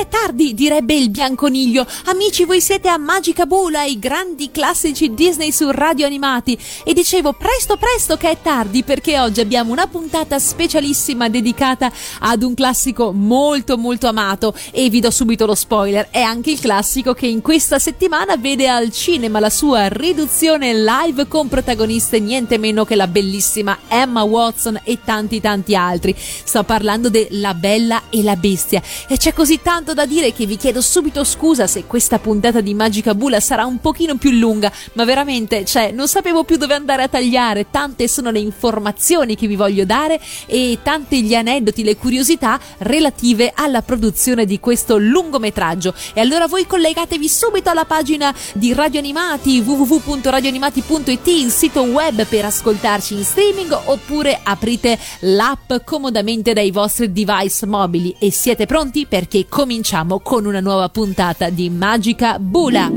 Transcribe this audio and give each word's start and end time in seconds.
È 0.00 0.08
tardi, 0.08 0.54
direbbe 0.54 0.94
il 0.94 1.10
bianconiglio. 1.10 1.86
Amici, 2.06 2.44
voi 2.44 2.62
siete 2.62 2.88
a 2.88 2.96
Magica 2.96 3.44
Bula, 3.44 3.84
i 3.84 3.98
grandi 3.98 4.50
classici 4.50 5.12
Disney 5.12 5.52
su 5.52 5.70
radio 5.70 6.06
animati. 6.06 6.58
E 6.84 6.94
dicevo, 6.94 7.34
presto, 7.34 7.76
presto 7.76 8.16
che 8.16 8.30
è 8.30 8.38
tardi, 8.40 8.82
perché 8.82 9.18
oggi 9.18 9.40
abbiamo 9.40 9.72
una 9.72 9.86
puntata 9.86 10.38
specialissima 10.38 11.28
dedicata 11.28 11.92
ad 12.20 12.42
un 12.42 12.54
classico 12.54 13.12
molto, 13.12 13.76
molto 13.76 14.06
amato. 14.06 14.54
E 14.70 14.88
vi 14.88 15.00
do 15.00 15.10
subito 15.10 15.44
lo 15.44 15.54
spoiler, 15.54 16.08
è 16.10 16.22
anche 16.22 16.50
il 16.50 16.60
classico 16.60 17.12
che 17.12 17.26
in 17.26 17.42
questa 17.42 17.78
settimana 17.78 18.36
vede 18.38 18.68
al 18.68 18.90
cinema 18.92 19.38
la 19.38 19.50
sua 19.50 19.88
riduzione 19.88 20.72
live 20.72 21.28
con 21.28 21.48
protagoniste 21.48 22.20
niente 22.20 22.56
meno 22.56 22.86
che 22.86 22.94
la 22.94 23.06
bellissima 23.06 23.80
Emma 23.88 24.22
Watson 24.22 24.80
e 24.82 24.98
tanti, 25.04 25.40
tanti 25.40 25.74
altri. 25.74 26.16
Sto 26.16 26.62
parlando 26.62 27.10
de 27.10 27.28
La 27.32 27.52
Bella 27.52 28.04
e 28.08 28.22
la 28.22 28.36
Bestia 28.36 28.82
e 29.06 29.18
c'è 29.18 29.34
così 29.34 29.60
tanto 29.60 29.88
da 29.94 30.06
dire 30.06 30.32
che 30.32 30.46
vi 30.46 30.56
chiedo 30.56 30.80
subito 30.80 31.24
scusa 31.24 31.66
se 31.66 31.84
questa 31.84 32.18
puntata 32.18 32.60
di 32.60 32.72
Magica 32.74 33.14
Bula 33.14 33.40
sarà 33.40 33.64
un 33.64 33.80
pochino 33.80 34.16
più 34.16 34.30
lunga, 34.30 34.72
ma 34.92 35.04
veramente, 35.04 35.64
cioè, 35.64 35.90
non 35.90 36.08
sapevo 36.08 36.44
più 36.44 36.56
dove 36.56 36.74
andare 36.74 37.02
a 37.02 37.08
tagliare, 37.08 37.66
tante 37.70 38.08
sono 38.08 38.30
le 38.30 38.38
informazioni 38.38 39.34
che 39.34 39.46
vi 39.46 39.56
voglio 39.56 39.84
dare 39.84 40.20
e 40.46 40.78
tanti 40.82 41.22
gli 41.22 41.34
aneddoti, 41.34 41.82
le 41.82 41.96
curiosità 41.96 42.58
relative 42.78 43.52
alla 43.54 43.82
produzione 43.82 44.46
di 44.46 44.60
questo 44.60 44.96
lungometraggio. 44.96 45.92
E 46.14 46.20
allora 46.20 46.46
voi 46.46 46.66
collegatevi 46.66 47.28
subito 47.28 47.70
alla 47.70 47.84
pagina 47.84 48.34
di 48.54 48.72
Radio 48.72 49.00
Animati 49.00 49.60
www.radioanimati.it, 49.60 51.26
il 51.26 51.50
sito 51.50 51.82
web 51.82 52.24
per 52.26 52.44
ascoltarci 52.44 53.14
in 53.14 53.24
streaming 53.24 53.76
oppure 53.86 54.40
aprite 54.42 54.98
l'app 55.20 55.72
comodamente 55.84 56.52
dai 56.52 56.70
vostri 56.70 57.12
device 57.12 57.66
mobili. 57.66 58.14
E 58.18 58.30
siete 58.30 58.66
pronti? 58.66 59.06
Perché 59.06 59.46
cominciamo 59.48 59.78
con 60.22 60.44
una 60.44 60.60
nuova 60.60 60.90
puntata 60.90 61.48
di 61.48 61.70
Magica 61.70 62.38
Bula. 62.38 62.90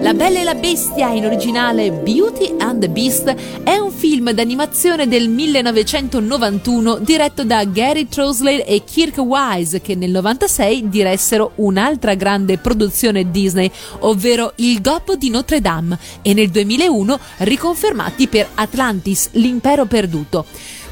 La 0.00 0.14
Bella 0.14 0.40
e 0.40 0.44
la 0.44 0.54
Bestia, 0.54 1.10
in 1.10 1.26
originale 1.26 1.90
Beauty 1.90 2.54
and 2.58 2.80
the 2.80 2.88
Beast, 2.88 3.34
è 3.62 3.76
un 3.76 3.90
film 3.90 4.30
d'animazione 4.30 5.08
del 5.08 5.28
1991 5.28 6.98
diretto 7.00 7.44
da 7.44 7.64
Gary 7.64 8.08
Trosley 8.08 8.60
e 8.60 8.82
Kirk 8.84 9.18
Wise 9.18 9.82
che 9.82 9.94
nel 9.94 10.10
96 10.10 10.88
diressero 10.88 11.52
un'altra 11.56 12.14
grande 12.14 12.56
produzione 12.56 13.30
Disney, 13.30 13.70
ovvero 14.00 14.52
Il 14.56 14.80
Gobbo 14.80 15.16
di 15.16 15.28
Notre 15.28 15.60
Dame 15.60 15.98
e 16.22 16.32
nel 16.32 16.48
2001 16.48 17.18
riconfermati 17.38 18.26
per 18.28 18.48
Atlantis, 18.54 19.30
l'impero 19.32 19.84
perduto 19.84 20.46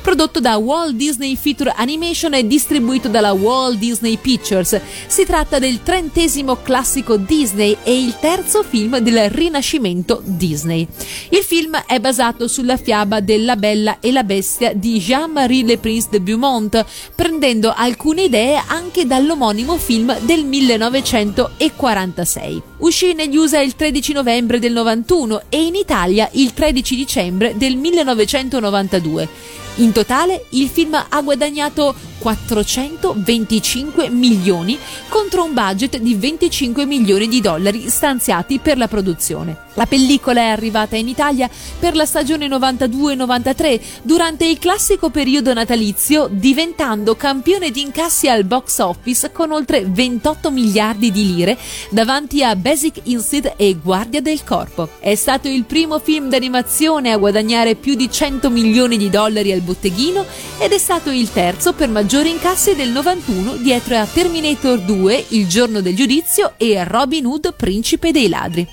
prodotto 0.04 0.38
da 0.38 0.58
Walt 0.58 0.96
Disney 0.96 1.34
Feature 1.34 1.72
Animation 1.74 2.34
e 2.34 2.46
distribuito 2.46 3.08
dalla 3.08 3.32
Walt 3.32 3.78
Disney 3.78 4.18
Pictures. 4.18 4.78
Si 5.06 5.24
tratta 5.24 5.58
del 5.58 5.82
trentesimo 5.82 6.56
classico 6.56 7.16
Disney 7.16 7.74
e 7.82 7.98
il 7.98 8.14
terzo 8.20 8.62
film 8.62 8.98
del 8.98 9.30
rinascimento 9.30 10.20
Disney. 10.22 10.86
Il 11.30 11.38
film 11.38 11.82
è 11.86 11.98
basato 12.00 12.48
sulla 12.48 12.76
fiaba 12.76 13.20
della 13.20 13.56
Bella 13.56 14.00
e 14.00 14.12
la 14.12 14.24
Bestia 14.24 14.74
di 14.74 14.98
Jean-Marie 14.98 15.64
Le 15.64 15.78
Prince 15.78 16.08
de 16.10 16.20
Beaumont, 16.20 16.84
prendendo 17.14 17.72
alcune 17.74 18.24
idee 18.24 18.62
anche 18.66 19.06
dall'omonimo 19.06 19.78
film 19.78 20.14
del 20.20 20.44
1946. 20.44 22.62
Uscì 22.80 23.14
negli 23.14 23.36
USA 23.36 23.62
il 23.62 23.74
13 23.74 24.12
novembre 24.12 24.58
del 24.58 24.72
91 24.72 25.44
e 25.48 25.64
in 25.64 25.76
Italia 25.76 26.28
il 26.32 26.52
13 26.52 26.94
dicembre 26.94 27.54
del 27.56 27.76
1992. 27.76 29.63
In 29.76 29.90
totale 29.90 30.44
il 30.50 30.68
film 30.68 30.94
ha 30.94 31.20
guadagnato 31.20 31.96
425 32.18 34.08
milioni 34.08 34.78
contro 35.08 35.44
un 35.44 35.52
budget 35.52 35.98
di 35.98 36.14
25 36.14 36.86
milioni 36.86 37.26
di 37.28 37.40
dollari 37.40 37.90
stanziati 37.90 38.60
per 38.60 38.78
la 38.78 38.86
produzione. 38.86 39.62
La 39.74 39.86
pellicola 39.86 40.40
è 40.40 40.46
arrivata 40.46 40.96
in 40.96 41.08
Italia 41.08 41.50
per 41.78 41.96
la 41.96 42.06
stagione 42.06 42.46
92-93 42.46 43.80
durante 44.02 44.46
il 44.46 44.58
classico 44.58 45.10
periodo 45.10 45.52
natalizio, 45.52 46.28
diventando 46.30 47.16
campione 47.16 47.70
di 47.70 47.80
incassi 47.80 48.28
al 48.28 48.44
box 48.44 48.78
office 48.78 49.32
con 49.32 49.50
oltre 49.50 49.84
28 49.84 50.50
miliardi 50.52 51.10
di 51.10 51.34
lire 51.34 51.58
davanti 51.90 52.44
a 52.44 52.54
Basic 52.54 53.00
Instinct 53.02 53.54
e 53.56 53.76
Guardia 53.82 54.20
del 54.20 54.44
Corpo. 54.44 54.88
È 55.00 55.14
stato 55.16 55.48
il 55.48 55.64
primo 55.64 55.98
film 55.98 56.28
d'animazione 56.28 57.10
a 57.10 57.18
guadagnare 57.18 57.74
più 57.74 57.96
di 57.96 58.10
100 58.10 58.48
milioni 58.48 58.96
di 58.96 59.10
dollari 59.10 59.50
al 59.50 59.62
botteghino 59.64 60.24
ed 60.58 60.70
è 60.72 60.78
stato 60.78 61.10
il 61.10 61.32
terzo 61.32 61.72
per 61.72 61.88
maggiori 61.88 62.30
incassi 62.30 62.76
del 62.76 62.90
91 62.90 63.56
dietro 63.56 63.96
a 63.96 64.06
Terminator 64.06 64.78
2, 64.78 65.24
Il 65.30 65.48
giorno 65.48 65.80
del 65.80 65.96
giudizio 65.96 66.54
e 66.56 66.84
Robin 66.84 67.26
Hood, 67.26 67.54
Principe 67.56 68.12
dei 68.12 68.28
ladri. 68.28 68.68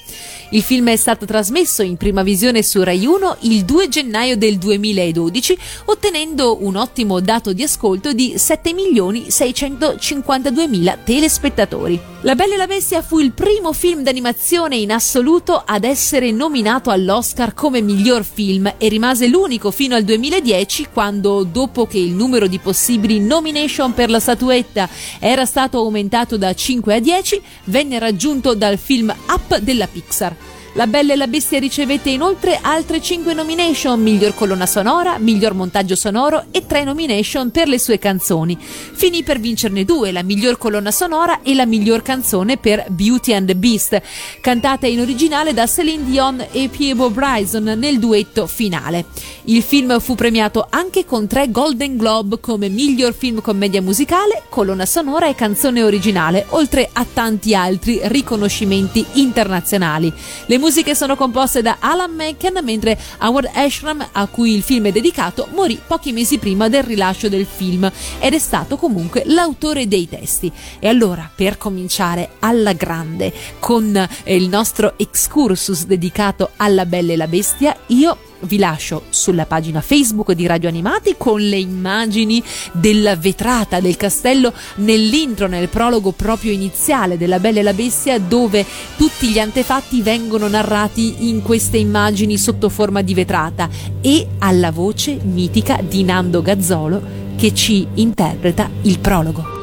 Il 0.53 0.63
film 0.63 0.89
è 0.89 0.97
stato 0.97 1.25
trasmesso 1.25 1.81
in 1.81 1.95
prima 1.95 2.23
visione 2.23 2.61
su 2.61 2.83
Rai 2.83 3.05
1 3.05 3.37
il 3.41 3.63
2 3.63 3.87
gennaio 3.87 4.35
del 4.35 4.57
2012, 4.57 5.57
ottenendo 5.85 6.57
un 6.65 6.75
ottimo 6.75 7.21
dato 7.21 7.53
di 7.53 7.63
ascolto 7.63 8.11
di 8.11 8.33
7.652.000 8.35 10.97
telespettatori. 11.05 11.97
La 12.23 12.35
Bella 12.35 12.55
e 12.55 12.57
la 12.57 12.67
Bestia 12.67 13.01
fu 13.01 13.19
il 13.19 13.31
primo 13.31 13.71
film 13.71 14.03
d'animazione 14.03 14.75
in 14.75 14.91
assoluto 14.91 15.63
ad 15.65 15.85
essere 15.85 16.31
nominato 16.31 16.89
all'Oscar 16.89 17.53
come 17.53 17.79
miglior 17.79 18.25
film 18.25 18.73
e 18.77 18.89
rimase 18.89 19.27
l'unico 19.27 19.71
fino 19.71 19.95
al 19.95 20.03
2010 20.03 20.89
quando, 20.91 21.43
dopo 21.43 21.87
che 21.87 21.97
il 21.97 22.11
numero 22.11 22.47
di 22.47 22.59
possibili 22.59 23.21
nomination 23.21 23.93
per 23.93 24.09
la 24.09 24.19
statuetta 24.19 24.89
era 25.17 25.45
stato 25.45 25.77
aumentato 25.77 26.37
da 26.37 26.53
5 26.53 26.93
a 26.93 26.99
10, 26.99 27.41
venne 27.63 27.99
raggiunto 27.99 28.53
dal 28.53 28.77
film 28.77 29.15
Up 29.29 29.59
della 29.59 29.87
Pixar. 29.87 30.40
La 30.75 30.87
Bella 30.87 31.11
e 31.11 31.15
la 31.17 31.27
Bestia 31.27 31.59
ricevette 31.59 32.11
inoltre 32.11 32.57
altre 32.61 33.01
5 33.01 33.33
nomination, 33.33 34.01
miglior 34.01 34.33
colonna 34.33 34.65
sonora, 34.65 35.17
miglior 35.17 35.53
montaggio 35.53 35.97
sonoro 35.97 36.45
e 36.49 36.65
3 36.65 36.85
nomination 36.85 37.51
per 37.51 37.67
le 37.67 37.77
sue 37.77 37.99
canzoni. 37.99 38.57
Finì 38.57 39.21
per 39.21 39.41
vincerne 39.41 39.83
due, 39.83 40.13
la 40.13 40.23
miglior 40.23 40.57
colonna 40.57 40.91
sonora 40.91 41.41
e 41.41 41.55
la 41.55 41.65
miglior 41.65 42.01
canzone 42.01 42.55
per 42.55 42.85
Beauty 42.87 43.33
and 43.33 43.47
the 43.47 43.55
Beast, 43.57 44.01
cantata 44.39 44.87
in 44.87 45.01
originale 45.01 45.53
da 45.53 45.67
Celine 45.67 46.05
Dion 46.05 46.45
e 46.53 46.69
Piebo 46.69 47.09
Bryson 47.09 47.63
nel 47.77 47.99
duetto 47.99 48.47
finale. 48.47 49.07
Il 49.45 49.63
film 49.63 49.99
fu 49.99 50.15
premiato 50.15 50.65
anche 50.69 51.03
con 51.03 51.27
3 51.27 51.51
Golden 51.51 51.97
Globe 51.97 52.39
come 52.39 52.69
miglior 52.69 53.13
film 53.13 53.41
commedia 53.41 53.81
musicale, 53.81 54.43
colonna 54.47 54.85
sonora 54.85 55.27
e 55.27 55.35
canzone 55.35 55.83
originale, 55.83 56.45
oltre 56.51 56.89
a 56.93 57.05
tanti 57.11 57.53
altri 57.53 57.99
riconoscimenti 58.03 59.05
internazionali. 59.13 60.13
Le 60.45 60.59
musiche 60.61 60.93
sono 60.93 61.15
composte 61.15 61.63
da 61.63 61.77
Alan 61.79 62.13
Menken, 62.13 62.59
mentre 62.63 62.95
Howard 63.21 63.49
Ashram, 63.51 64.07
a 64.11 64.27
cui 64.27 64.53
il 64.53 64.61
film 64.61 64.85
è 64.85 64.91
dedicato, 64.91 65.47
morì 65.53 65.81
pochi 65.85 66.11
mesi 66.11 66.37
prima 66.37 66.69
del 66.69 66.83
rilascio 66.83 67.29
del 67.29 67.47
film 67.47 67.91
ed 68.19 68.35
è 68.35 68.37
stato 68.37 68.77
comunque 68.77 69.23
l'autore 69.25 69.87
dei 69.87 70.07
testi. 70.07 70.51
E 70.77 70.87
allora, 70.87 71.27
per 71.33 71.57
cominciare 71.57 72.33
alla 72.39 72.73
grande 72.73 73.33
con 73.57 74.07
il 74.25 74.47
nostro 74.49 74.93
excursus 74.97 75.85
dedicato 75.85 76.51
alla 76.57 76.85
Bella 76.85 77.13
e 77.13 77.17
la 77.17 77.27
Bestia, 77.27 77.75
io 77.87 78.29
vi 78.41 78.57
lascio 78.57 79.03
sulla 79.09 79.45
pagina 79.45 79.81
Facebook 79.81 80.31
di 80.33 80.45
Radio 80.45 80.69
Animati 80.69 81.15
con 81.17 81.41
le 81.41 81.57
immagini 81.57 82.43
della 82.71 83.15
vetrata 83.15 83.79
del 83.79 83.97
castello 83.97 84.53
nell'intro, 84.75 85.47
nel 85.47 85.69
prologo 85.69 86.11
proprio 86.11 86.51
iniziale 86.51 87.17
della 87.17 87.39
Bella 87.39 87.59
e 87.59 87.63
la 87.63 87.73
Bestia, 87.73 88.19
dove 88.19 88.65
tutti 88.97 89.27
gli 89.27 89.39
antefatti 89.39 90.01
vengono 90.01 90.47
narrati 90.47 91.29
in 91.29 91.41
queste 91.41 91.77
immagini 91.77 92.37
sotto 92.37 92.69
forma 92.69 93.01
di 93.01 93.13
vetrata 93.13 93.69
e 94.01 94.27
alla 94.39 94.71
voce 94.71 95.19
mitica 95.21 95.79
di 95.81 96.03
Nando 96.03 96.41
Gazzolo 96.41 97.01
che 97.35 97.53
ci 97.53 97.87
interpreta 97.95 98.69
il 98.83 98.99
prologo. 98.99 99.60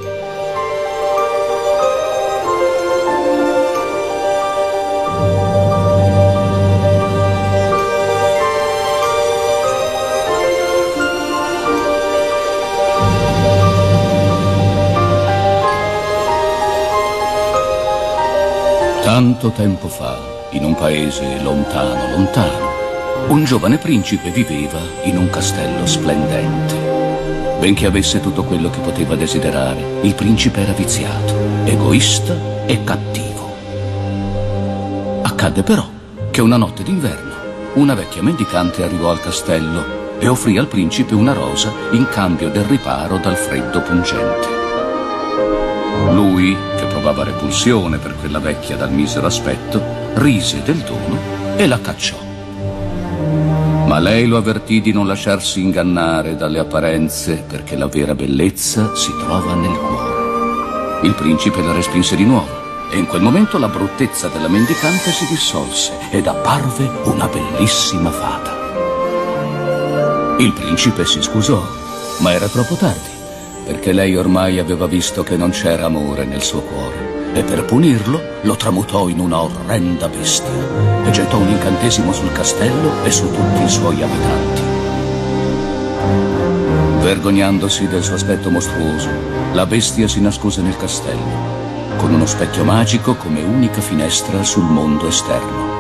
Tanto 19.09 19.49
tempo 19.53 19.89
fa, 19.89 20.19
in 20.51 20.65
un 20.65 20.75
paese 20.75 21.41
lontano, 21.41 22.11
lontano, 22.11 22.69
un 23.29 23.43
giovane 23.45 23.79
principe 23.79 24.29
viveva 24.29 24.81
in 25.05 25.17
un 25.17 25.31
castello 25.31 25.87
splendente. 25.87 27.57
Benché 27.59 27.87
avesse 27.87 28.21
tutto 28.21 28.45
quello 28.45 28.69
che 28.69 28.81
poteva 28.81 29.17
desiderare, 29.17 30.01
il 30.03 30.15
principe 30.15 30.61
era 30.61 30.73
viziato, 30.73 31.33
egoista 31.65 32.35
e 32.67 32.85
cattivo. 32.85 33.57
Accadde 35.23 35.63
però 35.63 35.89
che 36.31 36.43
una 36.43 36.59
notte 36.59 36.83
d'inverno 36.83 37.33
una 37.77 37.95
vecchia 37.95 38.23
mendicante 38.23 38.83
arrivò 38.83 39.11
al 39.11 39.23
castello 39.23 40.19
e 40.19 40.29
offrì 40.29 40.59
al 40.59 40.67
principe 40.67 41.15
una 41.15 41.33
rosa 41.33 41.73
in 41.93 42.07
cambio 42.11 42.51
del 42.51 42.65
riparo 42.65 43.17
dal 43.17 43.37
freddo 43.37 43.81
pungente. 43.81 44.58
Lui, 46.13 46.57
che 46.77 46.87
provava 46.87 47.25
repulsione 47.25 47.99
per 47.99 48.17
quella 48.17 48.39
vecchia 48.39 48.77
dal 48.77 48.93
misero 48.93 49.27
aspetto, 49.27 49.83
rise 50.15 50.63
del 50.63 50.79
dono 50.79 51.57
e 51.57 51.67
la 51.67 51.81
cacciò. 51.81 52.17
Ma 53.87 53.99
lei 53.99 54.27
lo 54.27 54.37
avvertì 54.37 54.81
di 54.81 54.93
non 54.93 55.07
lasciarsi 55.07 55.63
ingannare 55.63 56.37
dalle 56.37 56.59
apparenze 56.59 57.45
perché 57.47 57.77
la 57.77 57.87
vera 57.87 58.15
bellezza 58.15 58.95
si 58.95 59.11
trova 59.19 59.55
nel 59.55 59.77
cuore. 59.77 61.07
Il 61.07 61.15
principe 61.15 61.63
la 61.63 61.73
respinse 61.73 62.15
di 62.17 62.25
nuovo 62.25 62.91
e 62.91 62.99
in 62.99 63.07
quel 63.07 63.23
momento 63.23 63.59
la 63.59 63.69
bruttezza 63.69 64.29
della 64.29 64.49
mendicante 64.49 65.11
si 65.11 65.27
dissolse 65.27 65.93
ed 66.11 66.27
apparve 66.27 66.91
una 67.05 67.29
bellissima 67.29 68.11
fata. 68.11 68.57
Il 70.39 70.53
principe 70.53 71.05
si 71.05 71.23
scusò, 71.23 71.61
ma 72.19 72.33
era 72.33 72.47
troppo 72.47 72.75
tardi, 72.75 73.09
perché 73.69 73.93
lei 73.93 74.17
ormai 74.17 74.59
aveva 74.59 74.87
visto 74.87 75.23
che 75.23 75.37
non 75.37 75.51
c'era 75.51 75.85
amore 75.85 76.25
nel 76.25 76.43
suo 76.43 76.63
cuore 76.63 77.35
e 77.35 77.43
per 77.43 77.67
punirlo 77.67 78.19
lo 78.41 78.57
tramutò 78.57 79.09
in 79.09 79.19
una 79.19 79.43
orrenda 79.43 80.09
bestia 80.09 81.05
e 81.05 81.11
gettò 81.11 81.37
un 81.37 81.49
incantesimo 81.49 82.11
sul 82.15 82.33
castello 82.33 83.05
e 83.05 83.11
su 83.11 83.31
tutti 83.31 83.63
i 83.63 83.69
suoi 83.69 84.03
abitanti. 84.03 84.63
Vergognandosi 87.03 87.89
del 87.89 88.03
suo 88.03 88.15
aspetto 88.15 88.49
mostruoso, 88.49 89.11
la 89.53 89.67
bestia 89.67 90.09
si 90.09 90.23
nascose 90.23 90.63
nel 90.63 90.79
castello 90.79 91.57
con 91.99 92.15
uno 92.15 92.25
specchio 92.25 92.65
magico 92.65 93.17
come 93.17 93.43
unica 93.43 93.83
finestra 93.83 94.43
sul 94.45 94.65
mondo 94.65 95.09
esterno. 95.09 95.77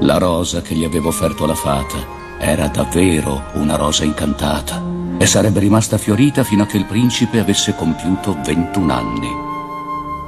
La 0.00 0.18
rosa 0.18 0.60
che 0.60 0.74
gli 0.74 0.84
aveva 0.84 1.08
offerto 1.08 1.46
la 1.46 1.54
fata 1.54 1.96
era 2.38 2.68
davvero 2.68 3.44
una 3.54 3.76
rosa 3.76 4.04
incantata 4.04 4.97
e 5.18 5.26
sarebbe 5.26 5.60
rimasta 5.60 5.98
fiorita 5.98 6.44
fino 6.44 6.62
a 6.62 6.66
che 6.66 6.76
il 6.76 6.86
principe 6.86 7.40
avesse 7.40 7.74
compiuto 7.74 8.38
21 8.44 8.92
anni. 8.92 9.28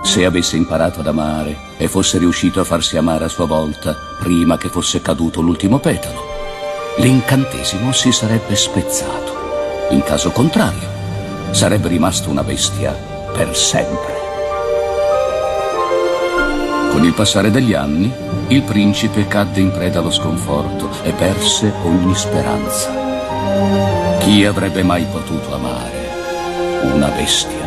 Se 0.03 0.25
avesse 0.25 0.57
imparato 0.57 1.01
ad 1.01 1.07
amare 1.07 1.57
e 1.77 1.87
fosse 1.87 2.19
riuscito 2.19 2.61
a 2.61 2.65
farsi 2.65 2.97
amare 2.97 3.25
a 3.25 3.29
sua 3.29 3.47
volta 3.47 3.97
prima 4.19 4.59
che 4.59 4.69
fosse 4.69 5.01
caduto 5.01 5.41
l'ultimo 5.41 5.79
petalo, 5.79 6.21
l'incantesimo 6.99 7.93
si 7.93 8.11
sarebbe 8.11 8.57
spezzato. 8.57 9.89
In 9.91 10.03
caso 10.03 10.31
contrario, 10.31 10.89
sarebbe 11.51 11.89
rimasto 11.89 12.31
una 12.31 12.43
bestia 12.43 12.93
per 13.33 13.57
sempre. 13.57 14.19
Con 16.91 17.05
il 17.05 17.15
passare 17.15 17.51
degli 17.51 17.75
anni, 17.75 18.13
il 18.49 18.63
principe 18.63 19.29
cadde 19.29 19.61
in 19.61 19.71
preda 19.71 20.01
allo 20.01 20.11
sconforto 20.11 20.91
e 21.05 21.13
perse 21.13 21.73
ogni 21.85 22.15
speranza. 22.17 23.00
Chi 24.21 24.45
avrebbe 24.45 24.83
mai 24.83 25.05
potuto 25.05 25.55
amare 25.55 26.09
una 26.83 27.09
bestia? 27.09 27.61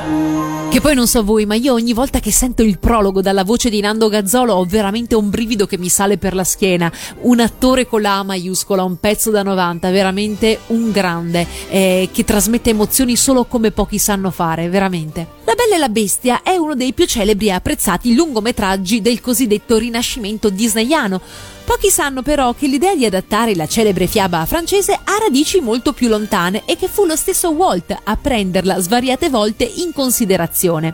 Che 0.74 0.82
poi 0.82 0.96
non 0.96 1.08
so 1.08 1.24
voi, 1.24 1.46
ma 1.46 1.54
io 1.54 1.74
ogni 1.74 1.94
volta 1.94 2.20
che 2.20 2.32
sento 2.32 2.64
il 2.64 2.80
prologo 2.80 3.22
dalla 3.22 3.44
voce 3.44 3.70
di 3.70 3.80
Nando 3.80 4.10
Gazzolo 4.10 4.56
ho 4.56 4.66
veramente 4.66 5.14
un 5.14 5.30
brivido 5.30 5.68
che 5.68 5.78
mi 5.78 5.88
sale 5.88 6.18
per 6.18 6.34
la 6.34 6.44
schiena. 6.44 6.92
Un 7.22 7.42
attore 7.42 7.86
con 7.86 8.02
la 8.02 8.18
A 8.18 8.24
maiuscola, 8.24 8.84
un 8.84 9.00
pezzo 9.00 9.30
da 9.30 9.44
90, 9.44 9.92
veramente 9.92 10.62
un 10.68 10.90
grande, 10.92 11.46
eh, 11.70 12.10
che 12.12 12.24
trasmette 12.24 12.72
emozioni 12.72 13.16
solo 13.16 13.46
come 13.46 13.70
pochi 13.70 14.00
sanno 14.00 14.32
fare, 14.32 14.68
veramente. 14.68 15.28
La 15.44 15.54
Bella 15.54 15.76
e 15.76 15.78
la 15.78 15.90
Bestia 15.90 16.42
è 16.42 16.56
uno 16.56 16.74
dei 16.74 16.94
più 16.94 17.06
celebri 17.06 17.48
e 17.48 17.52
apprezzati 17.52 18.16
lungometraggi 18.16 19.00
del 19.00 19.22
cosiddetto 19.22 19.78
rinascimento 19.78 20.50
disneyano 20.50 21.22
Pochi 21.66 21.90
sanno 21.90 22.22
però 22.22 22.54
che 22.54 22.68
l'idea 22.68 22.94
di 22.94 23.06
adattare 23.06 23.56
la 23.56 23.68
celebre 23.68 24.06
fiaba 24.06 24.46
francese 24.46 25.00
ha 25.02 25.18
radici 25.18 25.62
molto 25.62 25.94
più 25.94 26.10
lontane 26.10 26.64
e 26.66 26.76
che 26.76 26.90
fu 26.90 27.06
lo 27.06 27.16
stesso 27.16 27.52
Walt 27.52 27.96
a 28.04 28.18
prenderla 28.18 28.80
svariate 28.80 29.30
volte 29.30 29.64
in 29.64 29.94
considerazione. 29.94 30.94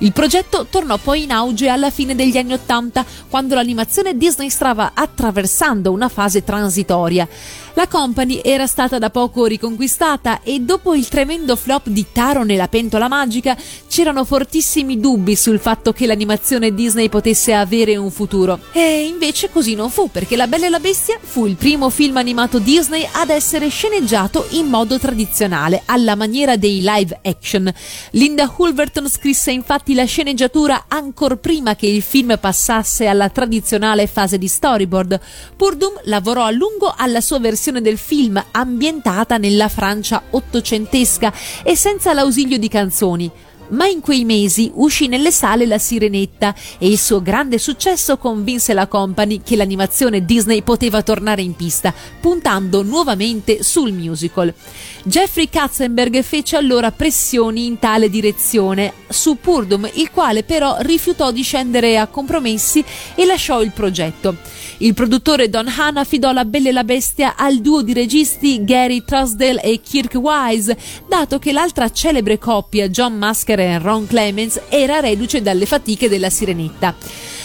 Il 0.00 0.12
progetto 0.12 0.66
tornò 0.68 0.98
poi 0.98 1.22
in 1.22 1.30
auge 1.32 1.68
alla 1.68 1.88
fine 1.88 2.14
degli 2.14 2.36
anni 2.36 2.52
Ottanta, 2.52 3.04
quando 3.30 3.54
l'animazione 3.54 4.14
Disney 4.14 4.50
stava 4.50 4.92
attraversando 4.92 5.90
una 5.90 6.10
fase 6.10 6.44
transitoria. 6.44 7.26
La 7.74 7.86
company 7.86 8.40
era 8.42 8.66
stata 8.66 8.98
da 8.98 9.10
poco 9.10 9.46
riconquistata 9.46 10.40
e 10.42 10.58
dopo 10.58 10.94
il 10.94 11.06
tremendo 11.06 11.54
flop 11.54 11.86
di 11.86 12.04
Taro 12.12 12.42
nella 12.42 12.66
pentola 12.66 13.06
magica 13.06 13.56
c'erano 13.88 14.24
fortissimi 14.24 14.98
dubbi 14.98 15.36
sul 15.36 15.60
fatto 15.60 15.92
che 15.92 16.06
l'animazione 16.06 16.74
Disney 16.74 17.08
potesse 17.08 17.54
avere 17.54 17.96
un 17.96 18.10
futuro. 18.10 18.58
E 18.72 19.06
invece 19.06 19.50
così 19.50 19.74
non 19.74 19.88
fu, 19.88 20.10
perché 20.10 20.34
La 20.34 20.48
Bella 20.48 20.66
e 20.66 20.68
la 20.68 20.80
Bestia 20.80 21.18
fu 21.20 21.46
il 21.46 21.54
primo 21.54 21.90
film 21.90 22.16
animato 22.16 22.58
Disney 22.58 23.06
ad 23.12 23.30
essere 23.30 23.68
sceneggiato 23.68 24.46
in 24.50 24.66
modo 24.66 24.98
tradizionale, 24.98 25.82
alla 25.86 26.16
maniera 26.16 26.56
dei 26.56 26.80
live 26.82 27.20
action. 27.22 27.72
Linda 28.10 28.52
Hulverton 28.54 29.08
scrisse 29.08 29.52
infatti 29.52 29.94
la 29.94 30.04
sceneggiatura 30.04 30.86
ancora 30.88 31.36
prima 31.36 31.76
che 31.76 31.86
il 31.86 32.02
film 32.02 32.36
passasse 32.38 33.06
alla 33.06 33.28
tradizionale 33.28 34.08
fase 34.08 34.38
di 34.38 34.48
storyboard. 34.48 35.20
Purdum 35.56 36.00
lavorò 36.04 36.44
a 36.44 36.50
lungo 36.50 36.92
alla 36.94 37.20
sua 37.20 37.38
versione 37.38 37.58
versione 37.70 37.80
del 37.80 37.98
film 37.98 38.44
ambientata 38.50 39.38
nella 39.38 39.68
Francia 39.68 40.22
ottocentesca 40.30 41.32
e 41.62 41.76
senza 41.76 42.12
l'ausilio 42.12 42.58
di 42.58 42.68
canzoni 42.68 43.30
ma 43.70 43.86
in 43.86 44.00
quei 44.00 44.24
mesi 44.24 44.70
uscì 44.74 45.06
nelle 45.06 45.30
sale 45.30 45.66
La 45.66 45.78
Sirenetta 45.78 46.54
e 46.78 46.88
il 46.88 46.98
suo 46.98 47.22
grande 47.22 47.58
successo 47.58 48.16
convinse 48.16 48.72
la 48.72 48.86
company 48.86 49.42
che 49.42 49.56
l'animazione 49.56 50.24
Disney 50.24 50.62
poteva 50.62 51.02
tornare 51.02 51.42
in 51.42 51.54
pista, 51.54 51.92
puntando 52.20 52.82
nuovamente 52.82 53.62
sul 53.62 53.92
musical. 53.92 54.52
Jeffrey 55.04 55.48
Katzenberg 55.48 56.22
fece 56.22 56.56
allora 56.56 56.90
pressioni 56.90 57.66
in 57.66 57.78
tale 57.78 58.10
direzione 58.10 58.92
su 59.08 59.36
Purdum, 59.40 59.88
il 59.94 60.10
quale 60.10 60.42
però 60.42 60.76
rifiutò 60.80 61.30
di 61.30 61.42
scendere 61.42 61.98
a 61.98 62.06
compromessi 62.06 62.84
e 63.14 63.24
lasciò 63.24 63.62
il 63.62 63.70
progetto. 63.70 64.36
Il 64.78 64.94
produttore 64.94 65.50
Don 65.50 65.68
Hahn 65.68 65.98
affidò 65.98 66.32
La 66.32 66.44
Bella 66.44 66.70
e 66.70 66.72
la 66.72 66.84
Bestia 66.84 67.36
al 67.36 67.60
duo 67.60 67.82
di 67.82 67.92
registi 67.92 68.64
Gary 68.64 69.04
Trusdale 69.04 69.62
e 69.62 69.80
Kirk 69.82 70.14
Wise, 70.14 70.76
dato 71.06 71.38
che 71.38 71.52
l'altra 71.52 71.90
celebre 71.90 72.38
coppia, 72.38 72.88
John 72.88 73.14
Masker 73.14 73.59
Ron 73.78 74.06
Clemens, 74.06 74.60
era 74.68 75.00
reduce 75.00 75.42
dalle 75.42 75.66
fatiche 75.66 76.08
della 76.08 76.30
Sirenetta. 76.30 76.94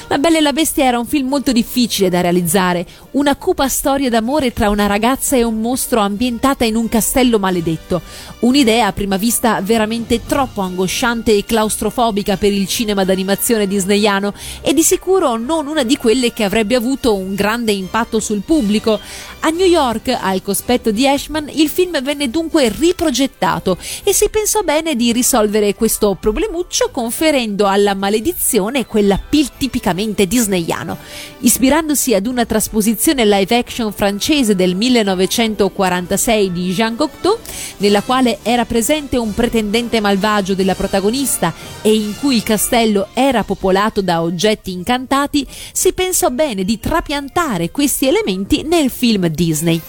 La 0.07 0.19
Bella 0.19 0.37
e 0.37 0.41
la 0.41 0.53
Bestia 0.53 0.85
era 0.85 0.99
un 0.99 1.07
film 1.07 1.27
molto 1.27 1.51
difficile 1.51 2.09
da 2.09 2.21
realizzare, 2.21 2.85
una 3.11 3.35
cupa 3.35 3.67
storia 3.67 4.07
d'amore 4.07 4.53
tra 4.53 4.69
una 4.69 4.85
ragazza 4.85 5.35
e 5.35 5.41
un 5.41 5.59
mostro 5.59 5.99
ambientata 5.99 6.63
in 6.63 6.75
un 6.75 6.87
castello 6.87 7.39
maledetto. 7.39 8.03
Un'idea 8.41 8.85
a 8.85 8.93
prima 8.93 9.17
vista 9.17 9.59
veramente 9.61 10.23
troppo 10.23 10.61
angosciante 10.61 11.35
e 11.35 11.43
claustrofobica 11.43 12.37
per 12.37 12.53
il 12.53 12.67
cinema 12.67 13.03
d'animazione 13.03 13.65
disneyano 13.65 14.35
e 14.61 14.75
di 14.75 14.83
sicuro 14.83 15.37
non 15.37 15.65
una 15.65 15.81
di 15.81 15.97
quelle 15.97 16.31
che 16.33 16.43
avrebbe 16.43 16.75
avuto 16.75 17.15
un 17.15 17.33
grande 17.33 17.71
impatto 17.71 18.19
sul 18.19 18.43
pubblico. 18.45 18.99
A 19.39 19.49
New 19.49 19.65
York, 19.65 20.15
al 20.21 20.43
cospetto 20.43 20.91
di 20.91 21.07
Ashman, 21.07 21.49
il 21.51 21.67
film 21.67 21.99
venne 22.03 22.29
dunque 22.29 22.69
riprogettato 22.69 23.75
e 24.03 24.13
si 24.13 24.29
pensò 24.29 24.61
bene 24.61 24.95
di 24.95 25.11
risolvere 25.11 25.73
questo 25.73 26.15
problemuccio 26.19 26.89
conferendo 26.91 27.65
alla 27.65 27.95
maledizione 27.95 28.85
quella 28.85 29.19
pil 29.27 29.49
tipicamente 29.57 29.93
tipicamente 29.95 30.27
disneyano, 30.27 30.97
ispirandosi 31.39 32.13
ad 32.13 32.27
una 32.27 32.45
trasposizione 32.45 33.25
live 33.25 33.57
action 33.57 33.91
francese 33.93 34.55
del 34.55 34.75
1946 34.75 36.51
di 36.51 36.73
Jean 36.73 36.95
Cocteau, 36.95 37.37
nella 37.77 38.01
quale 38.01 38.39
era 38.43 38.65
presente 38.65 39.17
un 39.17 39.33
pretendente 39.33 39.99
malvagio 40.01 40.53
della 40.53 40.75
protagonista 40.75 41.53
e 41.81 41.93
in 41.93 42.15
cui 42.19 42.35
il 42.35 42.43
castello 42.43 43.07
era 43.13 43.43
popolato 43.43 44.01
da 44.01 44.21
oggetti 44.21 44.71
incantati, 44.71 45.47
si 45.71 45.93
pensò 45.93 46.29
bene 46.29 46.63
di 46.63 46.79
trapiantare 46.79 47.71
questi 47.71 48.07
elementi 48.07 48.63
nel 48.63 48.89
film 48.89 49.27
Disney. 49.27 49.81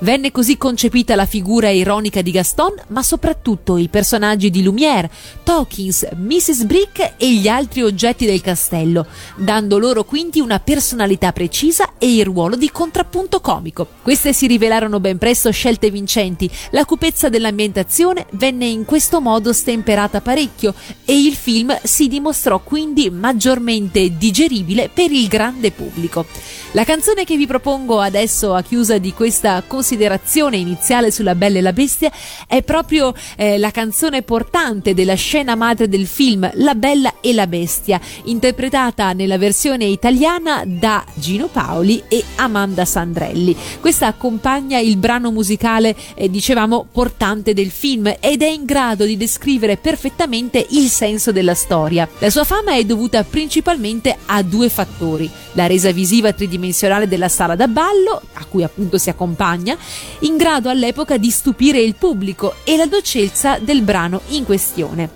Venne 0.00 0.30
così 0.30 0.56
concepita 0.56 1.16
la 1.16 1.26
figura 1.26 1.70
ironica 1.70 2.22
di 2.22 2.30
Gaston, 2.30 2.72
ma 2.88 3.02
soprattutto 3.02 3.76
i 3.76 3.88
personaggi 3.88 4.48
di 4.48 4.62
Lumière, 4.62 5.10
Tokins, 5.42 6.06
Mrs. 6.16 6.66
Brick 6.66 7.14
e 7.16 7.34
gli 7.34 7.48
altri 7.48 7.82
oggetti 7.82 8.24
del 8.24 8.40
castello, 8.40 9.06
dando 9.34 9.76
loro 9.76 10.04
quindi 10.04 10.38
una 10.38 10.60
personalità 10.60 11.32
precisa 11.32 11.94
e 11.98 12.14
il 12.14 12.24
ruolo 12.24 12.54
di 12.54 12.70
contrappunto 12.70 13.40
comico. 13.40 13.88
Queste 14.00 14.32
si 14.32 14.46
rivelarono 14.46 15.00
ben 15.00 15.18
presto 15.18 15.50
scelte 15.50 15.90
vincenti, 15.90 16.48
la 16.70 16.84
cupezza 16.84 17.28
dell'ambientazione 17.28 18.26
venne 18.32 18.66
in 18.66 18.84
questo 18.84 19.20
modo 19.20 19.52
stemperata 19.52 20.20
parecchio 20.20 20.74
e 21.04 21.18
il 21.18 21.34
film 21.34 21.76
si 21.82 22.06
dimostrò 22.06 22.60
quindi 22.60 23.10
maggiormente 23.10 24.16
digeribile 24.16 24.90
per 24.94 25.10
il 25.10 25.26
grande 25.26 25.72
pubblico. 25.72 26.24
La 26.72 26.84
canzone 26.84 27.24
che 27.24 27.36
vi 27.36 27.46
propongo 27.46 27.98
adesso 27.98 28.54
a 28.54 28.62
chiusa 28.62 28.98
di 28.98 29.12
questa 29.12 29.60
considerazione 29.66 29.86
considerazione 29.88 30.58
iniziale 30.58 31.10
sulla 31.10 31.34
Bella 31.34 31.58
e 31.58 31.62
la 31.62 31.72
Bestia 31.72 32.12
è 32.46 32.62
proprio 32.62 33.14
eh, 33.36 33.56
la 33.56 33.70
canzone 33.70 34.20
portante 34.20 34.92
della 34.92 35.14
scena 35.14 35.54
madre 35.54 35.88
del 35.88 36.06
film 36.06 36.48
La 36.56 36.74
Bella 36.74 37.14
e 37.22 37.32
la 37.32 37.46
Bestia, 37.46 37.98
interpretata 38.24 39.14
nella 39.14 39.38
versione 39.38 39.86
italiana 39.86 40.62
da 40.66 41.02
Gino 41.14 41.46
Paoli 41.46 42.02
e 42.06 42.22
Amanda 42.36 42.84
Sandrelli. 42.84 43.56
Questa 43.80 44.06
accompagna 44.08 44.78
il 44.78 44.98
brano 44.98 45.30
musicale, 45.30 45.96
eh, 46.14 46.28
dicevamo, 46.28 46.86
portante 46.92 47.54
del 47.54 47.70
film 47.70 48.14
ed 48.20 48.42
è 48.42 48.48
in 48.48 48.66
grado 48.66 49.06
di 49.06 49.16
descrivere 49.16 49.78
perfettamente 49.78 50.66
il 50.68 50.88
senso 50.88 51.32
della 51.32 51.54
storia. 51.54 52.06
La 52.18 52.28
sua 52.28 52.44
fama 52.44 52.74
è 52.74 52.84
dovuta 52.84 53.24
principalmente 53.24 54.14
a 54.26 54.42
due 54.42 54.68
fattori: 54.68 55.30
la 55.52 55.66
resa 55.66 55.90
visiva 55.92 56.34
tridimensionale 56.34 57.08
della 57.08 57.30
sala 57.30 57.56
da 57.56 57.68
ballo, 57.68 58.20
a 58.34 58.44
cui 58.44 58.62
appunto 58.62 58.98
si 58.98 59.08
accompagna, 59.08 59.76
in 60.20 60.36
grado 60.36 60.68
all'epoca 60.68 61.16
di 61.16 61.30
stupire 61.30 61.80
il 61.80 61.94
pubblico, 61.94 62.54
e 62.64 62.76
la 62.76 62.86
dolcezza 62.86 63.58
del 63.58 63.82
brano 63.82 64.22
in 64.28 64.44
questione. 64.44 65.10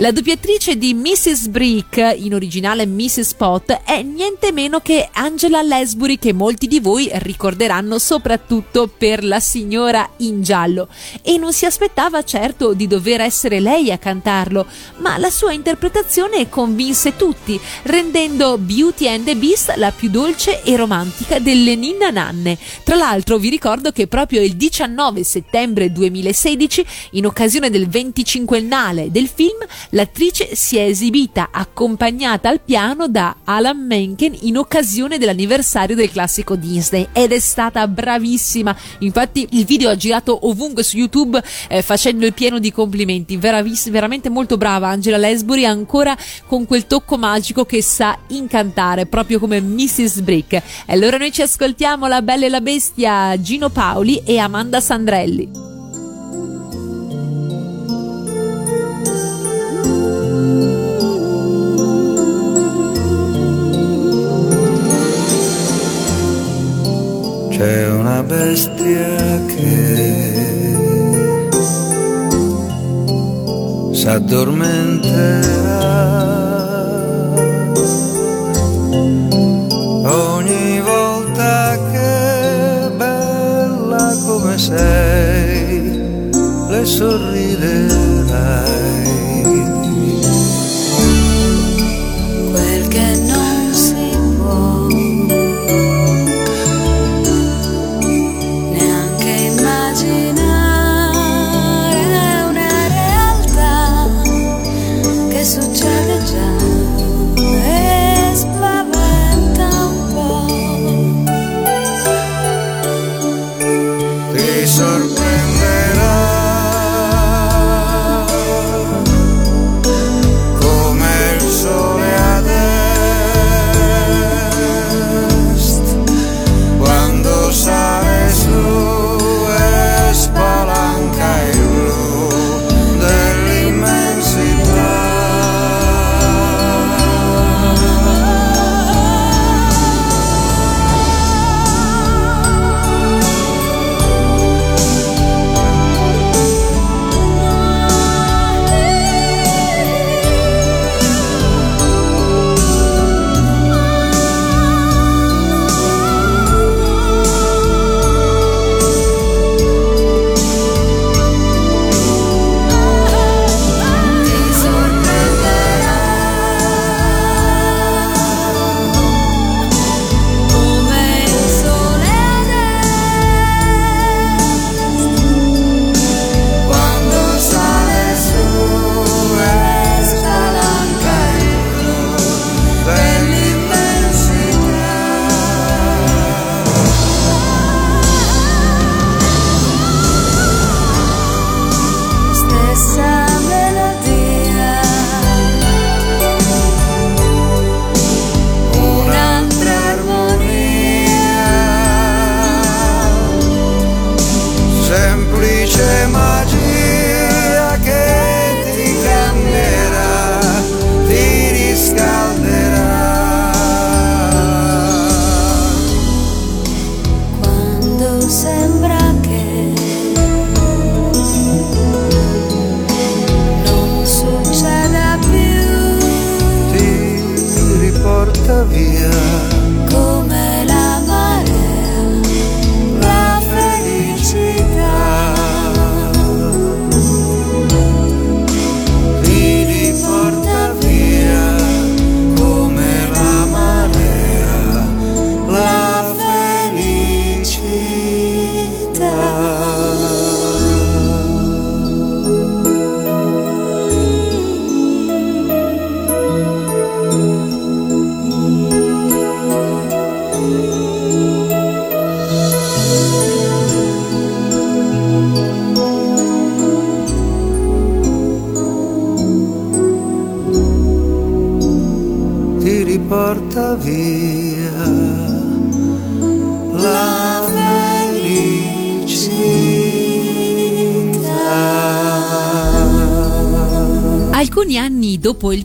La 0.00 0.12
doppiatrice 0.12 0.76
di 0.76 0.94
Mrs. 0.94 1.48
Brick, 1.48 2.14
in 2.18 2.32
originale 2.32 2.86
Mrs. 2.86 3.34
Pot, 3.34 3.80
è 3.84 4.00
niente 4.02 4.52
meno 4.52 4.78
che 4.78 5.08
Angela 5.12 5.60
Lesbury 5.60 6.18
che 6.18 6.32
molti 6.32 6.68
di 6.68 6.78
voi 6.78 7.10
ricorderanno 7.14 7.98
soprattutto 7.98 8.86
per 8.86 9.24
la 9.24 9.40
signora 9.40 10.08
in 10.18 10.42
giallo 10.42 10.86
e 11.22 11.36
non 11.36 11.52
si 11.52 11.66
aspettava 11.66 12.22
certo 12.22 12.74
di 12.74 12.86
dover 12.86 13.22
essere 13.22 13.58
lei 13.58 13.90
a 13.90 13.98
cantarlo, 13.98 14.66
ma 14.98 15.18
la 15.18 15.30
sua 15.30 15.52
interpretazione 15.52 16.48
convinse 16.48 17.16
tutti, 17.16 17.58
rendendo 17.82 18.56
Beauty 18.56 19.08
and 19.08 19.24
the 19.24 19.34
Beast 19.34 19.74
la 19.76 19.90
più 19.90 20.10
dolce 20.10 20.62
e 20.62 20.76
romantica 20.76 21.40
delle 21.40 21.74
ninna 21.74 22.10
nanne. 22.10 22.56
Tra 22.84 22.94
l'altro 22.94 23.38
vi 23.38 23.48
ricordo 23.48 23.90
che 23.90 24.06
proprio 24.08 24.42
il 24.42 24.56
19 24.56 25.22
settembre 25.22 25.92
2016, 25.92 26.86
in 27.12 27.26
occasione 27.26 27.70
del 27.70 27.88
25ennale 27.88 29.08
del 29.08 29.28
film, 29.28 29.58
l'attrice 29.90 30.54
si 30.54 30.76
è 30.76 30.82
esibita 30.82 31.50
accompagnata 31.52 32.48
al 32.48 32.60
piano 32.60 33.08
da 33.08 33.36
Alan 33.44 33.86
Menken 33.86 34.36
in 34.40 34.56
occasione 34.56 35.18
dell'anniversario 35.18 35.94
del 35.94 36.10
classico 36.10 36.56
Disney 36.56 37.08
ed 37.12 37.32
è 37.32 37.38
stata 37.38 37.86
bravissima. 37.86 38.76
Infatti 39.00 39.46
il 39.50 39.64
video 39.64 39.90
ha 39.90 39.96
girato 39.96 40.48
ovunque 40.48 40.82
su 40.82 40.96
YouTube 40.96 41.42
eh, 41.68 41.82
facendo 41.82 42.26
il 42.26 42.32
pieno 42.32 42.58
di 42.58 42.72
complimenti. 42.72 43.36
Veraviss- 43.36 43.90
veramente 43.90 44.28
molto 44.28 44.56
brava 44.56 44.88
Angela 44.88 45.16
Lesbury, 45.16 45.64
ancora 45.64 46.16
con 46.46 46.66
quel 46.66 46.86
tocco 46.86 47.16
magico 47.16 47.64
che 47.64 47.82
sa 47.82 48.18
incantare, 48.28 49.06
proprio 49.06 49.38
come 49.38 49.60
Mrs. 49.60 50.20
Brick. 50.20 50.52
E 50.52 50.62
allora 50.86 51.18
noi 51.18 51.32
ci 51.32 51.42
ascoltiamo 51.42 52.06
La 52.06 52.22
Bella 52.22 52.46
e 52.46 52.48
la 52.48 52.60
Bestia, 52.60 53.40
Gino 53.40 53.68
Paoli 53.98 54.22
e 54.24 54.38
Amanda 54.38 54.78
Sandrelli. 54.80 55.50
C'è 67.50 67.90
una 67.90 68.22
bestia 68.22 69.44
che 69.46 70.76
s'addormenterà 73.94 75.88
sei 84.58 86.02
le 86.68 86.84
sorriderai. 86.84 88.87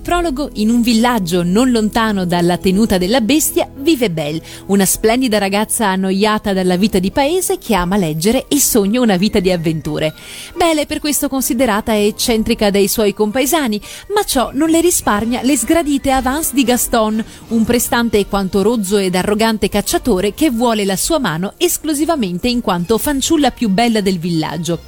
pr- 0.04 0.13
prologo, 0.24 0.50
in 0.54 0.70
un 0.70 0.82
villaggio 0.82 1.44
non 1.44 1.70
lontano 1.70 2.26
dalla 2.26 2.58
tenuta 2.58 2.98
della 2.98 3.20
bestia, 3.20 3.70
vive 3.76 4.10
Belle, 4.10 4.42
una 4.68 4.86
splendida 4.86 5.38
ragazza 5.38 5.88
annoiata 5.88 6.54
dalla 6.54 6.78
vita 6.78 7.00
di 7.00 7.12
paese 7.12 7.58
che 7.58 7.76
ama 7.76 7.98
leggere 7.98 8.46
e 8.48 8.58
sogna 8.58 9.02
una 9.02 9.18
vita 9.18 9.42
di 9.42 9.52
avventure. 9.52 10.14
Belle 10.56 10.82
è 10.82 10.86
per 10.86 11.00
questo 11.00 11.28
considerata 11.28 11.98
eccentrica 12.00 12.70
dai 12.70 12.88
suoi 12.88 13.14
compaesani, 13.14 13.82
ma 14.16 14.24
ciò 14.24 14.52
non 14.54 14.70
le 14.70 14.80
risparmia 14.80 15.42
le 15.42 15.58
sgradite 15.58 16.12
avance 16.12 16.52
di 16.54 16.64
Gaston, 16.64 17.24
un 17.50 17.66
prestante 17.66 18.26
quanto 18.28 18.62
rozzo 18.62 18.96
ed 18.98 19.16
arrogante 19.16 19.68
cacciatore 19.68 20.34
che 20.34 20.52
vuole 20.52 20.86
la 20.86 20.96
sua 20.96 21.20
mano 21.20 21.56
esclusivamente 21.58 22.48
in 22.48 22.62
quanto 22.62 22.98
fanciulla 22.98 23.52
più 23.52 23.68
bella 23.68 24.00
del 24.00 24.20
villaggio. 24.20 24.80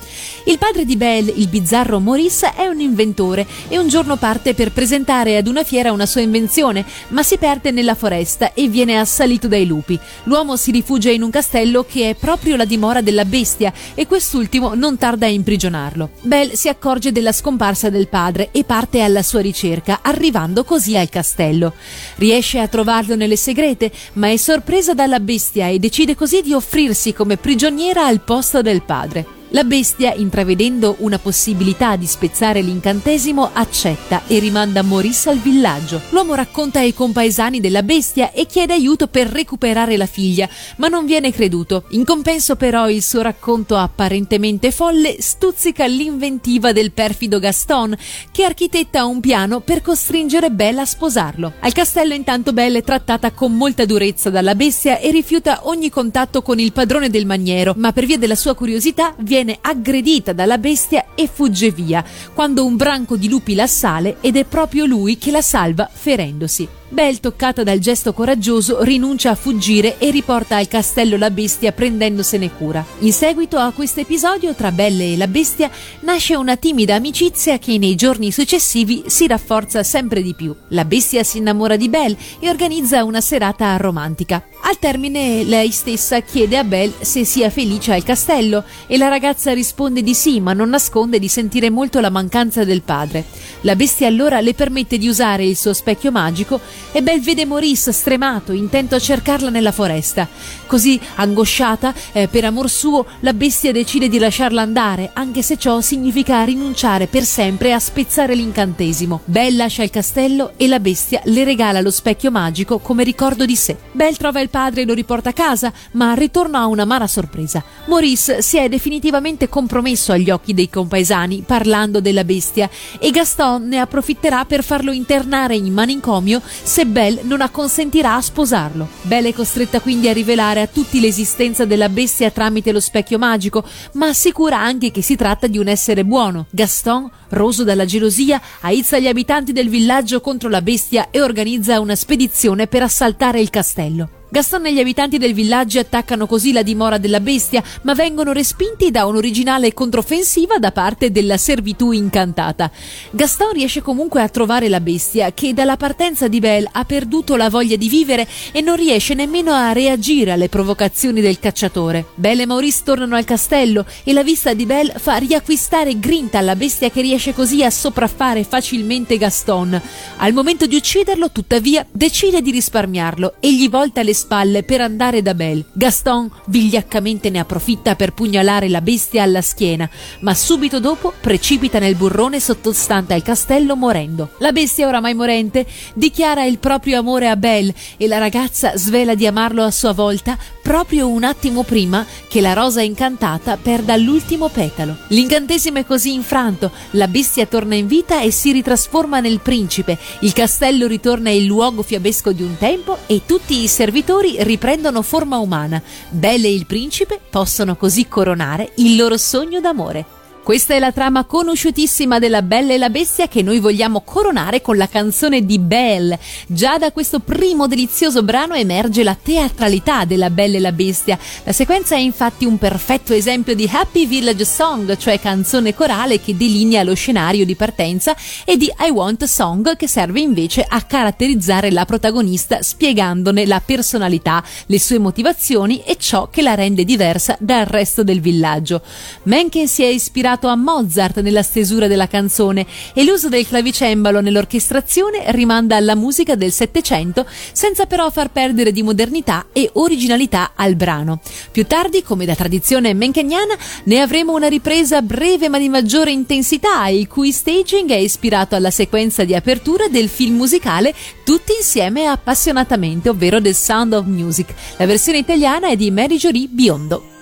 Il 0.45 0.57
padre 0.57 0.85
di 0.85 0.95
Belle, 0.95 1.33
il 1.35 1.49
bizzarro 1.49 1.99
Maurice, 1.99 2.53
è 2.55 2.67
un 2.67 2.79
inventore 2.79 3.45
e 3.67 3.77
un 3.77 3.89
giorno 3.89 4.15
parte 4.15 4.53
per 4.53 4.71
presentare 4.71 5.24
ad 5.33 5.47
una 5.47 5.63
fiera 5.63 5.91
una 5.91 6.05
sua 6.05 6.21
invenzione, 6.21 6.85
ma 7.09 7.23
si 7.23 7.37
perde 7.37 7.71
nella 7.71 7.95
foresta 7.95 8.53
e 8.53 8.67
viene 8.67 8.97
assalito 8.97 9.47
dai 9.47 9.65
lupi. 9.65 9.99
L'uomo 10.23 10.55
si 10.55 10.71
rifugia 10.71 11.09
in 11.09 11.23
un 11.23 11.29
castello 11.29 11.85
che 11.85 12.11
è 12.11 12.15
proprio 12.15 12.55
la 12.55 12.65
dimora 12.65 13.01
della 13.01 13.25
bestia 13.25 13.73
e 13.93 14.05
quest'ultimo 14.05 14.75
non 14.75 14.97
tarda 14.97 15.25
a 15.25 15.29
imprigionarlo. 15.29 16.11
Belle 16.21 16.55
si 16.55 16.69
accorge 16.69 17.11
della 17.11 17.31
scomparsa 17.31 17.89
del 17.89 18.07
padre 18.07 18.49
e 18.51 18.63
parte 18.63 19.01
alla 19.01 19.23
sua 19.23 19.41
ricerca, 19.41 19.99
arrivando 20.01 20.63
così 20.63 20.95
al 20.95 21.09
castello. 21.09 21.73
Riesce 22.17 22.59
a 22.59 22.67
trovarlo 22.67 23.15
nelle 23.15 23.35
segrete, 23.35 23.91
ma 24.13 24.29
è 24.29 24.37
sorpresa 24.37 24.93
dalla 24.93 25.19
bestia 25.19 25.67
e 25.67 25.79
decide 25.79 26.15
così 26.15 26.41
di 26.41 26.53
offrirsi 26.53 27.13
come 27.13 27.37
prigioniera 27.37 28.05
al 28.05 28.21
posto 28.21 28.61
del 28.61 28.81
padre. 28.83 29.34
La 29.49 29.63
bestia, 29.63 30.11
intravedendo 30.15 30.95
una 30.99 31.19
possibilità 31.19 31.95
di 31.95 32.07
spezzare 32.07 32.61
l'incantesimo, 32.61 33.51
accetta 33.53 34.23
e 34.25 34.39
rimanda 34.39 34.81
Maurice 34.81 35.29
al 35.29 35.37
villaggio. 35.37 36.01
L'uomo 36.09 36.33
racconta 36.33 36.79
ai 36.79 36.95
compaesani 36.95 37.61
della 37.61 37.83
bestia 37.83 38.31
e 38.31 38.47
chiede 38.47 38.73
aiuto 38.73 39.05
per 39.05 39.27
recuperare 39.27 39.97
la 39.97 40.07
figlia, 40.07 40.49
ma 40.77 40.87
non 40.87 41.05
viene 41.05 41.31
creduto. 41.31 41.83
In 41.89 42.03
compenso 42.03 42.55
però 42.55 42.89
il 42.89 43.03
suo 43.03 43.21
racconto 43.21 43.77
apparentemente 43.77 44.71
folle 44.71 45.17
stuzzica 45.19 45.85
l'inventiva 45.85 46.73
del 46.73 46.91
perfido 46.91 47.37
Gaston, 47.37 47.95
che 48.31 48.43
architetta 48.43 49.05
un 49.05 49.19
piano 49.19 49.59
per 49.59 49.83
costringere 49.83 50.49
Belle 50.49 50.81
a 50.81 50.85
sposarlo. 50.85 51.53
Al 51.59 51.71
castello 51.71 52.15
intanto 52.15 52.51
Belle 52.51 52.79
è 52.79 52.83
trattata 52.83 53.31
con 53.31 53.55
molta 53.55 53.85
durezza 53.85 54.31
dalla 54.31 54.55
bestia 54.55 54.97
e 54.97 55.11
rifiuta 55.11 55.61
ogni 55.63 55.91
contatto 55.91 56.41
con 56.41 56.59
il 56.59 56.73
padrone 56.73 57.11
del 57.11 57.27
maniero, 57.27 57.73
ma 57.77 57.93
per 57.93 58.05
via 58.05 58.17
della 58.17 58.35
sua 58.35 58.55
curiosità 58.55 59.13
viene 59.19 59.34
aggredita 59.61 60.33
dalla 60.33 60.57
bestia 60.57 61.07
e 61.15 61.27
fugge 61.31 61.71
via, 61.71 62.03
quando 62.33 62.65
un 62.65 62.75
branco 62.75 63.17
di 63.17 63.27
lupi 63.27 63.55
l'assale 63.55 64.17
ed 64.21 64.37
è 64.37 64.45
proprio 64.45 64.85
lui 64.85 65.17
che 65.17 65.31
la 65.31 65.41
salva 65.41 65.89
ferendosi. 65.91 66.67
Belle, 66.95 67.19
toccata 67.19 67.61
dal 67.61 67.79
gesto 67.79 68.13
coraggioso, 68.13 68.81
rinuncia 68.81 69.31
a 69.31 69.35
fuggire 69.35 69.97
e 69.97 70.11
riporta 70.11 70.55
al 70.55 70.69
castello 70.69 71.17
la 71.17 71.29
bestia 71.29 71.73
prendendosene 71.73 72.49
cura. 72.53 72.85
In 72.99 73.11
seguito 73.11 73.57
a 73.57 73.73
questo 73.73 73.99
episodio 73.99 74.53
tra 74.53 74.71
Belle 74.71 75.11
e 75.11 75.17
la 75.17 75.27
bestia 75.27 75.69
nasce 76.03 76.35
una 76.35 76.55
timida 76.55 76.95
amicizia 76.95 77.59
che 77.59 77.77
nei 77.77 77.95
giorni 77.95 78.31
successivi 78.31 79.03
si 79.07 79.27
rafforza 79.27 79.83
sempre 79.83 80.21
di 80.21 80.33
più. 80.35 80.55
La 80.69 80.85
bestia 80.85 81.25
si 81.25 81.39
innamora 81.39 81.75
di 81.75 81.89
Belle 81.89 82.15
e 82.39 82.47
organizza 82.47 83.03
una 83.03 83.19
serata 83.19 83.75
romantica. 83.75 84.41
Al 84.61 84.79
termine 84.79 85.43
lei 85.43 85.71
stessa 85.71 86.21
chiede 86.21 86.57
a 86.57 86.63
Belle 86.63 86.93
se 87.01 87.25
sia 87.25 87.49
felice 87.49 87.91
al 87.91 88.05
castello 88.05 88.63
e 88.87 88.97
la 88.97 89.09
ragazza 89.09 89.53
risponde 89.53 90.01
di 90.01 90.13
sì, 90.13 90.39
ma 90.39 90.53
non 90.53 90.69
nasconde 90.69 91.19
di 91.19 91.27
sentire 91.27 91.69
molto 91.69 91.99
la 91.99 92.09
mancanza 92.09 92.63
del 92.63 92.83
padre. 92.83 93.25
La 93.61 93.75
bestia 93.75 94.07
allora 94.07 94.39
le 94.39 94.53
permette 94.53 94.97
di 94.97 95.09
usare 95.09 95.43
il 95.45 95.57
suo 95.57 95.73
specchio 95.73 96.11
magico 96.11 96.61
e 96.91 97.01
Belle 97.01 97.21
vede 97.21 97.45
Maurice 97.45 97.91
stremato, 97.91 98.51
intento 98.51 98.95
a 98.95 98.99
cercarla 98.99 99.49
nella 99.49 99.71
foresta. 99.71 100.27
Così, 100.65 100.99
angosciata, 101.15 101.93
eh, 102.11 102.27
per 102.27 102.45
amor 102.45 102.69
suo, 102.69 103.05
la 103.19 103.33
bestia 103.33 103.71
decide 103.71 104.07
di 104.07 104.17
lasciarla 104.17 104.61
andare, 104.61 105.11
anche 105.13 105.41
se 105.41 105.57
ciò 105.57 105.81
significa 105.81 106.43
rinunciare 106.43 107.07
per 107.07 107.23
sempre 107.23 107.73
a 107.73 107.79
spezzare 107.79 108.35
l'incantesimo. 108.35 109.21
Belle 109.25 109.57
lascia 109.57 109.83
il 109.83 109.89
castello 109.89 110.53
e 110.57 110.67
la 110.67 110.79
bestia 110.79 111.21
le 111.25 111.43
regala 111.43 111.81
lo 111.81 111.91
specchio 111.91 112.31
magico 112.31 112.79
come 112.79 113.03
ricordo 113.03 113.45
di 113.45 113.55
sé. 113.55 113.77
Belle 113.91 114.15
trova 114.15 114.39
il 114.41 114.49
padre 114.49 114.81
e 114.81 114.85
lo 114.85 114.93
riporta 114.93 115.29
a 115.29 115.33
casa, 115.33 115.71
ma 115.91 116.11
al 116.11 116.17
ritorno 116.17 116.57
ha 116.57 116.65
un'amara 116.65 117.07
sorpresa. 117.07 117.63
Maurice 117.85 118.41
si 118.41 118.57
è 118.57 118.69
definitivamente 118.69 119.49
compromesso 119.49 120.11
agli 120.11 120.29
occhi 120.29 120.53
dei 120.53 120.69
compaesani 120.69 121.43
parlando 121.45 121.99
della 121.99 122.23
bestia 122.23 122.69
e 122.99 123.11
Gaston 123.11 123.67
ne 123.67 123.79
approfitterà 123.79 124.45
per 124.45 124.63
farlo 124.63 124.91
internare 124.91 125.55
in 125.55 125.71
manicomio 125.71 126.41
se 126.65 126.87
Belle 126.87 127.21
non 127.21 127.41
acconsentirà 127.41 128.15
a 128.15 128.21
sposarlo. 128.21 128.87
Belle 129.03 129.29
è 129.29 129.33
costretta 129.33 129.79
quindi 129.79 130.09
a 130.09 130.13
rivelare 130.13 130.61
a 130.61 130.67
tutti 130.67 130.99
l'esistenza 130.99 131.63
della 131.63 131.89
bestia 131.89 132.31
tramite 132.31 132.71
lo 132.71 132.79
specchio 132.79 133.19
magico, 133.19 133.63
ma 133.93 134.07
assicura 134.07 134.59
anche 134.59 134.89
che 134.89 135.03
si 135.03 135.15
tratta 135.15 135.45
di 135.45 135.59
un 135.59 135.67
essere 135.67 136.03
buono. 136.03 136.47
Gaston, 136.49 137.07
roso 137.29 137.63
dalla 137.63 137.85
gelosia, 137.85 138.41
aizza 138.61 138.97
gli 138.97 139.07
abitanti 139.07 139.53
del 139.53 139.69
villaggio 139.69 140.21
contro 140.21 140.49
la 140.49 140.63
bestia 140.63 141.09
e 141.11 141.21
organizza 141.21 141.79
una 141.79 141.95
spedizione 141.95 142.65
per 142.65 142.81
assaltare 142.81 143.39
il 143.39 143.51
castello. 143.51 144.09
Gaston 144.35 144.65
e 144.65 144.73
gli 144.73 144.81
abitanti 144.81 145.17
del 145.17 145.33
villaggio 145.33 145.79
attaccano 145.79 146.27
così 146.27 146.51
la 146.51 146.61
dimora 146.61 146.97
della 146.97 147.21
bestia, 147.21 147.63
ma 147.83 147.93
vengono 147.93 148.33
respinti 148.33 148.91
da 148.91 149.05
un'originale 149.05 149.73
controffensiva 149.73 150.57
da 150.57 150.73
parte 150.73 151.09
della 151.09 151.37
servitù 151.37 151.93
incantata. 151.93 152.69
Gaston 153.11 153.53
riesce 153.53 153.81
comunque 153.81 154.21
a 154.21 154.27
trovare 154.27 154.67
la 154.67 154.81
bestia, 154.81 155.31
che 155.31 155.53
dalla 155.53 155.77
partenza 155.77 156.27
di 156.27 156.41
Belle 156.41 156.67
ha 156.69 156.83
perduto 156.83 157.37
la 157.37 157.49
voglia 157.49 157.77
di 157.77 157.87
vivere 157.87 158.27
e 158.51 158.59
non 158.59 158.75
riesce 158.75 159.13
nemmeno 159.13 159.53
a 159.53 159.71
reagire 159.71 160.33
alle 160.33 160.49
provocazioni 160.49 161.21
del 161.21 161.39
cacciatore. 161.39 162.07
Belle 162.15 162.41
e 162.41 162.45
Maurice 162.45 162.81
tornano 162.83 163.15
al 163.15 163.23
castello 163.23 163.85
e 164.03 164.11
la 164.11 164.21
vista 164.21 164.53
di 164.53 164.65
Belle 164.65 164.95
fa 164.97 165.15
riacquistare 165.15 165.97
grinta 165.97 166.39
alla 166.39 166.57
bestia 166.57 166.89
che 166.89 166.99
riesce 166.99 167.33
così 167.33 167.63
a 167.63 167.69
sopraffare 167.69 168.43
facilmente 168.43 169.17
Gaston. 169.17 169.81
Al 170.17 170.33
momento 170.33 170.65
di 170.65 170.75
ucciderlo, 170.75 171.31
tuttavia, 171.31 171.85
decide 171.89 172.41
di 172.41 172.51
risparmiarlo 172.51 173.35
e 173.39 173.55
gli 173.55 173.69
volta 173.69 174.03
le 174.03 174.13
spalle 174.25 174.63
per 174.63 174.81
andare 174.81 175.21
da 175.21 175.35
Belle. 175.35 175.65
Gaston 175.71 176.31
vigliaccamente 176.47 177.29
ne 177.29 177.37
approfitta 177.37 177.95
per 177.95 178.13
pugnalare 178.13 178.69
la 178.69 178.81
bestia 178.81 179.21
alla 179.21 179.41
schiena, 179.41 179.87
ma 180.21 180.33
subito 180.33 180.79
dopo 180.79 181.13
precipita 181.19 181.77
nel 181.77 181.95
burrone 181.95 182.39
sottostante 182.39 183.13
al 183.13 183.21
castello 183.21 183.75
morendo. 183.75 184.31
La 184.39 184.51
bestia, 184.51 184.87
oramai 184.87 185.13
morente, 185.13 185.67
dichiara 185.93 186.43
il 186.43 186.57
proprio 186.57 186.97
amore 186.97 187.29
a 187.29 187.35
Belle 187.35 187.73
e 187.97 188.07
la 188.07 188.17
ragazza 188.17 188.75
svela 188.75 189.13
di 189.13 189.27
amarlo 189.27 189.63
a 189.63 189.69
sua 189.69 189.93
volta 189.93 190.35
proprio 190.65 191.07
un 191.07 191.23
attimo 191.23 191.61
prima 191.61 192.03
che 192.27 192.41
la 192.41 192.53
rosa 192.53 192.81
incantata 192.81 193.55
perda 193.55 193.95
l'ultimo 193.97 194.49
petalo. 194.49 194.97
L'incantesimo 195.09 195.77
è 195.77 195.85
così 195.85 196.11
infranto, 196.11 196.71
la 196.91 197.07
bestia 197.07 197.45
torna 197.45 197.75
in 197.75 197.85
vita 197.85 198.19
e 198.21 198.31
si 198.31 198.51
ritrasforma 198.51 199.19
nel 199.19 199.41
principe, 199.41 199.95
il 200.21 200.33
castello 200.33 200.87
ritorna 200.87 201.29
il 201.29 201.45
luogo 201.45 201.83
fiabesco 201.83 202.31
di 202.31 202.41
un 202.41 202.57
tempo 202.57 202.97
e 203.05 203.21
tutti 203.27 203.61
i 203.61 203.67
servitori 203.67 204.37
riprendono 204.39 205.03
forma 205.03 205.37
umana. 205.37 205.79
Belle 206.09 206.47
e 206.47 206.53
il 206.55 206.65
principe 206.65 207.19
possono 207.29 207.75
così 207.75 208.07
coronare 208.07 208.71
il 208.77 208.95
loro 208.95 209.17
sogno 209.17 209.59
d'amore. 209.59 210.14
Questa 210.45 210.75
è 210.75 210.79
la 210.79 210.91
trama 210.91 211.23
conosciutissima 211.23 212.19
della 212.19 212.43
Bella 212.43 212.73
e 212.73 212.77
la 212.77 212.91
Bestia 212.91 213.27
che 213.27 213.41
noi 213.41 213.57
vogliamo 213.57 214.01
coronare 214.01 214.61
con 214.61 214.77
la 214.77 214.87
canzone 214.87 215.43
di 215.43 215.57
Belle. 215.57 216.19
Già 216.45 216.77
da 216.77 216.91
questo 216.91 217.17
primo 217.17 217.65
delizioso 217.65 218.21
brano 218.21 218.53
emerge 218.53 219.01
la 219.01 219.17
teatralità 219.19 220.05
della 220.05 220.29
Bella 220.29 220.57
e 220.57 220.59
la 220.59 220.71
Bestia. 220.71 221.17
La 221.45 221.51
sequenza 221.51 221.95
è 221.95 221.97
infatti 221.97 222.45
un 222.45 222.59
perfetto 222.59 223.11
esempio 223.11 223.55
di 223.55 223.67
Happy 223.73 224.05
Village 224.05 224.45
Song, 224.45 224.95
cioè 224.97 225.19
canzone 225.19 225.73
corale 225.73 226.21
che 226.21 226.37
delinea 226.37 226.83
lo 226.83 226.93
scenario 226.93 227.43
di 227.43 227.55
partenza, 227.55 228.15
e 228.43 228.55
di 228.55 228.71
I 228.81 228.91
Want 228.91 229.23
a 229.23 229.27
Song 229.27 229.75
che 229.75 229.87
serve 229.87 230.19
invece 230.19 230.63
a 230.63 230.79
caratterizzare 230.83 231.71
la 231.71 231.85
protagonista 231.85 232.61
spiegandone 232.61 233.47
la 233.47 233.63
personalità, 233.65 234.43
le 234.67 234.79
sue 234.79 234.99
motivazioni 234.99 235.81
e 235.83 235.97
ciò 235.97 236.29
che 236.29 236.43
la 236.43 236.53
rende 236.53 236.83
diversa 236.83 237.35
dal 237.39 237.65
resto 237.65 238.03
del 238.03 238.21
villaggio. 238.21 238.83
Mencken 239.23 239.67
si 239.67 239.81
è 239.81 239.87
ispirato 239.87 240.33
ispirato 240.35 240.47
a 240.47 240.55
Mozart 240.55 241.21
nella 241.21 241.41
stesura 241.41 241.87
della 241.87 242.07
canzone 242.07 242.65
e 242.93 243.03
l'uso 243.03 243.29
del 243.29 243.47
clavicembalo 243.47 244.19
nell'orchestrazione 244.19 245.23
rimanda 245.31 245.75
alla 245.77 245.95
musica 245.95 246.35
del 246.35 246.51
Settecento 246.51 247.25
senza 247.51 247.85
però 247.85 248.09
far 248.09 248.31
perdere 248.31 248.71
di 248.71 248.83
modernità 248.83 249.47
e 249.53 249.69
originalità 249.73 250.51
al 250.55 250.75
brano. 250.75 251.21
Più 251.51 251.65
tardi, 251.65 252.03
come 252.03 252.25
da 252.25 252.35
tradizione 252.35 252.93
menkegnana, 252.93 253.55
ne 253.85 254.01
avremo 254.01 254.33
una 254.33 254.47
ripresa 254.47 255.01
breve 255.01 255.47
ma 255.49 255.57
di 255.57 255.69
maggiore 255.69 256.11
intensità, 256.11 256.87
il 256.87 257.07
cui 257.07 257.31
staging 257.31 257.89
è 257.89 257.95
ispirato 257.95 258.55
alla 258.55 258.71
sequenza 258.71 259.23
di 259.23 259.35
apertura 259.35 259.87
del 259.87 260.09
film 260.09 260.35
musicale 260.35 260.93
Tutti 261.23 261.53
insieme 261.57 262.05
appassionatamente, 262.05 263.09
ovvero 263.09 263.41
The 263.41 263.53
Sound 263.53 263.93
of 263.93 264.05
Music. 264.05 264.53
La 264.77 264.85
versione 264.85 265.17
italiana 265.17 265.69
è 265.69 265.75
di 265.75 265.89
Mary 265.89 266.17
Jolie 266.17 266.47
Biondo. 266.47 267.14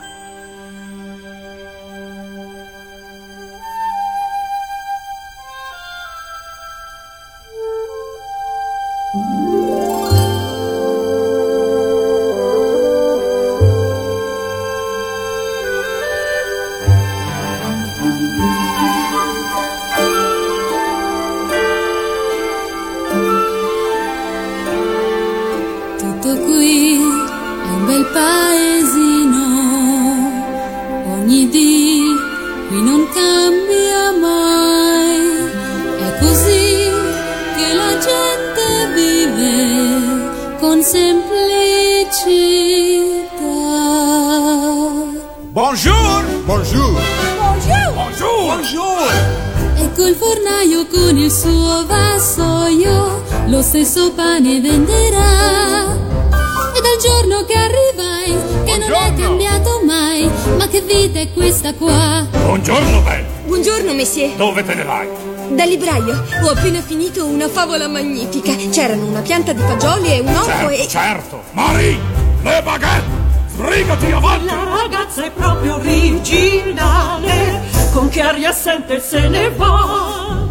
Dove 64.43 64.61
te 64.65 64.73
ne 64.73 64.83
vai? 64.83 65.07
Da 65.55 65.63
libraio. 65.63 66.21
Ho 66.43 66.49
appena 66.49 66.81
finito 66.81 67.25
una 67.25 67.47
favola 67.47 67.87
magnifica. 67.87 68.53
C'erano 68.69 69.05
una 69.05 69.21
pianta 69.21 69.53
di 69.53 69.61
fagioli 69.61 70.15
e 70.15 70.19
un 70.19 70.27
orco 70.35 70.43
Certo, 70.43 70.69
e... 70.69 70.87
certo 70.89 71.43
Marie 71.51 71.97
Le 72.41 72.61
baguette 72.61 73.21
Sbrigati 73.47 74.11
avanti 74.11 74.45
La 74.45 74.81
ragazza 74.81 75.23
è 75.23 75.31
proprio 75.31 75.75
originale, 75.75 77.61
con 77.93 78.09
che 78.09 78.19
aria 78.19 78.51
sente 78.51 78.99
se 78.99 79.29
ne 79.29 79.49
va. 79.51 80.45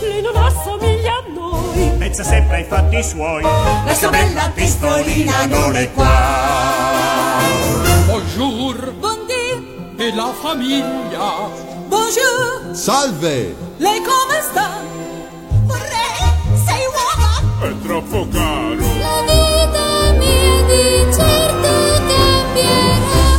Lei 0.00 0.22
non 0.22 0.34
assomiglia 0.42 1.12
a 1.12 1.24
noi. 1.30 1.90
Pensa 1.98 2.24
sempre 2.24 2.56
ai 2.56 2.64
fatti 2.64 3.02
suoi 3.02 3.42
La 3.42 3.94
sua 3.94 4.08
bella 4.08 4.50
pistolina 4.54 5.44
non 5.44 5.76
è 5.76 5.92
qua. 5.92 7.42
Bonjour 8.06 8.90
Buondì, 8.92 9.92
e 9.98 10.14
la 10.14 10.32
famiglia. 10.40 11.67
Bonjour, 12.12 12.74
Salve! 12.74 13.54
lei 13.76 14.00
come 14.00 14.40
sta? 14.40 14.80
Vorrei, 15.66 16.56
sei 16.64 16.84
uova. 16.88 17.68
È 17.68 17.86
troppo 17.86 18.26
caro 18.32 18.76
La 18.78 19.20
vita 19.26 20.12
mia 20.16 20.62
di 20.64 21.12
certo 21.12 21.68
cambierà. 22.06 23.36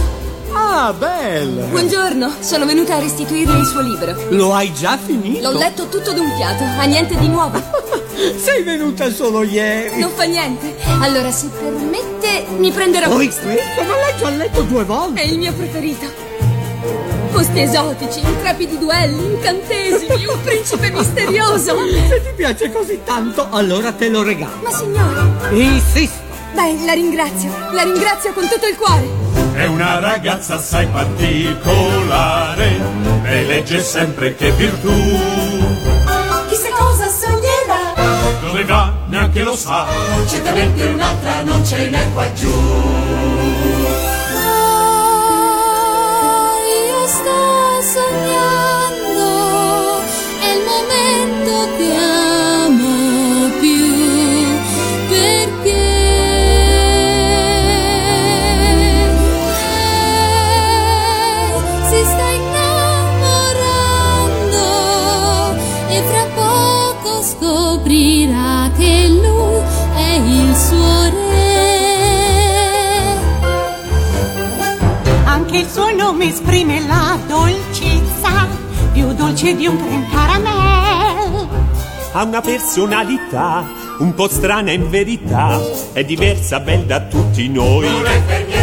Ah, 0.54 0.94
bella! 0.94 1.64
Buongiorno, 1.66 2.32
sono 2.42 2.66
venuta 2.68 2.96
a 2.98 3.00
restituirle 3.00 3.58
il 3.58 3.66
suo 3.66 3.82
libro. 3.82 4.16
Lo 4.30 4.54
hai 4.54 4.72
già 4.72 4.98
finito? 5.04 5.50
L'ho 5.52 5.58
letto 5.58 5.88
tutto 5.88 6.14
d'un 6.14 6.32
fiato, 6.38 6.64
ha 6.64 6.84
niente 6.84 7.18
di 7.18 7.28
nuovo. 7.28 7.60
Sei 8.38 8.62
venuta 8.64 9.12
solo 9.12 9.42
ieri. 9.44 10.00
Non 10.00 10.12
fa 10.12 10.24
niente. 10.26 10.76
Allora, 11.00 11.32
se 11.32 11.48
permette, 11.48 12.46
mi 12.58 12.70
prenderò 12.72 13.08
Poi 13.08 13.26
questo. 13.26 13.48
questo 13.48 13.82
non 13.82 13.96
l'hai 13.98 14.18
già 14.20 14.30
letto 14.30 14.62
due 14.62 14.82
È 14.82 14.86
volte. 14.86 15.22
il 15.22 15.38
mio 15.40 15.54
preferito. 15.54 16.28
Posti 17.40 17.62
esotici, 17.62 18.20
intrepidi 18.20 18.78
duelli, 18.78 19.24
incantesimi, 19.24 20.26
un 20.26 20.42
principe 20.44 20.92
misterioso. 20.92 21.74
Se 22.10 22.22
ti 22.22 22.34
piace 22.36 22.70
così 22.70 23.00
tanto, 23.06 23.48
allora 23.50 23.94
te 23.94 24.10
lo 24.10 24.24
regalo. 24.24 24.60
Ma 24.62 24.70
signore, 24.72 25.22
Insisto. 25.52 26.18
beh, 26.54 26.84
la 26.84 26.92
ringrazio. 26.92 27.50
La 27.72 27.84
ringrazio 27.84 28.34
con 28.34 28.46
tutto 28.46 28.68
il 28.68 28.76
cuore. 28.76 29.08
È 29.54 29.66
una 29.68 30.00
ragazza 30.00 30.56
assai 30.56 30.86
particolare 30.88 32.78
E 33.24 33.46
legge 33.46 33.82
sempre 33.82 34.36
che 34.36 34.52
virtù 34.52 34.92
Chissà 36.50 36.70
cosa 36.78 37.08
sognerà. 37.08 37.94
Dove 38.42 38.66
va 38.66 38.94
neanche 39.08 39.44
lo 39.44 39.56
sa 39.56 39.86
Certamente 40.28 40.84
un'altra 40.88 41.42
non 41.44 41.66
ce 41.66 41.90
n'è 41.90 42.12
qua 42.12 42.34
giù. 42.34 43.29
Scoprirà 67.40 68.70
che 68.78 69.08
lui 69.08 69.62
è 69.96 70.14
il 70.16 70.56
suo 70.56 71.04
re. 71.04 71.49
Anche 75.50 75.62
il 75.64 75.68
suo 75.72 75.92
nome 75.96 76.26
esprime 76.26 76.86
la 76.86 77.18
dolcezza, 77.28 78.46
più 78.94 79.12
dolce 79.14 79.56
di 79.56 79.66
un 79.66 79.78
creme 79.78 80.08
caramel. 80.12 81.48
Ha 82.12 82.24
una 82.24 82.40
personalità 82.40 83.68
un 83.98 84.14
po' 84.14 84.28
strana 84.28 84.72
in 84.72 84.92
verità, 84.92 85.60
è 85.92 86.04
diversa, 86.06 86.60
bella 86.60 86.84
da 86.84 87.00
tutti 87.00 87.50
noi. 87.50 87.90
Non 87.90 88.06
è 88.06 88.22
per 88.28 88.46
niente 88.46 88.59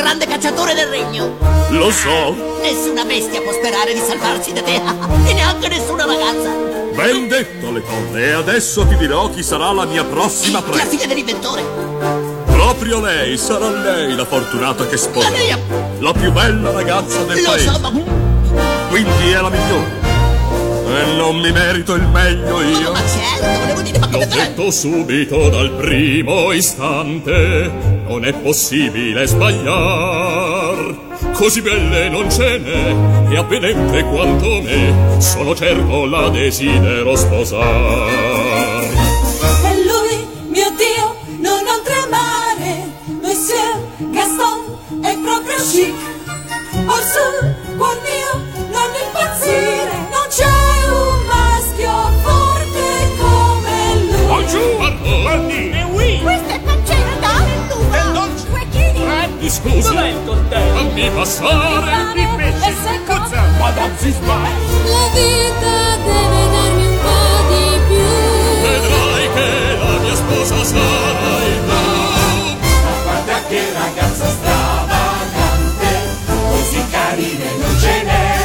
grande 0.00 0.26
cacciatore 0.26 0.74
del 0.74 0.88
regno! 0.88 1.36
Lo 1.70 1.90
so, 1.90 2.34
Nessuna 2.62 3.04
bestia 3.04 3.40
può 3.42 3.52
sperare 3.52 3.92
di 3.94 4.00
salvarsi 4.00 4.52
da 4.52 4.62
te, 4.62 4.74
e 5.28 5.32
neanche 5.32 5.68
nessuna 5.68 6.04
ragazza! 6.04 6.68
ben 6.94 7.28
detto 7.28 7.70
le 7.70 7.82
donne, 7.86 8.22
e 8.24 8.30
adesso 8.32 8.84
ti 8.86 8.96
dirò 8.96 9.30
chi 9.30 9.42
sarà 9.42 9.70
la 9.72 9.84
mia 9.86 10.04
prossima 10.04 10.58
La 10.60 10.64
preda. 10.70 10.84
figlia 10.86 11.06
dell'inventore! 11.06 11.62
Proprio 12.46 13.00
lei, 13.00 13.36
sarà 13.38 13.68
lei 13.70 14.14
la 14.14 14.24
fortunata 14.24 14.86
che 14.86 14.96
sposa. 14.96 15.30
La 15.30 15.36
mia! 15.36 15.58
La 16.00 16.12
più 16.12 16.30
bella 16.32 16.70
ragazza 16.72 17.22
del 17.24 17.42
Lo 17.42 17.50
paese. 17.50 17.70
so, 17.70 17.78
ma, 17.80 17.90
Quindi 18.88 19.30
è 19.30 19.40
la 19.40 19.48
migliore. 19.50 19.98
E 20.86 21.16
non 21.16 21.36
mi 21.38 21.52
merito 21.52 21.94
il 21.94 22.06
meglio 22.08 22.60
io. 22.60 22.92
ma 22.92 22.98
certo, 23.06 23.60
volevo 23.60 23.80
dire, 23.80 23.98
ma 23.98 24.06
L'ho 24.06 24.12
come 24.12 24.26
mai? 24.26 24.38
detto 24.38 24.70
subito 24.70 25.48
dal 25.48 25.70
primo 25.70 26.52
istante, 26.52 27.70
non 28.10 28.24
è 28.24 28.32
possibile 28.32 29.24
sbagliar. 29.24 30.96
Così 31.32 31.62
belle 31.62 32.08
non 32.08 32.28
ce 32.28 32.58
n'è, 32.58 33.32
e 33.32 33.36
avvenente 33.36 34.02
quanto 34.02 34.60
me, 34.60 35.20
sono 35.20 35.54
certo 35.54 36.06
la 36.06 36.28
desidero 36.28 37.14
sposar. 37.14 38.29
sorrisi 59.82 59.88
Dov'è 59.88 60.08
il 60.08 60.24
coltello? 60.24 60.82
Non 60.82 60.92
mi 60.92 61.10
passare 61.10 62.12
di 62.14 62.28
pesci 62.36 63.00
Cozza, 63.06 63.42
guadazzi 63.58 64.10
sbagli 64.12 64.88
La 64.88 65.06
vita 65.14 65.96
deve 66.04 66.50
darmi 66.50 66.86
un 66.86 66.98
po' 67.02 67.40
di 67.48 67.64
più. 67.88 68.08
Vedrai 68.62 69.26
che 69.34 69.76
la 69.78 69.98
mia 69.98 70.14
sposa 70.14 70.64
sarai 70.64 71.52
tu 71.66 71.80
Ma 72.70 72.92
guarda 73.02 73.36
che 73.48 73.60
ragazza 73.72 74.28
stravagante 74.28 75.88
Così 76.50 76.84
carine 76.90 77.50
non 77.58 77.78
ce 77.78 78.02
n'è. 78.02 78.38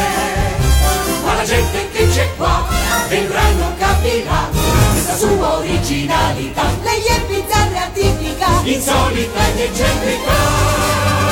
Ma 1.25 1.33
la 1.35 1.43
gente 1.43 1.89
che 1.91 2.07
c'è 2.09 2.29
qua 2.37 2.63
Vedrai 3.07 3.55
non 3.55 3.75
capirà 3.77 4.49
Questa 4.91 5.15
sua 5.15 5.57
originalità. 5.57 6.63
Lei 6.83 7.03
è 7.03 7.21
bizzarra 7.27 7.89
tipica 7.93 8.47
Insolita 8.63 9.47
ed 9.47 9.59
eccentrica. 9.59 11.24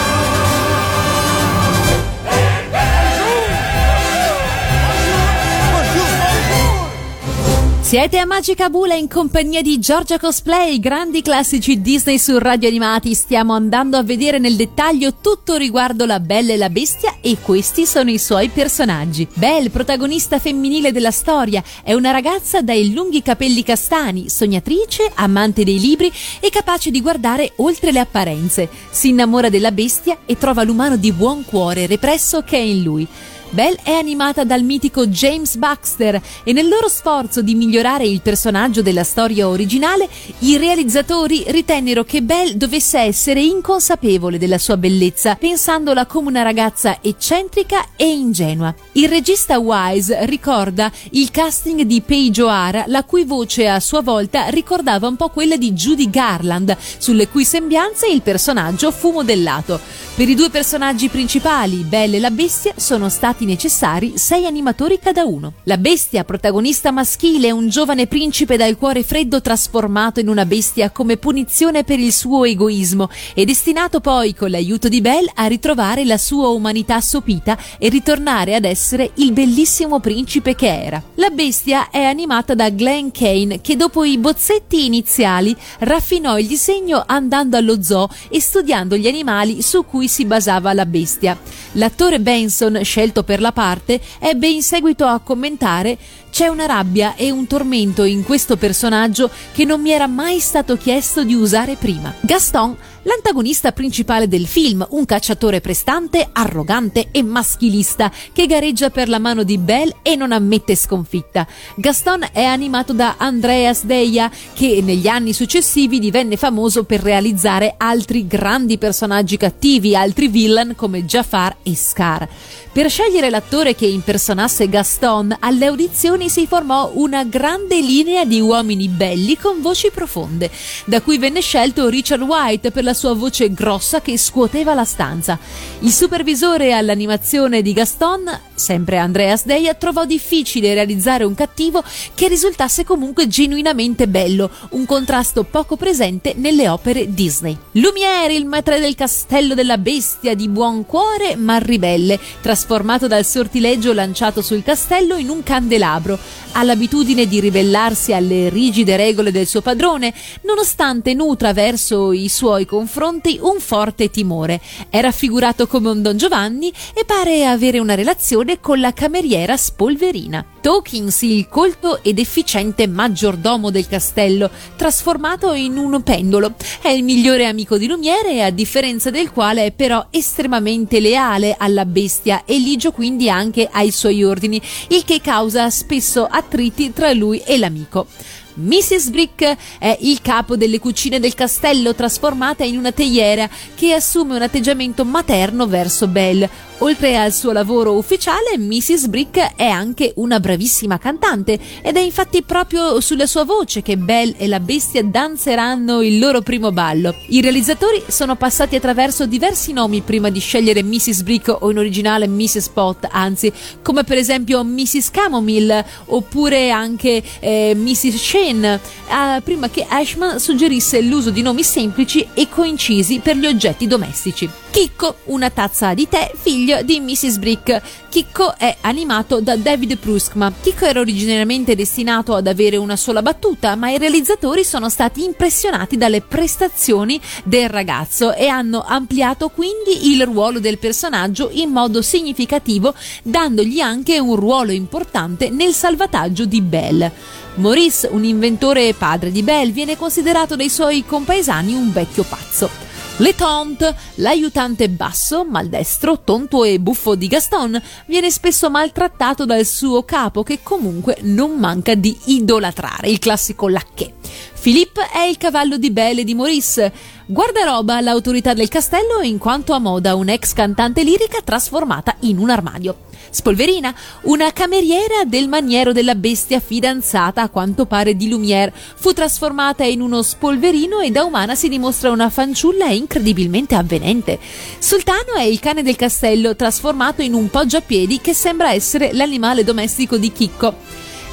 Siete 7.93 8.17
a 8.17 8.25
Magica 8.25 8.71
Bula 8.71 8.95
in 8.95 9.07
compagnia 9.07 9.61
di 9.61 9.77
Giorgia 9.77 10.17
Cosplay, 10.17 10.79
grandi 10.79 11.21
classici 11.21 11.79
Disney 11.79 12.17
su 12.17 12.39
radio 12.39 12.67
animati. 12.67 13.13
Stiamo 13.13 13.53
andando 13.53 13.97
a 13.97 14.03
vedere 14.03 14.39
nel 14.39 14.55
dettaglio 14.55 15.17
tutto 15.21 15.57
riguardo 15.57 16.07
la 16.07 16.19
Bella 16.19 16.53
e 16.53 16.57
la 16.57 16.71
Bestia 16.71 17.17
e 17.21 17.37
questi 17.39 17.85
sono 17.85 18.09
i 18.09 18.17
suoi 18.17 18.49
personaggi. 18.49 19.27
Belle, 19.35 19.69
protagonista 19.69 20.39
femminile 20.39 20.91
della 20.91 21.11
storia, 21.11 21.63
è 21.83 21.93
una 21.93 22.09
ragazza 22.09 22.63
dai 22.63 22.91
lunghi 22.91 23.21
capelli 23.21 23.61
castani, 23.61 24.27
sognatrice, 24.27 25.11
amante 25.13 25.63
dei 25.63 25.79
libri 25.79 26.11
e 26.39 26.49
capace 26.49 26.89
di 26.89 26.99
guardare 26.99 27.51
oltre 27.57 27.91
le 27.91 27.99
apparenze. 27.99 28.69
Si 28.89 29.09
innamora 29.09 29.49
della 29.49 29.71
bestia 29.71 30.17
e 30.25 30.35
trova 30.35 30.63
l'umano 30.63 30.97
di 30.97 31.11
buon 31.11 31.45
cuore 31.45 31.85
represso 31.85 32.41
che 32.41 32.57
è 32.57 32.61
in 32.61 32.81
lui. 32.81 33.07
Belle 33.53 33.77
è 33.83 33.91
animata 33.91 34.43
dal 34.43 34.63
mitico 34.63 35.05
James 35.05 35.57
Baxter 35.57 36.19
e 36.43 36.53
nel 36.53 36.67
loro 36.67 36.87
sforzo 36.87 37.43
di 37.43 37.53
migliorare 37.53 38.03
il 38.03 38.21
personaggio 38.21 38.81
della 38.81 39.03
storia 39.03 39.47
originale, 39.47 40.09
i 40.39 40.57
realizzatori 40.57 41.43
ritennero 41.49 42.03
che 42.03 42.23
Belle 42.23 42.57
dovesse 42.57 42.97
essere 42.97 43.43
inconsapevole 43.43 44.39
della 44.39 44.57
sua 44.57 44.75
bellezza, 44.75 45.35
pensandola 45.35 46.07
come 46.07 46.29
una 46.29 46.41
ragazza 46.41 46.97
eccentrica 46.99 47.89
e 47.95 48.09
ingenua. 48.09 48.73
Il 48.93 49.07
regista 49.07 49.59
Wise 49.59 50.25
ricorda 50.25 50.91
il 51.11 51.29
casting 51.29 51.81
di 51.83 52.01
Paige 52.01 52.41
O'Hara, 52.41 52.85
la 52.87 53.03
cui 53.03 53.23
voce 53.23 53.67
a 53.67 53.79
sua 53.79 54.01
volta 54.01 54.47
ricordava 54.47 55.07
un 55.07 55.15
po' 55.15 55.29
quella 55.29 55.57
di 55.57 55.73
Judy 55.73 56.09
Garland, 56.09 56.75
sulle 56.97 57.27
cui 57.27 57.45
sembianze 57.45 58.07
il 58.07 58.23
personaggio 58.23 58.89
fu 58.89 59.11
modellato. 59.11 59.79
Per 60.15 60.29
i 60.29 60.35
due 60.35 60.51
personaggi 60.51 61.09
principali, 61.09 61.77
Belle 61.77 62.17
e 62.17 62.19
la 62.19 62.29
bestia, 62.29 62.73
sono 62.75 63.09
stati 63.09 63.45
necessari 63.45 64.13
sei 64.15 64.45
animatori 64.45 64.99
cada 64.99 65.25
uno. 65.25 65.53
La 65.63 65.79
bestia, 65.79 66.23
protagonista 66.23 66.91
maschile, 66.91 67.47
è 67.47 67.51
un 67.51 67.67
giovane 67.67 68.05
principe 68.05 68.55
dal 68.55 68.77
cuore 68.77 69.01
freddo 69.01 69.41
trasformato 69.41 70.19
in 70.19 70.29
una 70.29 70.45
bestia 70.45 70.91
come 70.91 71.17
punizione 71.17 71.83
per 71.83 71.97
il 71.97 72.13
suo 72.13 72.43
egoismo 72.43 73.09
e 73.33 73.43
destinato 73.43 74.01
poi, 74.01 74.35
con 74.35 74.51
l'aiuto 74.51 74.87
di 74.87 75.01
Belle, 75.01 75.31
a 75.33 75.47
ritrovare 75.47 76.05
la 76.05 76.19
sua 76.19 76.49
umanità 76.49 77.01
sopita 77.01 77.57
e 77.79 77.89
ritornare 77.89 78.53
ad 78.53 78.65
essere 78.65 79.13
il 79.15 79.31
bellissimo 79.31 79.99
principe 79.99 80.53
che 80.53 80.67
era. 80.67 81.01
La 81.15 81.31
bestia 81.31 81.89
è 81.89 82.03
animata 82.03 82.53
da 82.53 82.69
Glenn 82.69 83.09
Kane 83.11 83.61
che 83.61 83.75
dopo 83.75 84.03
i 84.03 84.19
bozzetti 84.19 84.85
iniziali 84.85 85.57
raffinò 85.79 86.37
il 86.37 86.45
disegno 86.45 87.03
andando 87.03 87.57
allo 87.57 87.81
zoo 87.81 88.07
e 88.29 88.39
studiando 88.39 88.95
gli 88.95 89.07
animali 89.07 89.63
su 89.63 89.83
cui 89.83 90.01
si 90.07 90.25
basava 90.25 90.73
la 90.73 90.85
bestia. 90.85 91.37
L'attore 91.73 92.19
Benson, 92.19 92.79
scelto 92.83 93.23
per 93.23 93.39
la 93.39 93.51
parte, 93.51 93.99
ebbe 94.19 94.47
in 94.47 94.61
seguito 94.61 95.05
a 95.05 95.19
commentare 95.19 95.97
c'è 96.33 96.47
una 96.47 96.65
rabbia 96.65 97.15
e 97.15 97.29
un 97.29 97.45
tormento 97.45 98.03
in 98.03 98.23
questo 98.23 98.57
personaggio 98.57 99.29
che 99.51 99.65
non 99.65 99.81
mi 99.81 99.91
era 99.91 100.07
mai 100.07 100.39
stato 100.39 100.77
chiesto 100.77 101.23
di 101.23 101.35
usare 101.35 101.75
prima. 101.75 102.11
Gaston, 102.21 102.75
l'antagonista 103.03 103.71
principale 103.71 104.27
del 104.27 104.47
film, 104.47 104.85
un 104.91 105.05
cacciatore 105.05 105.61
prestante, 105.61 106.29
arrogante 106.31 107.07
e 107.11 107.23
maschilista 107.23 108.11
che 108.31 108.45
gareggia 108.45 108.89
per 108.89 109.09
la 109.09 109.19
mano 109.19 109.43
di 109.43 109.57
Belle 109.57 109.97
e 110.01 110.15
non 110.15 110.31
ammette 110.31 110.75
sconfitta. 110.75 111.47
Gaston 111.75 112.27
è 112.31 112.43
animato 112.43 112.93
da 112.93 113.15
Andreas 113.17 113.85
Deia, 113.85 114.31
che 114.53 114.81
negli 114.81 115.07
anni 115.07 115.33
successivi 115.33 115.99
divenne 115.99 116.37
famoso 116.37 116.83
per 116.83 117.01
realizzare 117.01 117.75
altri 117.77 118.27
grandi 118.27 118.77
personaggi 118.77 119.37
cattivi, 119.37 119.95
altri 119.95 120.27
villain 120.27 120.73
come 120.75 121.05
Jafar 121.05 121.57
e 121.63 121.75
Scar. 121.75 122.27
Per 122.73 122.89
scegliere 122.89 123.29
l'attore 123.29 123.75
che 123.75 123.85
impersonasse 123.85 124.67
Gaston, 124.67 125.37
alle 125.39 125.67
audizioni 125.67 126.27
si 126.27 126.47
formò 126.47 126.91
una 126.95 127.23
grande 127.23 127.79
linea 127.79 128.25
di 128.25 128.41
uomini 128.41 128.87
belli 128.87 129.37
con 129.37 129.61
voci 129.61 129.91
profonde, 129.93 130.49
da 130.85 131.01
cui 131.01 131.19
venne 131.19 131.41
scelto 131.41 131.87
Richard 131.87 132.23
White 132.23 132.71
per 132.71 132.83
la 132.83 132.92
sua 132.93 133.13
voce 133.13 133.51
grossa 133.53 134.01
che 134.01 134.17
scuoteva 134.17 134.73
la 134.73 134.85
stanza. 134.85 135.37
Il 135.79 135.91
supervisore 135.91 136.73
all'animazione 136.73 137.61
di 137.61 137.73
Gaston, 137.73 138.23
sempre 138.53 138.97
Andreas 138.97 139.45
Deia, 139.45 139.73
trovò 139.73 140.05
difficile 140.05 140.73
realizzare 140.73 141.23
un 141.23 141.35
cattivo 141.35 141.83
che 142.13 142.27
risultasse 142.27 142.83
comunque 142.83 143.27
genuinamente 143.27 144.07
bello, 144.07 144.49
un 144.69 144.85
contrasto 144.85 145.43
poco 145.43 145.75
presente 145.75 146.33
nelle 146.35 146.69
opere 146.69 147.13
Disney. 147.13 147.57
Lumiere, 147.73 148.33
il 148.33 148.45
maître 148.45 148.79
del 148.79 148.95
castello 148.95 149.53
della 149.53 149.77
bestia 149.77 150.35
di 150.35 150.47
buon 150.47 150.85
cuore 150.85 151.35
ma 151.35 151.57
ribelle, 151.57 152.19
trasformato 152.41 153.07
dal 153.07 153.25
sortileggio 153.25 153.93
lanciato 153.93 154.41
sul 154.41 154.63
castello 154.63 155.15
in 155.15 155.29
un 155.29 155.43
candelabro. 155.43 156.17
Ha 156.53 156.63
l'abitudine 156.63 157.25
di 157.25 157.39
ribellarsi 157.39 158.13
alle 158.13 158.49
rigide 158.49 158.95
regole 158.95 159.31
del 159.31 159.47
suo 159.47 159.61
padrone, 159.61 160.13
nonostante 160.41 161.13
nutra 161.13 161.51
verso 161.53 162.11
i 162.11 162.29
suoi 162.29 162.65
confronti 162.83 163.39
un 163.41 163.61
forte 163.61 164.09
timore. 164.09 164.59
È 164.89 164.99
raffigurato 164.99 165.67
come 165.67 165.89
un 165.89 166.01
Don 166.01 166.17
Giovanni 166.17 166.69
e 166.93 167.05
pare 167.05 167.45
avere 167.45 167.79
una 167.79 167.95
relazione 167.95 168.59
con 168.59 168.81
la 168.81 168.91
cameriera 168.91 169.55
Spolverina. 169.55 170.45
Tokins, 170.59 171.21
il 171.21 171.47
colto 171.47 172.03
ed 172.03 172.19
efficiente 172.19 172.85
maggiordomo 172.87 173.69
del 173.69 173.87
castello, 173.87 174.49
trasformato 174.75 175.53
in 175.53 175.77
un 175.77 176.03
pendolo. 176.03 176.55
È 176.81 176.89
il 176.89 177.05
migliore 177.05 177.45
amico 177.45 177.77
di 177.77 177.87
Lumiere, 177.87 178.43
a 178.43 178.49
differenza 178.49 179.09
del 179.09 179.31
quale 179.31 179.67
è 179.67 179.71
però 179.71 180.05
estremamente 180.09 180.99
leale 180.99 181.55
alla 181.57 181.85
bestia 181.85 182.43
e 182.43 182.57
ligio 182.59 182.91
quindi 182.91 183.29
anche 183.29 183.69
ai 183.71 183.91
suoi 183.91 184.25
ordini, 184.25 184.61
il 184.89 185.05
che 185.05 185.21
causa 185.21 185.69
spesso 185.69 186.25
attriti 186.25 186.91
tra 186.91 187.13
lui 187.13 187.41
e 187.45 187.57
l'amico. 187.57 188.07
Mrs. 188.55 189.09
Brick 189.09 189.57
è 189.79 189.97
il 190.01 190.21
capo 190.21 190.55
delle 190.55 190.79
cucine 190.79 191.19
del 191.19 191.33
castello 191.33 191.95
trasformata 191.95 192.63
in 192.63 192.77
una 192.77 192.91
teiera 192.91 193.49
che 193.75 193.93
assume 193.93 194.35
un 194.35 194.41
atteggiamento 194.41 195.03
materno 195.05 195.67
verso 195.67 196.07
Belle. 196.07 196.49
Oltre 196.79 197.15
al 197.15 197.31
suo 197.31 197.53
lavoro 197.53 197.93
ufficiale, 197.93 198.57
Mrs. 198.57 199.07
Brick 199.07 199.55
è 199.55 199.67
anche 199.67 200.11
una 200.15 200.39
bravissima 200.39 200.97
cantante 200.97 201.57
ed 201.81 201.95
è 201.95 201.99
infatti 201.99 202.43
proprio 202.43 202.99
sulla 202.99 203.25
sua 203.25 203.45
voce 203.45 203.81
che 203.81 203.95
Belle 203.95 204.35
e 204.37 204.47
la 204.47 204.59
bestia 204.59 205.01
danzeranno 205.01 206.01
il 206.01 206.19
loro 206.19 206.41
primo 206.41 206.71
ballo. 206.71 207.15
I 207.27 207.41
realizzatori 207.41 208.03
sono 208.07 208.35
passati 208.35 208.75
attraverso 208.75 209.25
diversi 209.25 209.71
nomi 209.71 210.01
prima 210.01 210.29
di 210.29 210.39
scegliere 210.39 210.83
Mrs. 210.83 211.21
Brick 211.21 211.55
o 211.57 211.71
in 211.71 211.77
originale 211.77 212.27
Mrs. 212.27 212.69
Pot, 212.69 213.07
anzi, 213.09 213.53
come 213.81 214.03
per 214.03 214.17
esempio 214.17 214.63
Mrs. 214.63 215.09
Camomile 215.11 215.85
oppure 216.07 216.71
anche 216.71 217.23
eh, 217.39 217.73
Mrs. 217.75 218.15
Shane, 218.15 218.73
eh, 218.75 219.41
prima 219.41 219.69
che 219.69 219.85
Ashman 219.87 220.37
suggerisse 220.39 221.01
l'uso 221.01 221.29
di 221.29 221.41
nomi 221.41 221.63
semplici 221.63 222.27
e 222.33 222.49
coincisi 222.49 223.19
per 223.19 223.37
gli 223.37 223.45
oggetti 223.45 223.87
domestici. 223.87 224.49
Chicco, 224.71 225.17
una 225.25 225.51
tazza 225.51 225.93
di 225.93 226.09
tè, 226.09 226.31
figlio 226.35 226.62
di 226.63 226.99
Mrs. 226.99 227.37
Brick. 227.37 227.81
Chicco 228.09 228.55
è 228.57 228.77
animato 228.81 229.41
da 229.41 229.55
David 229.55 229.97
Pruskma. 229.97 230.51
Chicco 230.61 230.85
era 230.85 230.99
originariamente 230.99 231.75
destinato 231.75 232.35
ad 232.35 232.47
avere 232.47 232.77
una 232.77 232.95
sola 232.95 233.21
battuta, 233.21 233.75
ma 233.75 233.89
i 233.89 233.97
realizzatori 233.97 234.63
sono 234.63 234.89
stati 234.89 235.23
impressionati 235.23 235.97
dalle 235.97 236.21
prestazioni 236.21 237.19
del 237.43 237.69
ragazzo 237.69 238.33
e 238.33 238.47
hanno 238.47 238.83
ampliato 238.85 239.49
quindi 239.49 240.11
il 240.11 240.25
ruolo 240.25 240.59
del 240.59 240.77
personaggio 240.77 241.49
in 241.51 241.69
modo 241.69 242.01
significativo, 242.01 242.93
dandogli 243.23 243.79
anche 243.79 244.19
un 244.19 244.35
ruolo 244.35 244.71
importante 244.71 245.49
nel 245.49 245.73
salvataggio 245.73 246.45
di 246.45 246.61
Belle. 246.61 247.11
Maurice, 247.55 248.07
un 248.11 248.23
inventore 248.23 248.87
e 248.87 248.93
padre 248.93 249.31
di 249.31 249.43
Belle, 249.43 249.71
viene 249.71 249.97
considerato 249.97 250.55
dai 250.55 250.69
suoi 250.69 251.03
compaesani 251.05 251.73
un 251.73 251.91
vecchio 251.91 252.23
pazzo. 252.23 252.92
Le 253.17 253.35
Tante, 253.35 253.95
l'aiutante 254.15 254.89
basso, 254.89 255.45
maldestro, 255.45 256.21
tonto 256.23 256.63
e 256.63 256.79
buffo 256.79 257.13
di 257.13 257.27
Gaston, 257.27 257.79
viene 258.07 258.31
spesso 258.31 258.71
maltrattato 258.71 259.45
dal 259.45 259.65
suo 259.65 260.03
capo 260.03 260.41
che 260.41 260.61
comunque 260.63 261.17
non 261.21 261.51
manca 261.51 261.93
di 261.93 262.17
idolatrare, 262.25 263.09
il 263.09 263.19
classico 263.19 263.67
lacché. 263.67 264.13
Philippe 264.59 265.09
è 265.11 265.21
il 265.21 265.37
cavallo 265.37 265.77
di 265.77 265.91
Belle 265.91 266.23
di 266.23 266.33
Maurice. 266.33 266.91
Guardaroba 267.27 268.01
l'autorità 268.01 268.55
del 268.55 268.67
castello 268.67 269.21
in 269.21 269.37
quanto 269.37 269.73
a 269.73 269.79
moda 269.79 270.15
un'ex 270.15 270.53
cantante 270.53 271.03
lirica 271.03 271.39
trasformata 271.43 272.15
in 272.21 272.39
un 272.39 272.49
armadio. 272.49 272.97
Spolverina, 273.29 273.93
una 274.23 274.51
cameriera 274.51 275.23
del 275.25 275.47
maniero 275.47 275.91
della 275.91 276.15
bestia 276.15 276.59
fidanzata 276.59 277.41
a 277.41 277.49
quanto 277.49 277.85
pare 277.85 278.15
di 278.15 278.29
Lumière, 278.29 278.73
fu 278.95 279.13
trasformata 279.13 279.83
in 279.83 280.01
uno 280.01 280.21
spolverino 280.21 280.99
e 280.99 281.11
da 281.11 281.23
umana 281.23 281.55
si 281.55 281.69
dimostra 281.69 282.11
una 282.11 282.29
fanciulla 282.29 282.87
incredibilmente 282.87 283.75
avvenente. 283.75 284.39
Sultano 284.79 285.33
è 285.35 285.43
il 285.43 285.59
cane 285.59 285.83
del 285.83 285.95
castello 285.95 286.55
trasformato 286.55 287.21
in 287.21 287.33
un 287.33 287.49
poggiapiedi 287.49 288.21
che 288.21 288.33
sembra 288.33 288.71
essere 288.73 289.13
l'animale 289.13 289.63
domestico 289.63 290.17
di 290.17 290.31
Chicco. 290.31 290.75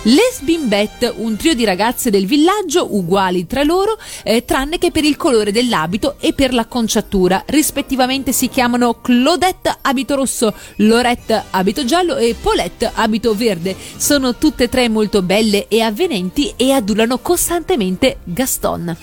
Les 0.04 0.40
Bimbette, 0.40 1.12
un 1.14 1.36
trio 1.36 1.52
di 1.52 1.62
ragazze 1.62 2.08
del 2.08 2.24
villaggio, 2.24 2.96
uguali 2.96 3.46
tra 3.46 3.62
loro, 3.62 3.98
eh, 4.22 4.46
tranne 4.46 4.78
che 4.78 4.90
per 4.90 5.04
il 5.04 5.18
colore 5.18 5.52
dell'abito 5.52 6.16
e 6.20 6.32
per 6.32 6.54
l'acconciatura. 6.54 7.42
Rispettivamente 7.44 8.32
si 8.32 8.48
chiamano 8.48 9.02
Claudette 9.02 9.76
abito 9.82 10.14
rosso, 10.14 10.54
Lorette 10.76 11.44
abito 11.50 11.84
giallo 11.84 12.16
e 12.16 12.34
Paulette 12.40 12.90
abito 12.94 13.34
verde. 13.34 13.76
Sono 13.96 14.36
tutte 14.36 14.64
e 14.64 14.68
tre 14.70 14.88
molto 14.88 15.20
belle 15.20 15.68
e 15.68 15.82
avvenenti 15.82 16.54
e 16.56 16.72
adulano 16.72 17.18
costantemente 17.18 18.20
Gaston. 18.24 18.96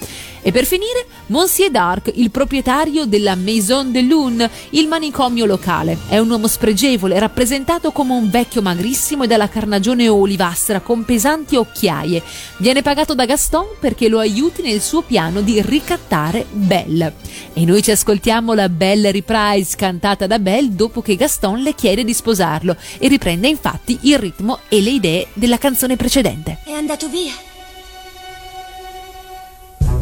E 0.47 0.51
per 0.53 0.63
finire, 0.63 1.05
Monsieur 1.25 1.69
Dark, 1.69 2.09
il 2.15 2.31
proprietario 2.31 3.03
della 3.03 3.35
Maison 3.35 3.91
de 3.91 3.99
Lune, 3.99 4.49
il 4.69 4.87
manicomio 4.87 5.45
locale. 5.45 5.97
È 6.07 6.19
un 6.19 6.29
uomo 6.29 6.47
spregevole, 6.47 7.19
rappresentato 7.19 7.91
come 7.91 8.13
un 8.13 8.29
vecchio 8.29 8.61
magrissimo 8.61 9.25
e 9.25 9.27
dalla 9.27 9.49
carnagione 9.49 10.07
olivastra 10.07 10.79
con 10.79 11.03
pesanti 11.03 11.57
occhiaie. 11.57 12.23
Viene 12.59 12.81
pagato 12.81 13.13
da 13.13 13.25
Gaston 13.25 13.75
perché 13.77 14.07
lo 14.07 14.19
aiuti 14.19 14.61
nel 14.61 14.79
suo 14.79 15.01
piano 15.01 15.41
di 15.41 15.61
ricattare 15.61 16.45
Belle. 16.49 17.15
E 17.51 17.65
noi 17.65 17.83
ci 17.83 17.91
ascoltiamo 17.91 18.53
la 18.53 18.69
Belle 18.69 19.11
Reprise 19.11 19.75
cantata 19.75 20.27
da 20.27 20.39
Belle 20.39 20.73
dopo 20.73 21.01
che 21.01 21.17
Gaston 21.17 21.59
le 21.59 21.75
chiede 21.75 22.05
di 22.05 22.13
sposarlo 22.13 22.77
e 22.99 23.09
riprende 23.09 23.49
infatti 23.49 23.99
il 24.03 24.17
ritmo 24.17 24.59
e 24.69 24.79
le 24.79 24.91
idee 24.91 25.27
della 25.33 25.57
canzone 25.57 25.97
precedente. 25.97 26.59
È 26.63 26.71
andato 26.71 27.09
via. 27.09 27.56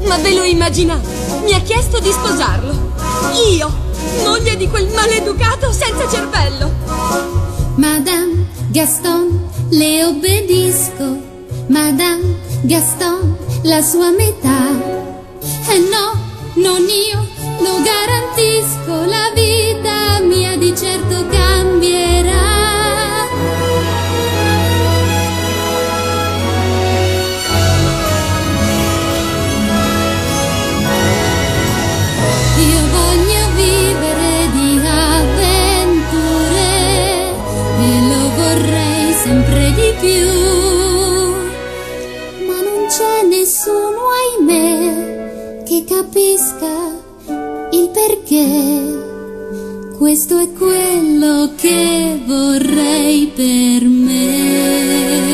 Ma 0.07 0.17
ve 0.17 0.33
lo 0.33 0.43
immaginate? 0.43 1.07
Mi 1.43 1.53
ha 1.53 1.61
chiesto 1.61 1.99
di 1.99 2.11
sposarlo. 2.11 2.93
Io, 3.51 3.71
moglie 4.23 4.55
di 4.55 4.67
quel 4.67 4.87
maleducato 4.93 5.71
senza 5.71 6.07
cervello. 6.09 6.71
Madame 7.75 8.47
Gaston, 8.69 9.49
le 9.69 10.05
obbedisco. 10.05 11.33
Madame 11.67 12.37
Gaston, 12.61 13.37
la 13.63 13.81
sua 13.81 14.11
metà. 14.11 14.69
E 15.67 15.77
no, 15.79 16.19
non 16.55 16.81
io, 16.81 17.27
lo 17.59 17.81
garantisco, 17.81 19.05
la 19.05 19.31
vita 19.33 20.19
mia 20.21 20.55
di 20.57 20.75
certo 20.75 21.25
cambierà. 21.29 22.74
Che 45.75 45.83
capisca 45.83 47.03
il 47.71 47.89
perché. 47.89 49.03
Questo 49.97 50.39
è 50.39 50.53
quello 50.53 51.51
che 51.57 52.21
vorrei 52.25 53.27
per 53.35 53.83
me. 53.83 55.25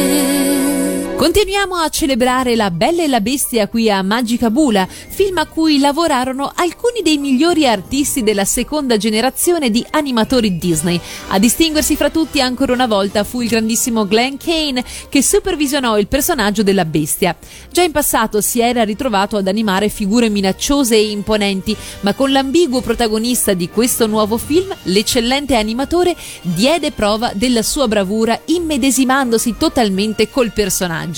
Continuiamo 1.21 1.75
a 1.75 1.87
celebrare 1.89 2.55
La 2.55 2.71
Bella 2.71 3.03
e 3.03 3.07
la 3.07 3.21
Bestia 3.21 3.67
qui 3.67 3.91
a 3.91 4.01
Magica 4.01 4.49
Bula, 4.49 4.87
film 4.87 5.37
a 5.37 5.45
cui 5.45 5.77
lavorarono 5.77 6.51
alcuni 6.55 7.01
dei 7.03 7.19
migliori 7.19 7.67
artisti 7.67 8.23
della 8.23 8.43
seconda 8.43 8.97
generazione 8.97 9.69
di 9.69 9.85
animatori 9.91 10.57
Disney. 10.57 10.99
A 11.27 11.37
distinguersi 11.37 11.95
fra 11.95 12.09
tutti 12.09 12.41
ancora 12.41 12.73
una 12.73 12.87
volta 12.87 13.23
fu 13.23 13.41
il 13.41 13.49
grandissimo 13.49 14.07
Glenn 14.07 14.37
Kane 14.37 14.83
che 15.09 15.21
supervisionò 15.21 15.99
il 15.99 16.07
personaggio 16.07 16.63
della 16.63 16.85
bestia. 16.85 17.35
Già 17.69 17.83
in 17.83 17.91
passato 17.91 18.41
si 18.41 18.59
era 18.59 18.83
ritrovato 18.83 19.37
ad 19.37 19.47
animare 19.47 19.89
figure 19.89 20.27
minacciose 20.27 20.95
e 20.95 21.11
imponenti, 21.11 21.77
ma 21.99 22.15
con 22.15 22.31
l'ambiguo 22.31 22.81
protagonista 22.81 23.53
di 23.53 23.69
questo 23.69 24.07
nuovo 24.07 24.37
film, 24.37 24.75
l'eccellente 24.85 25.55
animatore 25.55 26.15
diede 26.41 26.91
prova 26.91 27.31
della 27.35 27.61
sua 27.61 27.87
bravura 27.87 28.41
immedesimandosi 28.45 29.53
totalmente 29.55 30.27
col 30.27 30.51
personaggio. 30.51 31.09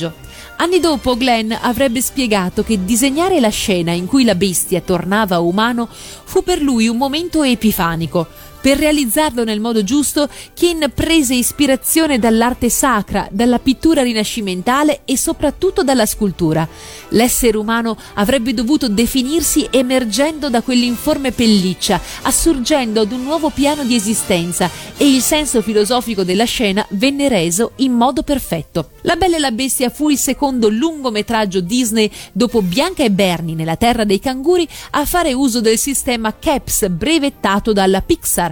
Anni 0.58 0.80
dopo 0.80 1.16
Glenn 1.16 1.52
avrebbe 1.52 2.02
spiegato 2.02 2.64
che 2.64 2.84
disegnare 2.84 3.40
la 3.40 3.50
scena 3.50 3.92
in 3.92 4.06
cui 4.06 4.24
la 4.24 4.36
bestia 4.36 4.82
tornava 4.82 5.40
umano 5.40 5.88
fu 5.90 6.44
per 6.44 6.62
lui 6.62 6.88
un 6.88 6.98
momento 6.98 7.44
epifanico. 7.44 8.28
Per 8.64 8.78
realizzarlo 8.78 9.44
nel 9.44 9.60
modo 9.60 9.84
giusto, 9.84 10.30
Ken 10.54 10.90
prese 10.96 11.36
ispirazione 11.36 12.18
dall'arte 12.18 12.70
sacra, 12.70 13.28
dalla 13.30 13.60
pittura 13.60 14.04
rinascimentale 14.04 15.02
e 15.04 15.18
soprattutto 15.18 15.84
dalla 15.84 16.06
scultura. 16.06 16.66
L'essere 17.10 17.58
umano 17.58 17.98
avrebbe 18.14 18.54
dovuto 18.54 18.88
definirsi 18.88 19.68
emergendo 19.70 20.50
da 20.50 20.62
quell'informe 20.62 21.34
pelliccia, 21.34 22.00
assurgendo 22.22 23.02
ad 23.02 23.12
un 23.12 23.24
nuovo 23.24 23.50
piano 23.50 23.84
di 23.84 23.96
esistenza 23.96 24.72
e 24.96 25.14
il 25.14 25.22
senso 25.22 25.62
filosofico 25.62 26.24
della 26.24 26.46
scena 26.46 26.86
venne 26.92 27.28
reso 27.28 27.74
in 27.78 27.92
modo 27.92 28.24
perfetto. 28.24 28.92
La 29.02 29.18
Bella 29.18 29.36
e 29.36 29.40
la 29.40 29.52
Bestia 29.52 29.90
fu 29.90 30.08
il 30.08 30.18
secondo 30.18 30.70
lungometraggio 30.70 31.60
Disney 31.60 32.10
dopo 32.32 32.62
Bianca 32.62 33.04
e 33.04 33.12
Bernie 33.12 33.56
nella 33.56 33.76
Terra 33.76 34.06
dei 34.06 34.22
Canguri 34.22 34.66
a 34.92 35.06
fare 35.06 35.34
uso 35.34 35.60
del 35.60 35.78
sistema 35.78 36.34
CAPS 36.40 36.88
brevettato 36.88 37.74
dalla 37.74 38.00
Pixar. 38.00 38.52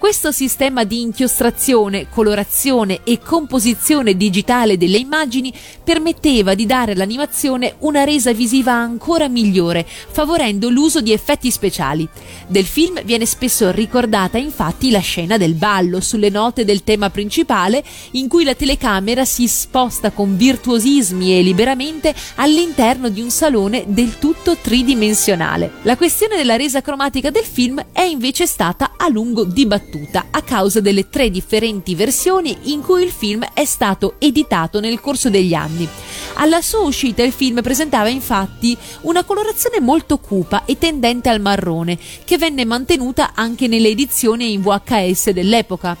Questo 0.00 0.32
sistema 0.32 0.84
di 0.84 1.02
inchiostrazione, 1.02 2.08
colorazione 2.08 3.00
e 3.04 3.18
composizione 3.18 4.16
digitale 4.16 4.78
delle 4.78 4.96
immagini 4.96 5.52
permetteva 5.84 6.54
di 6.54 6.64
dare 6.64 6.92
all'animazione 6.92 7.74
una 7.80 8.02
resa 8.04 8.32
visiva 8.32 8.72
ancora 8.72 9.28
migliore, 9.28 9.86
favorendo 9.86 10.70
l'uso 10.70 11.02
di 11.02 11.12
effetti 11.12 11.50
speciali. 11.50 12.08
Del 12.46 12.64
film 12.64 13.02
viene 13.04 13.26
spesso 13.26 13.70
ricordata 13.70 14.38
infatti 14.38 14.90
la 14.90 15.00
scena 15.00 15.36
del 15.36 15.52
ballo 15.52 16.00
sulle 16.00 16.30
note 16.30 16.64
del 16.64 16.82
tema 16.82 17.10
principale, 17.10 17.84
in 18.12 18.26
cui 18.26 18.44
la 18.44 18.54
telecamera 18.54 19.26
si 19.26 19.46
sposta 19.46 20.12
con 20.12 20.34
virtuosismi 20.34 21.38
e 21.38 21.42
liberamente 21.42 22.14
all'interno 22.36 23.10
di 23.10 23.20
un 23.20 23.30
salone 23.30 23.84
del 23.88 24.18
tutto 24.18 24.56
tridimensionale. 24.56 25.72
La 25.82 25.98
questione 25.98 26.36
della 26.36 26.56
resa 26.56 26.80
cromatica 26.80 27.28
del 27.28 27.44
film 27.44 27.84
è 27.92 28.00
invece 28.00 28.46
stata 28.46 28.92
a 28.96 29.06
lungo 29.10 29.44
dibattuta 29.44 29.88
a 30.30 30.42
causa 30.42 30.80
delle 30.80 31.08
tre 31.08 31.30
differenti 31.30 31.94
versioni 31.94 32.56
in 32.72 32.82
cui 32.82 33.02
il 33.02 33.10
film 33.10 33.44
è 33.52 33.64
stato 33.64 34.14
editato 34.18 34.78
nel 34.78 35.00
corso 35.00 35.30
degli 35.30 35.54
anni. 35.54 35.88
Alla 36.34 36.62
sua 36.62 36.80
uscita 36.80 37.22
il 37.22 37.32
film 37.32 37.60
presentava 37.62 38.08
infatti 38.08 38.76
una 39.02 39.24
colorazione 39.24 39.80
molto 39.80 40.18
cupa 40.18 40.64
e 40.64 40.78
tendente 40.78 41.28
al 41.28 41.40
marrone, 41.40 41.98
che 42.24 42.38
venne 42.38 42.64
mantenuta 42.64 43.32
anche 43.34 43.66
nelle 43.66 43.88
edizioni 43.88 44.52
in 44.52 44.62
VHS 44.62 45.30
dell'epoca. 45.30 45.96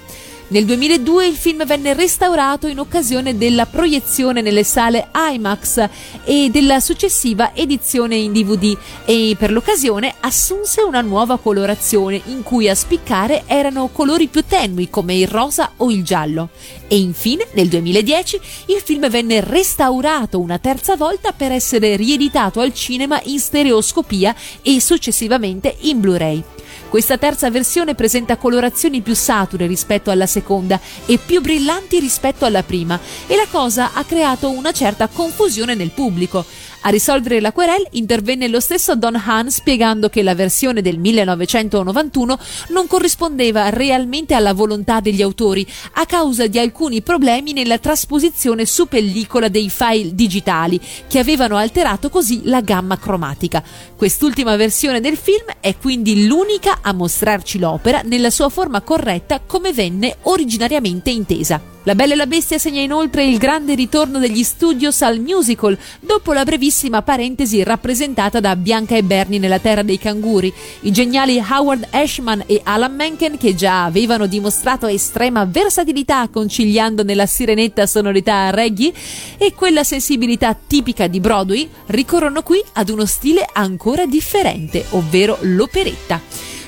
Nel 0.50 0.64
2002 0.64 1.28
il 1.28 1.36
film 1.36 1.64
venne 1.64 1.94
restaurato 1.94 2.66
in 2.66 2.80
occasione 2.80 3.38
della 3.38 3.66
proiezione 3.66 4.40
nelle 4.40 4.64
sale 4.64 5.08
IMAX 5.14 5.88
e 6.24 6.48
della 6.50 6.80
successiva 6.80 7.54
edizione 7.54 8.16
in 8.16 8.32
DVD 8.32 8.76
e 9.04 9.36
per 9.38 9.52
l'occasione 9.52 10.12
assunse 10.18 10.82
una 10.82 11.02
nuova 11.02 11.38
colorazione 11.38 12.20
in 12.24 12.42
cui 12.42 12.68
a 12.68 12.74
spiccare 12.74 13.44
erano 13.46 13.90
colori 13.92 14.26
più 14.26 14.42
tenui 14.44 14.90
come 14.90 15.14
il 15.14 15.28
rosa 15.28 15.70
o 15.76 15.88
il 15.88 16.02
giallo. 16.02 16.48
E 16.88 16.98
infine 16.98 17.46
nel 17.52 17.68
2010 17.68 18.40
il 18.66 18.82
film 18.84 19.08
venne 19.08 19.40
restaurato 19.40 20.40
una 20.40 20.58
terza 20.58 20.96
volta 20.96 21.30
per 21.30 21.52
essere 21.52 21.94
rieditato 21.94 22.58
al 22.58 22.74
cinema 22.74 23.20
in 23.26 23.38
stereoscopia 23.38 24.34
e 24.62 24.80
successivamente 24.80 25.76
in 25.82 26.00
Blu-ray. 26.00 26.42
Questa 26.90 27.18
terza 27.18 27.48
versione 27.50 27.94
presenta 27.94 28.36
colorazioni 28.36 29.00
più 29.00 29.14
sature 29.14 29.68
rispetto 29.68 30.10
alla 30.10 30.26
seconda 30.26 30.80
e 31.06 31.18
più 31.24 31.40
brillanti 31.40 32.00
rispetto 32.00 32.44
alla 32.44 32.64
prima 32.64 32.98
e 33.28 33.36
la 33.36 33.46
cosa 33.48 33.92
ha 33.92 34.02
creato 34.02 34.50
una 34.50 34.72
certa 34.72 35.06
confusione 35.06 35.76
nel 35.76 35.92
pubblico. 35.92 36.44
A 36.82 36.88
risolvere 36.88 37.40
la 37.40 37.52
querel 37.52 37.86
intervenne 37.90 38.48
lo 38.48 38.58
stesso 38.58 38.96
Don 38.96 39.14
Hahn 39.14 39.50
spiegando 39.50 40.08
che 40.08 40.22
la 40.22 40.34
versione 40.34 40.80
del 40.80 40.98
1991 40.98 42.38
non 42.70 42.86
corrispondeva 42.86 43.68
realmente 43.68 44.34
alla 44.34 44.54
volontà 44.54 45.00
degli 45.00 45.20
autori 45.20 45.64
a 45.92 46.06
causa 46.06 46.46
di 46.46 46.58
alcuni 46.58 47.02
problemi 47.02 47.52
nella 47.52 47.78
trasposizione 47.78 48.64
su 48.64 48.88
pellicola 48.88 49.48
dei 49.48 49.68
file 49.68 50.14
digitali 50.14 50.80
che 51.06 51.18
avevano 51.18 51.56
alterato 51.56 52.08
così 52.08 52.40
la 52.44 52.62
gamma 52.62 52.98
cromatica. 52.98 53.62
Quest'ultima 54.00 54.56
versione 54.56 54.98
del 55.02 55.18
film 55.18 55.44
è 55.60 55.76
quindi 55.76 56.26
l'unica 56.26 56.78
a 56.80 56.94
mostrarci 56.94 57.58
l'opera 57.58 58.00
nella 58.02 58.30
sua 58.30 58.48
forma 58.48 58.80
corretta 58.80 59.42
come 59.44 59.74
venne 59.74 60.16
originariamente 60.22 61.10
intesa. 61.10 61.70
La 61.84 61.94
Bella 61.94 62.12
e 62.12 62.16
la 62.16 62.26
Bestia 62.26 62.58
segna 62.58 62.82
inoltre 62.82 63.24
il 63.24 63.38
grande 63.38 63.74
ritorno 63.74 64.18
degli 64.18 64.42
studios 64.42 65.00
al 65.00 65.18
musical, 65.18 65.78
dopo 65.98 66.34
la 66.34 66.44
brevissima 66.44 67.00
parentesi 67.00 67.62
rappresentata 67.62 68.38
da 68.38 68.54
Bianca 68.54 68.96
e 68.96 69.02
Bernie 69.02 69.38
nella 69.38 69.58
Terra 69.58 69.82
dei 69.82 69.98
Canguri. 69.98 70.52
I 70.80 70.92
geniali 70.92 71.38
Howard 71.38 71.86
Ashman 71.90 72.44
e 72.46 72.60
Alan 72.64 72.94
Menken, 72.94 73.38
che 73.38 73.54
già 73.54 73.84
avevano 73.84 74.26
dimostrato 74.26 74.86
estrema 74.88 75.46
versatilità 75.46 76.28
conciliando 76.28 77.02
nella 77.02 77.24
sirenetta 77.24 77.86
sonorità 77.86 78.50
reggae 78.50 78.92
e 79.38 79.54
quella 79.54 79.82
sensibilità 79.82 80.54
tipica 80.54 81.06
di 81.06 81.18
Broadway, 81.18 81.66
ricorrono 81.86 82.42
qui 82.42 82.62
ad 82.74 82.90
uno 82.90 83.06
stile 83.06 83.48
ancora 83.50 83.89
differente, 84.06 84.84
ovvero 84.90 85.38
l'operetta. 85.40 86.20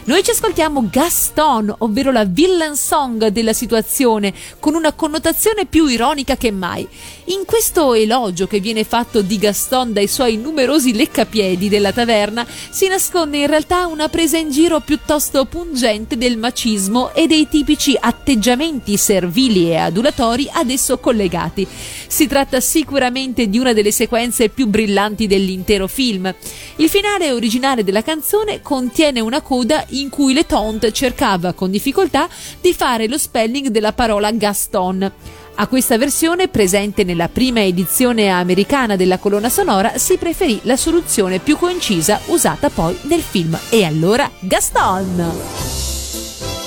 Noi 0.05 0.25
ci 0.25 0.33
ascoltiamo 0.33 0.89
Gaston, 0.91 1.73
ovvero 1.79 2.11
la 2.11 2.25
villain 2.25 2.75
song 2.75 3.29
della 3.29 3.53
situazione, 3.53 4.35
con 4.59 4.75
una 4.75 4.93
connotazione 4.93 5.65
più 5.65 5.87
ironica 5.87 6.37
che 6.37 6.51
mai. 6.51 6.89
In 7.27 7.45
questo 7.47 7.95
elogio 7.95 8.49
che 8.49 8.59
viene 8.59 8.83
fatto 8.83 9.23
di 9.23 9.39
Gaston 9.39 9.93
dai 9.93 10.09
suoi 10.09 10.39
numerosi 10.39 10.93
leccapiedi 10.93 11.69
della 11.69 11.93
taverna 11.93 12.45
si 12.45 12.89
nasconde 12.89 13.39
in 13.39 13.47
realtà 13.47 13.87
una 13.87 14.09
presa 14.09 14.39
in 14.39 14.51
giro 14.51 14.81
piuttosto 14.81 15.45
pungente 15.45 16.19
del 16.19 16.37
macismo 16.37 17.15
e 17.15 17.29
dei 17.29 17.49
tipici 17.49 17.97
atteggiamenti 17.99 18.97
servili 18.97 19.71
e 19.71 19.77
adulatori 19.77 20.49
ad 20.53 20.69
esso 20.69 20.99
collegati. 20.99 21.65
Si 22.09 22.27
tratta 22.27 22.59
sicuramente 22.59 23.49
di 23.49 23.59
una 23.61 23.73
delle 23.73 23.93
sequenze 23.93 24.49
più 24.49 24.67
brillanti 24.67 25.29
dell'intero 25.29 25.87
film. 25.87 26.35
Il 26.77 26.89
finale 26.89 27.31
originale 27.31 27.85
della 27.85 28.03
canzone 28.03 28.63
contiene 28.63 29.21
una 29.21 29.41
coda 29.43 29.87
in 29.93 30.09
cui 30.09 30.33
le 30.33 30.47
Taunt 30.47 30.91
cercava 30.91 31.53
con 31.53 31.71
difficoltà 31.71 32.29
di 32.61 32.73
fare 32.73 33.09
lo 33.09 33.19
spelling 33.19 33.69
della 33.69 33.93
parola 33.93 34.31
Gaston. 34.31 35.13
A 35.55 35.67
questa 35.67 35.99
versione, 35.99 36.49
presente 36.49 37.05
nella 37.05 37.29
prima 37.29 37.63
edizione 37.63 38.31
americana 38.31 38.97
della 38.97 39.19
colonna 39.19 39.51
sonora, 39.51 39.99
si 39.99 40.17
preferì 40.17 40.61
la 40.63 40.77
soluzione 40.77 41.41
più 41.41 41.59
concisa 41.59 42.21
usata 42.27 42.71
poi 42.71 42.97
nel 43.03 43.21
film. 43.21 43.59
E 43.69 43.85
allora 43.85 44.31
Gaston! 44.41 45.21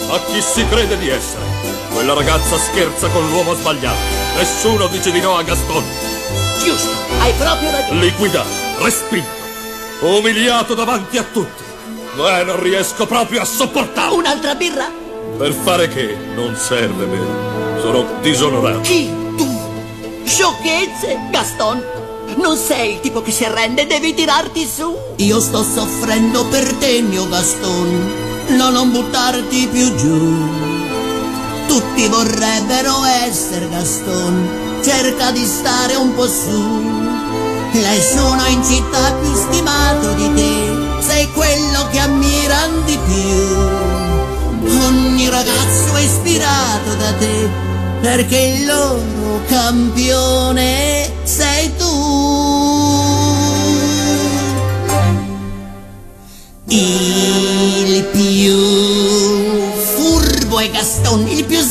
A 0.07 0.19
chi 0.25 0.39
si 0.39 0.63
crede 0.67 0.97
di 0.99 1.09
essere? 1.09 1.43
Quella 1.93 2.13
ragazza 2.13 2.57
scherza 2.57 3.07
con 3.09 3.27
l'uomo 3.29 3.55
sbagliato. 3.55 3.97
Nessuno 4.37 4.87
dice 4.87 5.11
di 5.11 5.19
no 5.19 5.35
a 5.35 5.41
Gaston. 5.41 5.83
Giusto, 6.63 6.89
hai 7.19 7.33
proprio 7.33 7.71
ragione. 7.71 8.01
Liquidato, 8.01 8.49
respinto, 8.83 9.27
umiliato 10.01 10.75
davanti 10.75 11.17
a 11.17 11.23
tutti. 11.23 11.64
Eh, 12.17 12.43
non 12.45 12.61
riesco 12.61 13.05
proprio 13.05 13.41
a 13.41 13.45
sopportarlo. 13.45 14.15
Un'altra 14.15 14.55
birra? 14.55 14.89
Per 15.37 15.51
fare 15.51 15.89
che? 15.89 16.15
Non 16.33 16.55
serve 16.55 17.05
me. 17.05 17.81
Sono 17.81 18.05
disonorato. 18.21 18.79
Chi? 18.81 19.09
Tu? 19.35 19.45
Sciocchezze, 20.23 21.27
Gaston. 21.29 21.83
Non 22.37 22.57
sei 22.57 22.93
il 22.93 22.99
tipo 23.01 23.21
che 23.21 23.31
si 23.31 23.43
arrende, 23.43 23.85
devi 23.85 24.13
tirarti 24.13 24.65
su. 24.65 24.97
Io 25.17 25.39
sto 25.41 25.61
soffrendo 25.61 26.45
per 26.45 26.73
te, 26.75 27.01
mio 27.01 27.27
Gaston. 27.27 28.13
No, 28.47 28.69
non 28.69 28.91
buttarti 28.91 29.67
più 29.67 29.93
giù. 29.95 30.47
Tutti 31.67 32.07
vorrebbero 32.07 33.03
essere 33.27 33.67
Gaston. 33.69 34.79
Cerca 34.81 35.31
di 35.31 35.45
stare 35.45 35.95
un 35.95 36.15
po' 36.15 36.27
su. 36.27 36.93
Nessuno 37.73 38.45
in 38.47 38.63
città 38.63 39.13
più 39.21 39.33
stimato 39.33 40.13
di 40.13 40.33
te. 40.33 40.94
Sei 41.05 41.31
quello 41.33 41.87
che 41.91 41.99
ammirano 41.99 42.79
di 42.81 42.97
più. 43.05 43.57
Ogni 44.85 45.29
ragazzo 45.29 45.95
è 45.95 46.01
ispirato 46.01 46.95
da 46.97 47.13
te, 47.13 47.47
perché 48.01 48.37
il 48.37 48.65
loro 48.65 49.41
campione 49.47 51.11
sei 51.23 51.71
tu. 51.77 51.93
Il 56.69 58.03
più 58.05 58.57
furbo 59.95 60.59
è 60.59 60.71
Gaston, 60.71 61.27
il 61.27 61.45
più 61.45 61.61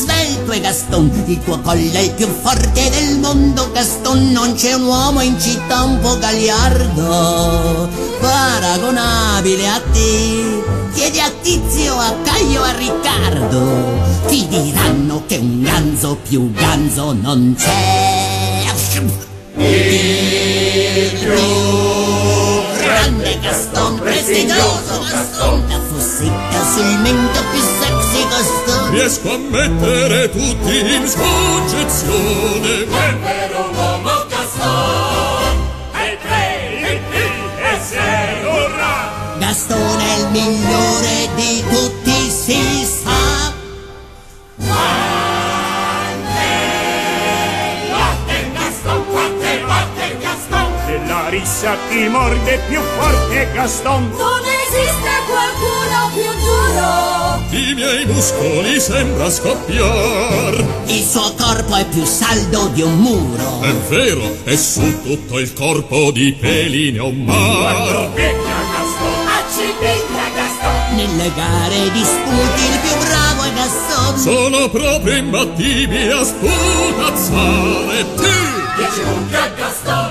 è 0.54 0.60
Gaston, 0.60 1.10
il 1.26 1.42
tuo 1.42 1.58
collo 1.60 1.92
è 1.92 1.98
il 1.98 2.12
più 2.12 2.28
forte 2.28 2.88
del 2.90 3.18
mondo, 3.18 3.72
Gaston. 3.72 4.30
Non 4.30 4.54
c'è 4.54 4.74
un 4.74 4.84
uomo 4.84 5.20
in 5.20 5.40
città 5.40 5.82
un 5.82 5.98
po' 5.98 6.16
gagliardo, 6.18 7.88
paragonabile 8.20 9.68
a 9.68 9.80
te. 9.92 10.62
Chiedi 10.94 11.18
a 11.18 11.30
Tizio, 11.42 11.98
a 11.98 12.14
Caio, 12.22 12.62
a 12.62 12.70
Riccardo, 12.76 14.00
ti 14.28 14.46
diranno 14.46 15.24
che 15.26 15.38
un 15.38 15.62
ganzo 15.62 16.18
più 16.28 16.52
ganzo 16.52 17.12
non 17.12 17.56
c'è. 17.58 18.62
Il 19.56 21.10
più 21.18 21.40
grande 22.76 23.38
Gaston, 23.40 23.98
prestigioso 23.98 25.04
Gaston, 25.10 25.64
la 25.68 25.80
fossetta 25.88 26.64
sul 26.72 26.98
mento 27.00 27.40
più 27.50 27.60
sexy 27.80 28.28
Gaston. 28.28 28.63
Riesco 28.94 29.32
a 29.32 29.38
mettere 29.38 30.30
tutti 30.30 30.78
in 30.78 31.04
soggezione. 31.04 32.84
Vero 32.84 33.70
l'uomo 33.72 34.24
Gaston, 34.28 35.68
è 35.90 36.16
tre, 36.22 36.80
e 36.80 37.02
e 37.56 37.80
sei 37.82 38.44
urrà. 38.44 39.36
Gaston 39.38 40.00
è 40.00 40.18
il 40.18 40.28
migliore 40.30 41.28
di 41.34 41.53
Nella 51.34 51.42
rissa 51.42 51.76
chi 51.88 52.06
morde 52.08 52.60
più 52.68 52.80
forte 52.96 53.48
Gaston. 53.52 54.08
Non 54.16 54.40
esiste 54.66 55.10
qualcuno 55.26 56.10
più 56.14 56.30
duro. 56.44 57.42
I 57.50 57.74
miei 57.74 58.06
muscoli 58.06 58.78
sembra 58.78 59.28
scoppiar. 59.28 60.64
Il 60.86 61.02
suo 61.02 61.34
corpo 61.36 61.74
è 61.74 61.84
più 61.86 62.04
saldo 62.04 62.68
di 62.68 62.82
un 62.82 62.96
muro. 62.98 63.62
È 63.62 63.72
vero, 63.88 64.36
e 64.44 64.56
su 64.56 65.02
tutto 65.02 65.40
il 65.40 65.52
corpo 65.54 66.12
di 66.12 66.32
peli 66.34 66.92
ne 66.92 67.00
ho 67.00 67.10
mar. 67.10 68.10
Picchia 68.14 68.60
Gaston, 68.72 69.26
accipicchia 69.26 70.30
Gaston. 70.36 70.94
Nelle 70.94 71.32
gare 71.34 71.90
disputi 71.90 72.64
il 72.64 72.78
più 72.78 72.96
bravo 73.08 73.42
è 73.42 73.52
Gaston. 73.54 74.18
Sono 74.18 74.68
proprio 74.68 75.16
imbattibile 75.16 76.12
a 76.12 76.24
sputazzare. 76.24 78.06
Dieci 78.76 79.00
punti 79.00 79.34
a 79.34 79.48
Gaston. 79.56 80.03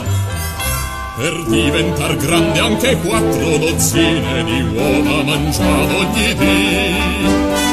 Per 1.16 1.44
diventar 1.46 2.16
grande 2.18 2.60
anche 2.60 2.98
quattro 2.98 3.58
dozzine 3.58 4.44
di 4.44 4.62
uova 4.62 5.24
mangiavo 5.24 5.98
ogni 6.00 6.34
dì. 6.34 6.86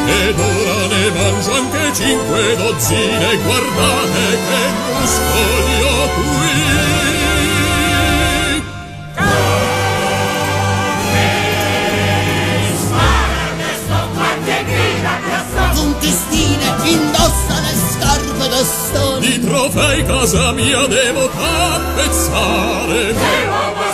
Ed 0.07 0.39
ora 0.39 0.87
ne 0.87 1.11
mangio 1.11 1.53
anche 1.55 1.93
cinque 1.95 2.57
dozzine, 2.57 3.37
guardate 3.43 4.39
che 4.47 4.63
muscoli 4.93 5.83
ho 5.83 6.09
qui. 6.15 6.49
Stile 16.03 16.69
indossa 16.91 17.61
le 17.61 17.70
Gaston. 18.61 19.21
Di 19.21 19.41
trofei 19.41 20.05
casa 20.05 20.53
mia 20.53 20.87
devo 20.87 21.31
tappezzare. 21.31 23.15
Che 23.15 23.47
uomo 23.49 23.90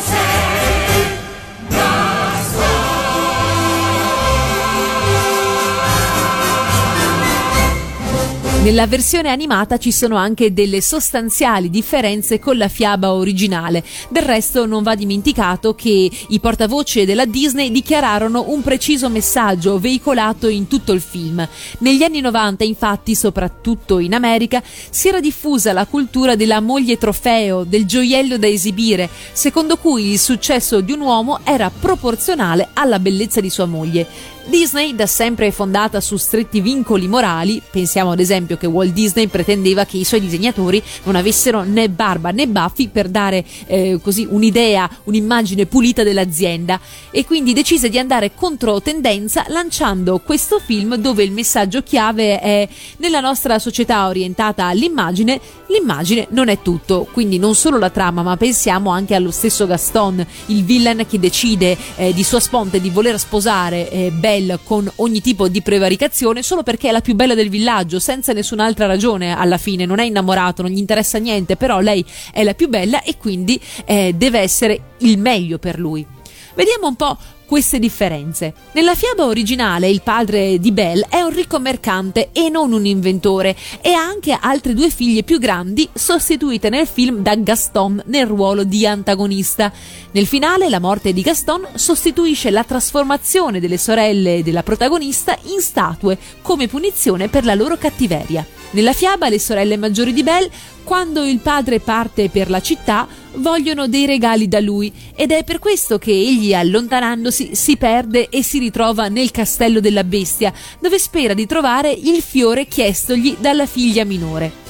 Nella 8.67 8.89
versione 8.89 9.29
animata 9.31 9.79
ci 9.79 9.93
sono 9.93 10.17
anche 10.17 10.53
delle 10.53 10.81
sostanziali 10.81 11.71
differenze 11.71 12.41
con 12.41 12.57
la 12.57 12.67
fiaba 12.67 13.13
originale. 13.13 13.85
Del 14.09 14.25
resto 14.25 14.67
non 14.67 14.83
va 14.83 14.97
dimenticato 14.97 15.77
che 15.77 16.11
i 16.27 16.41
portavoce 16.41 17.05
della 17.05 17.27
Disney 17.27 17.71
dichiararono 17.71 18.47
un 18.49 18.63
preciso 18.63 19.09
messaggio 19.09 19.79
veicolato 19.79 20.49
in 20.49 20.67
tutto 20.67 20.91
il 20.91 21.01
film. 21.01 21.49
Negli 21.79 22.03
anni 22.03 22.21
90, 22.21 22.65
infatti, 22.65 23.15
soprattutto 23.15 24.01
in 24.01 24.15
America, 24.15 24.61
si 24.91 25.07
era 25.07 25.21
diffusa 25.21 25.73
la 25.73 25.87
cultura 25.87 26.35
della 26.35 26.59
moglie 26.59 26.99
trofeo, 26.99 27.63
del 27.63 27.87
gioiello 27.87 28.37
da 28.37 28.49
esibire, 28.49 29.09
secondo 29.31 29.77
cui 29.77 30.11
il 30.11 30.19
successo 30.19 30.81
di 30.81 30.91
un 30.91 31.03
uomo 31.03 31.39
era 31.45 31.71
proporzionale 31.71 32.71
alla 32.73 32.99
bellezza 32.99 33.41
di 33.41 33.49
sua 33.49 33.67
moglie. 33.67 34.35
Disney, 34.49 34.95
da 34.95 35.07
sempre 35.07 35.51
fondata 35.51 36.01
su 36.01 36.17
stretti 36.17 36.61
vincoli 36.61 37.09
morali, 37.09 37.61
pensiamo 37.69 38.13
ad 38.13 38.21
esempio 38.21 38.57
che 38.57 38.67
Walt 38.67 38.93
Disney 38.93 39.27
pretendeva 39.27 39.85
che 39.85 39.97
i 39.97 40.05
suoi 40.05 40.21
disegnatori 40.21 40.81
non 41.03 41.17
avessero 41.17 41.65
né 41.65 41.89
barba 41.89 42.31
né 42.31 42.47
baffi 42.47 42.87
per 42.89 43.09
dare 43.09 43.45
eh, 43.67 43.99
così 44.01 44.25
un'idea, 44.31 44.89
un'immagine 45.05 45.67
pulita 45.67 46.05
dell'azienda. 46.05 46.79
E 47.11 47.25
quindi 47.25 47.53
decise 47.53 47.89
di 47.89 47.99
andare 47.99 48.35
contro 48.35 48.81
tendenza 48.81 49.45
lanciando 49.49 50.21
questo 50.21 50.61
film 50.65 50.95
dove 50.95 51.25
il 51.25 51.33
messaggio 51.33 51.83
chiave 51.83 52.39
è 52.39 52.69
nella 52.99 53.21
nostra 53.21 53.59
società 53.59 54.07
orientata 54.07 54.67
all'immagine, 54.67 55.41
l'immagine 55.67 56.29
non 56.31 56.49
è 56.49 56.63
tutto, 56.63 57.09
quindi 57.11 57.39
non 57.39 57.57
solo 57.57 57.79
la 57.79 57.91
trama 57.91 58.23
ma 58.23 58.37
pensiamo 58.37 58.91
anche 58.91 59.17
allo 59.17 59.33
stesso 59.33 59.67
Gaston, 59.67 60.25
il 60.47 60.65
villain 60.65 61.05
che 61.09 61.19
decide 61.19 61.77
eh, 61.97 62.15
di 62.15 62.23
sua 62.23 62.39
sponte 62.39 62.81
di 62.81 62.91
voler 62.91 63.19
sposare 63.19 63.91
eh, 63.91 64.11
Belle 64.13 64.35
con 64.63 64.91
ogni 64.97 65.21
tipo 65.21 65.49
di 65.49 65.63
prevaricazione 65.63 66.43
solo 66.43 66.63
perché 66.63 66.89
è 66.89 66.93
la 66.93 67.01
più 67.01 67.15
bella 67.15 67.35
del 67.35 67.49
villaggio, 67.49 67.99
senza 67.99 68.33
nessun'altra 68.33 68.87
ragione 68.87 69.37
alla 69.37 69.59
fine, 69.59 69.87
non 69.87 69.99
è 69.99 70.05
innamorato, 70.05 70.63
non 70.63 70.71
gli 70.71 70.79
interessa 70.79 71.19
niente, 71.19 71.57
però 71.57 71.81
lei 71.81 72.05
è 72.33 72.43
la 72.43 72.55
più 72.55 72.69
bella 72.69 73.03
e 73.03 73.17
quindi 73.17 73.61
eh, 73.85 74.15
deve 74.17 74.41
essere 74.41 74.81
il 74.99 75.19
meglio 75.19 75.59
per 75.59 75.79
lui. 75.79 76.07
Vediamo 76.55 76.87
un 76.87 76.97
po' 76.97 77.17
queste 77.47 77.79
differenze. 77.79 78.53
Nella 78.73 78.95
fiaba 78.95 79.25
originale 79.25 79.89
il 79.89 80.03
padre 80.03 80.59
di 80.59 80.73
Belle 80.73 81.07
è 81.09 81.21
un 81.21 81.31
ricco 81.31 81.59
mercante 81.59 82.31
e 82.33 82.49
non 82.51 82.73
un 82.73 82.85
inventore 82.85 83.57
e 83.81 83.93
ha 83.93 84.03
anche 84.03 84.37
altre 84.39 84.75
due 84.75 84.91
figlie 84.91 85.23
più 85.23 85.39
grandi 85.39 85.89
sostituite 85.93 86.69
nel 86.69 86.87
film 86.87 87.23
da 87.23 87.35
Gaston 87.37 88.03
nel 88.07 88.27
ruolo 88.27 88.65
di 88.65 88.87
antagonista. 88.87 89.73
Nel 90.11 90.27
finale 90.27 90.69
la 90.69 90.81
morte 90.81 91.13
di 91.13 91.23
Gaston 91.23 91.67
sostituisce 91.75 92.51
la 92.51 92.65
trasformazione 92.65 93.61
delle 93.61 93.79
sorelle 93.79 94.43
della 94.43 94.63
protagonista 94.63 95.39
in 95.45 95.61
statue 95.61 96.19
come 96.43 96.69
punizione 96.69 97.29
per 97.29 97.45
la 97.45 97.55
loro 97.55 97.77
cattiveria. 97.77 98.45
Nella 98.71 98.93
fiaba 98.93 99.29
le 99.29 99.39
sorelle 99.39 99.77
maggiori 99.77 100.13
di 100.13 100.23
Belle, 100.23 100.51
quando 100.83 101.25
il 101.25 101.39
padre 101.39 101.81
parte 101.81 102.29
per 102.29 102.51
la 102.51 102.61
città, 102.61 103.07
vogliono 103.37 103.89
dei 103.89 104.07
regali 104.07 104.49
da 104.49 104.61
lui 104.61 104.93
ed 105.15 105.31
è 105.31 105.45
per 105.45 105.59
questo 105.59 105.99
che 105.99 106.11
egli, 106.11 106.55
allontanandosi, 106.55 107.51
si 107.55 107.77
perde 107.77 108.29
e 108.29 108.43
si 108.43 108.59
ritrova 108.59 109.09
nel 109.09 109.31
castello 109.31 109.81
della 109.81 110.05
bestia, 110.05 110.53
dove 110.81 110.99
spera 110.99 111.35
di 111.35 111.47
trovare 111.47 111.91
il 111.91 112.21
fiore 112.23 112.67
chiestogli 112.67 113.37
dalla 113.39 113.67
figlia 113.67 114.05
minore. 114.05 114.65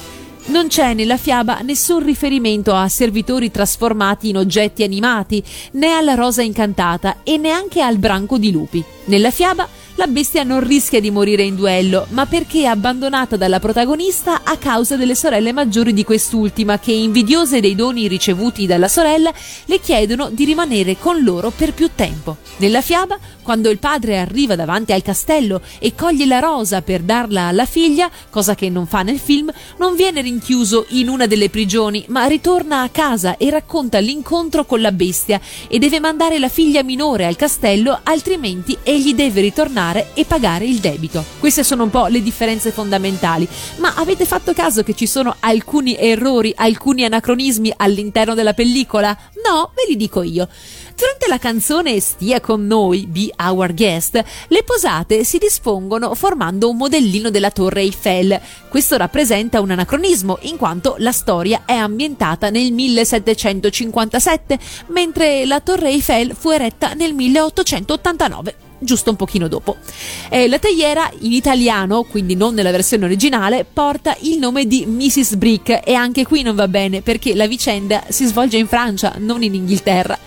Non 0.47 0.67
c'è 0.67 0.93
nella 0.93 1.17
fiaba 1.17 1.59
nessun 1.59 2.03
riferimento 2.05 2.73
a 2.73 2.87
servitori 2.87 3.51
trasformati 3.51 4.29
in 4.29 4.37
oggetti 4.37 4.83
animati, 4.83 5.43
né 5.73 5.91
alla 5.91 6.13
rosa 6.13 6.41
incantata 6.41 7.17
e 7.23 7.35
neanche 7.35 7.81
al 7.81 7.97
branco 7.97 8.37
di 8.37 8.51
lupi. 8.51 8.81
Nella 9.05 9.29
fiaba 9.29 9.67
la 9.97 10.05
bestia 10.05 10.43
non 10.43 10.65
rischia 10.65 11.01
di 11.01 11.09
morire 11.09 11.41
in 11.41 11.55
duello, 11.55 12.05
ma 12.09 12.27
perché 12.27 12.61
è 12.61 12.65
abbandonata 12.65 13.35
dalla 13.35 13.59
protagonista 13.59 14.41
a 14.43 14.55
causa 14.57 14.95
delle 14.95 15.15
sorelle 15.15 15.51
maggiori 15.51 15.91
di 15.91 16.03
quest'ultima 16.03 16.77
che, 16.77 16.91
invidiose 16.91 17.59
dei 17.59 17.73
doni 17.73 18.07
ricevuti 18.07 18.67
dalla 18.67 18.87
sorella, 18.87 19.33
le 19.65 19.79
chiedono 19.79 20.29
di 20.29 20.45
rimanere 20.45 20.97
con 20.99 21.23
loro 21.23 21.49
per 21.49 21.73
più 21.73 21.89
tempo. 21.95 22.37
Nella 22.57 22.81
fiaba, 22.81 23.17
quando 23.41 23.71
il 23.71 23.79
padre 23.79 24.19
arriva 24.19 24.55
davanti 24.55 24.91
al 24.91 25.01
castello 25.01 25.61
e 25.79 25.95
coglie 25.95 26.27
la 26.27 26.39
rosa 26.39 26.83
per 26.83 27.01
darla 27.01 27.47
alla 27.47 27.65
figlia, 27.65 28.07
cosa 28.29 28.53
che 28.53 28.69
non 28.69 28.85
fa 28.85 29.01
nel 29.01 29.17
film, 29.17 29.51
non 29.79 29.95
viene 29.95 30.21
rinchiuso 30.21 30.85
in 30.89 31.09
una 31.09 31.25
delle 31.25 31.49
prigioni, 31.49 32.05
ma 32.09 32.25
ritorna 32.25 32.83
a 32.83 32.89
casa 32.89 33.37
e 33.37 33.49
racconta 33.49 33.97
l'incontro 33.97 34.65
con 34.65 34.79
la 34.79 34.91
bestia 34.91 35.41
e 35.67 35.79
deve 35.79 35.99
mandare 35.99 36.37
la 36.37 36.49
figlia 36.49 36.83
minore 36.83 37.25
al 37.25 37.35
castello, 37.35 37.99
altrimenti 38.03 38.77
egli 38.83 39.15
deve 39.15 39.41
ritornare 39.41 39.85
e 40.13 40.25
pagare 40.25 40.65
il 40.65 40.79
debito. 40.79 41.23
Queste 41.39 41.63
sono 41.63 41.83
un 41.83 41.89
po' 41.89 42.07
le 42.07 42.21
differenze 42.21 42.71
fondamentali, 42.71 43.47
ma 43.77 43.93
avete 43.95 44.25
fatto 44.25 44.53
caso 44.53 44.83
che 44.83 44.93
ci 44.93 45.07
sono 45.07 45.35
alcuni 45.39 45.97
errori, 45.97 46.53
alcuni 46.55 47.05
anacronismi 47.05 47.73
all'interno 47.77 48.33
della 48.33 48.53
pellicola? 48.53 49.17
No, 49.43 49.71
ve 49.73 49.85
li 49.87 49.95
dico 49.95 50.21
io. 50.21 50.47
Durante 50.97 51.27
la 51.27 51.37
canzone 51.37 51.99
Stia 51.99 52.41
con 52.41 52.65
noi, 52.65 53.05
Be 53.05 53.31
Our 53.37 53.71
Guest, 53.75 54.23
le 54.47 54.63
posate 54.63 55.23
si 55.23 55.37
dispongono 55.37 56.15
formando 56.15 56.71
un 56.71 56.77
modellino 56.77 57.29
della 57.29 57.51
Torre 57.51 57.81
Eiffel. 57.81 58.41
Questo 58.67 58.97
rappresenta 58.97 59.61
un 59.61 59.69
anacronismo, 59.69 60.39
in 60.41 60.57
quanto 60.57 60.95
la 60.97 61.11
storia 61.11 61.61
è 61.65 61.75
ambientata 61.75 62.49
nel 62.49 62.71
1757, 62.71 64.57
mentre 64.87 65.45
la 65.45 65.59
Torre 65.59 65.89
Eiffel 65.89 66.35
fu 66.35 66.49
eretta 66.49 66.93
nel 66.93 67.13
1889 67.13 68.66
giusto 68.79 69.09
un 69.09 69.15
pochino 69.15 69.47
dopo. 69.47 69.77
Eh, 70.29 70.47
la 70.47 70.59
teiera 70.59 71.09
in 71.19 71.33
italiano, 71.33 72.03
quindi 72.03 72.35
non 72.35 72.53
nella 72.53 72.71
versione 72.71 73.05
originale, 73.05 73.65
porta 73.71 74.15
il 74.21 74.37
nome 74.37 74.65
di 74.65 74.85
Mrs. 74.85 75.35
Brick 75.35 75.81
e 75.83 75.93
anche 75.93 76.25
qui 76.25 76.41
non 76.41 76.55
va 76.55 76.67
bene 76.67 77.01
perché 77.01 77.35
la 77.35 77.47
vicenda 77.47 78.03
si 78.09 78.25
svolge 78.25 78.57
in 78.57 78.67
Francia, 78.67 79.15
non 79.17 79.43
in 79.43 79.53
Inghilterra. 79.53 80.17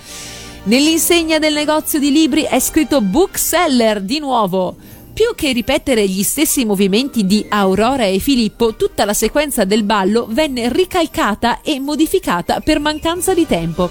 Nell'insegna 0.63 1.39
del 1.39 1.55
negozio 1.55 1.99
di 1.99 2.13
libri 2.13 2.43
è 2.43 2.61
scritto 2.61 3.01
bookseller 3.01 4.03
di 4.03 4.19
nuovo. 4.19 4.77
Più 5.13 5.35
che 5.35 5.53
ripetere 5.53 6.07
gli 6.07 6.23
stessi 6.23 6.65
movimenti 6.65 7.27
di 7.27 7.45
Aurora 7.49 8.05
e 8.05 8.19
Filippo, 8.19 8.75
tutta 8.75 9.05
la 9.05 9.13
sequenza 9.13 9.65
del 9.65 9.83
ballo 9.83 10.27
venne 10.31 10.71
ricalcata 10.71 11.61
e 11.63 11.81
modificata 11.81 12.61
per 12.61 12.79
mancanza 12.79 13.35
di 13.35 13.47
tempo. 13.47 13.91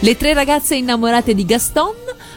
Le 0.00 0.16
tre 0.16 0.34
ragazze 0.34 0.74
innamorate 0.74 1.34
di 1.34 1.44
Gaston 1.44 1.94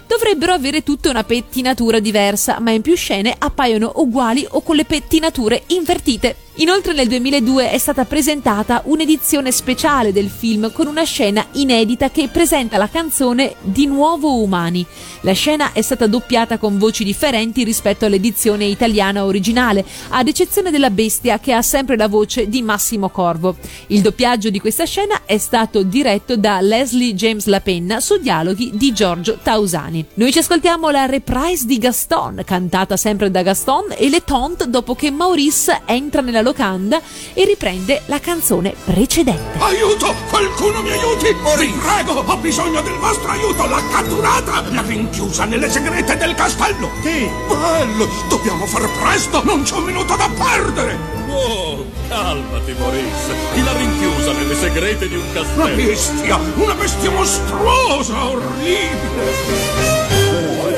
dovrebbero 0.10 0.54
avere 0.54 0.82
tutte 0.82 1.08
una 1.08 1.24
pettinatura 1.24 2.00
diversa, 2.00 2.60
ma 2.60 2.72
in 2.72 2.82
più 2.82 2.96
scene 2.96 3.36
appaiono 3.38 3.92
uguali 3.98 4.44
o 4.50 4.64
con 4.64 4.76
le 4.76 4.84
pettinature 4.84 5.62
invertite. 5.68 6.49
Inoltre 6.60 6.92
nel 6.92 7.08
2002 7.08 7.72
è 7.72 7.78
stata 7.78 8.04
presentata 8.04 8.82
un'edizione 8.84 9.50
speciale 9.50 10.12
del 10.12 10.28
film 10.28 10.74
con 10.74 10.88
una 10.88 11.04
scena 11.04 11.46
inedita 11.54 12.12
che 12.12 12.28
presenta 12.28 12.78
la 12.78 12.90
canzone 12.90 13.56
Di 13.62 13.86
nuovo 13.86 14.42
umani. 14.42 14.86
La 15.22 15.32
scena 15.32 15.72
è 15.72 15.82
stata 15.82 16.06
doppiata 16.06 16.58
con 16.58 16.78
voci 16.78 17.06
differenti 17.06 17.64
rispetto 17.64 18.06
all'edizione 18.06 18.66
italiana 18.66 19.24
originale, 19.24 19.86
ad 20.10 20.28
eccezione 20.28 20.70
della 20.70 20.90
bestia 20.90 21.40
che 21.40 21.54
ha 21.54 21.62
sempre 21.62 21.96
la 21.96 22.10
voce 22.10 22.50
di 22.50 22.62
Massimo 22.62 23.08
Corvo. 23.08 23.56
Il 23.88 24.02
doppiaggio 24.02 24.50
di 24.50 24.60
questa 24.60 24.84
scena 24.84 25.22
è 25.24 25.38
stato 25.38 25.84
diretto 25.84 26.36
da 26.36 26.60
Leslie 26.60 27.14
James 27.14 27.46
Lapenna 27.46 28.02
su 28.02 28.18
dialoghi 28.18 28.72
di 28.74 28.92
Giorgio 28.92 29.38
Tausani. 29.42 30.06
Noi 30.16 30.34
ci 30.34 30.40
ascoltiamo 30.40 30.90
la 30.90 31.06
reprise 31.06 31.66
di 31.66 31.78
Gaston, 31.78 32.42
cantata 32.46 32.98
sempre 32.98 33.32
da 33.32 33.44
Gaston, 33.44 33.94
e 33.96 34.10
le 34.10 34.26
taunt 34.26 34.66
dopo 34.66 34.94
che 34.94 35.10
Maurice 35.10 35.84
entra 35.86 36.20
nella 36.20 36.48
locanda 36.50 37.00
e 37.34 37.46
riprende 37.46 38.02
la 38.08 38.20
canzone 38.20 38.74
precedente. 38.84 39.60
Aiuto! 39.60 40.14
Qualcuno 40.30 40.82
mi 40.82 40.90
aiuti! 40.92 41.28
Vi 41.60 41.74
prego, 41.80 42.24
ho 42.26 42.38
bisogno 42.38 42.82
del 42.82 42.96
vostro 42.96 43.30
aiuto! 43.30 43.68
L'ha 43.68 43.82
catturata! 43.92 44.64
L'ha 44.72 44.82
rinchiusa 44.82 45.46
nelle 45.46 45.70
segrete 45.70 46.18
del 46.18 46.34
castello! 46.34 46.90
Chi? 47.04 47.30
Bello! 47.48 48.08
Dobbiamo 48.28 48.66
far 48.66 48.90
presto! 49.00 49.44
Non 49.44 49.62
c'è 49.62 49.76
un 49.76 49.84
minuto 49.84 50.16
da 50.16 50.28
perdere! 50.36 50.98
Oh, 51.30 51.86
calmati, 52.08 52.74
Maurice. 52.80 53.36
Chi 53.54 53.64
l'ha 53.64 53.78
rinchiusa 53.78 54.32
nelle 54.34 54.56
segrete 54.56 55.08
di 55.08 55.16
un 55.16 55.22
Una 55.32 55.42
castello? 55.42 55.76
bestia! 55.76 56.40
Una 56.56 56.74
bestia 56.74 57.12
mostruosa! 57.12 58.26
Orribile! 58.26 59.78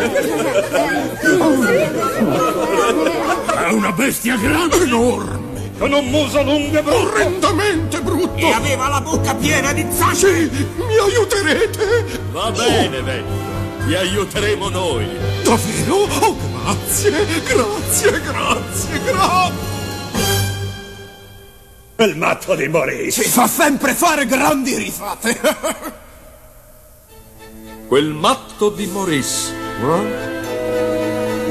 È 3.62 3.70
una 3.72 3.92
bestia 3.92 4.36
grande! 4.36 4.82
Enorme! 4.84 5.41
Con 5.82 5.94
un 5.94 6.06
muso 6.12 6.44
lungo 6.44 6.78
e 6.78 6.84
brutto! 6.84 7.00
Orrendamente 7.00 8.02
brutto! 8.02 8.38
E 8.38 8.52
aveva 8.52 8.88
la 8.88 9.02
bocca 9.02 9.34
piena 9.34 9.74
di 9.74 9.84
zanne. 9.90 10.14
Sì, 10.14 10.68
mi 10.78 10.96
aiuterete? 10.96 12.20
Va 12.32 12.52
bene, 12.52 13.02
vecchio. 13.02 13.50
Ti 13.88 13.96
aiuteremo 13.96 14.70
noi. 14.70 15.08
Davvero? 15.44 15.96
Oh, 15.96 16.38
grazie, 16.38 17.12
grazie, 17.44 18.22
grazie, 18.22 19.02
grazie! 19.04 19.70
Il 21.96 22.16
matto 22.16 22.54
di 22.54 22.68
Maurice. 22.68 23.24
Si 23.24 23.30
fa 23.30 23.48
sempre 23.48 23.96
fare 23.96 24.28
grandi 24.28 24.76
risate! 24.76 25.40
Quel 27.88 28.10
matto 28.10 28.70
di 28.70 28.86
Maurice. 28.86 29.52
eh? 29.82 30.30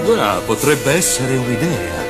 Già, 0.07 0.35
potrebbe 0.47 0.93
essere 0.93 1.37
un'idea. 1.37 2.10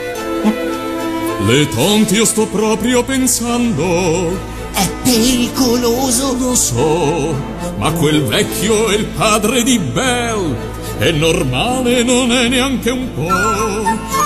Le 1.47 1.69
tonti 1.69 2.15
io 2.15 2.25
sto 2.25 2.47
proprio 2.47 3.03
pensando. 3.03 4.39
È 4.73 4.89
pericoloso. 5.03 6.37
Lo 6.39 6.55
so, 6.55 7.35
ma 7.79 7.91
quel 7.93 8.23
vecchio 8.25 8.89
è 8.89 8.95
il 8.95 9.07
padre 9.07 9.63
di 9.63 9.79
Belle. 9.79 10.69
È 10.99 11.11
normale, 11.13 12.03
non 12.03 12.31
è 12.31 12.49
neanche 12.49 12.91
un 12.91 13.09
po'. 13.15 13.27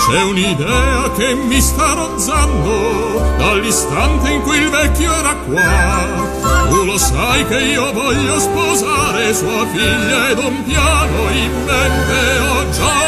C'è 0.07 0.21
un'idea 0.23 1.09
che 1.15 1.33
mi 1.33 1.61
sta 1.61 1.93
rozzando 1.93 3.35
dall'istante 3.37 4.31
in 4.31 4.41
cui 4.41 4.57
il 4.57 4.69
vecchio 4.69 5.13
era 5.13 5.35
qua. 5.35 6.67
Tu 6.69 6.83
lo 6.83 6.97
sai 6.97 7.47
che 7.47 7.61
io 7.61 7.93
voglio 7.93 8.39
sposare 8.39 9.33
sua 9.33 9.65
figlia 9.71 10.29
ed 10.29 10.37
un 10.37 10.63
piano 10.63 11.29
in 11.31 11.51
mente 11.65 12.39
ho 12.39 12.69
già. 12.71 13.05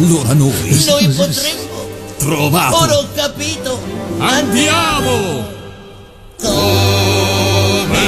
Allora 0.00 0.32
noi... 0.32 0.84
Noi 0.86 1.08
potremmo... 1.08 1.68
Trovato! 2.16 2.76
Ora 2.76 2.98
ho 3.00 3.06
capito! 3.14 3.78
Andiamo! 4.18 5.46
Come 6.40 7.98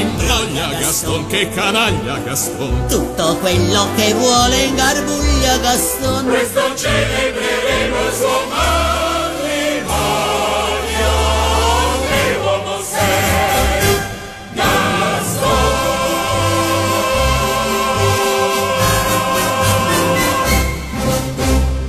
imbroglia 0.00 0.68
Gaston, 0.80 1.26
che 1.26 1.50
canaglia 1.50 2.16
Gaston! 2.24 2.86
Tutto 2.88 3.36
quello 3.36 3.88
che 3.96 4.14
vuole 4.14 4.62
ingarbuglia 4.62 5.58
Gaston 5.58 6.26
Questo 6.26 6.74
celebreremo 6.74 8.06
il 8.06 8.14
suo 8.14 8.46
matrimonio 8.48 8.87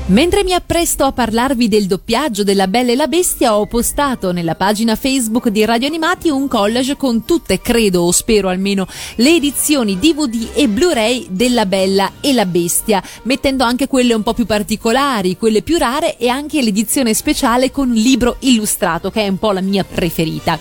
Mentre 0.09 0.43
mi 0.43 0.53
appresto 0.53 1.03
a 1.03 1.11
parlarvi 1.11 1.67
del 1.67 1.85
doppiaggio 1.85 2.43
della 2.43 2.67
Bella 2.67 2.93
e 2.93 2.95
la 2.95 3.05
Bestia, 3.05 3.55
ho 3.55 3.67
postato 3.67 4.31
nella 4.31 4.55
pagina 4.55 4.95
Facebook 4.95 5.49
di 5.49 5.63
Radio 5.63 5.85
Animati 5.85 6.29
un 6.29 6.47
collage 6.47 6.97
con 6.97 7.25
tutte, 7.25 7.61
credo 7.61 8.01
o 8.01 8.11
spero 8.11 8.49
almeno, 8.49 8.87
le 9.17 9.35
edizioni 9.35 9.99
DVD 9.99 10.47
e 10.55 10.67
Blu-ray 10.67 11.27
della 11.29 11.67
Bella 11.67 12.13
e 12.21 12.33
la 12.33 12.47
Bestia, 12.47 13.03
mettendo 13.23 13.63
anche 13.63 13.85
quelle 13.85 14.15
un 14.15 14.23
po' 14.23 14.33
più 14.33 14.47
particolari, 14.47 15.37
quelle 15.37 15.61
più 15.61 15.77
rare 15.77 16.17
e 16.17 16.27
anche 16.27 16.63
l'edizione 16.63 17.13
speciale 17.13 17.69
con 17.69 17.91
libro 17.91 18.37
illustrato, 18.39 19.11
che 19.11 19.25
è 19.25 19.27
un 19.27 19.37
po' 19.37 19.51
la 19.51 19.61
mia 19.61 19.83
preferita. 19.83 20.57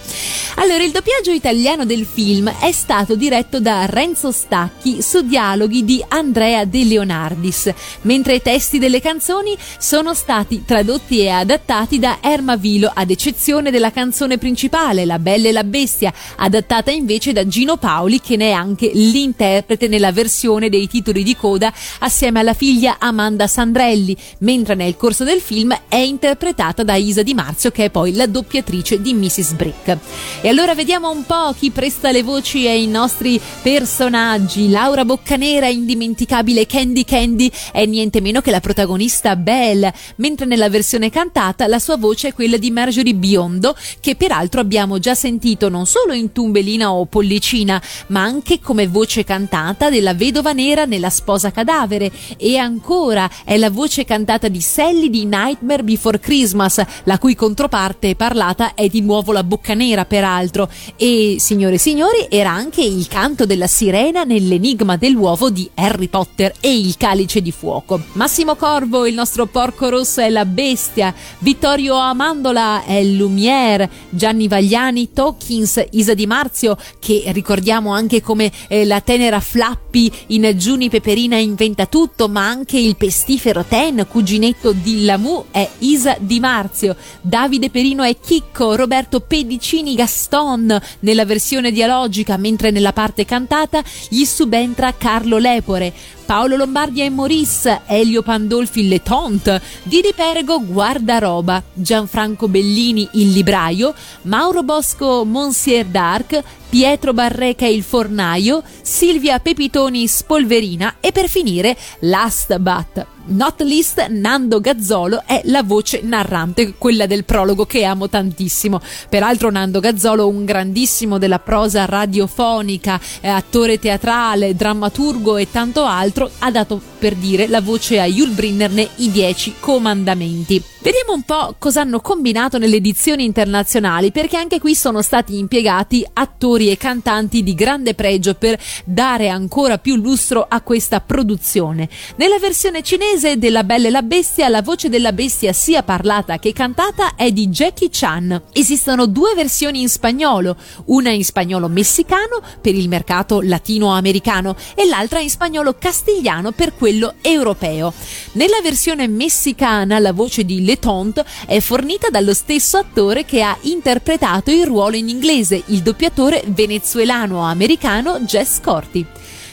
Allora, 0.56 0.84
il 0.84 0.90
doppiaggio 0.90 1.30
italiano 1.30 1.86
del 1.86 2.04
film 2.04 2.52
è 2.60 2.72
stato 2.72 3.14
diretto 3.14 3.60
da 3.60 3.86
Renzo 3.86 4.30
Stacchi 4.30 5.00
su 5.00 5.22
dialoghi 5.22 5.86
di 5.86 6.04
Andrea 6.06 6.66
De 6.66 6.84
Leonardis, 6.84 7.72
mentre 8.02 8.34
i 8.34 8.42
testi 8.42 8.78
delle 8.78 9.00
canzoni 9.00 9.36
sono 9.78 10.14
stati 10.14 10.64
tradotti 10.64 11.20
e 11.20 11.28
adattati 11.28 11.98
da 11.98 12.18
Erma 12.20 12.56
Vilo, 12.56 12.90
ad 12.92 13.10
eccezione 13.10 13.70
della 13.70 13.92
canzone 13.92 14.36
principale, 14.36 15.04
La 15.04 15.18
Bella 15.18 15.48
e 15.48 15.52
la 15.52 15.64
Bestia, 15.64 16.12
adattata 16.36 16.90
invece 16.90 17.32
da 17.32 17.46
Gino 17.46 17.76
Paoli, 17.76 18.20
che 18.20 18.36
ne 18.36 18.48
è 18.48 18.52
anche 18.52 18.90
l'interprete 18.92 19.86
nella 19.86 20.12
versione 20.12 20.68
dei 20.68 20.88
titoli 20.88 21.22
di 21.22 21.36
coda 21.36 21.72
assieme 22.00 22.40
alla 22.40 22.54
figlia 22.54 22.96
Amanda 22.98 23.46
Sandrelli, 23.46 24.16
mentre 24.38 24.74
nel 24.74 24.96
corso 24.96 25.24
del 25.24 25.40
film 25.40 25.76
è 25.88 25.96
interpretata 25.96 26.82
da 26.82 26.94
Isa 26.94 27.22
Di 27.22 27.34
Marzio, 27.34 27.70
che 27.70 27.84
è 27.84 27.90
poi 27.90 28.14
la 28.14 28.26
doppiatrice 28.26 29.00
di 29.00 29.14
Mrs. 29.14 29.52
Brick. 29.52 29.98
E 30.40 30.48
allora 30.48 30.74
vediamo 30.74 31.10
un 31.10 31.24
po' 31.24 31.54
chi 31.56 31.70
presta 31.70 32.10
le 32.10 32.22
voci 32.22 32.66
ai 32.66 32.86
nostri 32.86 33.40
personaggi. 33.62 34.68
Laura 34.68 35.04
Boccanera, 35.04 35.68
indimenticabile 35.68 36.66
Candy 36.66 37.04
Candy, 37.04 37.50
è 37.72 37.84
niente 37.84 38.20
meno 38.20 38.40
che 38.40 38.50
la 38.50 38.60
protagonista 38.60 39.27
Belle, 39.36 39.92
mentre 40.16 40.46
nella 40.46 40.68
versione 40.68 41.10
cantata 41.10 41.66
la 41.66 41.78
sua 41.78 41.96
voce 41.96 42.28
è 42.28 42.34
quella 42.34 42.56
di 42.56 42.70
Marjorie 42.70 43.14
Biondo, 43.14 43.76
che 44.00 44.16
peraltro 44.16 44.60
abbiamo 44.60 44.98
già 44.98 45.14
sentito 45.14 45.68
non 45.68 45.86
solo 45.86 46.12
in 46.12 46.32
Tumbelina 46.32 46.92
o 46.92 47.06
Pollicina, 47.06 47.80
ma 48.08 48.22
anche 48.22 48.60
come 48.60 48.86
voce 48.86 49.24
cantata 49.24 49.90
della 49.90 50.14
vedova 50.14 50.52
nera 50.52 50.84
nella 50.84 51.10
sposa 51.10 51.50
cadavere. 51.50 52.10
E 52.36 52.56
ancora 52.56 53.28
è 53.44 53.56
la 53.56 53.70
voce 53.70 54.04
cantata 54.04 54.48
di 54.48 54.60
Sally 54.60 55.10
di 55.10 55.24
Nightmare 55.24 55.82
Before 55.82 56.18
Christmas, 56.20 56.82
la 57.04 57.18
cui 57.18 57.34
controparte 57.34 58.14
parlata 58.14 58.74
è 58.74 58.88
di 58.88 59.00
nuovo 59.00 59.32
la 59.32 59.44
Boccanera, 59.44 60.04
peraltro. 60.04 60.68
E, 60.96 61.36
signore 61.38 61.74
e 61.74 61.78
signori, 61.78 62.26
era 62.28 62.50
anche 62.50 62.82
il 62.82 63.06
canto 63.08 63.46
della 63.46 63.66
sirena 63.66 64.24
nell'enigma 64.24 64.96
dell'uovo 64.96 65.50
di 65.50 65.68
Harry 65.74 66.08
Potter 66.08 66.54
e 66.60 66.76
il 66.76 66.96
calice 66.96 67.40
di 67.40 67.52
fuoco. 67.52 68.00
Massimo 68.12 68.56
Corvo, 68.56 69.06
il 69.06 69.14
nostro 69.18 69.46
porco 69.46 69.88
rosso 69.88 70.20
è 70.20 70.28
la 70.28 70.44
bestia, 70.44 71.12
Vittorio 71.40 71.96
Amandola 71.96 72.84
è 72.84 73.02
Lumière, 73.02 73.90
Gianni 74.10 74.46
Vagliani, 74.46 75.12
Tokins, 75.12 75.84
Isa 75.90 76.14
Di 76.14 76.24
Marzio, 76.24 76.78
che 77.00 77.24
ricordiamo 77.32 77.92
anche 77.92 78.22
come 78.22 78.52
eh, 78.68 78.84
la 78.84 79.00
tenera 79.00 79.40
Flappy 79.40 80.08
in 80.28 80.52
Giuni 80.56 80.88
Peperina 80.88 81.36
inventa 81.36 81.86
tutto, 81.86 82.28
ma 82.28 82.46
anche 82.46 82.78
il 82.78 82.94
pestifero 82.94 83.64
Ten, 83.64 84.06
cuginetto 84.08 84.70
di 84.70 85.04
Lamu, 85.04 85.46
è 85.50 85.68
Isa 85.78 86.16
Di 86.20 86.38
Marzio, 86.38 86.94
Davide 87.20 87.70
Perino 87.70 88.04
è 88.04 88.16
Chicco, 88.20 88.76
Roberto 88.76 89.18
Pedicini 89.18 89.96
Gaston 89.96 90.80
nella 91.00 91.24
versione 91.24 91.72
dialogica, 91.72 92.36
mentre 92.36 92.70
nella 92.70 92.92
parte 92.92 93.24
cantata 93.24 93.82
gli 94.08 94.24
subentra 94.24 94.94
Carlo 94.96 95.38
Lepore. 95.38 95.92
Paolo 96.28 96.56
Lombardi 96.56 97.00
è 97.00 97.08
Maurice, 97.08 97.80
Elio 97.86 98.20
Pandolfi 98.20 98.86
Le 98.86 99.00
Tont, 99.08 99.58
Didi 99.84 100.12
Perego 100.14 100.62
Guardaroba, 100.62 101.62
Gianfranco 101.72 102.46
Bellini 102.46 103.08
il 103.12 103.30
libraio, 103.30 103.94
Mauro 104.22 104.62
Bosco 104.62 105.24
Monsieur 105.24 105.86
d'Arc, 105.86 106.42
Pietro 106.68 107.14
Barreca 107.14 107.64
il 107.64 107.82
fornaio, 107.82 108.62
Silvia 108.82 109.38
Pepitoni 109.38 110.06
Spolverina. 110.06 110.96
E 111.00 111.10
per 111.10 111.26
finire, 111.26 111.74
last 112.00 112.54
but 112.58 113.17
not 113.28 113.60
least, 113.62 114.06
Nando 114.08 114.60
Gazzolo 114.60 115.22
è 115.26 115.40
la 115.44 115.62
voce 115.62 116.00
narrante, 116.02 116.74
quella 116.76 117.06
del 117.06 117.24
prologo 117.24 117.66
che 117.66 117.84
amo 117.84 118.08
tantissimo. 118.08 118.80
Peraltro 119.08 119.50
Nando 119.50 119.80
Gazzolo, 119.80 120.28
un 120.28 120.44
grandissimo 120.44 121.18
della 121.18 121.38
prosa 121.38 121.84
radiofonica, 121.84 123.00
eh, 123.20 123.28
attore 123.28 123.78
teatrale, 123.78 124.54
drammaturgo 124.54 125.36
e 125.36 125.50
tanto 125.50 125.84
altro, 125.84 126.30
ha 126.38 126.50
dato 126.50 126.80
per 126.98 127.14
dire 127.14 127.46
la 127.46 127.60
voce 127.60 128.00
a 128.00 128.06
Yul 128.06 128.30
Brynner 128.30 128.70
nei 128.70 128.88
Dieci 128.96 129.54
Comandamenti. 129.60 130.62
Vediamo 130.80 131.12
un 131.12 131.22
po' 131.22 131.56
cosa 131.58 131.80
hanno 131.80 132.00
combinato 132.00 132.56
nelle 132.56 132.76
edizioni 132.76 133.24
internazionali, 133.24 134.12
perché 134.12 134.36
anche 134.36 134.60
qui 134.60 134.74
sono 134.74 135.02
stati 135.02 135.36
impiegati 135.36 136.06
attori 136.12 136.70
e 136.70 136.76
cantanti 136.76 137.42
di 137.42 137.54
grande 137.54 137.94
pregio 137.94 138.34
per 138.34 138.58
dare 138.84 139.28
ancora 139.28 139.78
più 139.78 139.96
lustro 139.96 140.46
a 140.48 140.60
questa 140.60 141.00
produzione. 141.00 141.88
Nella 142.16 142.38
versione 142.38 142.82
cinese 142.82 143.17
della 143.18 143.64
Bella 143.64 143.88
e 143.88 143.90
la 143.90 144.02
Bestia, 144.02 144.48
la 144.48 144.62
voce 144.62 144.88
della 144.88 145.12
bestia 145.12 145.52
sia 145.52 145.82
parlata 145.82 146.38
che 146.38 146.52
cantata 146.52 147.16
è 147.16 147.32
di 147.32 147.48
Jackie 147.48 147.88
Chan. 147.90 148.42
Esistono 148.52 149.06
due 149.06 149.34
versioni 149.34 149.80
in 149.80 149.88
spagnolo, 149.88 150.56
una 150.86 151.10
in 151.10 151.24
spagnolo 151.24 151.66
messicano 151.66 152.40
per 152.60 152.76
il 152.76 152.88
mercato 152.88 153.40
latinoamericano 153.40 154.54
e 154.76 154.86
l'altra 154.86 155.18
in 155.18 155.30
spagnolo 155.30 155.74
castigliano 155.76 156.52
per 156.52 156.76
quello 156.76 157.14
europeo. 157.20 157.92
Nella 158.32 158.60
versione 158.62 159.08
messicana 159.08 159.98
la 159.98 160.12
voce 160.12 160.44
di 160.44 160.64
Le 160.64 160.78
Tont 160.78 161.24
è 161.44 161.58
fornita 161.58 162.10
dallo 162.10 162.34
stesso 162.34 162.76
attore 162.76 163.24
che 163.24 163.42
ha 163.42 163.56
interpretato 163.62 164.52
il 164.52 164.64
ruolo 164.64 164.94
in 164.94 165.08
inglese, 165.08 165.60
il 165.66 165.82
doppiatore 165.82 166.44
venezuelano-americano 166.46 168.20
Jess 168.20 168.60
Corti. 168.60 169.06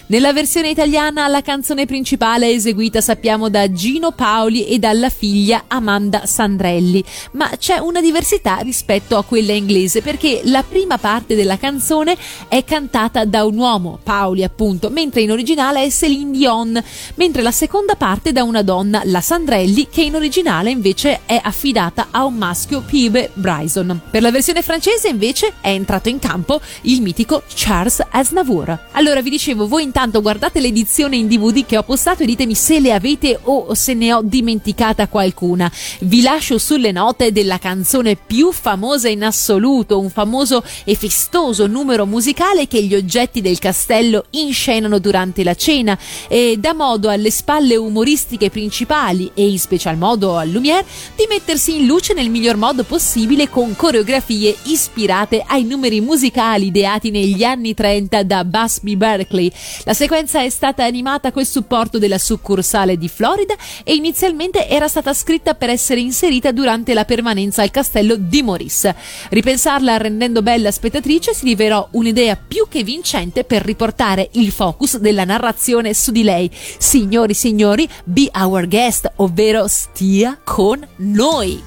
Nella 0.07 0.33
versione 0.33 0.69
italiana 0.69 1.27
la 1.27 1.41
canzone 1.41 1.87
principale 1.87 2.45
è 2.45 2.53
eseguita 2.53 3.01
sappiamo 3.01 3.49
da 3.49 3.71
Gino 3.71 4.11
Paoli 4.11 4.67
e 4.67 4.77
dalla 4.77 5.09
figlia 5.09 5.63
Amanda 5.65 6.27
Sandrelli, 6.27 7.03
ma 7.31 7.49
c'è 7.57 7.79
una 7.79 8.01
diversità 8.01 8.57
rispetto 8.57 9.17
a 9.17 9.23
quella 9.23 9.53
inglese 9.53 10.03
perché 10.03 10.41
la 10.43 10.61
prima 10.61 10.99
parte 10.99 11.33
della 11.33 11.57
canzone 11.57 12.15
è 12.47 12.63
cantata 12.63 13.25
da 13.25 13.45
un 13.45 13.57
uomo, 13.57 13.97
Paoli 14.03 14.43
appunto, 14.43 14.91
mentre 14.91 15.21
in 15.21 15.31
originale 15.31 15.83
è 15.83 15.89
Céline 15.89 16.37
Dion, 16.37 16.83
mentre 17.15 17.41
la 17.41 17.49
seconda 17.49 17.95
parte 17.95 18.31
da 18.31 18.43
una 18.43 18.61
donna, 18.61 19.01
la 19.05 19.21
Sandrelli, 19.21 19.87
che 19.89 20.03
in 20.03 20.13
originale 20.13 20.69
invece 20.69 21.21
è 21.25 21.39
affidata 21.41 22.09
a 22.11 22.25
un 22.25 22.35
maschio, 22.35 22.81
Pibe 22.81 23.31
Bryson. 23.33 24.01
Per 24.11 24.21
la 24.21 24.29
versione 24.29 24.61
francese 24.61 25.07
invece 25.07 25.53
è 25.61 25.69
entrato 25.69 26.09
in 26.09 26.19
campo 26.19 26.61
il 26.81 27.01
mitico 27.01 27.41
Charles 27.55 28.05
Aznavour. 28.07 28.89
Allora 28.91 29.23
vi 29.23 29.31
dicevo, 29.31 29.67
voi 29.67 29.93
intanto 29.95 30.21
guardate 30.21 30.59
l'edizione 30.59 31.15
in 31.15 31.25
DVD 31.25 31.65
che 31.65 31.77
ho 31.77 31.83
postato 31.83 32.23
e 32.23 32.25
ditemi 32.25 32.53
se 32.53 32.81
le 32.81 32.91
avete 32.91 33.39
o 33.43 33.73
se 33.75 33.93
ne 33.93 34.11
ho 34.11 34.19
dimenticata 34.21 35.07
qualcuna. 35.07 35.71
Vi 36.01 36.21
lascio 36.21 36.57
sulle 36.57 36.91
note 36.91 37.31
della 37.31 37.59
canzone 37.59 38.17
più 38.17 38.51
famosa 38.51 39.07
in 39.07 39.23
assoluto, 39.23 39.97
un 39.97 40.09
famoso 40.09 40.65
e 40.83 40.95
festoso 40.95 41.65
numero 41.67 42.05
musicale 42.05 42.67
che 42.67 42.83
gli 42.83 42.93
oggetti 42.93 43.39
del 43.39 43.57
castello 43.57 44.25
inscenano 44.31 44.99
durante 44.99 45.45
la 45.45 45.55
cena 45.55 45.97
e 46.27 46.57
dà 46.59 46.73
modo 46.73 47.07
alle 47.07 47.31
spalle 47.31 47.77
umoristiche 47.77 48.49
principali 48.49 49.31
e 49.33 49.47
in 49.47 49.59
special 49.59 49.95
modo 49.95 50.35
a 50.35 50.43
Lumière 50.43 50.83
di 51.15 51.25
mettersi 51.29 51.77
in 51.79 51.85
luce 51.85 52.13
nel 52.13 52.29
miglior 52.29 52.57
modo 52.57 52.83
possibile 52.83 53.47
con 53.49 53.77
coreografie 53.77 54.57
ispirate 54.63 55.41
ai 55.47 55.63
numeri 55.63 56.01
musicali 56.01 56.65
ideati 56.65 57.11
negli 57.11 57.45
anni 57.45 57.73
30 57.73 58.23
da 58.23 58.43
Busby 58.43 58.97
Berkeley. 58.97 59.49
La 59.85 59.93
sequenza 59.93 60.41
è 60.41 60.49
stata 60.49 60.83
animata 60.83 61.31
col 61.31 61.45
supporto 61.45 61.99
della 61.99 62.17
succursale 62.17 62.97
di 62.97 63.07
Florida 63.07 63.53
e 63.83 63.93
inizialmente 63.93 64.67
era 64.67 64.87
stata 64.87 65.13
scritta 65.13 65.53
per 65.53 65.69
essere 65.69 65.99
inserita 65.99 66.51
durante 66.51 66.95
la 66.95 67.05
permanenza 67.05 67.61
al 67.61 67.69
castello 67.69 68.15
di 68.15 68.41
Maurice. 68.41 68.95
Ripensarla 69.29 69.97
rendendo 69.97 70.41
bella 70.41 70.71
spettatrice 70.71 71.35
si 71.35 71.45
rivelò 71.45 71.87
un'idea 71.91 72.35
più 72.35 72.65
che 72.67 72.81
vincente 72.81 73.43
per 73.43 73.61
riportare 73.61 74.29
il 74.33 74.51
focus 74.51 74.97
della 74.97 75.23
narrazione 75.23 75.93
su 75.93 76.11
di 76.11 76.23
lei. 76.23 76.49
Signori, 76.51 77.35
signori, 77.35 77.87
be 78.03 78.27
our 78.33 78.67
guest, 78.67 79.11
ovvero 79.17 79.67
stia 79.67 80.39
con 80.43 80.85
noi. 80.95 81.61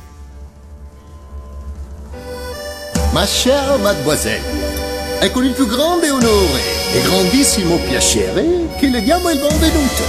Ma 3.12 3.24
chère 3.24 3.78
mademoiselle, 3.78 5.20
è 5.20 5.30
con 5.30 5.44
il 5.44 5.52
più 5.52 5.68
grande 5.68 6.10
onore 6.10 6.77
e 6.92 7.02
grandissimo 7.02 7.76
piacere 7.76 8.68
che 8.78 8.88
le 8.88 9.02
diamo 9.02 9.30
il 9.30 9.38
benvenuto. 9.38 10.02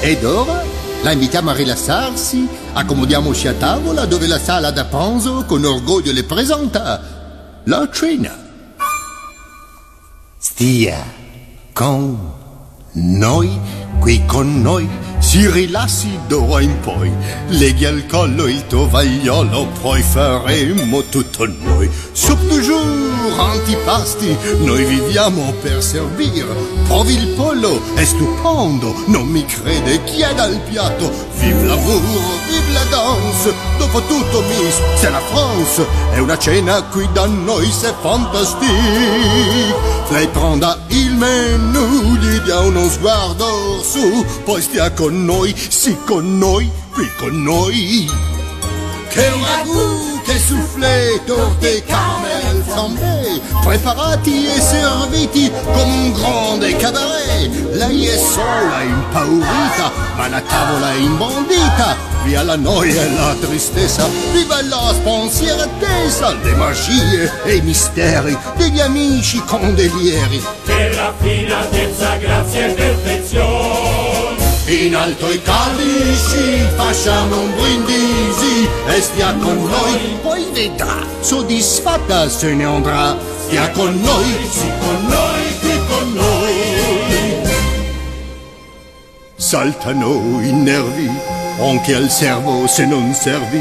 Ed 0.00 0.24
ora 0.24 0.62
la 1.02 1.10
invitiamo 1.10 1.50
a 1.50 1.54
rilassarsi, 1.54 2.46
accomodiamoci 2.72 3.48
a 3.48 3.54
tavola 3.54 4.04
dove 4.06 4.26
la 4.26 4.38
sala 4.38 4.70
da 4.70 4.84
pranzo 4.84 5.44
con 5.46 5.64
orgoglio 5.64 6.12
le 6.12 6.22
presenta 6.24 7.60
la 7.64 7.88
cena. 7.90 8.38
Stia 10.38 11.04
con 11.72 12.32
noi, 12.92 13.60
qui 13.98 14.24
con 14.24 14.60
noi, 14.60 14.88
si 15.22 15.48
rilassi 15.48 16.18
d'ora 16.26 16.60
in 16.60 16.78
poi, 16.80 17.10
leghi 17.48 17.86
al 17.86 18.04
collo 18.06 18.48
il 18.48 18.66
tovagliolo, 18.66 19.68
poi 19.80 20.02
faremo 20.02 21.04
tutto 21.04 21.46
noi. 21.46 21.88
Soup 22.12 22.38
du 22.48 22.58
jour, 22.58 23.38
antipasti, 23.38 24.36
noi 24.58 24.84
viviamo 24.84 25.54
per 25.62 25.82
servir. 25.82 26.44
Provi 26.86 27.14
il 27.14 27.28
pollo, 27.28 27.80
è 27.94 28.04
stupendo, 28.04 28.94
non 29.06 29.26
mi 29.26 29.44
crede, 29.46 30.02
chieda 30.04 30.46
il 30.46 30.60
piatto. 30.68 31.10
Vive 31.38 31.64
l'amour, 31.64 32.02
vive 32.48 32.72
la 32.72 32.84
danse, 32.90 33.54
dopo 33.78 34.02
tutto 34.02 34.42
Miss, 34.42 34.76
c'est 34.96 35.10
la 35.10 35.20
France. 35.20 35.86
È 36.12 36.18
una 36.18 36.36
cena 36.36 36.82
qui 36.82 37.08
da 37.12 37.26
noi, 37.26 37.70
c'est 37.70 37.94
fantastique. 38.02 38.70
Lei 40.10 40.26
prenda 40.26 40.78
il 40.88 41.14
menù, 41.14 42.16
gli 42.16 42.38
dia 42.40 42.60
uno 42.60 42.86
sguardo 42.90 43.82
su, 43.82 44.26
poi 44.44 44.60
stia 44.60 44.90
con 44.92 45.11
noi, 45.12 45.54
sì 45.56 45.96
con 46.04 46.38
noi, 46.38 46.70
qui 46.92 47.10
con 47.16 47.42
noi. 47.42 48.10
Che 49.08 49.28
ragù, 49.28 50.20
che 50.22 50.38
soufflé, 50.38 51.20
torte, 51.26 51.84
caramel, 51.84 52.62
flambé, 52.66 53.40
preparati 53.62 54.46
e 54.46 54.60
serviti 54.60 55.52
come 55.72 55.82
un 55.82 56.12
grande 56.12 56.76
cabaret. 56.76 57.74
Lei 57.74 58.06
è 58.06 58.16
sola, 58.16 58.82
impaurita, 58.82 59.92
ma 60.16 60.28
la 60.28 60.40
tavola 60.40 60.92
è 60.92 60.96
imbondita. 60.96 62.10
Via 62.24 62.42
la 62.42 62.56
noia 62.56 63.02
e 63.02 63.10
la 63.10 63.34
tristezza, 63.38 64.08
viva 64.32 64.62
la 64.62 64.92
spensieratezza, 64.94 66.32
le 66.42 66.54
magie 66.54 67.42
e 67.44 67.56
i 67.56 67.60
misteri 67.60 68.38
degli 68.56 68.80
amici 68.80 69.42
condelieri. 69.44 70.42
Per 70.64 70.94
raffinatezza, 70.94 72.16
grazia 72.16 72.66
e 72.66 72.72
perfezione. 72.72 74.41
In 74.66 74.94
alto 74.94 75.28
i 75.28 75.42
calici, 75.42 76.64
facciamo 76.76 77.40
un 77.40 77.52
brindisi 77.52 78.68
e 78.86 79.00
stia 79.00 79.34
con 79.34 79.60
noi, 79.60 80.16
poi 80.22 80.46
vedrà, 80.52 81.04
soddisfatta 81.20 82.28
se 82.28 82.54
ne 82.54 82.64
andrà. 82.64 83.16
Stia 83.46 83.68
con 83.70 84.00
noi, 84.00 84.48
sì 84.48 84.70
con 84.78 85.06
noi, 85.08 85.58
qui 85.58 85.80
con 85.88 86.12
noi. 86.12 87.50
Saltano 89.34 90.40
i 90.40 90.52
nervi, 90.52 91.10
anche 91.58 91.96
al 91.96 92.08
servo 92.08 92.68
se 92.68 92.86
non 92.86 93.12
servi, 93.14 93.60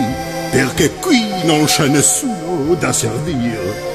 perché 0.52 0.91
qui 0.91 1.28
non 1.45 1.66
c'è 1.66 1.88
nessuno 1.88 2.76
da 2.76 2.93
servire. 2.93 3.89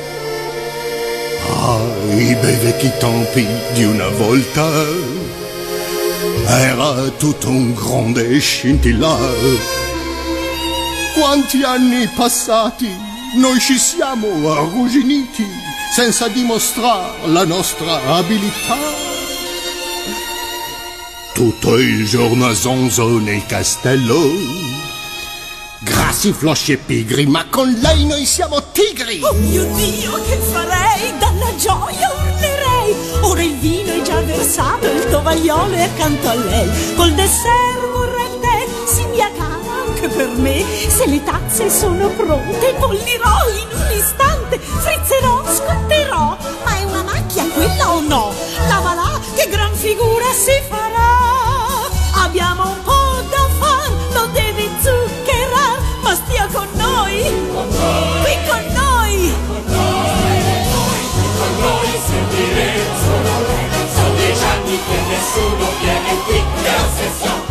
Ah, 1.48 1.78
i 2.16 2.34
bei 2.34 2.57
vecchi 2.57 2.90
tempi 2.98 3.46
di 3.74 3.84
una 3.84 4.09
volta 4.09 4.64
era 6.49 7.09
tutto 7.18 7.49
un 7.49 7.74
grande 7.74 8.38
scintillare. 8.38 9.59
Quanti 11.14 11.62
anni 11.62 12.09
passati 12.14 12.88
noi 13.36 13.59
ci 13.59 13.78
siamo 13.78 14.28
arrugginiti 14.53 15.44
senza 15.94 16.28
dimostrare 16.28 17.26
la 17.26 17.44
nostra 17.44 18.01
abilità. 18.14 18.76
Tutto 21.34 21.76
il 21.78 22.07
giorno 22.09 22.47
a 22.47 22.55
zonzo 22.55 23.18
nel 23.18 23.44
castello. 23.47 24.20
Grassi, 25.80 26.32
flosci 26.32 26.72
e 26.72 26.76
pigri, 26.78 27.26
ma 27.26 27.44
con 27.47 27.70
lei 27.70 28.07
noi 28.07 28.24
siamo 28.24 28.62
tigri. 28.72 29.20
Oh 29.22 29.34
mio 29.34 29.64
Dio, 29.74 30.14
che 30.22 30.38
farei? 30.38 31.12
Dalla 31.18 31.55
gioia 31.57 32.12
urlerei. 32.14 32.55
Ora 33.22 33.43
il 33.43 33.57
vino 33.59 33.93
è 33.93 34.03
già 34.03 34.20
versato, 34.20 34.87
il 34.87 35.09
tovagliolo 35.11 35.74
è 35.74 35.82
accanto 35.82 36.28
a 36.28 36.34
lei. 36.34 36.95
Col 36.95 37.12
dessert 37.12 37.91
vorrei 37.93 38.26
il 38.26 38.41
tè, 38.41 38.66
si 38.87 39.05
mia 39.07 39.30
cara 39.37 39.84
anche 39.87 40.09
per 40.09 40.28
me. 40.28 40.64
Se 40.89 41.07
le 41.07 41.22
tazze 41.22 41.70
sono 41.70 42.09
pronte, 42.09 42.74
bollirò 42.78 43.37
in 43.61 43.78
un 43.78 43.97
istante, 43.97 44.59
frizzerò, 44.59 45.43
scotterò. 45.53 46.37
Ma 46.64 46.76
è 46.78 46.84
una 46.84 47.03
macchia 47.03 47.45
quella 47.55 47.93
o 47.93 48.01
no? 48.01 48.32
Lavala, 48.68 49.20
che 49.34 49.49
gran 49.49 49.74
figura 49.74 50.26
si 50.32 50.53
farà. 50.68 52.24
Abbiamo 52.24 52.68
un 52.68 52.82
po' 52.82 52.95
nessuno 65.37 65.70
viene 65.80 66.22
qui. 66.24 67.45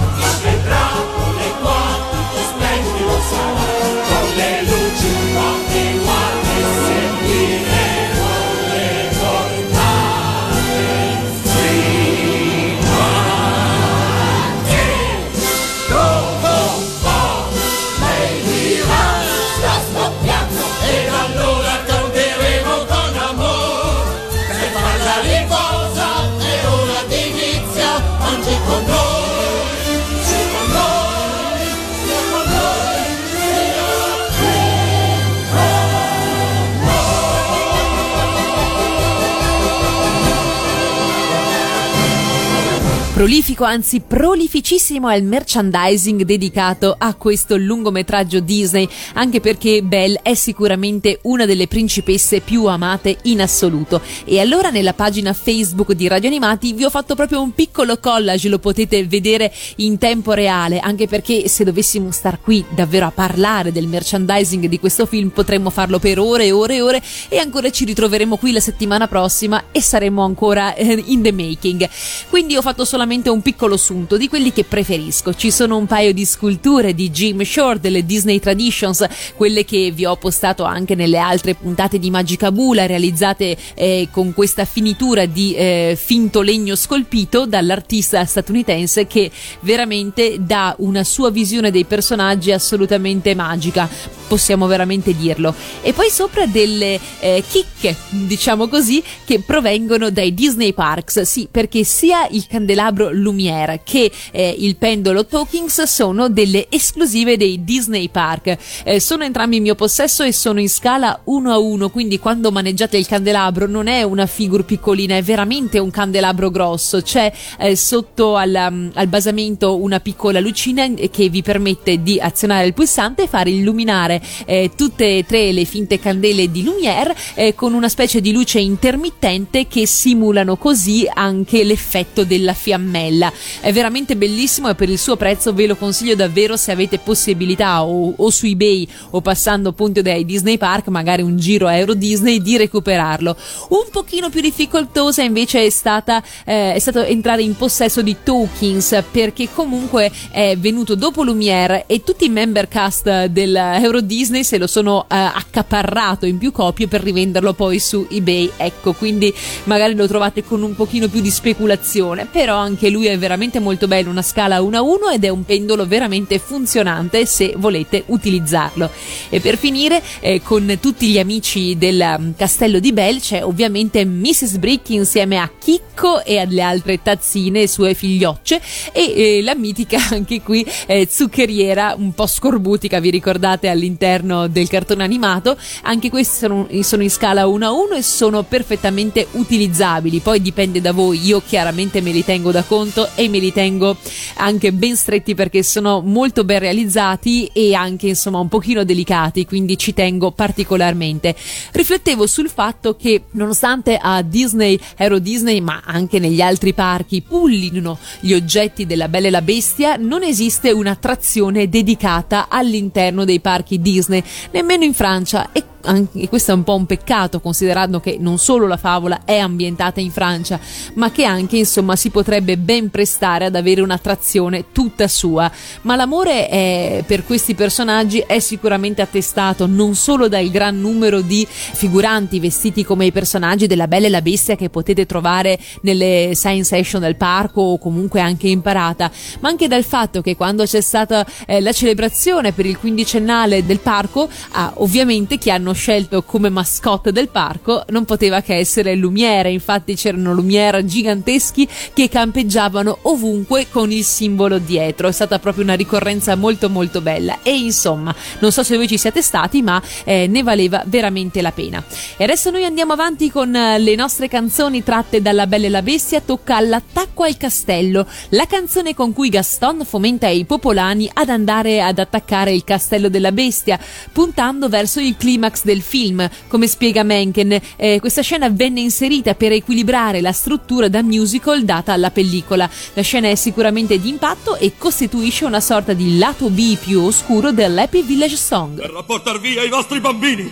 Prolifico, 43.16 43.63
anzi 43.63 44.01
prolificissimo 44.01 45.07
è 45.07 45.16
il 45.16 45.24
merchandising 45.24 46.24
dedicato 46.24 46.93
a 46.97 47.13
questo 47.13 47.55
lungometraggio 47.55 48.41
Disney, 48.41 48.86
anche 49.13 49.39
perché 49.39 49.82
Belle 49.84 50.20
è 50.22 50.34
sicuramente 50.34 51.20
una 51.22 51.45
delle 51.45 51.68
principesse 51.68 52.41
più 52.41 52.66
amate 52.66 53.20
in 53.24 53.41
assoluto. 53.41 54.01
E 54.26 54.41
allora 54.41 54.70
nella 54.70 54.91
pagina 54.91 55.32
Facebook 55.32 55.93
di 55.93 56.09
Radio 56.09 56.28
Animati 56.28 56.74
vi 56.74 56.84
ho 56.84 56.89
fatto 56.89 57.16
proprio 57.16 57.41
un 57.41 57.53
piccolo 57.53 57.99
collage, 57.99 58.49
lo 58.49 58.59
potete 58.59 59.05
vedere 59.05 59.49
in 59.78 59.97
tempo 59.97 60.34
reale, 60.34 60.80
anche 60.80 61.07
perché 61.07 61.47
se 61.47 61.63
dovessimo 61.63 62.11
star 62.11 62.41
qui 62.41 62.66
davvero 62.68 63.05
a 63.05 63.11
parlare 63.11 63.72
del 63.72 63.88
merchandising 63.88 64.66
di 64.66 64.78
questo 64.78 65.05
film 65.05 65.30
potremmo 65.30 65.70
farlo 65.70 65.99
per 65.99 66.20
ore 66.20 66.47
e 66.47 66.51
ore 66.51 66.76
e 66.76 66.82
ore 66.82 67.01
e 67.30 67.38
ancora 67.38 67.70
ci 67.70 67.86
ritroveremo 67.86 68.36
qui 68.36 68.51
la 68.51 68.59
settimana 68.59 69.07
prossima 69.07 69.68
e 69.72 69.82
saremo 69.82 70.22
ancora 70.22 70.76
eh, 70.76 71.01
in 71.05 71.22
the 71.22 71.32
making. 71.32 71.88
Quindi 72.28 72.57
ho 72.57 72.61
fatto 72.61 72.84
solamente 72.84 73.03
solamente 73.06 73.30
un 73.30 73.43
piccolo 73.43 73.78
sunto 73.78 74.18
di 74.18 74.28
quelli 74.28 74.51
che 74.51 74.64
preferisco. 74.64 75.36
Ci 75.36 75.51
sono 75.51 75.78
un 75.78 75.86
paio 75.86 76.12
di 76.12 76.26
sculture 76.26 76.95
di 76.95 77.12
Jim 77.12 77.43
Shore 77.43 77.80
delle 77.80 78.03
Disney 78.03 78.39
Traditions, 78.39 79.06
quelle 79.36 79.64
che 79.64 79.91
vi 79.91 80.06
ho 80.06 80.16
postato 80.16 80.64
anche 80.64 80.95
nelle 80.95 81.20
altre 81.20 81.53
puntate 81.53 81.99
di 81.99 82.10
Magica 82.10 82.51
Bula, 82.51 82.88
realizzate 82.88 83.56
eh, 83.76 84.08
con 84.10 84.34
questa 84.34 84.66
finitura 84.66 85.28
di 85.28 85.53
eh, 85.53 85.95
finto 86.01 86.41
legno 86.41 86.76
scolpito 86.76 87.45
dall'artista 87.45 88.26
statunitense 88.26 89.06
che 89.06 89.30
veramente 89.60 90.38
dà 90.39 90.74
una 90.80 91.03
sua 91.03 91.30
visione 91.30 91.70
dei 91.70 91.86
personaggi 91.86 92.51
assolutamente 92.51 93.36
magica, 93.36 93.88
possiamo 94.28 94.66
veramente 94.66 95.16
dirlo. 95.16 95.53
E 95.84 95.93
poi 95.93 96.10
sopra 96.10 96.47
delle 96.47 96.99
eh, 97.20 97.43
chicche, 97.47 97.95
diciamo 98.10 98.68
così, 98.68 99.03
che 99.26 99.41
provengono 99.41 100.10
dai 100.10 100.34
Disney 100.34 100.74
Parks, 100.74 101.22
sì, 101.22 101.47
perché 101.51 101.84
sia 101.84 102.28
il 102.32 102.47
candelabro 102.47 102.93
Lumiere 103.12 103.82
che 103.84 104.12
eh, 104.32 104.56
il 104.58 104.76
pendolo 104.76 105.26
Talkings 105.26 105.84
sono 105.84 106.30
delle 106.30 106.68
esclusive 106.70 107.38
dei 107.38 107.64
Disney 107.64 108.10
Park. 108.10 108.58
Eh, 108.84 109.00
sono 109.00 109.24
entrambi 109.24 109.58
in 109.58 109.64
mio 109.64 109.76
possesso 109.76 110.24
e 110.24 110.32
sono 110.32 110.60
in 110.60 110.70
scala 110.70 111.20
1 111.24 111.52
a 111.52 111.58
1, 111.58 111.89
quindi 111.89 112.20
quando 112.20 112.52
maneggiate 112.52 112.98
il 112.98 113.08
candelabro 113.08 113.68
non 113.68 113.88
è 113.88 114.04
una 114.04 114.26
figure 114.26 114.64
piccolina, 114.64 115.16
è 115.16 115.22
veramente 115.22 115.80
un 115.80 115.91
candelabro 115.91 116.50
grosso. 116.50 117.02
C'è 117.02 117.32
eh, 117.60 117.76
sotto 117.76 118.36
al, 118.36 118.68
um, 118.70 118.91
al 118.93 119.08
basamento 119.08 119.78
una 119.78 120.00
piccola 120.00 120.39
lucina 120.39 120.88
che 121.12 121.30
vi 121.30 121.41
permette 121.41 122.02
di 122.02 122.20
azionare 122.20 122.68
il 122.68 122.74
pulsante 122.74 123.24
e 123.24 123.28
fare 123.28 123.50
illuminare 123.50 124.22
eh, 124.46 124.72
tutte 124.76 125.18
e 125.18 125.26
tre 125.26 125.52
le 125.52 125.66
finte 125.66 126.00
candele 126.00 126.52
di 126.52 126.64
Lumiere 126.64 127.16
eh, 127.34 127.56
con 127.56 127.74
una 127.74 127.89
specie 127.89 128.22
di 128.22 128.32
luce 128.32 128.60
intermittente 128.60 129.68
che 129.68 129.86
simulano 129.88 130.58
così 130.58 131.10
anche 131.12 131.64
l'effetto 131.64 132.24
della 132.24 132.54
fiammella. 132.86 133.32
È 133.60 133.74
veramente 133.74 134.16
bellissimo 134.16 134.70
e 134.70 134.76
per 134.76 134.90
il 134.90 135.00
suo 135.00 135.16
prezzo 135.16 135.54
ve 135.54 135.66
lo 135.66 135.76
consiglio 135.76 136.16
davvero 136.16 136.56
se 136.56 136.72
avete 136.72 137.00
possibilità 137.00 137.84
o, 137.84 138.14
o 138.16 138.30
su 138.30 138.46
eBay 138.46 138.88
o 139.12 139.22
passando 139.22 139.70
appunto 139.70 140.02
dai 140.02 140.24
Disney 140.24 140.58
Park, 140.58 140.88
magari 140.88 141.24
un 141.24 141.38
giro 141.38 141.68
a 141.68 141.76
Euro 141.76 141.96
Disney, 141.96 142.42
di 142.42 142.58
recuperarlo. 142.58 143.36
Un 143.70 143.88
pochino 143.92 144.30
più 144.30 144.42
difficoltosa 144.42 145.24
invece 145.24 145.66
è 145.66 145.70
stata 145.70 146.24
eh, 146.46 146.74
è 146.74 146.80
stato 146.80 147.02
entrare 147.02 147.42
in 147.42 147.56
possesso 147.56 148.02
di 148.02 148.18
Tokens 148.24 149.04
perché 149.12 149.50
comunque 149.52 150.12
è 150.30 150.56
venuto 150.58 150.96
dopo 150.96 151.24
Lumiere 151.24 151.86
e 151.88 152.04
tutti 152.04 152.26
i 152.26 152.30
member 152.30 152.68
cast 152.68 153.26
del 153.26 153.56
Euro 153.56 154.02
Disney 154.02 154.44
se 154.44 154.58
lo 154.58 154.68
sono 154.68 155.04
eh, 155.04 155.16
accaparrato 155.16 156.26
in 156.26 156.38
più 156.38 156.52
copie 156.52 156.88
per 156.88 157.02
rivenderlo 157.02 157.54
poi 157.54 157.80
su 157.80 158.06
eBay. 158.10 158.52
Ecco, 158.58 158.94
quindi 158.94 159.34
magari 159.64 159.96
lo 159.96 160.08
trovate 160.08 160.44
con 160.44 160.62
un 160.62 160.76
pochino 160.76 161.08
più 161.08 161.22
di 161.22 161.30
speculazione, 161.30 162.28
però 162.30 162.58
anche 162.58 162.74
lui 162.89 163.07
è 163.07 163.17
veramente 163.17 163.59
molto 163.59 163.88
bello, 163.88 164.09
una 164.09 164.21
scala 164.21 164.61
1 164.61 164.78
a 164.78 164.82
1 164.82 165.09
ed 165.09 165.23
è 165.23 165.30
un 165.30 165.45
pendolo 165.45 165.86
veramente 165.86 166.39
funzionante 166.39 167.26
se 167.26 167.53
volete 167.57 168.03
utilizzarlo. 168.07 168.89
E 169.30 169.39
per 169.39 169.57
finire 169.57 170.01
eh, 170.19 170.41
con 170.41 170.78
tutti 170.80 171.07
gli 171.07 171.19
amici 171.19 171.78
del 171.78 172.15
um, 172.17 172.34
castello 172.36 172.80
di 172.80 172.93
Bell 172.93 173.19
c'è 173.19 173.43
ovviamente 173.43 174.05
Mrs. 174.05 174.57
Brick 174.57 174.89
insieme 174.89 175.38
a 175.38 175.49
Chicco 175.57 176.23
e 176.23 176.38
alle 176.38 176.61
altre 176.61 177.01
tazzine 177.01 177.67
sue 177.67 177.93
figliocce 177.93 178.61
e 178.91 179.38
eh, 179.38 179.41
la 179.43 179.55
mitica 179.55 179.99
anche 180.11 180.41
qui 180.41 180.65
eh, 180.88 181.07
zuccheriera 181.09 181.95
un 181.97 182.13
po' 182.13 182.28
scorbutica, 182.28 182.99
vi 182.99 183.09
ricordate 183.09 183.69
all'interno 183.69 184.47
del 184.47 184.67
cartone 184.67 185.03
animato, 185.03 185.57
anche 185.84 186.09
questi 186.09 186.38
sono, 186.38 186.67
sono 186.82 187.03
in 187.03 187.09
scala 187.09 187.47
1 187.47 187.65
a 187.65 187.71
1 187.71 187.95
e 187.95 188.01
sono 188.01 188.43
perfettamente 188.43 189.28
utilizzabili, 189.32 190.19
poi 190.19 190.41
dipende 190.41 190.82
da 190.82 190.91
voi, 190.91 191.26
io 191.26 191.41
chiaramente 191.45 192.01
me 192.01 192.11
li 192.11 192.23
tengo 192.23 192.51
da 192.51 192.63
conto 192.68 193.09
e 193.16 193.28
me 193.30 193.39
li 193.39 193.51
tengo 193.51 193.97
anche 194.38 194.72
ben 194.72 194.95
stretti 194.95 195.36
perché 195.36 195.63
sono 195.63 196.01
molto 196.01 196.43
ben 196.43 196.59
realizzati 196.59 197.49
e 197.53 197.74
anche 197.74 198.07
insomma 198.07 198.39
un 198.39 198.47
pochino 198.47 198.84
delicati, 198.84 199.45
quindi 199.45 199.78
ci 199.78 199.93
tengo 199.93 200.32
particolarmente. 200.32 201.36
Riflettevo 201.72 202.28
sul 202.28 202.49
fatto 202.49 202.95
che 202.95 203.24
nonostante 203.32 203.97
a 204.01 204.22
Disney, 204.22 204.80
Aero 204.97 205.20
Disney, 205.20 205.59
ma 205.61 205.82
anche 205.86 206.20
negli 206.20 206.41
altri 206.41 206.74
parchi 206.74 207.22
pullino 207.22 207.97
gli 208.20 208.34
oggetti 208.34 208.86
della 208.86 209.07
Bella 209.07 209.28
e 209.28 209.32
la 209.32 209.41
Bestia, 209.41 209.95
non 209.97 210.24
esiste 210.24 210.72
un'attrazione 210.72 211.70
dedicata 211.70 212.47
all'interno 212.49 213.26
dei 213.26 213.39
parchi 213.39 213.82
Disney, 213.82 214.24
nemmeno 214.51 214.84
in 214.84 214.93
Francia 214.93 215.49
e 215.51 215.64
anche 215.86 216.28
questo 216.28 216.52
è 216.52 216.54
un 216.54 216.64
po' 216.64 216.76
un 216.76 216.86
peccato 216.86 217.40
considerando 217.40 218.00
che 218.00 218.18
non 218.20 218.38
solo 218.38 218.68
la 218.68 218.78
favola 218.78 219.22
è 219.26 219.38
ambientata 219.38 220.00
in 220.00 220.12
Francia, 220.12 220.60
ma 220.96 221.12
che 221.12 221.24
anche 221.24 221.58
insomma 221.58 221.96
si 221.96 222.10
potrebbe 222.10 222.58
ben 222.58 222.90
prestare 222.90 223.46
ad 223.46 223.56
avere 223.56 223.82
un'attrazione 223.82 224.66
tutta 224.72 225.08
sua. 225.08 225.50
Ma 225.82 225.96
l'amore 225.96 226.48
è, 226.48 227.04
per 227.06 227.26
questi 227.26 227.56
personaggi 227.56 228.24
è 228.26 228.40
sicuramente 228.40 229.02
attestato 229.02 229.66
non 229.66 229.96
solo 229.96 230.28
dal 230.28 230.50
gran 230.50 230.80
numero 230.80 231.22
di 231.22 231.48
figuranti 231.50 232.40
vestiti 232.40 232.84
come 232.84 233.06
i 233.06 233.12
personaggi 233.12 233.68
della 233.68 233.88
Bella 233.88 234.08
e 234.08 234.10
la 234.10 234.22
Bestia 234.22 234.56
che 234.56 234.70
potete 234.70 235.06
trovare 235.06 235.58
nelle 235.82 236.32
science 236.34 236.76
session 236.76 237.02
del 237.02 237.16
parco 237.16 237.62
o 237.62 237.78
comunque 237.78 238.20
anche 238.20 238.48
in 238.48 238.62
parata, 238.62 239.12
ma 239.40 239.50
anche 239.50 239.68
dal 239.68 239.84
fatto 239.84 240.22
che 240.22 240.36
quando 240.36 240.64
c'è 240.66 240.82
stata 240.82 241.26
eh, 241.46 241.62
la 241.62 241.72
celebrazione 241.72 242.52
per 242.52 242.66
il 242.66 242.78
quindicennale 242.78 243.66
del 243.66 243.80
parco, 243.80 244.28
ah, 244.52 244.74
ovviamente 244.78 245.38
chi 245.38 245.52
hanno 245.52 245.74
scelto 245.76 246.23
come 246.23 246.49
mascotte 246.49 247.11
del 247.11 247.30
parco 247.30 247.84
non 247.89 248.05
poteva 248.05 248.41
che 248.41 248.55
essere 248.55 248.95
Lumiere, 248.95 249.51
infatti 249.51 249.93
c'erano 249.93 250.34
Lumiere 250.34 250.84
giganteschi 250.86 251.67
che 251.93 252.09
campeggiavano 252.09 252.97
ovunque 253.03 253.67
con 253.69 253.91
il 253.91 254.03
simbolo 254.03 254.57
dietro, 254.57 255.07
è 255.07 255.11
stata 255.11 255.38
proprio 255.38 255.63
una 255.63 255.76
ricorrenza 255.76 256.36
molto 256.36 256.69
molto 256.69 257.01
bella. 257.01 257.39
E 257.43 257.55
insomma 257.55 258.15
non 258.39 258.51
so 258.51 258.63
se 258.63 258.76
voi 258.76 258.88
ci 258.88 258.97
siete 258.97 259.21
stati 259.21 259.61
ma 259.61 259.82
eh, 260.03 260.26
ne 260.28 260.41
valeva 260.41 260.82
veramente 260.88 261.41
la 261.41 261.51
pena. 261.51 261.84
E 262.17 262.23
adesso 262.23 262.49
noi 262.49 262.65
andiamo 262.65 262.93
avanti 262.93 263.30
con 263.30 263.55
eh, 263.55 263.78
le 263.78 263.95
nostre 263.95 264.28
canzoni 264.28 264.84
tratte 264.84 265.21
dalla 265.21 265.45
Bella 265.45 265.67
e 265.67 265.69
la 265.69 265.82
Bestia, 265.82 266.21
tocca 266.21 266.55
all'attacco 266.55 267.23
al 267.23 267.38
castello, 267.38 268.07
la 268.30 268.47
canzone 268.47 268.95
con 268.95 269.13
cui 269.13 269.30
Gaston 269.30 269.84
fomenta 269.86 270.28
i 270.28 270.45
popolani 270.45 271.09
ad 271.13 271.30
andare 271.30 271.82
ad 271.82 271.99
attaccare 271.99 272.53
il 272.53 272.63
castello 272.63 273.09
della 273.09 273.32
bestia, 273.32 273.80
puntando 274.11 274.69
verso 274.69 274.99
il 274.99 275.17
climax 275.17 275.63
del 275.66 275.82
film. 275.82 276.28
Come 276.47 276.68
spiega 276.68 277.03
Mencken, 277.03 277.59
eh, 277.76 277.99
questa 277.99 278.22
scena 278.22 278.49
venne 278.49 278.80
inserita 278.80 279.36
per 279.36 279.51
equilibrare 279.51 280.22
la 280.22 280.32
struttura 280.32 280.88
da 280.88 281.01
musical 281.01 281.63
data 281.63 281.93
alla 281.93 282.11
pellicola. 282.11 282.70
La 282.93 283.01
scena 283.01 283.30
è 283.30 283.36
sicuramente 283.36 283.99
di 283.99 284.09
impatto 284.09 284.55
e 284.55 284.74
costituisce 284.78 285.45
una 285.45 285.59
sorta 285.59 285.93
di 285.93 286.18
lato 286.18 286.49
B 286.49 286.78
più 286.78 287.01
oscuro 287.01 287.51
dell'Happy 287.51 288.03
Village 288.03 288.38
Song. 288.38 288.78
Verrà 288.78 288.99
a 288.99 289.03
portar 289.03 289.39
via 289.39 289.63
i 289.63 289.70
vostri 289.70 289.99
bambini! 289.99 290.49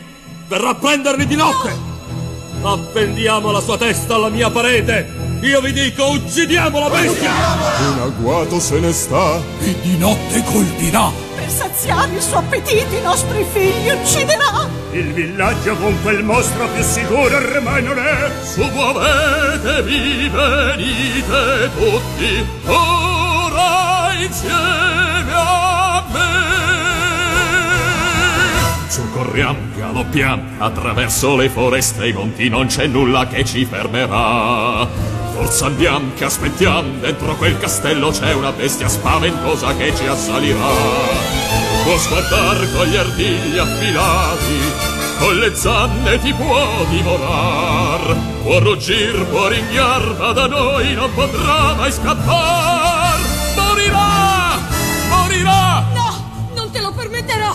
Verrà 0.48 0.70
a 0.70 0.76
prenderli 0.76 1.26
di 1.26 1.36
notte! 1.36 1.72
Appendiamo 2.62 3.52
la 3.52 3.62
sua 3.62 3.78
testa 3.78 4.16
alla 4.16 4.30
mia 4.30 4.50
parete! 4.50 5.33
Io 5.44 5.60
vi 5.60 5.74
dico, 5.74 6.12
uccidiamo 6.12 6.80
la 6.80 6.90
bestia! 6.90 7.32
Un 7.92 8.00
agguato 8.00 8.62
se 8.62 8.80
ne 8.80 8.94
sta 8.94 9.42
e 9.60 9.76
di 9.82 9.98
notte 9.98 10.42
colpirà. 10.42 11.12
Per 11.36 11.50
saziare 11.50 12.14
il 12.14 12.22
suo 12.22 12.38
appetito 12.38 12.96
i 12.96 13.02
nostri 13.02 13.46
figli 13.52 13.90
ucciderà! 13.90 14.70
Il 14.94 15.12
villaggio 15.12 15.76
con 15.76 16.02
quel 16.02 16.24
mostro 16.24 16.66
più 16.70 16.82
sicuro 16.82 17.36
ormai 17.36 17.84
non 17.84 18.00
è! 18.00 18.32
Su 18.42 18.64
muovetevi, 18.64 20.30
venite 20.30 21.72
tutti, 21.76 22.46
ora 22.66 24.14
insieme 24.18 25.34
a 25.34 26.04
me! 26.10 26.32
Su 28.88 29.12
corriamo, 29.12 29.60
galoppiamo, 29.76 30.44
attraverso 30.60 31.36
le 31.36 31.50
foreste 31.50 32.04
e 32.04 32.08
i 32.08 32.14
monti 32.14 32.48
non 32.48 32.68
c'è 32.68 32.88
nulla 32.88 33.28
che 33.28 33.44
ci 33.44 33.66
fermerà. 33.66 35.22
Forza 35.44 35.66
andiamo, 35.66 36.14
che 36.16 36.24
aspettiamo, 36.24 37.00
dentro 37.02 37.36
quel 37.36 37.60
castello 37.60 38.12
c'è 38.12 38.34
una 38.34 38.54
bestia 38.54 38.88
spaventosa 38.88 39.76
che 39.76 39.94
ci 39.94 40.06
assalirà. 40.06 40.70
Può 41.84 41.98
sguardar 41.98 42.72
con 42.74 42.88
gli 42.88 42.96
artigli 42.96 43.58
affilati, 43.58 44.72
con 45.20 45.36
le 45.36 45.54
zanne 45.54 46.18
ti 46.20 46.34
può 46.34 46.86
divorar. 46.90 48.16
Può 48.42 48.60
ruggir, 48.60 49.26
può 49.26 49.50
ringhiar, 49.50 50.16
ma 50.18 50.32
da 50.32 50.48
noi 50.48 50.94
non 50.94 51.14
potrà 51.14 51.74
mai 51.74 51.92
scappar. 51.92 52.93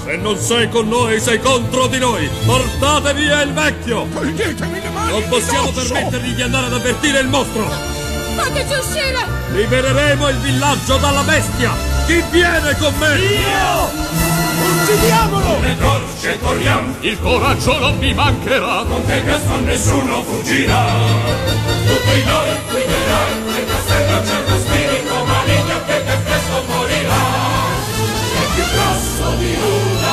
Se 0.09 0.17
non 0.17 0.39
sei 0.39 0.71
con 0.71 0.89
noi, 0.89 1.21
sei 1.21 1.39
contro 1.39 1.87
di 1.87 1.99
noi! 1.99 2.31
Portate 2.47 3.13
via 3.13 3.43
il 3.43 3.53
vecchio! 3.53 4.07
Toglietemi 4.11 4.81
le 4.81 4.89
mani 4.89 5.11
Non 5.11 5.29
possiamo 5.29 5.71
permettergli 5.71 6.35
di 6.35 6.41
andare 6.41 6.65
ad 6.65 6.73
avvertire 6.73 7.21
il 7.21 7.29
mostro! 7.29 7.69
Fateci 8.35 8.73
uscire! 8.73 9.19
Libereremo 9.53 10.29
il 10.31 10.37
villaggio 10.39 10.97
dalla 10.97 11.21
bestia! 11.25 11.75
Chi 12.07 12.25
viene 12.31 12.75
con 12.79 12.95
me? 12.99 13.19
Uccidiamolo! 14.81 15.61
Le 15.61 15.77
torce 15.77 16.39
corriamo, 16.39 16.95
il 17.01 17.21
coraggio 17.21 17.79
non 17.79 17.99
vi 17.99 18.15
mancherà. 18.15 18.85
Con 18.89 19.05
te 19.05 19.23
Gaston 19.23 19.65
nessuno 19.65 20.23
fuggirà! 20.23 20.87
Tutto 21.87 22.13
in 22.15 22.27
noi 22.27 22.49
guiderà, 22.71 23.78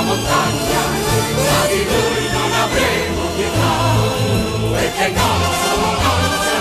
montagna, 0.05 0.81
tra 1.35 1.65
di 1.67 1.81
noi 1.83 2.23
non 2.31 2.51
avremo 2.65 3.21
pietà, 3.35 3.73
perché 4.71 5.07
non 5.09 5.41
solo 5.63 5.89
alza 6.13 6.57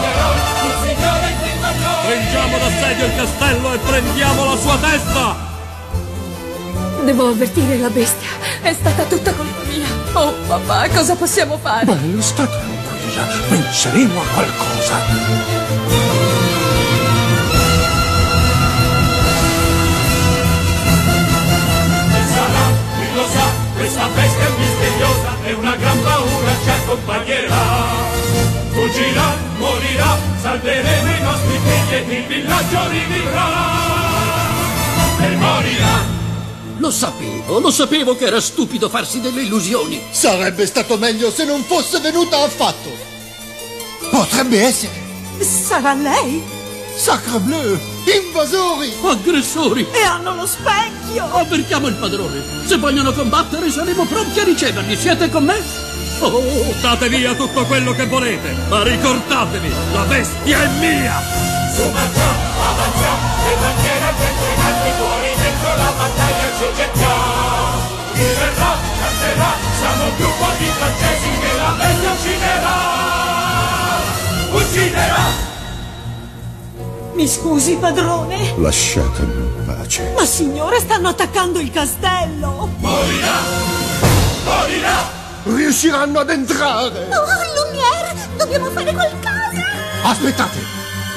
però 0.00 0.28
il 0.66 0.74
Signore 0.82 1.28
qui 1.40 1.52
con 1.60 1.74
noi. 1.82 2.00
Prendiamo 2.06 2.54
d'assedio 2.58 3.04
il 3.06 3.14
castello 3.16 3.72
e 3.72 3.78
prendiamo 3.78 4.44
la 4.44 4.56
sua 4.56 4.76
testa! 4.78 5.44
Devo 7.04 7.28
avvertire 7.28 7.76
la 7.78 7.90
bestia, 7.90 8.28
è 8.62 8.72
stata 8.72 9.04
tutta 9.04 9.32
colpa 9.32 9.62
mia. 9.68 9.86
Oh 10.14 10.32
papà, 10.48 10.88
cosa 10.88 11.14
possiamo 11.14 11.56
fare? 11.58 11.84
Bello, 11.84 12.20
sta 12.20 12.46
tranquilla, 12.46 13.26
penseremo 13.48 14.20
a 14.20 14.24
qualcosa. 14.34 16.15
Questa 23.86 24.08
bestia 24.08 24.48
misteriosa 24.58 25.36
e 25.44 25.52
una 25.52 25.76
gran 25.76 26.02
paura 26.02 26.52
ci 26.60 26.70
accompagnerà. 26.70 27.64
Fuggirà, 28.70 29.36
morirà, 29.58 30.18
salveremo 30.40 31.10
i 31.14 31.20
nostri 31.22 31.60
figli 31.64 31.94
ed 31.94 32.10
il 32.10 32.26
villaggio 32.26 32.88
rivivrà. 32.88 33.46
E 35.20 35.36
morirà. 35.36 36.04
Lo 36.78 36.90
sapevo, 36.90 37.60
lo 37.60 37.70
sapevo 37.70 38.16
che 38.16 38.24
era 38.24 38.40
stupido 38.40 38.88
farsi 38.88 39.20
delle 39.20 39.42
illusioni. 39.42 40.02
Sarebbe 40.10 40.66
stato 40.66 40.96
meglio 40.96 41.30
se 41.30 41.44
non 41.44 41.62
fosse 41.62 42.00
venuta 42.00 42.42
affatto. 42.42 42.90
Potrebbe 44.10 44.62
essere. 44.62 44.92
Sarà 45.38 45.94
lei? 45.94 46.42
Sacre 46.96 47.38
bleu! 47.40 47.78
Invasori! 48.06 48.92
Aggressori! 49.04 49.86
E 49.92 50.02
hanno 50.02 50.34
lo 50.34 50.46
specchio! 50.46 51.30
Avvertiamo 51.30 51.88
il 51.88 51.94
padrone. 51.94 52.42
Se 52.64 52.78
vogliono 52.78 53.12
combattere 53.12 53.70
saremo 53.70 54.04
pronti 54.06 54.40
a 54.40 54.44
riceverli. 54.44 54.96
Siete 54.96 55.28
con 55.28 55.44
me? 55.44 55.62
Oh, 56.20 56.74
date 56.80 57.10
via 57.10 57.34
tutto 57.34 57.66
quello 57.66 57.92
che 57.92 58.06
volete, 58.06 58.56
ma 58.68 58.82
ricordatevi, 58.82 59.70
la 59.92 60.02
bestia 60.04 60.62
è 60.62 60.68
mia! 60.78 61.20
Su 61.74 61.82
marciamo, 61.90 62.40
avanziamo, 62.64 63.28
le 63.44 63.56
bandiere 63.60 64.14
pentrinanti 64.16 64.90
fuori 64.96 65.34
dentro 65.36 65.76
la 65.76 65.92
battaglia 65.92 66.48
ci 66.56 66.64
gettiamo. 66.74 67.94
Chi 68.14 68.22
verrà, 68.22 68.72
canterà, 68.98 69.52
siamo 69.78 70.04
gruppo 70.16 70.46
di 70.56 70.64
francesi 70.64 71.28
che 71.38 71.52
la 71.58 71.70
bestia 71.76 72.12
ucciderà. 72.12 72.76
Ucciderà! 74.52 75.45
Mi 77.16 77.26
scusi, 77.26 77.76
padrone? 77.76 78.52
Lasciatemi 78.58 79.32
in 79.32 79.64
pace. 79.64 80.12
Ma 80.14 80.26
signore, 80.26 80.80
stanno 80.80 81.08
attaccando 81.08 81.58
il 81.58 81.70
castello! 81.70 82.68
Morirà! 82.76 83.38
Morirà! 84.44 85.08
Riusciranno 85.44 86.18
ad 86.18 86.28
entrare! 86.28 87.08
Oh, 87.08 87.64
Lumiere! 87.64 88.14
Dobbiamo 88.36 88.68
fare 88.68 88.92
qualcosa! 88.92 89.64
Aspettate! 90.02 90.58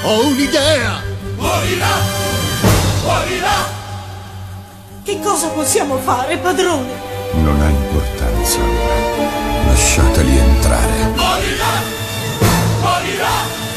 Ho 0.04 0.26
un'idea! 0.26 1.02
Morirà! 1.36 1.96
Morirà! 3.04 3.68
Che 5.02 5.20
cosa 5.20 5.48
possiamo 5.48 5.98
fare, 5.98 6.38
padrone? 6.38 6.92
Non 7.34 7.60
ha 7.60 7.68
importanza 7.68 8.58
ora. 8.58 9.66
Lasciateli 9.66 10.38
entrare. 10.38 11.12
Morirà! 11.14 11.82
Morirà! 12.80 13.68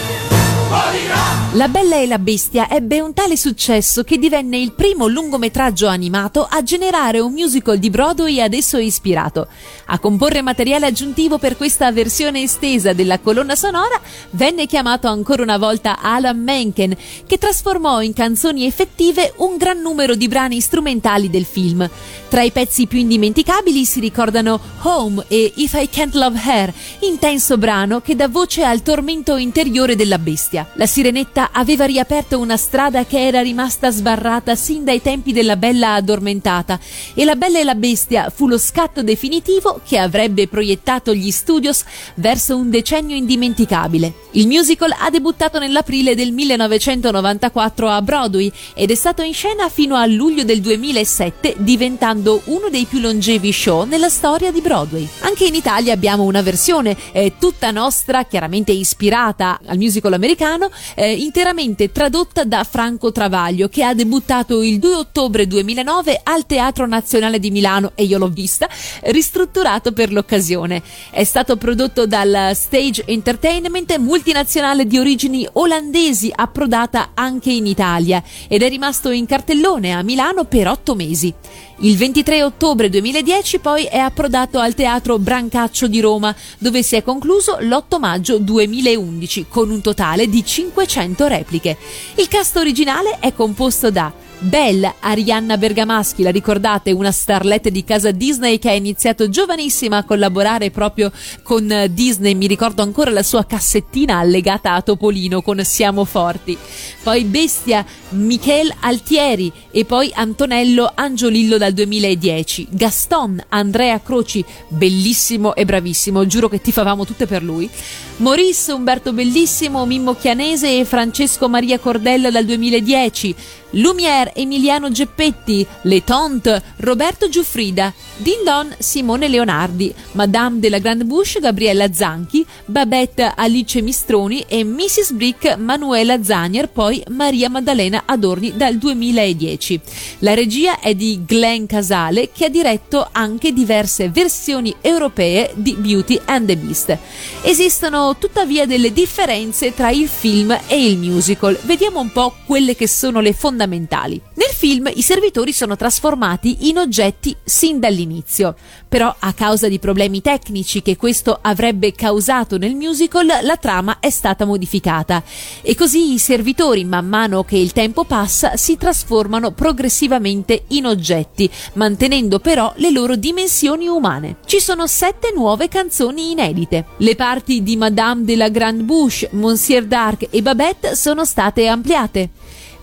La 1.56 1.68
Bella 1.68 1.98
e 1.98 2.08
la 2.08 2.18
Bestia 2.18 2.68
ebbe 2.68 3.00
un 3.00 3.14
tale 3.14 3.38
successo 3.38 4.04
che 4.04 4.18
divenne 4.18 4.58
il 4.58 4.72
primo 4.72 5.06
lungometraggio 5.06 5.86
animato 5.86 6.48
a 6.50 6.64
generare 6.64 7.20
un 7.20 7.32
musical 7.32 7.78
di 7.78 7.92
Broadway 7.92 8.42
ad 8.42 8.54
esso 8.54 8.80
ispirato. 8.80 9.48
A 9.86 10.00
comporre 10.00 10.42
materiale 10.42 10.88
aggiuntivo 10.88 11.38
per 11.38 11.56
questa 11.56 11.92
versione 11.92 12.42
estesa 12.42 12.94
della 12.94 13.20
colonna 13.20 13.56
sonora 13.56 14.02
venne 14.32 14.66
chiamato 14.66 15.08
ancora 15.08 15.44
una 15.44 15.60
volta 15.60 16.00
Alan 16.02 16.42
Menken, 16.42 16.98
che 17.28 17.38
trasformò 17.38 18.02
in 18.02 18.14
canzoni 18.14 18.66
effettive 18.66 19.34
un 19.38 19.58
gran 19.58 19.80
numero 19.80 20.16
di 20.16 20.28
brani 20.28 20.60
strumentali 20.60 21.30
del 21.30 21.46
film. 21.46 21.88
Tra 22.30 22.42
i 22.42 22.50
pezzi 22.50 22.88
più 22.88 22.98
indimenticabili 22.98 23.86
si 23.86 24.00
ricordano 24.00 24.60
Home 24.82 25.24
e 25.28 25.54
If 25.58 25.74
I 25.74 25.88
Can't 25.88 26.16
Love 26.16 26.40
Her, 26.44 26.74
intenso 27.02 27.60
brano 27.60 28.02
che 28.02 28.16
dà 28.16 28.28
voce 28.28 28.64
al 28.64 28.82
tormento 28.82 29.36
interiore 29.36 29.96
della 29.96 30.18
bestia. 30.18 30.63
La 30.74 30.86
sirenetta 30.86 31.50
aveva 31.52 31.86
riaperto 31.86 32.40
una 32.40 32.58
strada 32.58 33.06
che 33.06 33.26
era 33.26 33.42
rimasta 33.42 33.92
sbarrata 33.92 34.56
sin 34.56 34.84
dai 34.84 35.02
tempi 35.02 35.34
della 35.34 35.56
Bella 35.56 35.94
addormentata 35.94 36.80
e 37.14 37.26
La 37.26 37.36
Bella 37.36 37.60
e 37.60 37.64
la 37.64 37.76
Bestia 37.76 38.30
fu 38.30 38.48
lo 38.48 38.58
scatto 38.58 39.04
definitivo 39.04 39.82
che 39.86 39.98
avrebbe 39.98 40.48
proiettato 40.48 41.14
gli 41.14 41.32
studios 41.32 41.84
verso 42.16 42.56
un 42.56 42.70
decennio 42.70 43.16
indimenticabile. 43.16 44.14
Il 44.32 44.48
musical 44.48 44.94
ha 44.98 45.10
debuttato 45.10 45.60
nell'aprile 45.60 46.16
del 46.16 46.32
1994 46.32 47.90
a 47.90 48.02
Broadway 48.02 48.52
ed 48.74 48.92
è 48.92 48.96
stato 48.96 49.22
in 49.22 49.34
scena 49.34 49.70
fino 49.70 49.96
a 49.96 50.06
luglio 50.06 50.44
del 50.44 50.62
2007 50.62 51.56
diventando 51.58 52.42
uno 52.46 52.70
dei 52.70 52.86
più 52.86 53.00
longevi 53.00 53.52
show 53.52 53.86
nella 53.86 54.10
storia 54.10 54.52
di 54.52 54.62
Broadway. 54.62 55.08
Anche 55.20 55.46
in 55.46 55.56
Italia 55.56 55.94
abbiamo 55.94 56.24
una 56.24 56.42
versione 56.42 56.96
eh, 57.12 57.34
tutta 57.40 57.72
nostra, 57.72 58.26
chiaramente 58.26 58.72
ispirata 58.72 59.60
al 59.66 59.78
musical 59.78 60.14
americano, 60.14 60.53
eh, 60.96 61.14
interamente 61.14 61.92
tradotta 61.92 62.44
da 62.44 62.64
Franco 62.64 63.12
Travaglio 63.12 63.70
che 63.70 63.84
ha 63.84 63.94
debuttato 63.94 64.62
il 64.62 64.80
2 64.80 64.94
ottobre 64.94 65.48
2009 65.48 66.22
al 66.24 66.46
Teatro 66.46 66.86
Nazionale 66.86 67.40
di 67.40 67.52
Milano 67.52 67.92
e 67.96 68.04
io 68.04 68.18
l'ho 68.18 68.30
vista, 68.30 68.68
ristrutturato 69.04 69.92
per 69.92 70.12
l'occasione. 70.12 70.82
È 71.10 71.24
stato 71.24 71.58
prodotto 71.58 72.06
dal 72.06 72.52
Stage 72.54 73.04
Entertainment, 73.06 73.98
multinazionale 73.98 74.86
di 74.86 74.98
origini 74.98 75.48
olandesi 75.54 76.32
approdata 76.34 77.12
anche 77.14 77.52
in 77.52 77.66
Italia 77.66 78.22
ed 78.48 78.62
è 78.62 78.70
rimasto 78.70 79.10
in 79.10 79.26
cartellone 79.26 79.94
a 79.94 80.04
Milano 80.04 80.46
per 80.46 80.68
otto 80.68 80.96
mesi. 80.96 81.34
Il 81.80 81.98
23 81.98 82.44
ottobre 82.44 82.88
2010 82.88 83.60
poi 83.60 83.86
è 83.86 83.98
approdato 83.98 84.60
al 84.60 84.76
Teatro 84.76 85.18
Brancaccio 85.18 85.88
di 85.88 86.00
Roma, 86.00 86.34
dove 86.60 86.84
si 86.84 86.96
è 86.96 87.04
concluso 87.04 87.58
l'8 87.60 88.00
maggio 88.00 88.38
2011 88.38 89.48
con 89.50 89.70
un 89.72 89.82
totale 89.82 90.30
di 90.30 90.46
500 90.46 91.28
repliche. 91.28 91.78
Il 92.16 92.28
cast 92.28 92.58
originale 92.58 93.18
è 93.20 93.34
composto 93.34 93.90
da 93.90 94.14
Belle, 94.44 94.96
Arianna 95.00 95.58
Bergamaschi, 95.58 96.22
la 96.22 96.30
ricordate, 96.30 96.92
una 96.92 97.14
starlet 97.14 97.70
di 97.70 97.86
casa 97.86 98.12
Disney 98.12 98.60
che 98.60 98.70
ha 98.70 98.74
iniziato 98.74 99.30
giovanissima 99.30 99.96
a 99.96 100.04
collaborare 100.04 100.70
proprio 100.70 101.14
con 101.44 101.86
Disney, 101.92 102.36
mi 102.36 102.48
ricordo 102.48 102.82
ancora 102.82 103.10
la 103.10 103.24
sua 103.24 103.46
cassettina 103.46 104.18
allegata 104.18 104.74
a 104.74 104.82
Topolino 104.82 105.42
con 105.42 105.64
Siamo 105.64 106.04
Forti. 106.04 106.58
Poi 107.02 107.24
Bestia, 107.24 107.86
Michel 108.10 108.74
Altieri 108.82 109.50
e 109.72 109.86
poi 109.86 110.12
Antonello 110.14 110.92
Angiolillo 110.94 111.58
dal 111.58 111.72
2010. 111.72 112.68
Gaston, 112.72 113.42
Andrea 113.48 114.02
Croci, 114.02 114.44
bellissimo 114.68 115.56
e 115.56 115.64
bravissimo, 115.64 116.28
giuro 116.28 116.50
che 116.50 116.60
tifavamo 116.60 117.06
tutte 117.06 117.28
per 117.28 117.44
lui. 117.44 117.70
Maurice, 118.18 118.74
Umberto 118.74 119.14
Bellissimo, 119.14 119.86
Mimmo 119.86 120.16
Chianese 120.16 120.80
e 120.80 120.86
Francesco 120.86 121.48
Maria 121.48 121.80
Cordella 121.80 122.30
dal 122.30 122.46
2010. 122.46 123.36
Lumière, 123.74 124.32
Emiliano 124.36 124.92
Geppetti, 124.92 125.66
Le 125.84 126.04
Tante, 126.04 126.62
Roberto 126.78 127.30
Giuffrida, 127.30 127.94
Dindon, 128.18 128.76
Simone 128.78 129.28
Leonardi, 129.28 129.94
Madame 130.12 130.60
de 130.60 130.70
la 130.70 130.78
Grande 130.78 131.06
Bouche, 131.06 131.40
Gabriella 131.40 131.92
Zanchi, 131.92 132.46
Babette 132.66 133.34
Alice 133.36 133.82
Mistroni 133.82 134.46
e 134.48 134.64
Mrs. 134.64 135.14
Brick 135.14 135.58
Manuela 135.58 136.24
Zanier, 136.24 136.70
poi 136.70 137.04
Maria 137.10 137.50
Maddalena 137.50 138.04
Adorni 138.06 138.56
dal 138.56 138.76
2010. 138.78 139.80
La 140.20 140.36
regia 140.36 140.80
è 140.80 140.94
di 140.94 141.24
Glenn 141.26 141.66
Casale 141.66 142.30
che 142.32 142.46
ha 142.46 142.50
diretto 142.50 143.08
anche 143.12 143.52
diverse 143.52 144.10
versioni 144.10 144.76
europee 144.82 145.52
di 145.56 145.74
Beauty 145.74 146.20
and 146.26 146.48
the 146.48 146.58
Beast. 146.58 146.98
Esistono 147.42 148.16
tuttavia 148.20 148.66
delle 148.66 148.94
differenze 148.94 149.74
tra 149.74 149.90
il 149.90 150.08
film 150.08 150.56
e 150.68 150.86
il 150.86 150.98
musical. 150.98 151.58
Vediamo 151.64 152.00
un 152.00 152.12
po' 152.12 152.36
quelle 152.46 152.76
che 152.76 152.88
sono 152.88 153.20
le 153.20 153.34
fondamentali. 153.34 153.62
Nel 153.66 154.50
film 154.54 154.90
i 154.94 155.02
servitori 155.02 155.54
sono 155.54 155.76
trasformati 155.76 156.70
in 156.70 156.78
oggetti 156.78 157.36
sin 157.44 157.80
dall'inizio, 157.80 158.56
però 158.88 159.14
a 159.18 159.34
causa 159.34 159.68
di 159.68 159.80
problemi 159.80 160.22
tecnici 160.22 160.82
che 160.82 160.96
questo 160.96 161.38
avrebbe 161.42 161.94
causato 161.94 162.58
nel 162.58 162.76
musical 162.76 163.26
la 163.42 163.58
trama 163.58 163.98
è 164.00 164.10
stata 164.10 164.46
modificata 164.46 165.24
e 165.62 165.76
così 165.76 166.14
i 166.14 166.20
servitori 166.20 166.84
man 166.86 167.08
mano 167.08 167.44
che 167.44 167.58
il 167.58 167.72
tempo 167.72 168.04
passa 168.04 168.56
si 168.56 168.78
trasformano 168.78 169.52
progressivamente 169.52 170.64
in 170.70 170.86
oggetti, 170.86 171.50
mantenendo 171.74 172.40
però 172.40 172.74
le 172.78 172.92
loro 172.92 173.16
dimensioni 173.16 173.88
umane. 173.88 174.38
Ci 174.46 174.60
sono 174.60 174.88
sette 174.88 175.32
nuove 175.36 175.68
canzoni 175.68 176.32
inedite. 176.32 176.86
Le 176.98 177.16
parti 177.16 177.64
di 177.64 177.76
Madame 177.76 178.24
de 178.24 178.36
la 178.36 178.50
Grande 178.50 178.84
Bouche, 178.84 179.30
Monsieur 179.32 179.86
Dark 179.86 180.28
e 180.30 180.42
Babette 180.42 180.96
sono 180.96 181.26
state 181.26 181.68
ampliate. 181.68 182.30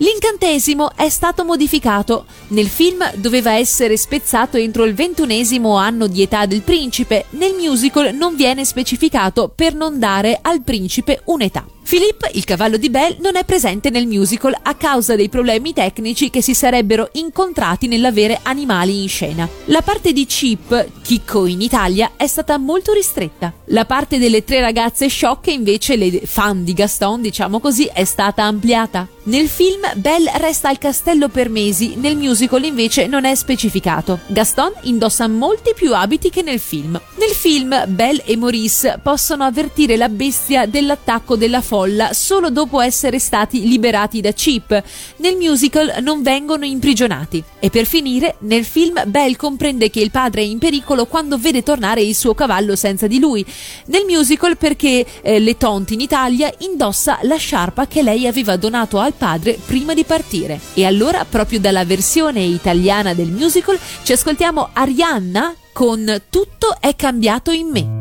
L'incantesimo 0.01 0.95
è 0.95 1.09
stato 1.09 1.45
modificato. 1.45 2.25
Nel 2.47 2.67
film 2.67 3.07
doveva 3.17 3.53
essere 3.53 3.97
spezzato 3.97 4.57
entro 4.57 4.83
il 4.85 4.95
ventunesimo 4.95 5.75
anno 5.77 6.07
di 6.07 6.23
età 6.23 6.47
del 6.47 6.61
principe, 6.61 7.25
nel 7.31 7.53
musical 7.53 8.11
non 8.15 8.35
viene 8.35 8.65
specificato 8.65 9.51
per 9.53 9.75
non 9.75 9.99
dare 9.99 10.39
al 10.41 10.63
principe 10.63 11.21
un'età. 11.25 11.67
Philippe, 11.83 12.29
il 12.33 12.45
cavallo 12.45 12.77
di 12.77 12.89
Belle, 12.89 13.17
non 13.19 13.35
è 13.35 13.43
presente 13.43 13.89
nel 13.89 14.07
musical 14.07 14.57
a 14.61 14.75
causa 14.75 15.15
dei 15.15 15.29
problemi 15.29 15.73
tecnici 15.73 16.29
che 16.29 16.41
si 16.41 16.53
sarebbero 16.53 17.09
incontrati 17.13 17.87
nell'avere 17.87 18.39
animali 18.43 19.01
in 19.01 19.09
scena. 19.09 19.47
La 19.65 19.81
parte 19.81 20.13
di 20.13 20.25
Chip, 20.25 21.01
Chicco 21.01 21.45
in 21.45 21.61
Italia, 21.61 22.11
è 22.15 22.27
stata 22.27 22.57
molto 22.57 22.93
ristretta. 22.93 23.53
La 23.65 23.85
parte 23.85 24.19
delle 24.19 24.43
tre 24.43 24.61
ragazze 24.61 25.07
sciocche, 25.07 25.51
invece, 25.51 25.95
le 25.97 26.21
fan 26.23 26.63
di 26.63 26.73
Gaston, 26.73 27.21
diciamo 27.21 27.59
così, 27.59 27.89
è 27.91 28.05
stata 28.05 28.43
ampliata. 28.43 29.07
Nel 29.23 29.47
film 29.47 29.81
Belle 29.95 30.31
resta 30.37 30.69
al 30.69 30.79
castello 30.79 31.29
per 31.29 31.49
mesi, 31.49 31.95
nel 31.95 32.17
musical 32.17 32.63
invece 32.63 33.05
non 33.05 33.23
è 33.23 33.35
specificato. 33.35 34.19
Gaston 34.27 34.73
indossa 34.83 35.27
molti 35.27 35.73
più 35.75 35.93
abiti 35.93 36.31
che 36.31 36.41
nel 36.41 36.59
film. 36.59 36.99
Nel 37.19 37.29
film 37.29 37.83
Belle 37.87 38.23
e 38.25 38.35
Maurice 38.35 38.99
possono 39.03 39.43
avvertire 39.43 39.95
la 39.95 40.09
bestia 40.09 40.65
dell'attacco 40.65 41.35
della 41.35 41.61
folla 41.71 42.11
solo 42.11 42.49
dopo 42.49 42.81
essere 42.81 43.17
stati 43.17 43.65
liberati 43.65 44.19
da 44.19 44.33
Chip. 44.33 44.83
Nel 45.17 45.37
musical 45.37 45.99
non 46.01 46.21
vengono 46.21 46.65
imprigionati. 46.65 47.41
E 47.59 47.69
per 47.69 47.85
finire, 47.85 48.35
nel 48.39 48.65
film 48.65 49.01
Belle 49.05 49.37
comprende 49.37 49.89
che 49.89 50.01
il 50.01 50.11
padre 50.11 50.41
è 50.41 50.43
in 50.43 50.57
pericolo 50.57 51.05
quando 51.05 51.37
vede 51.37 51.63
tornare 51.63 52.01
il 52.01 52.13
suo 52.13 52.33
cavallo 52.33 52.75
senza 52.75 53.07
di 53.07 53.19
lui. 53.19 53.45
Nel 53.85 54.03
musical 54.05 54.57
perché 54.57 55.05
eh, 55.21 55.39
Le 55.39 55.55
Tonte 55.55 55.93
in 55.93 56.01
Italia 56.01 56.53
indossa 56.57 57.19
la 57.21 57.37
sciarpa 57.37 57.87
che 57.87 58.03
lei 58.03 58.27
aveva 58.27 58.57
donato 58.57 58.99
al 58.99 59.13
padre 59.13 59.57
prima 59.65 59.93
di 59.93 60.03
partire. 60.03 60.59
E 60.73 60.85
allora, 60.85 61.23
proprio 61.23 61.61
dalla 61.61 61.85
versione 61.85 62.41
italiana 62.41 63.13
del 63.13 63.29
musical, 63.29 63.79
ci 64.03 64.11
ascoltiamo 64.11 64.71
Arianna 64.73 65.55
con 65.71 66.21
Tutto 66.29 66.75
è 66.81 66.97
cambiato 66.97 67.51
in 67.51 67.67
me. 67.69 68.00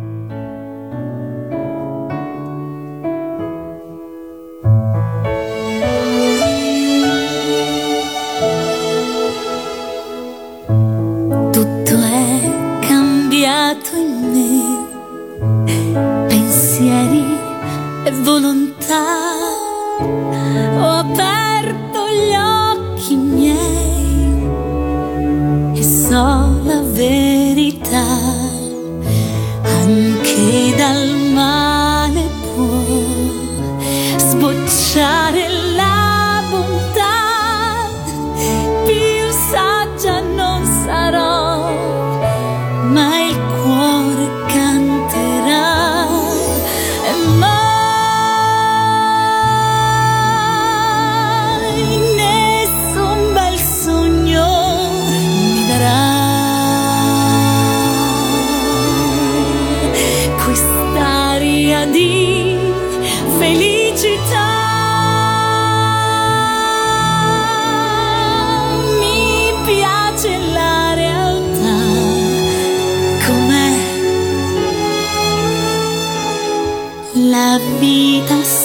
Cambiato 13.40 13.96
in 13.96 14.12
me, 14.32 15.78
pensieri 16.28 17.24
e 18.04 18.10
volontà. 18.22 19.04
Ho 20.78 20.90
aperto 20.98 22.06
gli 22.10 22.34
occhi 22.34 23.16
miei 23.16 24.46
e 25.74 25.82
so 25.82 26.60
la 26.64 26.82
verità. 26.84 28.04
Anche 29.62 30.74
dal 30.76 31.08
male 31.32 32.28
può 32.54 32.82
sbocciare 34.18 35.49
La 77.80 77.86
vita 77.86 78.42
sta 78.42 78.59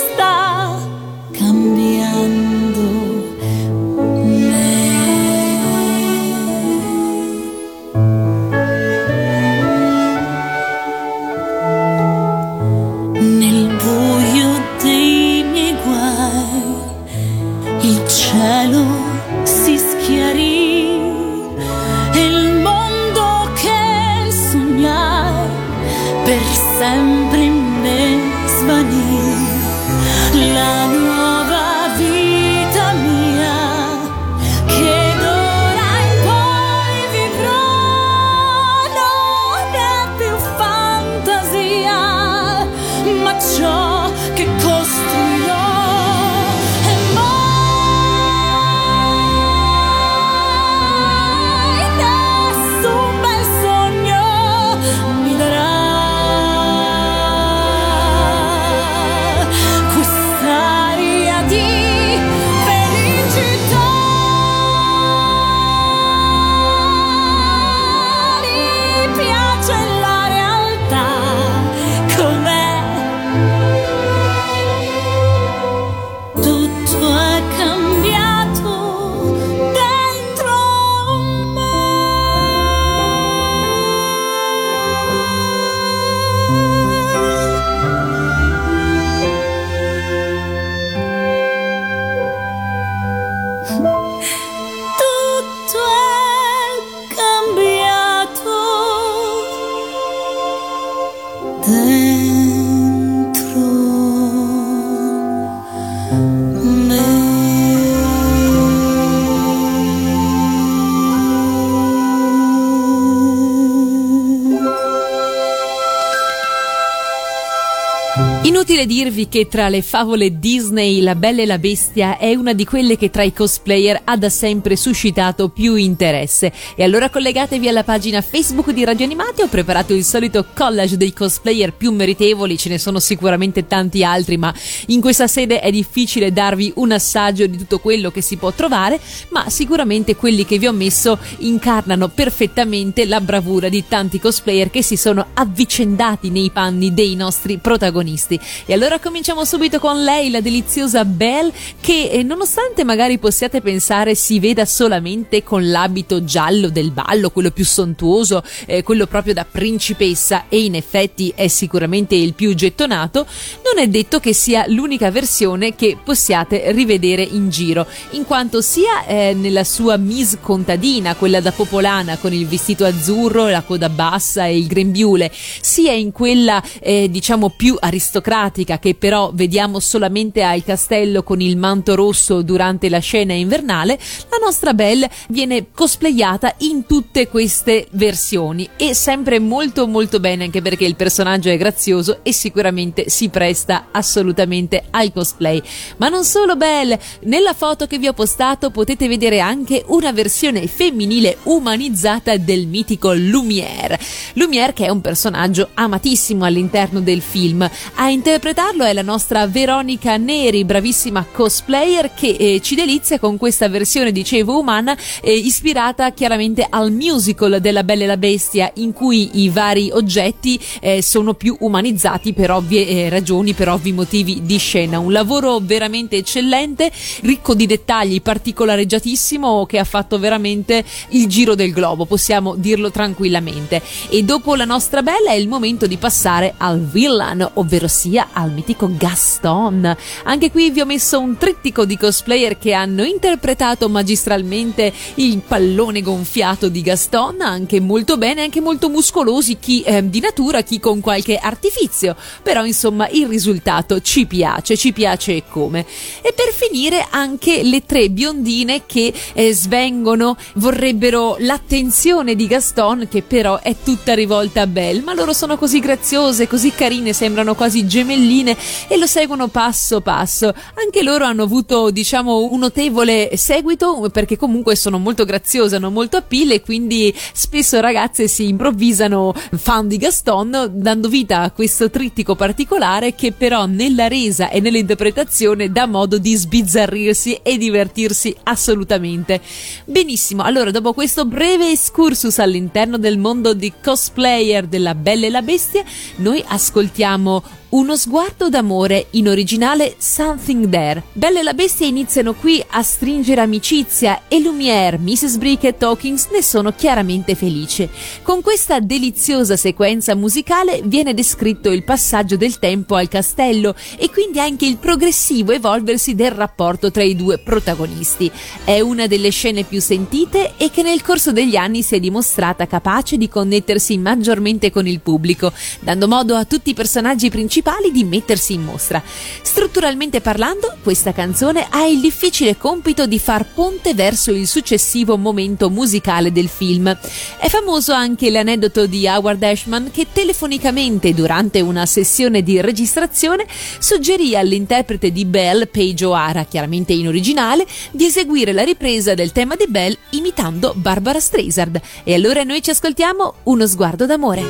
che 119.36 119.50
tra 119.50 119.68
le 119.68 119.82
favole 119.82 120.40
Disney 120.40 121.02
La 121.02 121.14
Bella 121.14 121.42
e 121.42 121.46
la 121.46 121.58
Bestia 121.58 122.18
è 122.18 122.34
una 122.36 122.54
di 122.54 122.64
quelle 122.64 122.96
che 122.96 123.10
tra 123.10 123.22
i 123.22 123.34
cosplayer 123.34 124.00
ha 124.06 124.16
da 124.16 124.30
sempre 124.30 124.78
suscitato 124.78 125.50
più 125.50 125.76
interesse. 125.76 126.54
E 126.74 126.86
allora 126.86 127.10
collegatevi 127.10 127.68
alla 127.68 127.84
pagina 127.84 128.22
Facebook 128.22 128.72
di 128.72 128.86
Radio 128.86 129.04
Animati, 129.04 129.42
ho 129.42 129.50
preparato 129.50 129.94
il 129.94 130.06
solito 130.06 130.46
collage 130.54 130.96
dei 130.96 131.12
cosplayer 131.12 131.74
più 131.74 131.92
meritevoli, 131.92 132.58
ce 132.58 132.70
ne 132.70 132.78
sono 132.78 133.02
sicuramente 133.02 133.68
tanti 133.68 134.05
altri, 134.05 134.38
ma 134.38 134.55
in 134.86 135.01
questa 135.01 135.28
sede 135.28 135.59
è 135.59 135.70
difficile 135.70 136.32
darvi 136.32 136.72
un 136.78 136.93
assaggio 136.93 137.46
di 137.46 137.58
tutto 137.58 137.80
quello 137.80 138.12
che 138.12 138.22
si 138.22 138.38
può 138.38 138.54
trovare, 138.54 139.01
ma 139.32 139.50
sicuramente 139.50 140.16
quelli 140.16 140.46
che 140.46 140.58
vi 140.58 140.68
ho 140.68 140.72
messo 140.72 141.20
incarnano 141.39 142.08
perfettamente 142.08 143.05
la 143.05 143.20
bravura 143.20 143.68
di 143.68 143.84
tanti 143.86 144.18
cosplayer 144.18 144.70
che 144.70 144.82
si 144.82 144.96
sono 144.96 145.26
avvicendati 145.34 146.30
nei 146.30 146.51
panni 146.51 146.93
dei 146.93 147.16
nostri 147.16 147.58
protagonisti. 147.58 148.39
E 148.66 148.72
allora 148.72 148.97
cominciamo 148.97 149.24
subito 149.43 149.80
con 149.80 150.04
lei, 150.04 150.30
la 150.30 150.39
deliziosa 150.39 151.04
Belle, 151.04 151.52
che 151.80 152.10
eh, 152.12 152.22
nonostante 152.22 152.84
magari 152.84 153.18
possiate 153.18 153.60
pensare 153.60 154.14
si 154.14 154.39
veda 154.39 154.66
solamente 154.66 155.42
con 155.42 155.68
l'abito 155.68 156.24
giallo 156.24 156.70
del 156.70 156.92
ballo, 156.92 157.32
quello 157.32 157.50
più 157.50 157.66
sontuoso, 157.66 158.43
eh, 158.68 158.84
quello 158.84 159.08
proprio 159.08 159.34
da 159.34 159.43
principessa, 159.43 160.46
e 160.47 160.64
in 160.66 160.76
effetti 160.76 161.34
è 161.36 161.47
sicuramente 161.47 162.14
il 162.14 162.36
più 162.36 162.54
gettonato, 162.54 163.26
non 163.64 163.84
è 163.84 163.88
detto 163.88 164.20
che 164.20 164.32
sia 164.32 164.66
l'unica 164.68 165.10
versione 165.10 165.74
che 165.74 165.97
possiate 166.04 166.72
rivedere 166.72 167.24
in 167.24 167.50
giro, 167.50 167.88
in 168.12 168.26
quanto 168.26 168.62
sia 168.62 169.06
eh, 169.08 169.34
nella 169.34 169.64
sua 169.64 169.97
Miss 169.97 170.38
contadina, 170.39 171.16
quella 171.16 171.42
da 171.42 171.52
popolana 171.52 172.18
con 172.18 172.32
il 172.32 172.46
vestito 172.46 172.86
azzurro, 172.86 173.47
la 173.47 173.64
coda 173.64 173.89
bassa 173.89 174.46
e 174.46 174.56
il 174.56 174.68
grembiule, 174.68 175.32
sia 175.34 175.93
in 175.93 176.12
quella 176.12 176.62
eh, 176.80 177.10
diciamo 177.10 177.50
più 177.50 177.76
aristocratica 177.80 178.78
che 178.78 178.93
però 178.93 179.14
vediamo 179.33 179.79
solamente 179.79 180.43
al 180.43 180.63
castello 180.63 181.24
con 181.24 181.42
il 181.42 181.58
manto 181.58 181.96
rosso 181.96 182.42
durante 182.42 182.89
la 182.89 183.00
scena 183.00 183.33
invernale, 183.33 183.97
la 184.29 184.37
nostra 184.42 184.74
Belle 184.74 185.09
viene 185.29 185.67
cosplayata 185.71 186.55
in 186.59 186.86
tutte 186.86 187.28
queste 187.28 187.87
versioni 187.92 188.67
e 188.75 188.93
sempre 188.93 189.39
molto 189.39 189.87
molto 189.87 190.20
bene 190.20 190.43
anche 190.43 190.62
perché 190.62 190.86
il 190.86 190.96
personaggio 190.96 191.50
è 191.50 191.58
grazioso 191.58 192.20
e 192.24 192.33
sicuramente 192.33 193.09
si 193.09 193.29
presta 193.29 193.87
assolutamente 193.92 194.83
al 194.92 195.12
cosplay. 195.13 195.62
Ma 195.97 196.09
non 196.09 196.24
solo 196.24 196.55
Belle, 196.55 197.00
nella 197.21 197.54
foto 197.54 197.87
che 197.87 197.97
vi 197.97 198.08
ho 198.08 198.13
postato 198.13 198.70
potete 198.70 199.08
vedere 199.08 199.39
anche 199.39 199.83
una 199.87 200.12
versione 200.12 200.67
femminile 200.67 201.37
umanizzata 201.43 202.36
del 202.37 202.67
mitico 202.67 203.13
Lumière. 203.13 204.00
Lumière 204.33 204.74
che 204.74 204.86
è 204.86 204.89
un 204.89 205.01
personaggio 205.01 205.70
amatissimo 205.74 206.43
all'interno 206.43 207.00
del 207.00 207.21
film. 207.21 207.70
A 207.96 208.09
interpretarlo 208.09 208.83
è 208.83 208.93
la 208.93 209.04
nostra 209.06 209.48
Veronica 209.48 210.18
Neri, 210.18 210.66
bravissima 210.66 211.26
cosplayer 211.32 212.14
che 212.14 212.36
eh, 212.38 212.60
ci 212.62 212.76
delizia 212.76 213.20
con 213.20 213.38
questa 213.38 213.70
versione, 213.70 214.12
dicevo, 214.12 214.60
umana, 214.60 214.98
eh, 215.22 215.32
ispirata 215.32 216.12
chiaramente 216.12 216.66
al 216.68 216.92
musical 216.92 217.60
della 217.62 217.84
Bella 217.84 218.04
e 218.04 218.08
la 218.08 218.18
Bestia, 218.18 218.70
in 218.76 218.92
cui 218.92 219.44
i 219.44 219.50
vari 219.50 219.92
oggetti 219.94 220.60
eh, 220.82 221.02
sono 221.02 221.36
più 221.36 221.56
umanizzati 221.60 222.34
per 222.34 222.52
ovvie 222.52 222.88
eh, 222.88 223.10
ragioni, 223.10 223.54
per 223.54 223.70
ovvi 223.70 223.94
motivi 223.94 224.42
di 224.44 224.58
scena. 224.58 225.00
Un 225.00 225.12
lavoro 225.12 225.60
veramente 225.62 226.18
eccellente, 226.18 226.92
ricco 227.22 227.54
di 227.54 227.68
dettagli, 227.68 228.22
particolareggiatissimo, 228.22 229.66
che 229.68 229.78
ha 229.78 229.84
fatto 229.84 230.18
veramente 230.18 230.84
il 231.10 231.28
giro 231.28 231.54
del 231.54 231.72
globo, 231.72 232.06
possiamo 232.06 232.56
dirlo 232.56 232.90
tranquillamente. 232.90 233.82
E 234.10 234.24
dopo 234.24 234.56
la 234.56 234.66
nostra 234.66 235.04
Bella 235.04 235.30
è 235.30 235.36
il 235.36 235.48
momento 235.48 235.86
di 235.86 235.98
passare 235.98 236.56
al 236.58 236.82
villain, 236.82 237.48
ovvero 237.54 237.88
sia 237.88 238.30
al 238.34 238.52
mitico 238.52 238.94
Gaston. 238.97 239.96
Anche 240.24 240.51
qui 240.51 240.72
vi 240.72 240.82
ho 240.82 240.86
messo 240.86 241.20
un 241.20 241.38
trittico 241.38 241.86
di 241.86 241.97
cosplayer 241.97 242.58
che 242.58 242.74
hanno 242.74 243.04
interpretato 243.04 243.89
magistralmente 243.89 244.92
il 245.16 245.42
pallone 245.46 246.01
gonfiato 246.01 246.70
di 246.70 246.82
Gaston, 246.82 247.42
anche 247.42 247.80
molto 247.80 248.17
bene, 248.17 248.42
anche 248.43 248.62
molto 248.62 248.89
muscolosi, 248.89 249.58
chi 249.59 249.82
eh, 249.82 250.08
di 250.09 250.20
natura, 250.20 250.62
chi 250.62 250.80
con 250.80 251.00
qualche 251.00 251.38
artifizio. 251.38 252.16
Però 252.42 252.66
insomma 252.66 253.08
il 253.09 253.28
risultato 253.28 254.01
ci 254.01 254.26
piace, 254.26 254.78
ci 254.78 254.93
piace 254.93 255.43
come. 255.50 255.86
E 256.22 256.34
per 256.34 256.54
finire 256.54 257.05
anche 257.09 257.63
le 257.63 257.86
tre 257.86 258.09
biondine 258.09 258.84
che 258.86 259.13
eh, 259.34 259.54
svengono, 259.54 260.38
vorrebbero 260.55 261.36
l'attenzione 261.39 262.36
di 262.36 262.47
Gaston, 262.47 263.08
che 263.09 263.22
però 263.22 263.59
è 263.59 263.76
tutta 263.84 264.13
rivolta 264.13 264.62
a 264.62 264.67
Belle, 264.67 265.01
ma 265.01 265.13
loro 265.13 265.34
sono 265.34 265.58
così 265.58 265.80
graziose, 265.80 266.47
così 266.47 266.72
carine, 266.72 267.13
sembrano 267.13 267.55
quasi 267.55 267.88
gemelline 267.88 268.55
e 268.88 268.97
lo 268.97 269.08
seguono 269.08 269.47
passo 269.47 270.02
passo. 270.02 270.54
Anche 270.76 271.04
loro 271.04 271.26
hanno 271.26 271.43
avuto, 271.43 271.89
diciamo, 271.89 272.50
un 272.52 272.60
notevole 272.60 273.36
seguito 273.36 274.10
perché 274.12 274.38
comunque 274.38 274.76
sono 274.76 274.97
molto 274.97 275.26
graziose, 275.26 275.76
hanno 275.76 275.92
molto 275.92 276.18
appeal 276.18 276.52
e 276.52 276.62
quindi 276.62 277.14
spesso 277.34 277.80
ragazze 277.80 278.28
si 278.28 278.47
improvvisano 278.47 279.34
fan 279.58 279.88
di 279.88 279.97
Gaston, 279.97 280.72
dando 280.74 281.10
vita 281.10 281.42
a 281.42 281.52
questo 281.52 281.89
trittico 281.89 282.36
particolare 282.36 283.16
che 283.16 283.32
però 283.32 283.66
nella 283.66 284.08
resa 284.08 284.50
e 284.50 284.60
nell'interpretazione 284.60 285.72
dà 285.72 285.86
modo 285.86 286.18
di 286.18 286.36
sbizzarrirsi 286.36 287.39
e 287.42 287.58
divertirsi 287.58 288.36
assolutamente. 288.43 289.42
Benissimo, 289.86 290.43
allora 290.43 290.72
dopo 290.72 290.93
questo 290.93 291.26
breve 291.26 291.72
excursus 291.72 292.39
all'interno 292.39 292.97
del 292.97 293.18
mondo 293.18 293.54
di 293.54 293.74
cosplayer 293.82 294.68
della 294.68 294.96
Bella 294.96 295.26
e 295.26 295.30
la 295.30 295.42
Bestia, 295.42 295.84
noi 296.18 296.43
ascoltiamo 296.46 297.43
uno 297.76 297.97
sguardo 297.97 298.47
d'amore, 298.47 299.08
in 299.12 299.28
originale 299.28 299.96
Something 299.97 300.70
There. 300.70 301.04
Belle 301.12 301.42
e 301.42 301.43
la 301.43 301.54
Bestia 301.54 301.86
iniziano 301.86 302.34
qui 302.34 302.64
a 302.66 302.82
stringere 302.82 303.42
amicizia 303.42 304.22
e 304.30 304.39
Lumière, 304.39 304.97
Mrs. 304.97 305.36
Brick 305.36 305.66
e 305.66 305.76
Tawkins 305.76 306.28
ne 306.32 306.42
sono 306.42 306.72
chiaramente 306.72 307.36
felici. 307.36 307.89
Con 308.22 308.42
questa 308.42 308.80
deliziosa 308.80 309.58
sequenza 309.58 310.16
musicale 310.16 310.84
viene 310.86 311.14
descritto 311.14 311.70
il 311.70 311.84
passaggio 311.84 312.38
del 312.38 312.60
tempo 312.60 312.96
al 312.96 313.10
castello 313.10 313.76
e 313.97 314.10
quindi 314.10 314.39
anche 314.39 314.66
il 314.66 314.78
progressivo 314.78 315.52
evolversi 315.52 316.16
del 316.16 316.32
rapporto 316.32 316.92
tra 316.92 317.04
i 317.04 317.14
due 317.18 317.39
protagonisti. 317.39 318.32
È 318.64 318.80
una 318.80 319.06
delle 319.06 319.32
scene 319.32 319.64
più 319.64 319.82
sentite 319.82 320.54
e 320.56 320.72
che 320.72 320.82
nel 320.82 321.02
corso 321.02 321.34
degli 321.34 321.58
anni 321.58 321.84
si 321.84 321.96
è 321.96 322.00
dimostrata 322.00 322.68
capace 322.68 323.18
di 323.18 323.28
connettersi 323.28 323.97
maggiormente 323.97 324.72
con 324.72 324.88
il 324.88 325.02
pubblico, 325.02 325.52
dando 325.82 326.08
modo 326.08 326.36
a 326.36 326.46
tutti 326.46 326.70
i 326.70 326.74
personaggi 326.74 327.30
principali 327.30 327.64
di 327.92 328.04
mettersi 328.04 328.54
in 328.54 328.63
mostra. 328.63 329.01
Strutturalmente 329.42 330.21
parlando, 330.21 330.75
questa 330.83 331.13
canzone 331.13 331.66
ha 331.70 331.86
il 331.86 332.00
difficile 332.00 332.58
compito 332.58 333.08
di 333.08 333.17
far 333.17 333.46
ponte 333.54 333.93
verso 333.93 334.32
il 334.32 334.47
successivo 334.47 335.17
momento 335.17 335.70
musicale 335.70 336.32
del 336.32 336.47
film. 336.47 336.96
È 337.37 337.47
famoso 337.47 337.92
anche 337.92 338.29
l'aneddoto 338.29 338.86
di 338.86 339.08
Howard 339.08 339.42
Ashman 339.42 339.89
che 339.92 340.08
telefonicamente 340.12 341.13
durante 341.13 341.62
una 341.62 341.86
sessione 341.86 342.43
di 342.43 342.62
registrazione 342.62 343.46
suggerì 343.79 344.36
all'interprete 344.36 345.12
di 345.12 345.25
Belle, 345.25 345.67
Paige 345.67 346.05
O'Hara, 346.05 346.43
chiaramente 346.43 346.93
in 346.93 347.08
originale, 347.08 347.66
di 347.92 348.05
eseguire 348.05 348.51
la 348.51 348.63
ripresa 348.63 349.13
del 349.16 349.32
tema 349.32 349.55
di 349.55 349.66
Belle 349.67 349.97
imitando 350.12 350.74
Barbara 350.75 351.20
Streisand. 351.20 351.82
E 352.04 352.13
allora 352.13 352.43
noi 352.43 352.62
ci 352.62 352.70
ascoltiamo 352.70 353.33
Uno 353.43 353.66
sguardo 353.66 354.05
d'amore. 354.05 354.43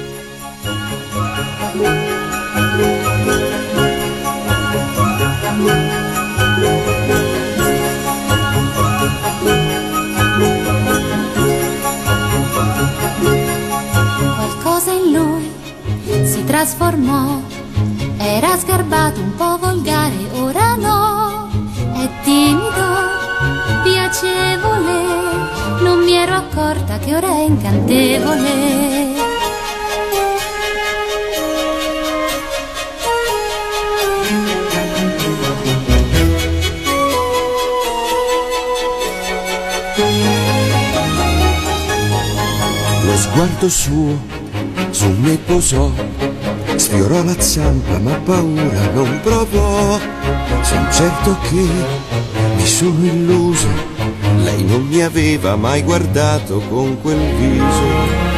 Trasformò, 16.65 17.41
era 18.17 18.57
sgarbato, 18.57 19.19
un 19.19 19.35
po' 19.35 19.55
volgare, 19.59 20.15
ora 20.33 20.73
no, 20.73 21.47
è 21.93 22.09
timido, 22.23 22.87
piacevole, 23.83 25.03
non 25.83 26.03
mi 26.03 26.13
ero 26.13 26.33
accorta 26.33 26.97
che 26.97 27.15
ora 27.15 27.27
è 27.27 27.41
incantevole. 27.41 29.13
Lo 43.05 43.17
sguardo 43.17 43.69
suo 43.69 44.33
su 44.89 45.09
me 45.19 45.37
posò, 45.45 45.91
sfiorò 46.85 47.23
la 47.23 47.41
zampa 47.41 47.97
ma 47.97 48.13
paura 48.23 48.91
non 48.93 49.19
provò. 49.23 49.99
Son 50.61 50.87
certo 50.91 51.35
che 51.49 51.65
mi 52.55 52.65
sono 52.65 53.03
illuso, 53.03 53.67
lei 54.43 54.63
non 54.63 54.85
mi 54.85 55.01
aveva 55.01 55.55
mai 55.55 55.81
guardato 55.81 56.59
con 56.69 57.01
quel 57.01 57.17
viso. 57.17 58.34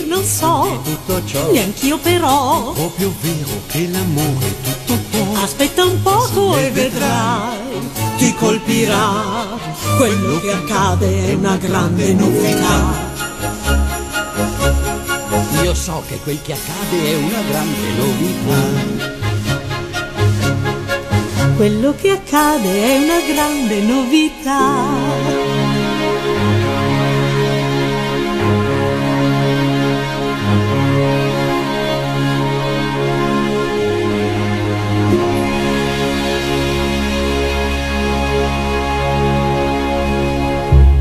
Dir 0.00 0.06
non 0.06 0.24
so, 0.24 0.80
tutto 0.82 1.24
ciò 1.26 1.50
neanch'io 1.52 1.98
però. 1.98 2.72
o 2.76 2.88
più 2.96 3.12
vero 3.20 3.60
che 3.66 3.88
l'amore 3.88 4.54
tutto 4.62 4.98
può 5.10 5.42
Aspetta 5.42 5.84
un 5.84 6.02
poco 6.02 6.56
e 6.56 6.70
vedrai, 6.70 7.90
ti 8.16 8.34
colpirà. 8.34 9.58
Quello 9.96 10.40
che 10.40 10.52
accade 10.52 11.28
è 11.28 11.34
una 11.34 11.56
grande 11.56 12.12
novità. 12.12 13.08
Io 15.62 15.74
so 15.74 16.02
che 16.08 16.18
quel 16.22 16.40
che 16.42 16.52
accade 16.52 17.10
è 17.10 17.16
una 17.16 17.40
grande 17.48 17.92
novità. 17.96 19.18
Quello 21.56 21.94
che 22.00 22.10
accade 22.10 22.84
è 22.84 22.96
una 22.98 23.20
grande 23.32 23.80
novità. 23.82 25.19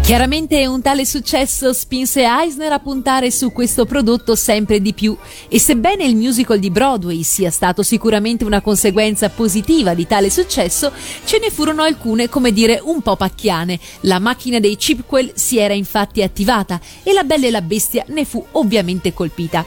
Chiaramente 0.09 0.65
un 0.65 0.81
tale 0.81 1.05
successo 1.05 1.71
spinse 1.71 2.23
Eisner 2.23 2.71
a 2.71 2.79
puntare 2.79 3.29
su 3.29 3.51
questo 3.51 3.85
prodotto 3.85 4.33
sempre 4.33 4.81
di 4.81 4.95
più 4.95 5.15
e 5.47 5.59
sebbene 5.59 6.03
il 6.03 6.15
musical 6.15 6.57
di 6.57 6.71
Broadway 6.71 7.21
sia 7.21 7.51
stato 7.51 7.83
sicuramente 7.83 8.43
una 8.43 8.59
conseguenza 8.59 9.29
positiva 9.29 9.93
di 9.93 10.07
tale 10.07 10.31
successo, 10.31 10.91
ce 11.25 11.37
ne 11.37 11.51
furono 11.51 11.83
alcune, 11.83 12.27
come 12.27 12.51
dire, 12.51 12.81
un 12.83 13.03
po' 13.03 13.17
pacchiane. 13.17 13.79
La 14.01 14.17
macchina 14.17 14.59
dei 14.59 14.77
Chipquel 14.77 15.33
si 15.35 15.59
era 15.59 15.75
infatti 15.75 16.23
attivata 16.23 16.81
e 17.03 17.13
la 17.13 17.23
Bella 17.23 17.45
e 17.45 17.51
la 17.51 17.61
Bestia 17.61 18.03
ne 18.07 18.25
fu 18.25 18.43
ovviamente 18.53 19.13
colpita. 19.13 19.63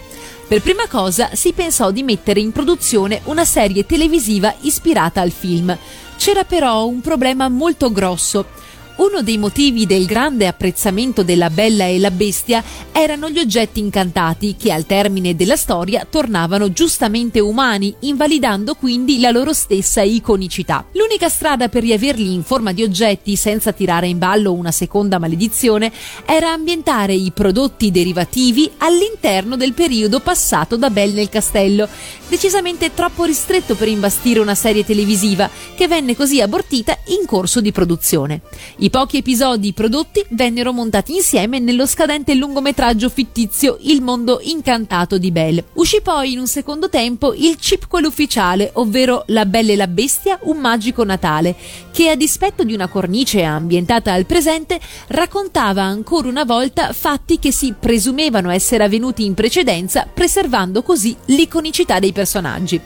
Per 0.48 0.60
prima 0.60 0.88
cosa 0.88 1.36
si 1.36 1.52
pensò 1.52 1.92
di 1.92 2.02
mettere 2.02 2.40
in 2.40 2.50
produzione 2.50 3.20
una 3.26 3.44
serie 3.44 3.86
televisiva 3.86 4.52
ispirata 4.62 5.20
al 5.20 5.30
film. 5.30 5.78
C'era 6.16 6.42
però 6.42 6.84
un 6.84 7.00
problema 7.00 7.48
molto 7.48 7.92
grosso. 7.92 8.58
Uno 8.94 9.22
dei 9.22 9.38
motivi 9.38 9.86
del 9.86 10.04
grande 10.04 10.46
apprezzamento 10.46 11.22
della 11.22 11.48
Bella 11.48 11.86
e 11.86 11.98
la 11.98 12.10
Bestia 12.10 12.62
erano 12.92 13.30
gli 13.30 13.38
oggetti 13.38 13.80
incantati 13.80 14.54
che 14.56 14.70
al 14.70 14.84
termine 14.84 15.34
della 15.34 15.56
storia 15.56 16.06
tornavano 16.08 16.70
giustamente 16.72 17.40
umani, 17.40 17.94
invalidando 18.00 18.74
quindi 18.74 19.18
la 19.18 19.30
loro 19.30 19.54
stessa 19.54 20.02
iconicità. 20.02 20.84
L'unica 20.92 21.30
strada 21.30 21.68
per 21.68 21.82
riaverli 21.82 22.34
in 22.34 22.42
forma 22.42 22.72
di 22.72 22.82
oggetti 22.82 23.34
senza 23.34 23.72
tirare 23.72 24.08
in 24.08 24.18
ballo 24.18 24.52
una 24.52 24.70
seconda 24.70 25.18
maledizione 25.18 25.90
era 26.26 26.52
ambientare 26.52 27.14
i 27.14 27.32
prodotti 27.32 27.90
derivativi 27.90 28.70
all'interno 28.78 29.56
del 29.56 29.72
periodo 29.72 30.20
passato 30.20 30.76
da 30.76 30.90
Belle 30.90 31.14
nel 31.14 31.30
castello, 31.30 31.88
decisamente 32.28 32.92
troppo 32.92 33.24
ristretto 33.24 33.74
per 33.74 33.88
imbastire 33.88 34.38
una 34.38 34.54
serie 34.54 34.84
televisiva 34.84 35.48
che 35.74 35.88
venne 35.88 36.14
così 36.14 36.42
abortita 36.42 36.98
in 37.06 37.26
corso 37.26 37.62
di 37.62 37.72
produzione. 37.72 38.42
I 38.82 38.90
pochi 38.90 39.18
episodi 39.18 39.72
prodotti 39.72 40.24
vennero 40.30 40.72
montati 40.72 41.14
insieme 41.14 41.60
nello 41.60 41.86
scadente 41.86 42.34
lungometraggio 42.34 43.08
fittizio 43.10 43.76
Il 43.82 44.02
mondo 44.02 44.40
incantato 44.42 45.18
di 45.18 45.30
Belle. 45.30 45.66
Uscì 45.74 46.00
poi 46.00 46.32
in 46.32 46.40
un 46.40 46.48
secondo 46.48 46.88
tempo 46.88 47.32
il 47.32 47.54
chipquel 47.54 48.06
ufficiale, 48.06 48.70
ovvero 48.74 49.22
La 49.26 49.46
Bella 49.46 49.70
e 49.70 49.76
la 49.76 49.86
Bestia, 49.86 50.36
un 50.42 50.56
magico 50.56 51.04
Natale, 51.04 51.54
che 51.92 52.10
a 52.10 52.16
dispetto 52.16 52.64
di 52.64 52.74
una 52.74 52.88
cornice 52.88 53.44
ambientata 53.44 54.12
al 54.12 54.26
presente, 54.26 54.80
raccontava 55.06 55.84
ancora 55.84 56.26
una 56.26 56.42
volta 56.42 56.92
fatti 56.92 57.38
che 57.38 57.52
si 57.52 57.76
presumevano 57.78 58.50
essere 58.50 58.82
avvenuti 58.82 59.24
in 59.24 59.34
precedenza, 59.34 60.08
preservando 60.12 60.82
così 60.82 61.14
l'iconicità 61.26 62.00
dei 62.00 62.10
personaggi. 62.10 62.80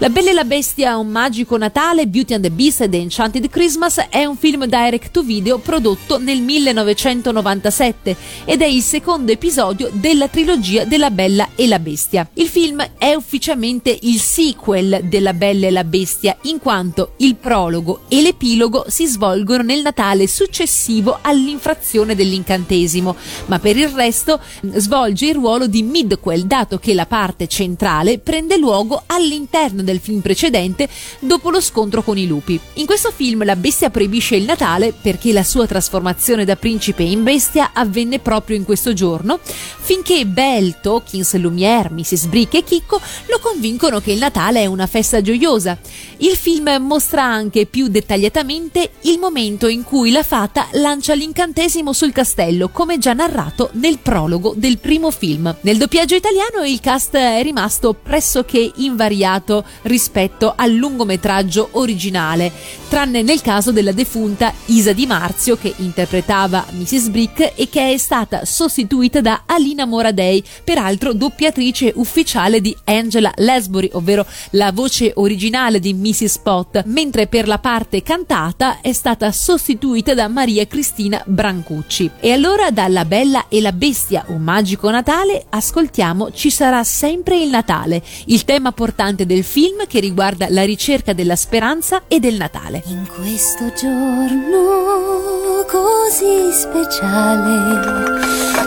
La 0.00 0.08
Bella 0.08 0.30
e 0.30 0.32
la 0.32 0.44
Bestia, 0.44 0.96
un 0.96 1.08
magico 1.08 1.58
Natale, 1.58 2.06
Beauty 2.06 2.32
and 2.32 2.42
the 2.42 2.50
Beast 2.50 2.80
ed 2.80 2.94
Enchanted 2.94 3.50
Christmas 3.50 3.98
è 4.08 4.24
un 4.24 4.34
film 4.38 4.64
direct 4.64 5.10
to 5.10 5.22
video 5.22 5.58
prodotto 5.58 6.16
nel 6.16 6.40
1997 6.40 8.16
ed 8.46 8.62
è 8.62 8.64
il 8.64 8.80
secondo 8.80 9.30
episodio 9.30 9.90
della 9.92 10.28
trilogia 10.28 10.86
della 10.86 11.10
Bella 11.10 11.50
e 11.54 11.66
la 11.66 11.78
Bestia. 11.78 12.26
Il 12.32 12.48
film 12.48 12.82
è 12.96 13.12
ufficialmente 13.12 13.94
il 14.04 14.18
sequel 14.20 15.00
della 15.02 15.34
Bella 15.34 15.66
e 15.66 15.70
la 15.70 15.84
Bestia 15.84 16.34
in 16.44 16.60
quanto 16.60 17.12
il 17.18 17.34
prologo 17.34 18.04
e 18.08 18.22
l'epilogo 18.22 18.86
si 18.88 19.04
svolgono 19.04 19.64
nel 19.64 19.82
Natale 19.82 20.26
successivo 20.26 21.18
all'infrazione 21.20 22.14
dell'incantesimo, 22.14 23.14
ma 23.48 23.58
per 23.58 23.76
il 23.76 23.88
resto 23.88 24.40
svolge 24.62 25.26
il 25.26 25.34
ruolo 25.34 25.66
di 25.66 25.82
midquel 25.82 26.46
dato 26.46 26.78
che 26.78 26.94
la 26.94 27.04
parte 27.04 27.48
centrale 27.48 28.18
prende 28.18 28.56
luogo 28.56 29.02
all'interno 29.04 29.88
del 29.90 30.00
film 30.00 30.20
precedente 30.20 30.88
dopo 31.18 31.50
lo 31.50 31.60
scontro 31.60 32.02
con 32.02 32.16
i 32.16 32.26
lupi. 32.26 32.58
In 32.74 32.86
questo 32.86 33.12
film 33.14 33.44
la 33.44 33.56
bestia 33.56 33.90
proibisce 33.90 34.36
il 34.36 34.44
Natale 34.44 34.92
perché 34.92 35.32
la 35.32 35.44
sua 35.44 35.66
trasformazione 35.66 36.44
da 36.44 36.56
principe 36.56 37.02
in 37.02 37.22
bestia 37.22 37.70
avvenne 37.72 38.18
proprio 38.18 38.56
in 38.56 38.64
questo 38.64 38.92
giorno, 38.92 39.40
finché 39.42 40.24
Belle, 40.26 40.78
Tokins, 40.80 41.34
Lumière, 41.34 41.90
Mrs. 41.90 42.26
Brick 42.26 42.54
e 42.54 42.64
Chicco 42.64 43.00
lo 43.26 43.38
convincono 43.40 44.00
che 44.00 44.12
il 44.12 44.18
Natale 44.18 44.62
è 44.62 44.66
una 44.66 44.86
festa 44.86 45.20
gioiosa. 45.20 45.78
Il 46.18 46.36
film 46.36 46.68
mostra 46.80 47.24
anche 47.24 47.66
più 47.66 47.88
dettagliatamente 47.88 48.92
il 49.02 49.18
momento 49.18 49.66
in 49.66 49.82
cui 49.82 50.10
la 50.10 50.22
fata 50.22 50.68
lancia 50.72 51.14
l'incantesimo 51.14 51.92
sul 51.92 52.12
castello, 52.12 52.68
come 52.68 52.98
già 52.98 53.12
narrato 53.12 53.70
nel 53.72 53.98
prologo 53.98 54.54
del 54.56 54.78
primo 54.78 55.10
film. 55.10 55.54
Nel 55.62 55.78
doppiaggio 55.78 56.14
italiano 56.14 56.64
il 56.64 56.80
cast 56.80 57.14
è 57.16 57.42
rimasto 57.42 57.94
pressoché 57.94 58.70
invariato 58.76 59.64
rispetto 59.82 60.52
al 60.56 60.72
lungometraggio 60.72 61.70
originale, 61.72 62.52
tranne 62.88 63.22
nel 63.22 63.40
caso 63.40 63.72
della 63.72 63.92
defunta 63.92 64.52
Isa 64.66 64.92
Di 64.92 65.06
Marzio 65.06 65.56
che 65.56 65.72
interpretava 65.76 66.66
Mrs. 66.70 67.08
Brick 67.08 67.52
e 67.54 67.68
che 67.68 67.92
è 67.92 67.96
stata 67.96 68.44
sostituita 68.44 69.20
da 69.20 69.42
Alina 69.46 69.84
Moradei, 69.84 70.42
peraltro 70.64 71.12
doppiatrice 71.12 71.92
ufficiale 71.96 72.60
di 72.60 72.76
Angela 72.84 73.32
Lesbury, 73.36 73.90
ovvero 73.92 74.26
la 74.50 74.72
voce 74.72 75.12
originale 75.14 75.80
di 75.80 75.94
Mrs. 75.94 76.38
Pot, 76.38 76.82
mentre 76.86 77.26
per 77.26 77.46
la 77.46 77.58
parte 77.58 78.02
cantata 78.02 78.80
è 78.80 78.92
stata 78.92 79.30
sostituita 79.32 80.14
da 80.14 80.28
Maria 80.28 80.66
Cristina 80.66 81.22
Brancucci. 81.24 82.10
E 82.20 82.32
allora 82.32 82.70
dalla 82.70 83.04
Bella 83.04 83.46
e 83.48 83.60
la 83.60 83.72
Bestia, 83.72 84.24
un 84.28 84.42
magico 84.42 84.90
Natale, 84.90 85.46
ascoltiamo 85.48 86.32
Ci 86.32 86.50
sarà 86.50 86.82
sempre 86.84 87.40
il 87.40 87.50
Natale, 87.50 88.02
il 88.26 88.44
tema 88.44 88.72
portante 88.72 89.26
del 89.26 89.44
film 89.44 89.69
che 89.86 90.00
riguarda 90.00 90.46
la 90.48 90.64
ricerca 90.64 91.12
della 91.12 91.36
speranza 91.36 92.02
e 92.06 92.20
del 92.20 92.36
Natale. 92.36 92.82
In 92.86 93.06
questo 93.06 93.72
giorno 93.74 95.64
così 95.66 96.52
speciale 96.52 97.54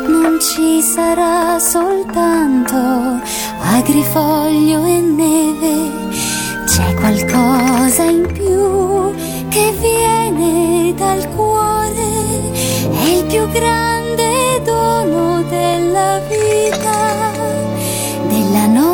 non 0.07 0.37
ci 0.39 0.81
sarà 0.81 1.59
soltanto 1.59 2.75
agrifoglio 3.59 4.85
e 4.85 4.99
neve, 4.99 6.09
c'è 6.65 6.93
qualcosa 6.93 8.03
in 8.03 8.29
più 8.31 9.13
che 9.49 9.73
viene 9.79 10.93
dal 10.95 11.27
cuore, 11.35 12.51
è 12.89 13.07
il 13.07 13.25
più 13.25 13.47
grande 13.49 14.61
dono 14.63 15.41
della 15.43 16.19
vita, 16.29 17.31
della 18.27 18.65
nostra 18.67 18.92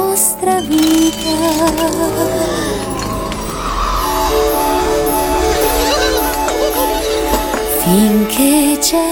vita. 0.68 1.38
Finché 7.84 8.78
c'è 8.80 9.12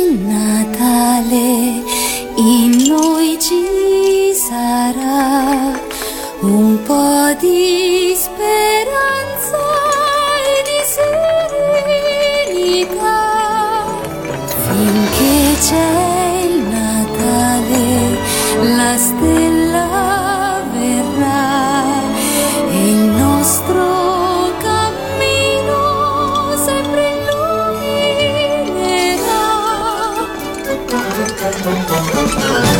il 0.00 0.18
Natale, 0.20 1.82
in 2.36 2.70
noi 2.88 3.38
ci 3.38 4.32
sarà 4.34 5.78
un 6.40 6.82
po' 6.82 7.34
di 7.38 8.14
speranza 8.16 9.62
e 10.52 10.62
di 10.68 10.80
serenità. 12.54 13.22
Finché 14.46 15.36
c'è 15.60 16.13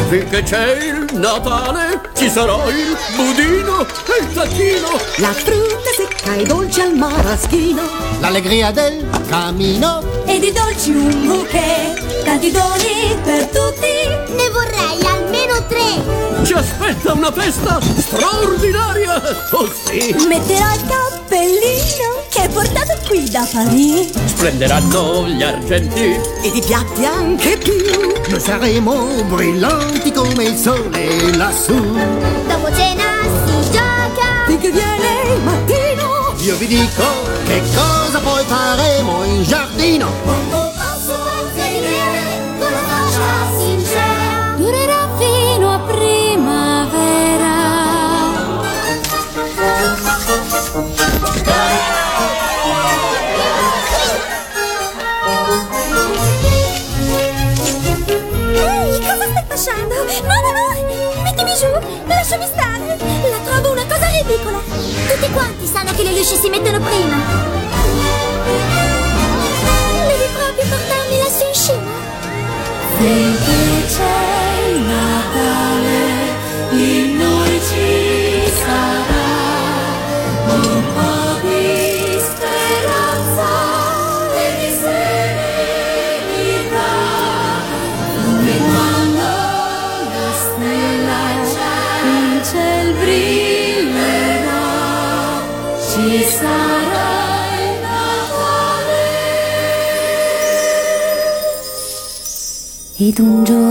Finché 0.08 0.42
c'è 0.42 0.76
il 0.76 1.18
Natale 1.18 2.00
ci 2.14 2.28
sarà 2.28 2.56
il 2.70 2.96
budino 3.16 3.80
e 3.80 4.22
il 4.22 4.32
tacchino 4.32 4.88
La 5.16 5.32
frutta 5.32 5.90
secca 5.96 6.34
e 6.34 6.44
dolce 6.44 6.82
al 6.82 6.94
maraschino. 6.94 7.82
L'allegria 8.20 8.70
del 8.70 9.04
camino 9.28 10.02
E 10.26 10.38
di 10.38 10.52
dolci 10.52 10.90
un 10.90 11.26
bouquet, 11.26 12.24
tanti 12.24 12.50
doni 12.50 13.16
per 13.24 13.46
tutti. 13.46 14.03
Ne 14.36 14.50
vorrei 14.50 15.06
almeno 15.06 15.64
Ci 16.44 16.52
aspetta 16.52 17.12
una 17.12 17.32
festa 17.32 17.80
straordinaria! 17.80 19.22
Oh 19.52 19.66
sì! 19.84 20.14
Metterò 20.28 20.74
il 20.74 20.82
cappellino 20.86 22.22
che 22.28 22.40
hai 22.42 22.48
portato 22.48 22.98
qui 23.06 23.30
da 23.30 23.46
Parigi. 23.50 24.12
Splenderanno 24.26 25.28
gli 25.28 25.42
argenti 25.42 26.20
Ed 26.42 26.54
i 26.54 26.62
piatti 26.66 27.04
anche 27.04 27.56
più 27.56 27.74
Noi 28.28 28.40
saremo 28.40 29.22
brillanti 29.28 30.12
come 30.12 30.44
il 30.44 30.56
sole 30.56 31.36
lassù 31.36 31.74
Dopo 31.74 32.74
cena 32.74 33.22
si 33.46 33.70
gioca. 33.70 34.44
Finché 34.46 34.70
viene 34.70 35.34
il 35.34 35.40
mattino 35.42 36.34
Io 36.40 36.56
vi 36.56 36.66
dico 36.66 37.04
che 37.46 37.62
cosa 37.74 38.18
poi 38.18 38.44
faremo 38.44 39.24
in 39.24 39.42
giardino 39.44 40.63
che 66.24 66.30
luci 66.30 66.36
si 66.36 66.48
mettono 66.48 66.80
prima! 66.80 67.16
Devi 70.06 70.28
proprio 70.32 70.64
portarmi 70.68 71.18
lassù 71.18 71.44
in 71.46 71.54
cima? 71.54 71.90
Finché 72.96 73.86
c'è 73.86 74.33
Ed 103.14 103.20
un 103.20 103.63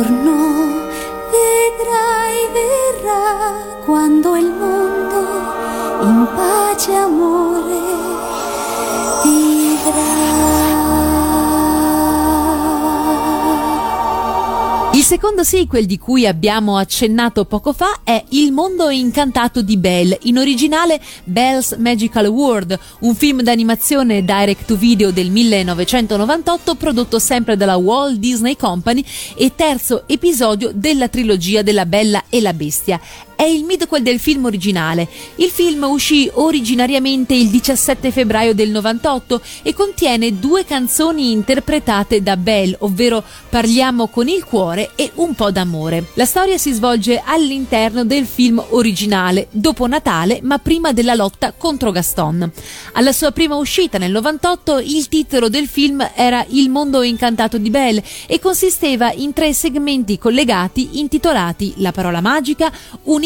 secondo 15.13 15.43
sequel 15.43 15.85
di 15.85 15.99
cui 15.99 16.25
abbiamo 16.25 16.75
accennato 16.75 17.45
poco 17.45 17.71
fa 17.71 17.99
è 18.03 18.23
Il 18.29 18.51
mondo 18.51 18.89
incantato 18.89 19.61
di 19.61 19.77
Belle, 19.77 20.17
in 20.23 20.39
originale 20.39 20.99
Belle's 21.23 21.75
Magical 21.77 22.25
World, 22.25 22.79
un 23.01 23.13
film 23.13 23.43
d'animazione 23.43 24.25
direct 24.25 24.65
to 24.65 24.75
video 24.75 25.11
del 25.11 25.29
1998 25.29 26.73
prodotto 26.73 27.19
sempre 27.19 27.55
dalla 27.55 27.75
Walt 27.75 28.17
Disney 28.17 28.55
Company 28.55 29.05
e 29.35 29.51
terzo 29.53 30.07
episodio 30.07 30.71
della 30.73 31.07
trilogia 31.07 31.61
della 31.61 31.85
Bella 31.85 32.23
e 32.27 32.41
la 32.41 32.53
Bestia. 32.53 32.99
È 33.43 33.47
il 33.47 33.65
midquel 33.65 34.01
del 34.01 34.21
film 34.21 34.45
originale. 34.45 35.05
Il 35.35 35.49
film 35.49 35.83
uscì 35.83 36.31
originariamente 36.31 37.33
il 37.33 37.49
17 37.49 38.09
febbraio 38.09 38.53
del 38.53 38.69
98 38.69 39.41
e 39.63 39.73
contiene 39.73 40.39
due 40.39 40.63
canzoni 40.63 41.33
interpretate 41.33 42.23
da 42.23 42.37
Belle, 42.37 42.77
ovvero 42.79 43.21
Parliamo 43.49 44.07
con 44.07 44.29
il 44.29 44.45
cuore 44.45 44.91
e 44.95 45.11
Un 45.15 45.35
po' 45.35 45.51
d'amore. 45.51 46.05
La 46.13 46.23
storia 46.23 46.57
si 46.57 46.71
svolge 46.71 47.21
all'interno 47.23 48.05
del 48.05 48.25
film 48.25 48.63
originale, 48.69 49.47
dopo 49.51 49.87
Natale, 49.87 50.39
ma 50.41 50.57
prima 50.59 50.93
della 50.93 51.13
lotta 51.13 51.51
contro 51.51 51.91
Gaston. 51.91 52.49
Alla 52.93 53.11
sua 53.11 53.31
prima 53.31 53.57
uscita 53.57 53.97
nel 53.97 54.11
98 54.11 54.79
il 54.79 55.09
titolo 55.09 55.49
del 55.49 55.67
film 55.67 56.09
era 56.15 56.45
Il 56.47 56.69
mondo 56.69 57.01
incantato 57.01 57.57
di 57.57 57.69
Belle 57.69 58.01
e 58.25 58.39
consisteva 58.39 59.11
in 59.11 59.33
tre 59.33 59.53
segmenti 59.53 60.17
collegati 60.17 60.99
intitolati 60.99 61.73
La 61.77 61.91
parola 61.91 62.21
magica, 62.21 62.71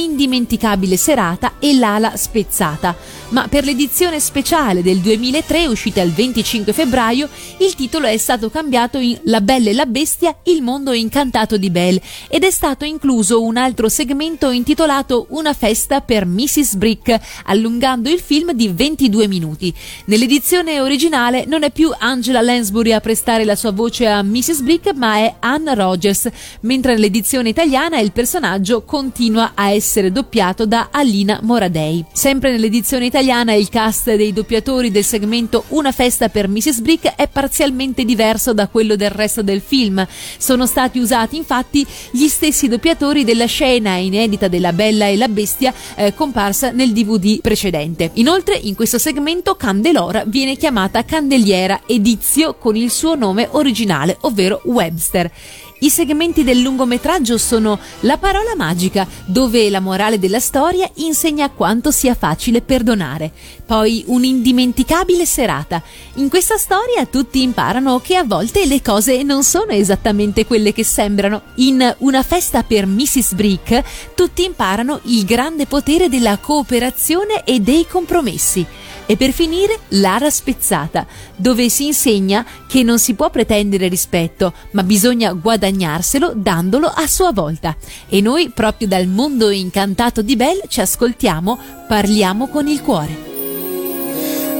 Un'indimenticabile 0.08 0.96
serata 0.96 1.56
e 1.60 1.78
L'ala 1.78 2.16
spezzata. 2.16 2.96
Ma 3.30 3.50
per 3.50 3.66
l'edizione 3.66 4.22
speciale 4.22 4.82
del 4.82 5.00
2003 5.00 5.68
uscita 5.68 6.02
il 6.02 6.14
25 6.14 6.72
febbraio 6.72 7.28
il 7.58 7.76
titolo 7.76 8.08
è 8.08 8.16
stato 8.16 8.50
cambiato 8.50 9.00
in 9.00 9.20
La 9.24 9.42
bella 9.42 9.70
e 9.70 9.74
la 9.74 9.86
bestia, 9.86 10.34
il 10.44 10.62
mondo 10.62 10.94
incantato 10.94 11.58
di 11.58 11.70
Belle 11.70 12.02
ed 12.30 12.46
è 12.46 12.52
stato 12.52 12.86
incluso 12.86 13.44
un 13.44 13.58
altro 13.58 13.90
segmento 13.90 14.50
intitolato 14.50 15.26
Una 15.32 15.52
festa 15.52 16.00
per 16.00 16.26
Mrs. 16.26 16.76
Brick, 16.76 17.20
allungando 17.48 18.10
il 18.10 18.22
film 18.22 18.54
di 18.54 18.70
22 18.70 19.28
minuti. 19.28 19.74
Nell'edizione 20.06 20.80
originale 20.80 21.44
non 21.46 21.64
è 21.64 21.72
più 21.72 21.92
Angela 21.98 22.42
Lansbury 22.42 22.94
a 22.94 23.02
prestare 23.02 23.44
la 23.44 23.56
sua 23.56 23.72
voce 23.72 24.08
a 24.08 24.24
Mrs. 24.24 24.62
Brick, 24.62 24.94
ma 24.94 25.18
è 25.18 25.36
Anne 25.40 25.76
Rogers, 25.76 26.30
mentre 26.62 26.94
nell'edizione 26.94 27.50
italiana 27.50 28.00
il 28.00 28.14
personaggio 28.14 28.84
continua 28.84 29.52
a 29.54 29.72
essere 29.72 29.96
doppiato 30.06 30.66
da 30.66 30.90
Alina 30.92 31.40
Moradei. 31.44 32.06
Sempre 32.14 32.52
nell'edizione 32.52 33.06
italiana 33.06 33.54
il 33.54 33.70
cast 33.70 34.16
dei 34.16 34.32
doppiatori 34.32 34.92
del 34.92 35.04
segmento 35.04 35.64
Una 35.70 35.92
festa 35.92 36.30
per 36.30 36.48
Mrs. 36.48 36.80
Brick 36.80 37.16
è 37.16 37.28
parzialmente 37.28 38.06
diverso 38.06 38.54
da 38.54 38.68
quello 38.68 38.96
del 38.96 39.10
resto 39.10 39.42
del 39.42 39.62
film. 39.62 40.06
Sono 40.38 40.66
stati 40.66 41.00
usati 41.00 41.36
infatti 41.36 41.86
gli 42.12 42.28
stessi 42.28 42.68
doppiatori 42.68 43.24
della 43.24 43.46
scena 43.46 43.96
inedita 43.96 44.48
della 44.48 44.74
Bella 44.74 45.08
e 45.08 45.18
la 45.18 45.28
Bestia 45.28 45.74
eh, 45.96 46.14
comparsa 46.14 46.72
nel 46.72 46.94
DVD 46.94 47.42
precedente. 47.42 48.12
Inoltre 48.14 48.56
in 48.56 48.76
questo 48.76 48.98
segmento 48.98 49.56
Candelora 49.56 50.24
viene 50.26 50.56
chiamata 50.56 51.04
Candeliera 51.04 51.82
Edizio 51.86 52.56
con 52.56 52.76
il 52.76 52.92
suo 52.92 53.16
nome 53.16 53.48
originale, 53.52 54.18
ovvero 54.22 54.62
Webster. 54.66 55.32
I 55.80 55.92
segmenti 55.92 56.44
del 56.44 56.60
lungometraggio 56.60 57.38
sono 57.38 57.78
La 58.02 58.18
parola 58.18 58.56
magica, 58.56 59.08
dove 59.26 59.70
la 59.70 59.80
morale 59.80 60.18
della 60.18 60.40
storia 60.40 60.90
insegna 60.96 61.52
quanto 61.52 61.92
sia 61.92 62.16
facile 62.16 62.62
perdonare. 62.62 63.32
Poi 63.64 64.04
un'indimenticabile 64.08 65.26
serata. 65.26 65.84
In 66.16 66.30
questa 66.30 66.58
storia 66.58 67.06
tutti 67.06 67.44
imparano 67.44 68.00
che 68.00 68.16
a 68.16 68.24
volte 68.24 68.66
le 68.66 68.82
cose 68.82 69.22
non 69.22 69.44
sono 69.44 69.72
esattamente 69.72 70.48
quelle 70.48 70.74
che 70.74 70.84
sembrano. 70.84 71.42
In 71.56 71.96
Una 72.00 72.24
festa 72.24 72.64
per 72.64 72.88
Mrs. 72.88 73.34
Brick 73.34 73.84
tutti 74.16 74.44
imparano 74.44 75.02
il 75.04 75.26
grande 75.26 75.68
potere 75.68 76.10
della 76.10 76.38
cooperazione 76.38 77.44
e 77.44 77.60
dei 77.60 77.86
compromessi. 77.86 78.66
E 79.10 79.16
per 79.16 79.32
finire, 79.32 79.80
l'ara 79.90 80.30
spezzata, 80.30 81.08
dove 81.38 81.70
si 81.70 81.86
insegna 81.86 82.46
che 82.68 82.84
non 82.84 83.00
si 83.00 83.14
può 83.14 83.30
pretendere 83.30 83.88
rispetto, 83.88 84.54
ma 84.72 84.84
bisogna 84.84 85.32
guadagnarselo 85.32 86.34
dandolo 86.36 86.88
a 86.88 87.08
sua 87.08 87.32
volta. 87.32 87.74
E 88.10 88.20
noi, 88.20 88.50
proprio 88.50 88.86
dal 88.86 89.08
mondo 89.08 89.50
incantato 89.50 90.22
di 90.22 90.36
Belle, 90.36 90.64
ci 90.68 90.82
ascoltiamo, 90.82 91.58
parliamo 91.88 92.50
con 92.50 92.68
il 92.68 92.82
cuore. 92.82 93.16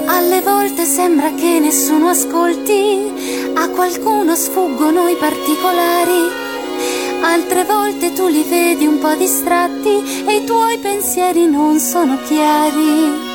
Alle 0.06 0.40
volte 0.42 0.86
sembra 0.86 1.34
che 1.34 1.60
nessuno 1.60 2.08
ascolti, 2.08 3.52
a 3.54 3.70
qualcuno 3.70 4.34
sfuggono 4.34 5.10
i 5.10 5.16
particolari. 5.16 6.46
Altre 7.22 7.66
volte 7.66 8.14
tu 8.14 8.28
li 8.28 8.44
vedi 8.48 8.86
un 8.86 9.00
po' 9.00 9.14
distratti 9.16 10.24
e 10.26 10.38
i 10.38 10.46
tuoi 10.46 10.78
pensieri 10.78 11.48
non 11.48 11.80
sono 11.80 12.18
chiari. 12.26 13.27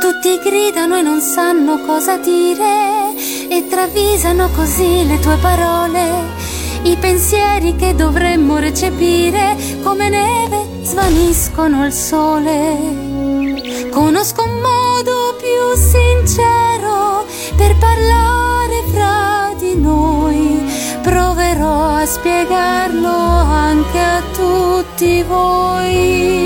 Tutti 0.00 0.38
gridano 0.38 0.96
e 0.96 1.02
non 1.02 1.20
sanno 1.20 1.80
cosa 1.84 2.16
dire 2.16 3.14
e 3.48 3.66
travisano 3.68 4.48
così 4.50 5.06
le 5.06 5.18
tue 5.18 5.36
parole. 5.36 6.48
I 6.82 6.96
pensieri 6.96 7.76
che 7.76 7.94
dovremmo 7.94 8.58
recepire 8.58 9.56
come 9.82 10.08
neve 10.08 10.64
svaniscono 10.82 11.82
al 11.82 11.92
sole. 11.92 13.88
Conosco 13.90 14.42
un 14.42 14.60
modo 14.60 15.36
più 15.38 15.76
sincero 15.76 17.26
per 17.56 17.76
parlare 17.76 18.82
fra 18.92 19.52
di 19.58 19.74
noi. 19.76 20.62
Proverò 21.02 21.96
a 21.96 22.06
spiegarlo 22.06 23.08
anche 23.08 23.98
a 23.98 24.22
tutti 24.32 25.22
voi. 25.22 26.38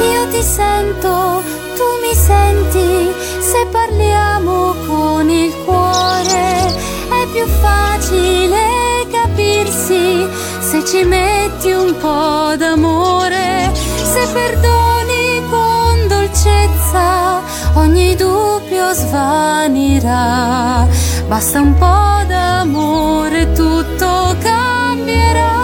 Io 0.00 0.28
ti 0.30 0.42
sento, 0.42 1.42
senti, 2.28 3.12
se 3.40 3.66
parliamo 3.70 4.74
con 4.86 5.30
il 5.30 5.52
cuore 5.64 6.46
è 7.20 7.26
più 7.32 7.46
facile 7.46 9.06
capirsi 9.10 10.28
se 10.60 10.84
ci 10.84 11.04
metti 11.04 11.70
un 11.70 11.96
po' 11.96 12.54
d'amore, 12.56 13.72
se 13.74 14.26
perdoni 14.32 15.42
con 15.48 16.06
dolcezza, 16.06 17.40
ogni 17.74 18.14
dubbio 18.14 18.92
svanirà. 18.92 20.86
Basta 21.26 21.60
un 21.60 21.74
po' 21.74 22.24
d'amore, 22.26 23.52
tutto 23.52 24.36
cambierà. 24.40 25.57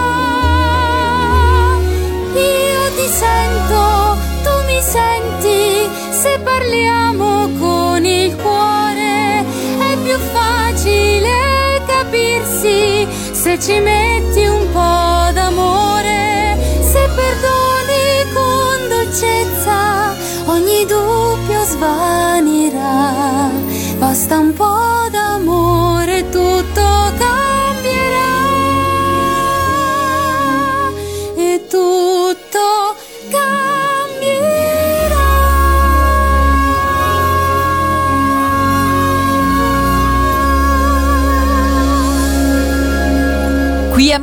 Parliamo 6.57 7.49
con 7.59 8.05
il 8.05 8.33
cuore 8.37 9.43
è 9.91 9.97
più 10.03 10.17
facile 10.17 11.81
capirsi 11.85 13.05
se 13.31 13.59
ci 13.59 13.77
metti 13.79 14.45
un 14.45 14.65
po' 14.71 15.31
d'amore, 15.33 16.57
se 16.79 17.09
perdoni 17.19 18.33
con 18.33 18.87
dolcezza, 18.87 20.13
ogni 20.45 20.85
dubbio 20.85 21.63
svanirà. 21.63 23.51
Basta 23.97 24.39
un 24.39 24.53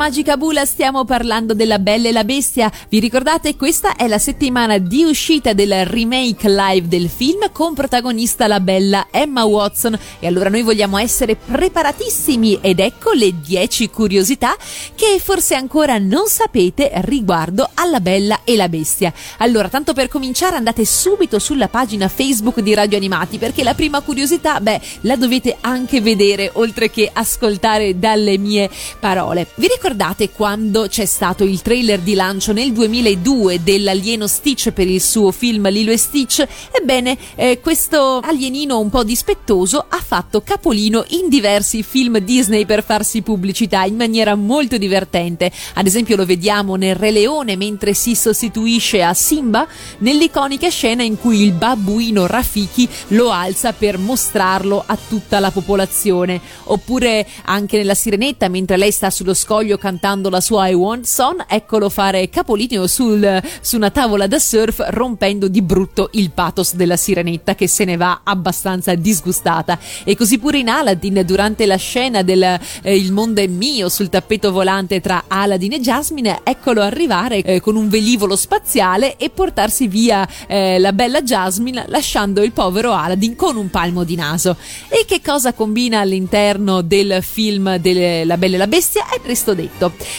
Magica 0.02 0.36
Bula 0.36 0.64
stiamo 0.64 1.04
parlando 1.04 1.54
della 1.54 1.78
Bella 1.78 2.08
e 2.08 2.12
la 2.12 2.24
Bestia. 2.24 2.68
Vi 2.88 2.98
ricordate? 2.98 3.54
Questa 3.54 3.94
è 3.94 4.08
la 4.08 4.18
settimana 4.18 4.78
di 4.78 5.04
uscita 5.04 5.52
del 5.52 5.86
remake 5.86 6.48
live 6.48 6.88
del 6.88 7.08
film 7.08 7.52
con 7.52 7.72
protagonista 7.72 8.48
la 8.48 8.58
bella 8.58 9.06
Emma 9.12 9.44
Watson. 9.44 9.96
E 10.18 10.26
allora 10.26 10.48
noi 10.48 10.62
vogliamo 10.62 10.98
essere 10.98 11.36
preparatissimi 11.36 12.58
ed 12.60 12.80
ecco 12.80 13.12
le 13.12 13.32
10 13.42 13.90
curiosità 13.90 14.56
che 14.96 15.20
forse 15.20 15.54
ancora 15.54 15.98
non 15.98 16.26
sapete 16.26 16.90
riguardo 17.02 17.70
alla 17.72 18.00
Bella 18.00 18.40
e 18.42 18.56
la 18.56 18.68
Bestia. 18.68 19.12
Allora, 19.38 19.68
tanto 19.68 19.92
per 19.92 20.08
cominciare 20.08 20.56
andate 20.56 20.84
subito 20.84 21.38
sulla 21.38 21.68
pagina 21.68 22.08
Facebook 22.08 22.58
di 22.58 22.74
Radio 22.74 22.96
Animati 22.96 23.38
perché 23.38 23.62
la 23.62 23.74
prima 23.74 24.00
curiosità, 24.00 24.58
beh, 24.58 24.80
la 25.02 25.14
dovete 25.14 25.58
anche 25.60 26.00
vedere 26.00 26.50
oltre 26.54 26.90
che 26.90 27.08
ascoltare 27.12 28.00
dalle 28.00 28.36
mie 28.36 28.68
parole. 28.98 29.46
Vi 29.54 29.68
ricordate 29.68 29.90
quando 30.34 30.86
c'è 30.88 31.04
stato 31.04 31.44
il 31.44 31.60
trailer 31.60 32.00
di 32.00 32.14
lancio 32.14 32.52
nel 32.52 32.72
2002 32.72 33.62
dell'alieno 33.62 34.26
Stitch 34.26 34.70
per 34.70 34.88
il 34.88 35.02
suo 35.02 35.30
film 35.32 35.68
Lilo 35.68 35.92
e 35.92 35.98
Stitch? 35.98 36.46
Ebbene, 36.70 37.16
eh, 37.34 37.60
questo 37.60 38.20
alienino 38.22 38.78
un 38.78 38.88
po' 38.88 39.04
dispettoso 39.04 39.84
ha 39.86 40.00
fatto 40.00 40.40
capolino 40.40 41.04
in 41.08 41.28
diversi 41.28 41.82
film 41.82 42.18
Disney 42.18 42.64
per 42.64 42.82
farsi 42.82 43.20
pubblicità 43.22 43.84
in 43.84 43.96
maniera 43.96 44.34
molto 44.34 44.78
divertente. 44.78 45.52
Ad 45.74 45.86
esempio 45.86 46.16
lo 46.16 46.24
vediamo 46.24 46.76
nel 46.76 46.94
Re 46.94 47.10
Leone 47.10 47.56
mentre 47.56 47.92
si 47.92 48.14
sostituisce 48.14 49.02
a 49.02 49.12
Simba 49.12 49.66
nell'iconica 49.98 50.68
scena 50.70 51.02
in 51.02 51.18
cui 51.18 51.42
il 51.42 51.52
babbuino 51.52 52.26
Rafiki 52.26 52.88
lo 53.08 53.30
alza 53.30 53.72
per 53.72 53.98
mostrarlo 53.98 54.82
a 54.84 54.96
tutta 54.96 55.38
la 55.38 55.50
popolazione. 55.50 56.40
Oppure 56.64 57.26
anche 57.44 57.76
nella 57.76 57.94
Sirenetta 57.94 58.48
mentre 58.48 58.76
lei 58.78 58.90
sta 58.90 59.10
sullo 59.10 59.34
scoglio 59.34 59.78
cantando 59.82 60.30
la 60.30 60.40
sua 60.40 60.68
I 60.68 60.74
Want 60.74 61.06
Son, 61.06 61.44
eccolo 61.48 61.88
fare 61.88 62.28
capolineo 62.28 62.86
sul, 62.86 63.42
su 63.60 63.74
una 63.74 63.90
tavola 63.90 64.28
da 64.28 64.38
surf 64.38 64.80
rompendo 64.90 65.48
di 65.48 65.60
brutto 65.60 66.10
il 66.12 66.30
pathos 66.30 66.76
della 66.76 66.96
sirenetta 66.96 67.56
che 67.56 67.66
se 67.66 67.84
ne 67.84 67.96
va 67.96 68.20
abbastanza 68.22 68.94
disgustata. 68.94 69.76
E 70.04 70.14
così 70.16 70.38
pure 70.38 70.58
in 70.58 70.68
Aladdin 70.68 71.24
durante 71.26 71.66
la 71.66 71.74
scena 71.74 72.22
del 72.22 72.60
eh, 72.82 72.96
Il 72.96 73.10
mondo 73.10 73.40
è 73.40 73.48
mio 73.48 73.88
sul 73.88 74.08
tappeto 74.08 74.52
volante 74.52 75.00
tra 75.00 75.24
Aladdin 75.26 75.72
e 75.72 75.80
Jasmine, 75.80 76.42
eccolo 76.44 76.80
arrivare 76.80 77.42
eh, 77.42 77.60
con 77.60 77.74
un 77.74 77.88
velivolo 77.88 78.36
spaziale 78.36 79.16
e 79.16 79.30
portarsi 79.30 79.88
via 79.88 80.28
eh, 80.46 80.78
la 80.78 80.92
bella 80.92 81.22
Jasmine 81.22 81.86
lasciando 81.88 82.44
il 82.44 82.52
povero 82.52 82.92
Aladdin 82.92 83.34
con 83.34 83.56
un 83.56 83.68
palmo 83.68 84.04
di 84.04 84.14
naso. 84.14 84.56
E 84.88 85.04
che 85.08 85.20
cosa 85.20 85.52
combina 85.54 85.98
all'interno 85.98 86.82
del 86.82 87.20
film 87.20 87.78
delle, 87.78 88.24
La 88.24 88.36
Bella 88.36 88.54
e 88.54 88.58
la 88.58 88.68
Bestia? 88.68 89.08
È 89.08 89.18
presto 89.18 89.54
detto. 89.54 89.71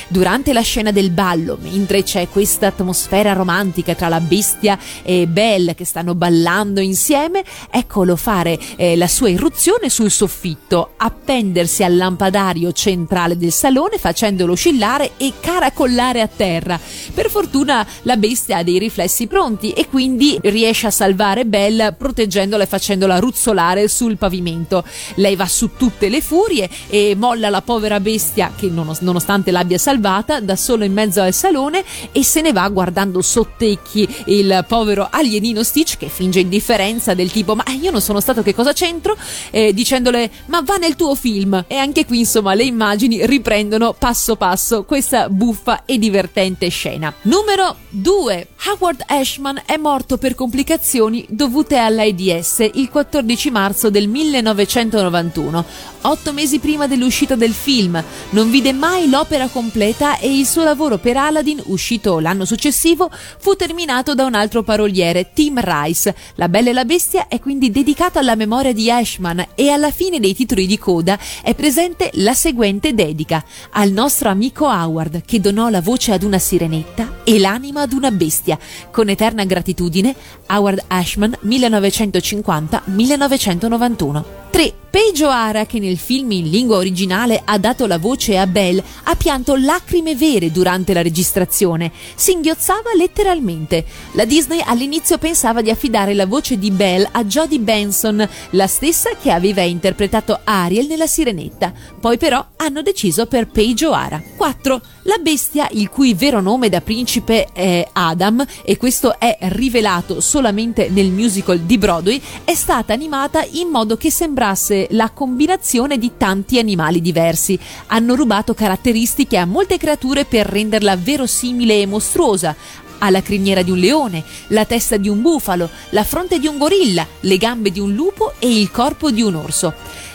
Durante 0.08 0.54
la 0.54 0.62
scena 0.62 0.92
del 0.92 1.12
ballo, 1.12 1.58
mentre 1.62 2.04
c'è 2.04 2.28
questa 2.30 2.68
atmosfera 2.68 3.34
romantica 3.34 3.96
tra 3.96 4.10
la 4.10 4.20
bestia 4.20 4.78
e 5.04 5.28
Belle 5.28 5.76
che 5.76 5.86
stanno 5.86 6.16
ballando 6.16 6.80
insieme, 6.80 7.44
eccolo 7.70 8.16
fare 8.16 8.60
eh, 8.76 8.96
la 8.96 9.08
sua 9.08 9.30
irruzione 9.30 9.90
sul 9.90 10.12
soffitto, 10.12 10.94
appendersi 10.98 11.84
al 11.84 11.96
lampadario 11.96 12.72
centrale 12.72 13.38
del 13.38 13.52
salone 13.52 13.98
facendolo 13.98 14.54
oscillare 14.54 15.12
e 15.18 15.34
caracollare 15.40 16.22
a 16.22 16.28
terra. 16.28 16.80
Per 17.14 17.30
fortuna 17.30 17.86
la 18.04 18.18
bestia 18.18 18.58
ha 18.58 18.64
dei 18.64 18.80
riflessi 18.80 19.28
pronti 19.28 19.72
e 19.72 19.88
quindi 19.88 20.38
riesce 20.42 20.88
a 20.88 20.92
salvare 20.92 21.46
Belle 21.46 21.94
proteggendola 21.94 22.64
e 22.64 22.68
facendola 22.68 23.20
ruzzolare 23.20 23.88
sul 23.88 24.18
pavimento. 24.18 24.84
Lei 25.16 25.36
va 25.36 25.48
su 25.48 25.72
tutte 25.78 26.10
le 26.10 26.22
furie 26.22 26.70
e 26.90 27.16
molla 27.18 27.50
la 27.50 27.62
povera 27.62 28.00
bestia 28.00 28.52
che 28.56 28.68
non, 28.68 28.92
nonostante 29.00 29.43
l'abbia 29.52 29.78
salvata, 29.78 30.40
da 30.40 30.56
solo 30.56 30.84
in 30.84 30.94
mezzo 30.94 31.22
al 31.22 31.34
salone 31.34 31.84
e 32.12 32.24
se 32.24 32.42
ne 32.42 32.52
va 32.52 32.68
guardando 32.70 33.22
sottecchi 33.22 34.08
il 34.26 34.66
povero 34.68 35.08
alienino 35.10 35.64
Stitch 35.64 35.98
che 35.98 36.10
finge 36.10 36.40
indifferenza 36.40 37.14
del 37.14 37.32
tipo 37.32 37.56
ma 37.56 37.64
io 37.80 37.92
non 37.92 38.02
sono 38.02 38.20
stato 38.20 38.42
che 38.42 38.54
cosa 38.54 38.74
c'entro 38.74 39.18
eh, 39.52 39.74
dicendole 39.74 40.30
ma 40.48 40.62
va 40.62 40.76
nel 40.76 40.96
tuo 40.96 41.16
film 41.16 41.66
e 41.68 41.76
anche 41.76 42.06
qui 42.06 42.20
insomma 42.20 42.54
le 42.54 42.64
immagini 42.64 43.26
riprendono 43.26 43.94
passo 43.94 44.36
passo 44.36 44.84
questa 44.84 45.30
buffa 45.30 45.84
e 45.86 45.98
divertente 45.98 46.70
scena. 46.70 47.14
Numero 47.24 47.78
2. 47.90 48.48
Howard 48.66 49.04
Ashman 49.08 49.62
è 49.66 49.78
morto 49.78 50.18
per 50.18 50.36
complicazioni 50.36 51.26
dovute 51.30 51.78
all'AIDS 51.78 52.70
il 52.74 52.90
14 52.90 53.52
marzo 53.52 53.90
del 53.90 54.08
1991, 54.08 55.66
otto 56.02 56.34
mesi 56.34 56.60
prima 56.60 56.88
dell'uscita 56.88 57.36
del 57.36 57.54
film. 57.54 58.02
Non 58.30 58.50
vide 58.50 58.72
mai 58.72 59.10
l'opera 59.10 59.33
completa 59.50 60.20
e 60.20 60.38
il 60.38 60.46
suo 60.46 60.64
lavoro 60.64 60.98
per 60.98 61.18
Aladdin, 61.18 61.62
uscito 61.66 62.20
l'anno 62.20 62.46
successivo, 62.46 63.12
fu 63.40 63.56
terminato 63.56 64.14
da 64.14 64.26
un 64.26 64.36
altro 64.36 64.62
paroliere, 64.64 65.32
Tim 65.34 65.60
Rice. 65.60 66.16
La 66.36 66.48
Bella 66.50 66.70
e 66.70 66.74
la 66.74 66.86
Bestia 66.86 67.28
è 67.28 67.40
quindi 67.40 67.72
dedicata 67.72 68.20
alla 68.20 68.36
memoria 68.36 68.74
di 68.74 68.92
Ashman 68.92 69.44
e 69.56 69.70
alla 69.70 69.90
fine 69.92 70.20
dei 70.20 70.36
titoli 70.36 70.68
di 70.68 70.78
coda 70.78 71.18
è 71.42 71.56
presente 71.56 72.12
la 72.14 72.34
seguente 72.34 72.94
dedica 72.94 73.44
al 73.72 73.92
nostro 73.92 74.30
amico 74.30 74.68
Howard 74.68 75.24
che 75.26 75.40
donò 75.40 75.70
la 75.70 75.82
voce 75.82 76.12
ad 76.12 76.22
una 76.24 76.38
sirenetta 76.38 77.22
e 77.24 77.40
l'anima 77.40 77.82
ad 77.82 77.94
una 77.94 78.12
bestia. 78.12 78.60
Con 78.92 79.10
eterna 79.10 79.46
gratitudine, 79.46 80.16
Howard 80.48 80.84
Ashman 80.88 81.38
1950-1991. 81.44 84.43
3. 84.54 84.72
Paige 84.94 85.26
O'Hara, 85.26 85.66
che 85.66 85.80
nel 85.80 85.98
film 85.98 86.32
in 86.34 86.48
lingua 86.48 86.78
originale 86.78 87.42
ha 87.44 87.58
dato 87.58 87.88
la 87.88 87.98
voce 87.98 88.38
a 88.38 88.46
Belle, 88.46 88.84
ha 89.06 89.16
pianto 89.16 89.56
lacrime 89.56 90.16
vere 90.16 90.52
durante 90.52 90.94
la 90.94 91.02
registrazione. 91.02 91.92
Singhiozzava 92.14 92.94
letteralmente. 92.96 93.84
La 94.12 94.26
Disney 94.26 94.62
all'inizio 94.64 95.18
pensava 95.18 95.64
di 95.64 95.72
affidare 95.72 96.14
la 96.14 96.28
voce 96.28 96.60
di 96.60 96.70
Belle 96.70 97.10
a 97.12 97.24
Jodie 97.24 97.58
Benson, 97.58 98.30
la 98.52 98.68
stessa 98.68 99.16
che 99.20 99.32
aveva 99.32 99.64
interpretato 99.64 100.42
Ariel 100.44 100.86
nella 100.86 101.08
Sirenetta. 101.08 101.74
Poi 102.00 102.20
però 102.20 102.46
hanno 102.58 102.84
deciso 102.84 103.26
per 103.26 103.48
Paige 103.48 103.88
O'Hara. 103.88 104.22
4. 104.38 104.82
La 105.06 105.18
bestia, 105.18 105.68
il 105.72 105.90
cui 105.90 106.14
vero 106.14 106.40
nome 106.40 106.70
da 106.70 106.80
principe 106.80 107.50
è 107.52 107.86
Adam, 107.92 108.46
e 108.64 108.78
questo 108.78 109.20
è 109.20 109.38
rivelato 109.42 110.22
solamente 110.22 110.88
nel 110.90 111.12
musical 111.12 111.60
di 111.60 111.78
Broadway, 111.78 112.22
è 112.46 112.54
stata 112.54 112.94
animata 112.94 113.46
in 113.52 113.68
modo 113.68 113.98
che 113.98 114.10
sembrasse 114.10 114.88
la 114.92 115.10
combinazione 115.10 115.98
di 115.98 116.12
tanti 116.16 116.58
animali 116.58 117.02
diversi. 117.02 117.60
Hanno 117.88 118.16
rubato 118.16 118.54
caratteristiche 118.54 119.36
a 119.36 119.46
molte 119.46 119.78
creature 119.78 120.24
per 120.24 120.46
renderla 120.48 120.96
verosimile 120.96 121.82
e 121.82 121.86
mostruosa. 121.86 122.56
Ha 123.00 123.10
la 123.10 123.22
criniera 123.22 123.62
di 123.62 123.72
un 123.72 123.80
leone, 123.80 124.24
la 124.48 124.64
testa 124.64 124.96
di 124.96 125.10
un 125.10 125.22
bufalo, 125.22 125.70
la 125.90 126.06
fronte 126.06 126.40
di 126.40 126.48
un 126.48 126.58
gorilla, 126.58 127.06
le 127.20 127.38
gambe 127.38 127.72
di 127.72 127.82
un 127.82 127.94
lupo 127.94 128.32
e 128.40 128.58
il 128.58 128.72
corpo 128.72 129.12
di 129.12 129.22
un 129.22 129.36
orso. 129.36 129.74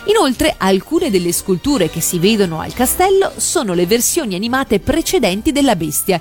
Inoltre, 0.09 0.55
alcune 0.56 1.10
delle 1.10 1.32
sculture 1.32 1.90
che 1.90 2.01
si 2.01 2.18
vedono 2.18 2.60
al 2.60 2.72
castello 2.72 3.32
sono 3.36 3.74
le 3.74 3.86
versioni 3.86 4.35
animate 4.35 4.80
precedenti 4.80 5.52
della 5.52 5.76
bestia. 5.76 6.20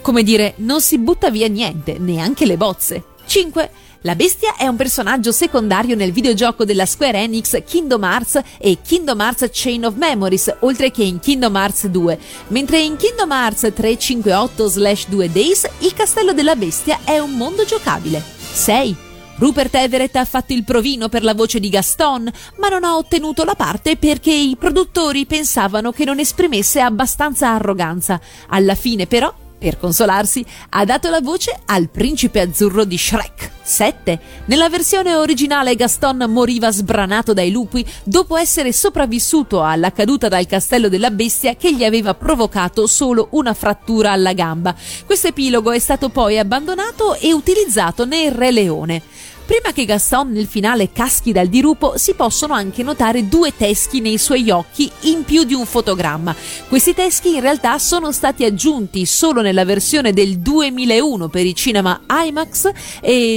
Come 0.00 0.22
dire, 0.22 0.54
non 0.58 0.80
si 0.80 0.98
butta 0.98 1.30
via 1.30 1.48
niente, 1.48 1.98
neanche 1.98 2.46
le 2.46 2.56
bozze. 2.56 3.02
5. 3.26 3.70
La 4.02 4.14
bestia 4.14 4.54
è 4.56 4.66
un 4.66 4.76
personaggio 4.76 5.32
secondario 5.32 5.96
nel 5.96 6.12
videogioco 6.12 6.64
della 6.64 6.86
Square 6.86 7.22
Enix 7.22 7.60
Kingdom 7.64 8.04
Hearts 8.04 8.40
e 8.58 8.78
Kingdom 8.86 9.18
Hearts 9.18 9.48
Chain 9.50 9.86
of 9.86 9.94
Memories, 9.94 10.54
oltre 10.60 10.90
che 10.90 11.02
in 11.02 11.18
Kingdom 11.18 11.56
Hearts 11.56 11.86
2, 11.86 12.18
mentre 12.48 12.80
in 12.80 12.96
Kingdom 12.96 13.32
Hearts 13.32 13.62
358-2 13.62 15.26
Days 15.26 15.68
il 15.78 15.94
castello 15.94 16.34
della 16.34 16.54
bestia 16.54 17.00
è 17.02 17.18
un 17.18 17.32
mondo 17.32 17.64
giocabile. 17.64 18.22
6. 18.52 19.13
Rupert 19.36 19.74
Everett 19.74 20.16
ha 20.16 20.24
fatto 20.24 20.52
il 20.52 20.64
provino 20.64 21.08
per 21.08 21.24
la 21.24 21.34
voce 21.34 21.58
di 21.60 21.68
Gaston, 21.68 22.30
ma 22.58 22.68
non 22.68 22.84
ha 22.84 22.96
ottenuto 22.96 23.44
la 23.44 23.54
parte 23.54 23.96
perché 23.96 24.32
i 24.32 24.56
produttori 24.56 25.26
pensavano 25.26 25.90
che 25.92 26.04
non 26.04 26.18
esprimesse 26.20 26.80
abbastanza 26.80 27.50
arroganza. 27.50 28.20
Alla 28.48 28.74
fine, 28.74 29.06
però, 29.06 29.32
per 29.64 29.78
consolarsi, 29.78 30.44
ha 30.70 30.84
dato 30.84 31.08
la 31.08 31.22
voce 31.22 31.58
al 31.64 31.88
principe 31.88 32.40
azzurro 32.40 32.84
di 32.84 32.98
Shrek. 32.98 33.52
7. 33.62 34.20
Nella 34.44 34.68
versione 34.68 35.14
originale 35.14 35.74
Gaston 35.74 36.26
moriva 36.28 36.70
sbranato 36.70 37.32
dai 37.32 37.50
lupi 37.50 37.82
dopo 38.04 38.36
essere 38.36 38.74
sopravvissuto 38.74 39.62
alla 39.62 39.90
caduta 39.90 40.28
dal 40.28 40.44
castello 40.44 40.90
della 40.90 41.10
bestia 41.10 41.56
che 41.56 41.74
gli 41.74 41.82
aveva 41.82 42.12
provocato 42.12 42.86
solo 42.86 43.28
una 43.30 43.54
frattura 43.54 44.12
alla 44.12 44.34
gamba. 44.34 44.74
Questo 45.06 45.28
epilogo 45.28 45.70
è 45.70 45.78
stato 45.78 46.10
poi 46.10 46.38
abbandonato 46.38 47.14
e 47.14 47.32
utilizzato 47.32 48.04
nel 48.04 48.32
Re 48.32 48.50
Leone. 48.50 49.02
Prima 49.46 49.72
che 49.74 49.84
Gaston 49.84 50.30
nel 50.32 50.46
finale 50.46 50.90
caschi 50.90 51.30
dal 51.30 51.48
dirupo 51.48 51.98
si 51.98 52.14
possono 52.14 52.54
anche 52.54 52.82
notare 52.82 53.28
due 53.28 53.54
teschi 53.54 54.00
nei 54.00 54.16
suoi 54.16 54.48
occhi 54.48 54.90
in 55.02 55.22
più 55.22 55.44
di 55.44 55.52
un 55.52 55.66
fotogramma. 55.66 56.34
Questi 56.66 56.94
teschi 56.94 57.34
in 57.34 57.40
realtà 57.40 57.78
sono 57.78 58.10
stati 58.10 58.44
aggiunti 58.44 59.04
solo 59.04 59.42
nella 59.42 59.66
versione 59.66 60.14
del 60.14 60.38
2001 60.38 61.28
per 61.28 61.44
il 61.44 61.52
cinema 61.52 62.00
IMAX 62.08 62.70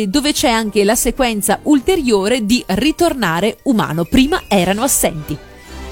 dove 0.07 0.31
c'è 0.31 0.49
anche 0.49 0.85
la 0.85 0.95
sequenza 0.95 1.59
ulteriore 1.63 2.45
di 2.45 2.63
ritornare 2.67 3.57
umano. 3.63 4.05
Prima 4.05 4.43
erano 4.47 4.83
assenti. 4.83 5.37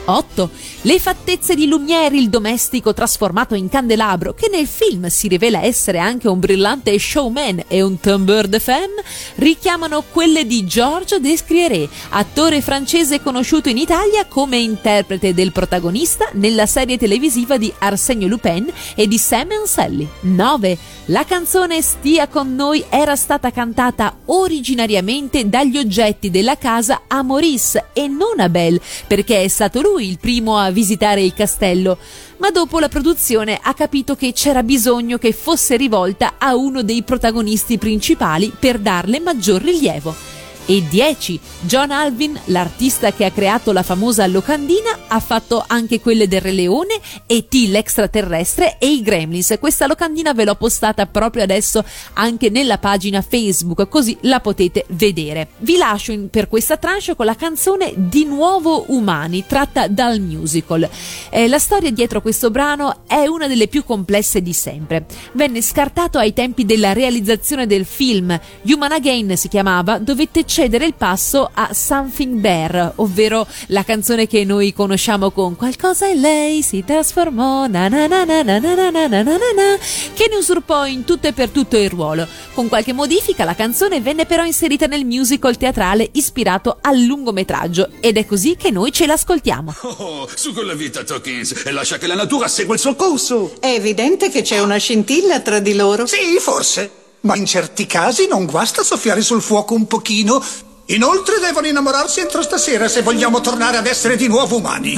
8. 0.07 0.49
Le 0.85 0.99
fattezze 0.99 1.55
di 1.55 1.65
Lumiere, 1.65 2.15
il 2.15 2.29
domestico 2.29 2.93
trasformato 2.93 3.55
in 3.55 3.69
candelabro, 3.69 4.35
che 4.35 4.49
nel 4.51 4.67
film 4.67 5.07
si 5.07 5.27
rivela 5.27 5.63
essere 5.63 5.97
anche 5.97 6.27
un 6.27 6.37
brillante 6.37 6.99
showman 6.99 7.63
e 7.67 7.81
un 7.81 7.99
tombeur 7.99 8.47
de 8.47 8.59
femme, 8.59 9.01
richiamano 9.37 10.03
quelle 10.11 10.45
di 10.45 10.63
Georges 10.67 11.17
Descrieré, 11.17 11.89
attore 12.09 12.61
francese 12.61 13.19
conosciuto 13.19 13.67
in 13.67 13.79
Italia 13.79 14.27
come 14.27 14.57
interprete 14.57 15.33
del 15.33 15.51
protagonista 15.51 16.29
nella 16.33 16.67
serie 16.67 16.99
televisiva 16.99 17.57
di 17.57 17.73
Arsenio 17.79 18.27
Lupin 18.27 18.71
e 18.93 19.07
di 19.07 19.17
Sam 19.17 19.53
Anselli. 19.59 20.07
9. 20.19 20.77
La 21.05 21.25
canzone 21.25 21.81
Stia 21.81 22.27
con 22.27 22.53
noi 22.53 22.85
era 22.89 23.15
stata 23.15 23.49
cantata 23.49 24.17
originariamente 24.25 25.49
dagli 25.49 25.79
oggetti 25.79 26.29
della 26.29 26.59
casa 26.59 27.05
a 27.07 27.23
Maurice 27.23 27.85
e 27.93 28.07
non 28.07 28.39
a 28.39 28.49
Belle, 28.49 28.79
perché 29.07 29.41
è 29.41 29.47
stato 29.47 29.81
lui 29.81 30.07
il 30.07 30.19
primo 30.19 30.59
a 30.59 30.73
visitare 30.75 31.23
il 31.23 31.33
castello, 31.33 31.97
ma 32.37 32.51
dopo 32.51 32.79
la 32.79 32.89
produzione 32.89 33.57
ha 33.61 33.73
capito 33.73 34.15
che 34.15 34.33
c'era 34.33 34.61
bisogno 34.61 35.17
che 35.17 35.31
fosse 35.31 35.77
rivolta 35.77 36.33
a 36.37 36.55
uno 36.55 36.83
dei 36.83 37.01
protagonisti 37.01 37.77
principali 37.77 38.51
per 38.59 38.77
darle 38.77 39.21
maggior 39.21 39.61
rilievo. 39.61 40.34
E 40.67 40.83
10. 40.89 41.39
John 41.61 41.91
Alvin, 41.91 42.39
l'artista 42.45 43.11
che 43.13 43.25
ha 43.25 43.31
creato 43.31 43.71
la 43.71 43.83
famosa 43.83 44.25
locandina, 44.25 44.97
ha 45.07 45.19
fatto 45.19 45.63
anche 45.65 45.99
quelle 45.99 46.27
del 46.27 46.41
Re 46.41 46.51
Leone, 46.51 46.99
E.T. 47.27 47.53
l'extraterrestre 47.67 48.77
e 48.79 48.91
i 48.91 49.01
Gremlins. 49.01 49.57
Questa 49.59 49.85
locandina 49.85 50.33
ve 50.33 50.43
l'ho 50.43 50.55
postata 50.55 51.05
proprio 51.05 51.43
adesso 51.43 51.83
anche 52.13 52.49
nella 52.49 52.79
pagina 52.79 53.21
Facebook, 53.21 53.87
così 53.87 54.17
la 54.21 54.39
potete 54.39 54.85
vedere. 54.89 55.49
Vi 55.59 55.77
lascio 55.77 56.11
in, 56.11 56.29
per 56.29 56.47
questa 56.47 56.77
tranche 56.77 57.15
con 57.15 57.25
la 57.25 57.35
canzone 57.35 57.93
Di 57.95 58.25
nuovo 58.25 58.85
umani, 58.87 59.45
tratta 59.45 59.87
dal 59.87 60.19
musical. 60.19 60.89
Eh, 61.29 61.47
la 61.47 61.59
storia 61.59 61.91
dietro 61.91 62.21
questo 62.21 62.49
brano 62.49 63.01
è 63.07 63.27
una 63.27 63.47
delle 63.47 63.67
più 63.67 63.83
complesse 63.83 64.41
di 64.41 64.53
sempre. 64.53 65.05
Venne 65.33 65.61
scartato 65.61 66.17
ai 66.17 66.33
tempi 66.33 66.65
della 66.65 66.93
realizzazione 66.93 67.67
del 67.67 67.85
film. 67.85 68.39
Human 68.63 68.91
Again 68.91 69.35
si 69.37 69.47
chiamava, 69.47 69.97
dovette 69.99 70.45
cedere 70.55 70.85
il 70.85 70.93
passo 70.93 71.49
a 71.53 71.73
Something 71.73 72.39
Bear, 72.39 72.93
ovvero 72.95 73.45
la 73.67 73.83
canzone 73.83 74.25
che 74.25 74.45
noi 74.45 74.71
conosciamo 74.71 75.31
con 75.31 75.57
Qualcosa 75.57 76.07
e 76.07 76.15
lei 76.15 76.61
si 76.61 76.81
trasformò, 76.85 77.67
na 77.67 77.89
na 77.89 78.07
na 78.07 78.23
na 78.23 78.41
na 78.41 78.57
na 78.59 78.73
na 78.73 78.89
na 78.89 79.07
na 79.07 79.21
na 79.21 79.35
na, 79.37 79.77
che 80.13 80.27
ne 80.29 80.37
usurpò 80.37 80.85
in 80.85 81.03
tutto 81.03 81.27
e 81.27 81.33
per 81.33 81.49
tutto 81.49 81.75
il 81.75 81.89
ruolo. 81.89 82.25
Con 82.53 82.69
qualche 82.69 82.93
modifica 82.93 83.43
la 83.43 83.53
canzone 83.53 83.99
venne 83.99 84.25
però 84.25 84.45
inserita 84.45 84.85
nel 84.85 85.03
musical 85.03 85.57
teatrale 85.57 86.07
ispirato 86.13 86.77
al 86.79 87.01
lungometraggio 87.01 87.89
ed 87.99 88.15
è 88.15 88.25
così 88.25 88.55
che 88.55 88.71
noi 88.71 88.93
ce 88.93 89.07
l'ascoltiamo. 89.07 89.75
Oh, 89.81 90.29
su 90.33 90.53
con 90.53 90.65
la 90.65 90.73
vita, 90.73 91.03
Tokins, 91.03 91.63
e 91.65 91.71
lascia 91.71 91.97
che 91.97 92.07
la 92.07 92.15
natura 92.15 92.47
segua 92.47 92.75
il 92.75 92.79
suo 92.79 92.95
corso. 92.95 93.55
È 93.59 93.67
evidente 93.67 94.29
che 94.29 94.41
c'è 94.41 94.61
una 94.61 94.77
scintilla 94.77 95.41
tra 95.41 95.59
di 95.59 95.73
loro. 95.73 96.05
Sì, 96.05 96.37
forse. 96.39 97.03
Ma 97.25 97.35
in 97.35 97.45
certi 97.45 97.87
casi 97.87 98.27
non 98.27 98.45
guasta 98.45 98.83
soffiare 98.83 99.21
sul 99.21 99.41
fuoco 99.41 99.73
un 99.73 99.87
pochino. 99.87 100.43
Inoltre 100.89 101.39
devono 101.39 101.65
innamorarsi 101.65 102.19
entro 102.19 102.43
stasera 102.43 102.87
se 102.87 103.01
vogliamo 103.01 103.41
tornare 103.41 103.77
ad 103.77 103.87
essere 103.87 104.15
di 104.15 104.27
nuovo 104.27 104.57
umani. 104.57 104.95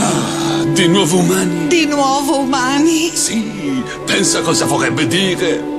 Di 0.73 0.87
nuovo 0.87 1.19
umani? 1.19 1.67
Di 1.67 1.85
nuovo 1.85 2.39
umani? 2.39 3.15
Sì, 3.15 3.81
pensa 4.05 4.41
cosa 4.41 4.65
vorrebbe 4.65 5.07
dire. 5.07 5.75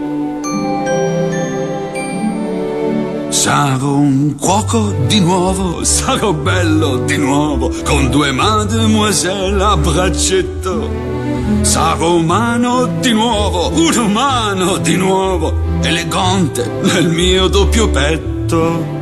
Sarò 3.29 3.97
un 3.97 4.35
cuoco 4.37 4.95
di 5.07 5.21
nuovo, 5.21 5.85
sarò 5.85 6.33
bello 6.33 7.05
di 7.05 7.19
nuovo, 7.19 7.71
con 7.85 8.09
due 8.09 8.33
mademoiselle 8.33 9.63
a 9.63 9.77
braccetto. 9.77 11.18
Sarò 11.63 12.15
umano 12.15 12.87
di 13.01 13.13
nuovo, 13.13 13.69
un 13.75 13.97
umano 13.97 14.77
di 14.79 14.97
nuovo, 14.97 15.53
elegante 15.83 16.65
nel 16.83 17.09
mio 17.09 17.49
doppio 17.49 17.89
petto. 17.91 18.97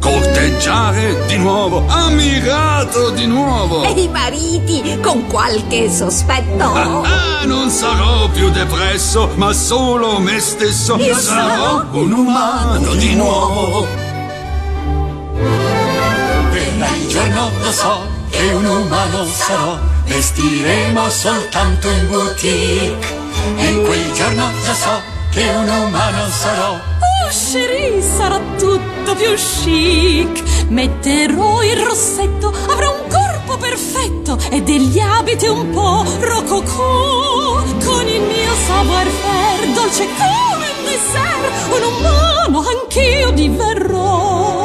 Corteggiare 0.00 1.26
di 1.26 1.36
nuovo, 1.36 1.84
ammirato 1.86 3.10
di 3.10 3.26
nuovo. 3.26 3.82
E 3.82 3.90
i 4.02 4.08
mariti 4.08 4.98
con 5.02 5.26
qualche 5.26 5.90
sospetto. 5.90 6.64
Ah, 6.64 7.40
ah, 7.40 7.44
non 7.44 7.68
sarò 7.70 8.28
più 8.28 8.48
depresso, 8.50 9.30
ma 9.34 9.52
solo 9.52 10.18
me 10.18 10.40
stesso. 10.40 10.96
Io 10.96 11.14
sarò 11.14 11.48
sarò 11.48 11.86
un 11.92 12.12
umano 12.12 12.94
di 12.94 13.14
nuovo. 13.14 13.86
Verrà 16.50 16.88
il 16.96 17.08
giorno, 17.08 17.50
lo 17.60 17.72
so, 17.72 18.00
che 18.30 18.52
un 18.52 18.64
umano 18.64 19.24
sarò. 19.26 19.96
Vestiremo 20.08 21.08
soltanto 21.10 21.88
in 21.88 22.08
boutique. 22.08 23.16
E 23.56 23.82
quel 23.82 24.12
giorno 24.12 24.50
già 24.64 24.74
so 24.74 25.00
che 25.30 25.48
un 25.48 25.68
umano 25.68 26.28
sarò. 26.30 26.72
Oh, 26.72 27.28
chérie, 27.30 28.02
sarà 28.02 28.40
tutto 28.58 29.14
più 29.14 29.34
chic. 29.34 30.66
Metterò 30.68 31.62
il 31.62 31.76
rossetto, 31.84 32.52
avrò 32.68 32.94
un 32.94 33.08
corpo 33.08 33.56
perfetto 33.58 34.38
e 34.50 34.62
degli 34.62 34.98
abiti 34.98 35.46
un 35.46 35.70
po' 35.70 36.04
rococò. 36.20 37.62
Con 37.84 38.08
il 38.08 38.22
mio 38.22 38.54
savoir-faire, 38.66 39.72
dolce 39.72 40.06
come 40.16 40.66
un 40.78 40.84
dessert, 40.84 41.52
un 41.70 41.82
umano 41.82 42.64
anch'io 42.66 43.30
diverrò. 43.30 44.57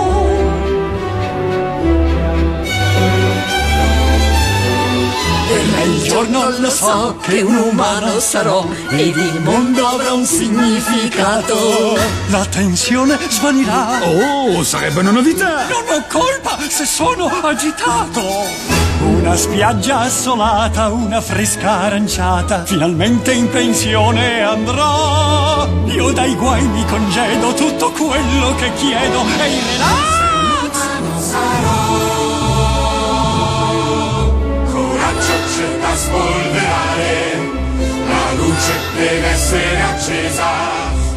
Verrà 5.54 5.82
il 5.84 6.02
giorno, 6.02 6.50
lo 6.58 6.70
so, 6.72 7.16
che 7.22 7.42
un 7.42 7.56
umano 7.56 8.20
sarò 8.20 8.66
ed 8.90 9.16
il 9.16 9.40
mondo 9.42 9.86
avrà 9.86 10.12
un 10.14 10.26
significato. 10.26 11.96
La 12.30 12.44
tensione 12.46 13.20
svanirà. 13.30 14.00
Oh, 14.02 14.64
sarebbe 14.64 15.02
una 15.02 15.12
novità. 15.12 15.68
Non 15.68 15.84
ho 15.90 16.04
colpa 16.10 16.58
se 16.68 16.86
sono 16.86 17.30
agitato. 17.44 18.22
Una 19.02 19.36
spiaggia 19.36 20.00
assolata, 20.00 20.90
una 20.90 21.22
fresca 21.22 21.82
aranciata, 21.82 22.66
finalmente 22.66 23.32
in 23.32 23.48
pensione 23.48 24.42
andrò. 24.42 25.68
Io 25.86 26.12
dai 26.14 26.34
guai 26.34 26.66
mi 26.66 26.84
congedo, 26.86 27.54
tutto 27.54 27.92
quello 27.92 28.56
che 28.56 28.74
chiedo 28.74 29.22
è 29.38 29.46
il 29.46 29.62
relax. 29.72 30.14
Coraggio 31.34 31.73
spolverare, 35.96 37.52
la 38.08 38.32
luce 38.34 38.74
deve 38.96 39.28
essere 39.28 39.82
accesa. 39.82 40.48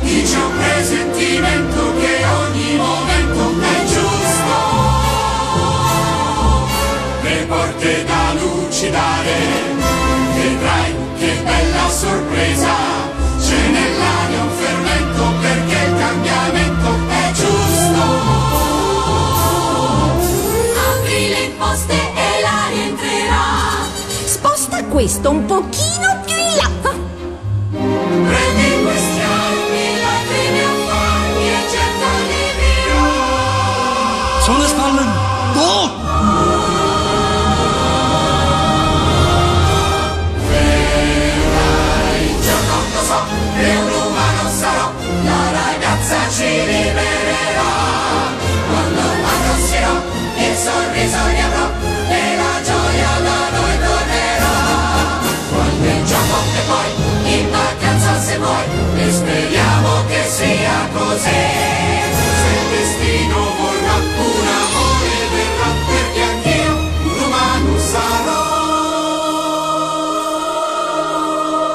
Dice 0.02 0.36
un 0.36 0.52
presentimento 0.56 1.94
che 1.98 2.24
ogni 2.24 2.76
momento 2.76 3.60
è 3.60 3.84
giusto. 3.86 4.54
Le 7.22 7.44
porte 7.48 8.04
da 8.04 8.32
lucidare, 8.34 9.34
vedrai 10.34 10.94
che 11.18 11.40
bella 11.42 11.88
sorpresa. 11.88 13.05
Questo 24.96 25.28
un 25.28 25.44
pochino 25.44 26.22
più 26.24 26.34
in 26.34 26.56
là. 26.56 28.45
Se 58.26 58.38
vuoi, 58.38 58.64
e 58.96 59.12
speriamo 59.12 60.04
che 60.08 60.24
sia 60.28 60.88
così. 60.92 61.44
Se 62.18 62.48
il 62.58 62.66
destino 62.74 63.38
vorrà, 63.60 63.94
un 63.94 64.46
amore 64.62 65.14
verrà, 65.32 65.70
perché 65.86 66.22
anch'io 66.32 66.74
un 67.04 67.18
umano 67.22 67.72
sarò. 67.78 68.44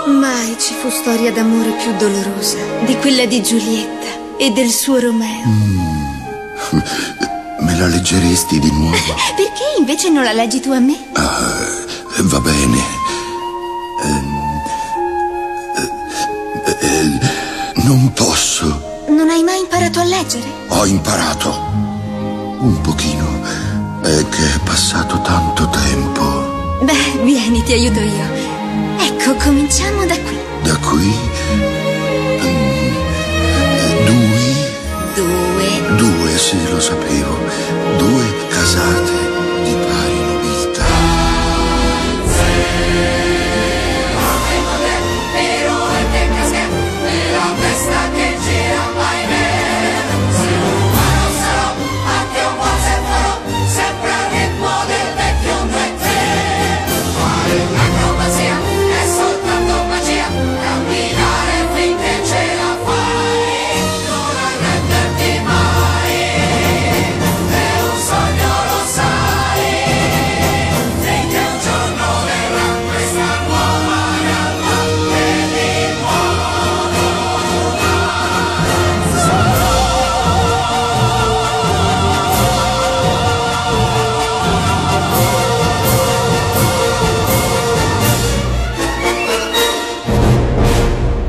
Mai 0.08 0.58
ci 0.60 0.74
fu 0.74 0.90
storia 0.90 1.32
d'amore 1.32 1.72
più 1.72 1.96
dolorosa 1.96 2.58
di 2.86 2.98
quella 2.98 3.26
di 3.26 3.42
Giulietta 3.42 4.10
e 4.38 4.52
del 4.52 4.72
suo 4.72 5.00
Romeo. 5.00 5.48
Me 7.60 7.78
la 7.78 7.88
leggeresti 7.88 8.60
di 8.60 8.72
nuovo? 8.72 8.98
Perché 9.38 9.76
invece 9.78 10.10
non 10.10 10.24
la 10.24 10.34
leggi 10.34 10.60
tu 10.60 10.72
a 10.72 10.80
me? 10.80 10.94
Eh, 10.94 12.22
Va 12.24 12.40
bene. 12.40 13.01
Non 17.84 18.12
posso. 18.14 18.90
Non 19.08 19.30
hai 19.30 19.44
mai 19.44 19.60
imparato 19.60 20.00
a 20.00 20.04
leggere? 20.04 20.44
Ho 20.68 20.86
imparato. 20.86 21.50
Un 22.60 22.80
pochino. 22.82 23.42
È 24.02 24.26
che 24.30 24.54
è 24.56 24.60
passato 24.64 25.20
tanto 25.22 25.68
tempo. 25.70 26.80
Beh, 26.84 27.22
vieni, 27.24 27.62
ti 27.64 27.74
aiuto 27.74 28.00
io. 28.00 28.26
Ecco, 29.00 29.34
cominciamo 29.36 30.06
da 30.06 30.18
qui. 30.20 30.38
Da 30.64 30.76
qui. 30.78 31.14
mm, 32.36 32.96
Due. 34.06 34.56
Due. 35.16 35.96
Due, 35.98 36.38
sì, 36.38 36.58
lo 36.70 36.80
sapevo. 36.80 37.38
Due 37.98 38.24
casate 38.50 39.21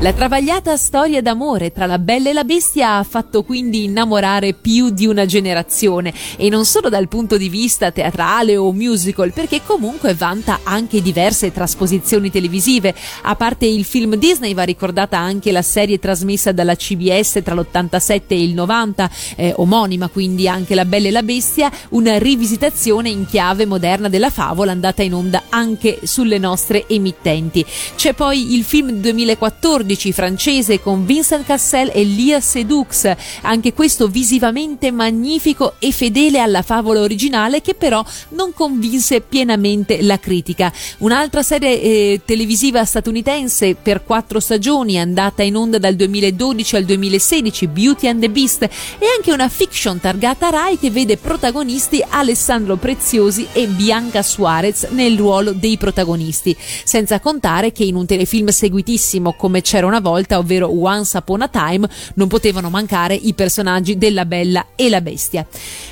La 0.03 0.11
travagliata 0.11 0.75
storia 0.75 1.21
d'amore 1.21 1.71
tra 1.71 1.85
la 1.85 1.97
bella 1.97 2.29
e 2.29 2.33
la 2.33 2.43
bestia 2.43 2.97
ha 2.97 3.03
fatto 3.03 3.43
quindi 3.43 3.85
innamorare 3.85 4.51
più 4.51 4.89
di 4.89 5.05
una 5.05 5.25
generazione 5.25 6.13
e 6.35 6.49
non 6.49 6.65
solo 6.65 6.89
dal 6.89 7.07
punto 7.07 7.37
di 7.37 7.47
vista 7.47 7.89
teatrale 7.89 8.57
o 8.57 8.73
musical 8.73 9.31
perché 9.31 9.61
comunque 9.65 10.13
vanta 10.13 10.59
anche 10.63 11.01
diverse 11.01 11.53
trasposizioni 11.53 12.29
televisive. 12.29 12.93
A 13.21 13.37
parte 13.37 13.65
il 13.65 13.85
film 13.85 14.15
Disney 14.15 14.53
va 14.53 14.63
ricordata 14.63 15.17
anche 15.17 15.53
la 15.53 15.61
serie 15.61 15.99
trasmessa 15.99 16.51
dalla 16.51 16.75
CBS 16.75 17.39
tra 17.41 17.55
l'87 17.55 18.23
e 18.27 18.43
il 18.43 18.53
90, 18.55 19.09
eh, 19.37 19.53
omonima 19.55 20.09
quindi 20.09 20.49
anche 20.49 20.75
La 20.75 20.83
bella 20.83 21.07
e 21.07 21.11
la 21.11 21.23
bestia, 21.23 21.71
una 21.91 22.17
rivisitazione 22.17 23.07
in 23.07 23.25
chiave 23.25 23.65
moderna 23.65 24.09
della 24.09 24.29
favola 24.29 24.73
andata 24.73 25.01
in 25.01 25.13
onda 25.13 25.43
anche 25.47 26.01
sulle 26.03 26.39
nostre 26.39 26.89
emittenti. 26.89 27.65
C'è 27.95 28.11
poi 28.11 28.53
il 28.53 28.65
film 28.65 28.89
2014 28.99 29.91
francese 29.95 30.79
con 30.79 31.05
Vincent 31.05 31.45
Cassel 31.45 31.91
e 31.93 32.03
Lia 32.03 32.39
Sedux, 32.39 33.11
anche 33.41 33.73
questo 33.73 34.07
visivamente 34.07 34.91
magnifico 34.91 35.75
e 35.79 35.91
fedele 35.91 36.39
alla 36.39 36.61
favola 36.61 37.01
originale 37.01 37.61
che 37.61 37.73
però 37.73 38.03
non 38.29 38.53
convinse 38.53 39.21
pienamente 39.21 40.01
la 40.01 40.19
critica. 40.19 40.71
Un'altra 40.99 41.43
serie 41.43 41.81
eh, 41.81 42.21
televisiva 42.25 42.83
statunitense 42.85 43.75
per 43.75 44.03
quattro 44.03 44.39
stagioni 44.39 44.99
andata 44.99 45.43
in 45.43 45.55
onda 45.55 45.77
dal 45.77 45.95
2012 45.95 46.75
al 46.75 46.85
2016, 46.85 47.67
Beauty 47.67 48.07
and 48.07 48.21
the 48.21 48.29
Beast, 48.29 48.63
e 48.63 49.05
anche 49.15 49.31
una 49.31 49.49
fiction 49.49 49.99
targata 49.99 50.49
Rai 50.49 50.77
che 50.77 50.91
vede 50.91 51.17
protagonisti 51.17 52.03
Alessandro 52.07 52.77
Preziosi 52.77 53.47
e 53.53 53.67
Bianca 53.67 54.21
Suarez 54.21 54.87
nel 54.89 55.17
ruolo 55.17 55.51
dei 55.51 55.77
protagonisti, 55.77 56.55
senza 56.83 57.19
contare 57.19 57.71
che 57.71 57.83
in 57.83 57.95
un 57.95 58.05
telefilm 58.05 58.47
seguitissimo 58.49 59.33
come 59.33 59.61
c'era 59.61 59.82
una 59.85 59.99
volta, 59.99 60.37
ovvero 60.37 60.69
Once 60.69 61.17
Upon 61.17 61.41
a 61.41 61.47
Time, 61.47 61.87
non 62.15 62.27
potevano 62.27 62.69
mancare 62.69 63.15
i 63.15 63.33
personaggi 63.33 63.97
della 63.97 64.25
Bella 64.25 64.67
e 64.75 64.89
la 64.89 65.01
Bestia. 65.01 65.45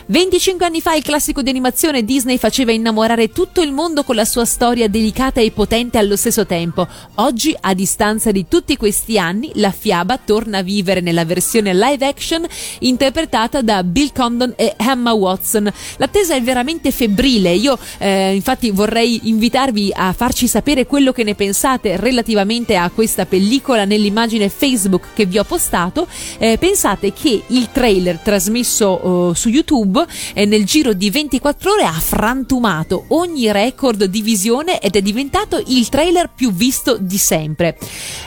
25 0.08 0.66
anni 0.66 0.82
fa 0.82 0.94
il 0.96 1.04
classico 1.04 1.42
di 1.42 1.50
animazione 1.50 2.04
Disney 2.04 2.38
faceva 2.38 2.72
innamorare 2.72 3.30
tutto 3.32 3.62
il 3.62 3.72
mondo 3.72 4.04
con 4.04 4.16
la 4.16 4.26
sua 4.26 4.46
storia 4.46 4.90
delicata 4.90 5.40
e 5.42 5.52
potente 5.52 5.98
allo 5.98 6.16
stesso 6.16 6.46
tempo. 6.46 6.88
Oggi, 7.16 7.56
a 7.60 7.74
distanza 7.74 8.32
di 8.32 8.48
tutti 8.48 8.78
questi 8.78 9.18
anni, 9.18 9.52
la 9.56 9.72
fiaba 9.72 10.18
torna 10.18 10.60
a 10.60 10.64
vivere 10.64 11.02
nella 11.02 11.26
versione 11.26 11.74
live 11.74 12.06
action 12.06 12.46
interpretata 12.80 13.62
da 13.62 13.84
Bill 13.84 14.12
Condon 14.14 14.54
e 14.56 14.76
Emma 14.78 15.14
Watson. 15.14 15.72
L'attesa 15.98 16.36
è 16.36 16.42
veramente 16.42 16.92
febbrile. 16.92 17.54
Io, 17.54 17.78
eh, 17.98 18.34
infatti, 18.34 18.72
vorrei 18.72 19.30
invitarvi 19.30 19.92
a 19.94 20.14
farci 20.14 20.48
sapere 20.48 20.86
quello 20.86 21.12
che 21.12 21.24
ne 21.24 21.36
pensate 21.36 21.98
relativamente 21.98 22.76
a 22.76 22.90
questa 22.90 23.26
pellicola 23.26 23.81
nell'immagine 23.86 24.50
Facebook 24.50 25.08
che 25.14 25.26
vi 25.26 25.38
ho 25.38 25.44
postato. 25.44 26.08
Eh, 26.38 26.58
pensate 26.58 27.14
che 27.14 27.44
il 27.48 27.70
trailer 27.72 28.18
trasmesso 28.18 29.32
eh, 29.32 29.36
su 29.36 29.50
YouTube 29.50 30.06
eh, 30.34 30.46
nel 30.46 30.66
giro 30.66 30.94
di 30.94 31.10
24 31.10 31.72
ore 31.72 31.84
ha 31.84 31.92
frantumato 31.92 33.06
ogni 33.10 33.52
record 33.52 34.06
di 34.06 34.22
visione 34.22 34.80
ed 34.80 34.96
è 34.96 35.02
diventato 35.02 35.62
il 35.68 35.90
trailer 35.90 36.30
più 36.34 36.52
visto 36.52 36.98
di 37.00 37.18
sempre. 37.18 37.78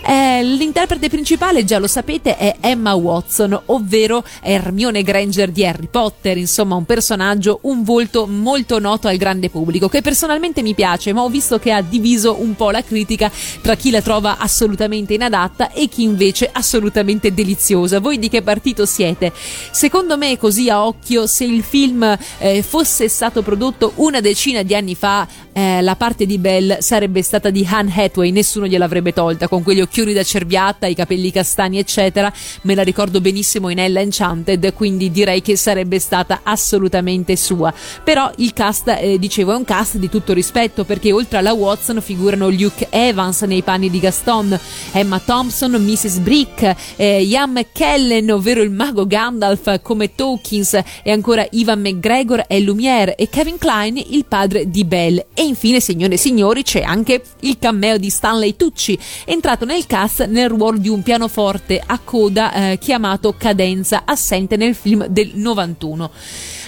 Eh, 0.07 0.43
l'interprete 0.43 1.09
principale, 1.09 1.65
già 1.65 1.79
lo 1.79 1.87
sapete, 1.87 2.37
è 2.37 2.57
Emma 2.61 2.95
Watson, 2.95 3.59
ovvero 3.67 4.25
Hermione 4.43 5.03
Granger 5.03 5.51
di 5.51 5.65
Harry 5.65 5.89
Potter, 5.91 6.37
insomma 6.37 6.75
un 6.75 6.85
personaggio, 6.85 7.61
un 7.63 7.83
volto 7.83 8.27
molto 8.27 8.79
noto 8.79 9.09
al 9.09 9.17
grande 9.17 9.51
pubblico, 9.51 9.89
che 9.89 10.03
personalmente 10.03 10.63
mi 10.63 10.75
piace, 10.75 11.13
ma 11.13 11.23
ho 11.23 11.29
visto 11.29 11.59
che 11.59 11.73
ha 11.73 11.83
diviso 11.83 12.41
un 12.41 12.55
po' 12.55 12.71
la 12.71 12.83
critica 12.83 13.31
tra 13.61 13.75
chi 13.75 13.91
la 13.91 14.03
trova 14.03 14.39
assolutamente 14.39 15.15
inadatta 15.15 15.44
e 15.73 15.89
chi 15.89 16.03
invece 16.03 16.49
assolutamente 16.51 17.33
deliziosa. 17.35 18.01
Voi 18.01 18.19
di 18.19 18.29
che 18.29 18.43
partito 18.43 18.87
siete? 18.87 19.33
Secondo 19.71 20.17
me, 20.17 20.39
così 20.39 20.71
a 20.71 20.87
occhio, 20.87 21.27
se 21.27 21.45
il 21.45 21.63
film 21.63 22.17
eh, 22.39 22.63
fosse 22.63 23.09
stato 23.09 23.43
prodotto 23.43 23.93
una 23.97 24.21
decina 24.21 24.63
di 24.63 24.75
anni 24.75 24.95
fa, 24.95 25.27
eh, 25.53 25.83
la 25.83 25.97
parte 25.97 26.27
di 26.27 26.39
Belle 26.39 26.79
sarebbe 26.81 27.23
stata 27.23 27.51
di 27.51 27.67
Anne 27.71 27.93
Hathaway, 27.95 28.31
nessuno 28.31 28.67
gliel'avrebbe 28.67 29.13
tolta, 29.13 29.49
con 29.49 29.63
quegli 29.63 29.81
occhioni 29.81 30.13
da 30.13 30.23
cerbiatta, 30.23 30.87
i 30.87 30.95
capelli 30.95 31.31
castani, 31.31 31.79
eccetera. 31.79 32.33
Me 32.63 32.75
la 32.75 32.83
ricordo 32.83 33.21
benissimo 33.21 33.69
in 33.69 33.79
Ella 33.79 34.01
Enchanted, 34.01 34.73
quindi 34.75 35.11
direi 35.11 35.43
che 35.43 35.57
sarebbe 35.57 35.99
stata 35.99 36.41
assolutamente 36.43 37.37
sua. 37.37 37.73
Però 38.03 38.31
il 38.37 38.53
cast, 38.53 38.89
eh, 38.89 39.19
dicevo, 39.19 39.53
è 39.53 39.57
un 39.57 39.65
cast 39.65 39.97
di 39.97 40.09
tutto 40.09 40.33
rispetto, 40.33 40.85
perché 40.85 41.13
oltre 41.13 41.39
alla 41.39 41.53
Watson 41.53 42.01
figurano 42.01 42.49
Luke 42.49 42.89
Evans 42.91 43.43
nei 43.43 43.63
panni 43.63 43.91
di 43.91 44.01
Gaston, 44.01 44.59
Emma 44.93 45.19
Thompson 45.19 45.34
Thompson, 45.35 45.73
Mrs. 45.73 46.19
Brick, 46.19 46.77
eh, 46.95 47.21
Ian 47.21 47.51
McKellen, 47.51 48.31
ovvero 48.31 48.63
il 48.63 48.71
mago 48.71 49.05
Gandalf 49.05 49.81
come 49.83 50.15
Tolkien 50.15 50.63
e 51.03 51.11
ancora 51.11 51.45
Ivan 51.51 51.81
McGregor 51.81 52.45
e 52.47 52.61
Lumiere 52.61 53.17
e 53.17 53.29
Kevin 53.29 53.59
Klein, 53.59 53.97
il 53.97 54.27
padre 54.27 54.71
di 54.71 54.85
Belle. 54.85 55.27
E 55.35 55.43
infine, 55.43 55.81
signore 55.81 56.15
e 56.15 56.19
signori, 56.19 56.63
c'è 56.63 56.83
anche 56.83 57.21
il 57.41 57.59
cameo 57.59 57.99
di 57.99 58.11
Stanley 58.11 58.55
Tucci, 58.55 58.97
entrato 59.25 59.65
nel 59.65 59.85
cast 59.89 60.25
nel 60.27 60.49
ruolo 60.49 60.79
di 60.79 60.89
un 60.89 61.03
pianoforte 61.03 61.83
a 61.85 61.99
coda 61.99 62.71
eh, 62.71 62.79
chiamato 62.79 63.35
Cadenza, 63.37 64.03
assente 64.05 64.55
nel 64.57 64.77
film 64.77 65.05
del 65.09 65.33
91. 65.35 66.13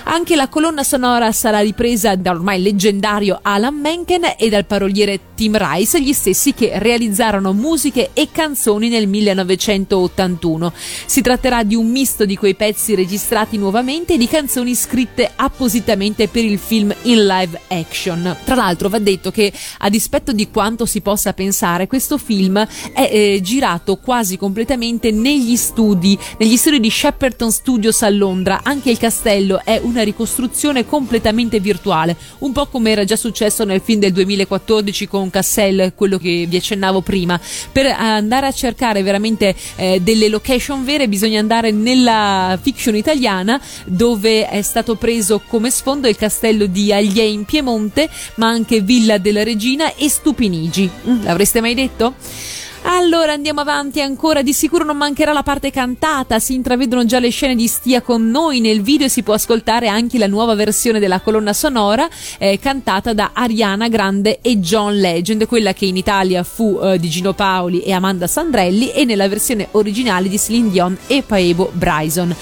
Anche 0.08 0.36
la 0.36 0.48
colonna 0.48 0.84
sonora 0.84 1.32
sarà 1.32 1.58
ripresa 1.58 2.14
dall'ormai 2.14 2.62
leggendario 2.62 3.40
Alan 3.42 3.74
Menken 3.74 4.34
e 4.38 4.48
dal 4.48 4.64
paroliere 4.64 5.18
Tim 5.34 5.56
Rice, 5.58 6.00
gli 6.00 6.12
stessi 6.12 6.54
che 6.54 6.78
realizzarono 6.78 7.52
musiche 7.52 8.10
e 8.12 8.28
canzoni 8.30 8.88
nel 8.88 9.08
1981. 9.08 10.72
Si 11.06 11.20
tratterà 11.22 11.64
di 11.64 11.74
un 11.74 11.90
misto 11.90 12.24
di 12.24 12.36
quei 12.36 12.54
pezzi 12.54 12.94
registrati 12.94 13.58
nuovamente 13.58 14.14
e 14.14 14.16
di 14.16 14.28
canzoni 14.28 14.76
scritte 14.76 15.28
appositamente 15.34 16.28
per 16.28 16.44
il 16.44 16.58
film 16.58 16.94
in 17.02 17.26
live 17.26 17.60
action. 17.66 18.36
Tra 18.44 18.54
l'altro 18.54 18.88
va 18.88 19.00
detto 19.00 19.32
che 19.32 19.52
a 19.78 19.90
dispetto 19.90 20.30
di 20.30 20.48
quanto 20.50 20.86
si 20.86 21.00
possa 21.00 21.32
pensare, 21.32 21.88
questo 21.88 22.16
film 22.16 22.64
è 22.92 23.10
eh, 23.10 23.40
girato 23.42 23.96
quasi 23.96 24.38
completamente 24.38 25.10
negli 25.10 25.56
studi, 25.56 26.16
negli 26.38 26.56
studi 26.56 26.78
di 26.78 26.90
Shepperton 26.90 27.50
Studios 27.50 28.02
a 28.02 28.08
Londra. 28.08 28.60
Anche 28.62 28.90
il 28.90 28.98
castello 28.98 29.60
è 29.64 29.80
un 29.82 29.95
una 29.96 30.04
ricostruzione 30.04 30.86
completamente 30.86 31.58
virtuale, 31.58 32.16
un 32.38 32.52
po' 32.52 32.66
come 32.66 32.90
era 32.90 33.04
già 33.04 33.16
successo 33.16 33.64
nel 33.64 33.80
film 33.82 34.00
del 34.00 34.12
2014 34.12 35.08
con 35.08 35.30
Cassell, 35.30 35.94
quello 35.94 36.18
che 36.18 36.46
vi 36.46 36.56
accennavo 36.56 37.00
prima. 37.00 37.40
Per 37.72 37.86
andare 37.86 38.46
a 38.46 38.52
cercare 38.52 39.02
veramente 39.02 39.54
eh, 39.76 40.00
delle 40.02 40.28
location 40.28 40.84
vere 40.84 41.08
bisogna 41.08 41.40
andare 41.40 41.70
nella 41.70 42.58
fiction 42.60 42.94
italiana 42.94 43.60
dove 43.86 44.48
è 44.48 44.62
stato 44.62 44.96
preso 44.96 45.40
come 45.46 45.70
sfondo 45.70 46.08
il 46.08 46.16
castello 46.16 46.66
di 46.66 46.92
Aglie 46.92 47.24
in 47.24 47.44
Piemonte, 47.44 48.08
ma 48.36 48.48
anche 48.48 48.80
Villa 48.80 49.18
della 49.18 49.42
Regina 49.42 49.94
e 49.94 50.08
Stupinigi. 50.08 50.88
Mm, 51.08 51.22
l'avreste 51.22 51.60
mai 51.60 51.74
detto? 51.74 52.14
Allora 52.88 53.32
andiamo 53.32 53.62
avanti 53.62 54.00
ancora, 54.00 54.42
di 54.42 54.52
sicuro 54.52 54.84
non 54.84 54.96
mancherà 54.96 55.32
la 55.32 55.42
parte 55.42 55.72
cantata, 55.72 56.38
si 56.38 56.54
intravedono 56.54 57.04
già 57.04 57.18
le 57.18 57.30
scene 57.30 57.56
di 57.56 57.66
Stia 57.66 58.00
con 58.00 58.30
noi. 58.30 58.60
Nel 58.60 58.80
video 58.80 59.06
e 59.06 59.10
si 59.10 59.24
può 59.24 59.34
ascoltare 59.34 59.88
anche 59.88 60.18
la 60.18 60.28
nuova 60.28 60.54
versione 60.54 61.00
della 61.00 61.18
colonna 61.18 61.52
sonora 61.52 62.08
eh, 62.38 62.60
cantata 62.60 63.12
da 63.12 63.30
Ariana 63.32 63.88
Grande 63.88 64.38
e 64.40 64.60
John 64.60 65.00
Legend, 65.00 65.46
quella 65.46 65.72
che 65.72 65.86
in 65.86 65.96
Italia 65.96 66.44
fu 66.44 66.78
eh, 66.80 67.00
di 67.00 67.08
Gino 67.08 67.32
Paoli 67.32 67.80
e 67.80 67.92
Amanda 67.92 68.28
Sandrelli 68.28 68.92
e 68.92 69.04
nella 69.04 69.26
versione 69.26 69.66
originale 69.72 70.28
di 70.28 70.38
Celine 70.38 70.70
Dion 70.70 70.96
e 71.08 71.24
Paebo 71.26 71.72
Bryson 71.72 72.36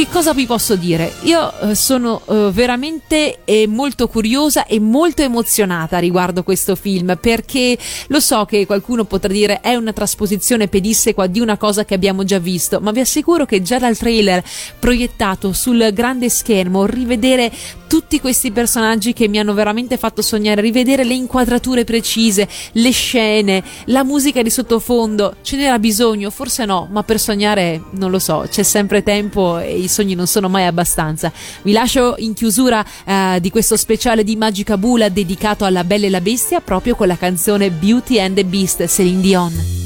che 0.00 0.08
cosa 0.08 0.32
vi 0.32 0.46
posso 0.46 0.76
dire? 0.76 1.12
Io 1.24 1.60
eh, 1.60 1.74
sono 1.74 2.22
eh, 2.26 2.50
veramente 2.54 3.40
eh, 3.44 3.66
molto 3.66 4.08
curiosa 4.08 4.64
e 4.64 4.80
molto 4.80 5.20
emozionata 5.20 5.98
riguardo 5.98 6.42
questo 6.42 6.74
film 6.74 7.18
perché 7.20 7.76
lo 8.06 8.18
so 8.18 8.46
che 8.46 8.64
qualcuno 8.64 9.04
potrà 9.04 9.30
dire 9.30 9.60
è 9.60 9.74
una 9.74 9.92
trasposizione 9.92 10.68
pedissequa 10.68 11.26
di 11.26 11.38
una 11.38 11.58
cosa 11.58 11.84
che 11.84 11.92
abbiamo 11.92 12.24
già 12.24 12.38
visto, 12.38 12.80
ma 12.80 12.92
vi 12.92 13.00
assicuro 13.00 13.44
che 13.44 13.60
già 13.60 13.78
dal 13.78 13.98
trailer 13.98 14.42
proiettato 14.78 15.52
sul 15.52 15.90
grande 15.92 16.30
schermo 16.30 16.86
rivedere 16.86 17.52
tutti 17.90 18.20
questi 18.20 18.52
personaggi 18.52 19.12
che 19.12 19.26
mi 19.26 19.40
hanno 19.40 19.52
veramente 19.52 19.96
fatto 19.96 20.22
sognare, 20.22 20.60
rivedere 20.60 21.02
le 21.02 21.14
inquadrature 21.14 21.82
precise, 21.82 22.48
le 22.74 22.90
scene, 22.92 23.64
la 23.86 24.04
musica 24.04 24.42
di 24.42 24.48
sottofondo, 24.48 25.34
ce 25.42 25.56
n'era 25.56 25.76
bisogno, 25.80 26.30
forse 26.30 26.64
no, 26.64 26.86
ma 26.88 27.02
per 27.02 27.18
sognare 27.18 27.82
non 27.94 28.12
lo 28.12 28.20
so, 28.20 28.46
c'è 28.48 28.62
sempre 28.62 29.02
tempo 29.02 29.58
e 29.58 29.76
i 29.76 29.88
sogni 29.90 30.14
non 30.14 30.26
sono 30.26 30.48
mai 30.48 30.64
abbastanza. 30.64 31.30
Vi 31.62 31.72
lascio 31.72 32.14
in 32.18 32.32
chiusura 32.32 32.84
eh, 33.04 33.38
di 33.40 33.50
questo 33.50 33.76
speciale 33.76 34.24
di 34.24 34.36
Magica 34.36 34.78
Bula 34.78 35.08
dedicato 35.10 35.64
alla 35.64 35.84
Bella 35.84 36.06
e 36.06 36.10
la 36.10 36.20
Bestia 36.20 36.60
proprio 36.60 36.94
con 36.94 37.06
la 37.06 37.16
canzone 37.16 37.70
Beauty 37.70 38.18
and 38.18 38.36
the 38.36 38.44
Beast 38.44 38.86
Celine 38.86 39.20
Dion. 39.20 39.78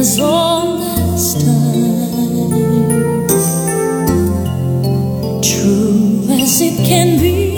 as 0.00 0.18
it 6.62 6.76
can 6.86 7.18
be. 7.18 7.48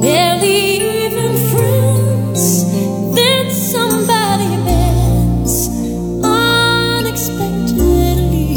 Barely 0.00 0.56
even 1.06 1.32
friends, 1.50 2.42
then 3.14 3.50
somebody 3.50 4.56
bends 4.64 5.68
unexpectedly. 6.24 8.54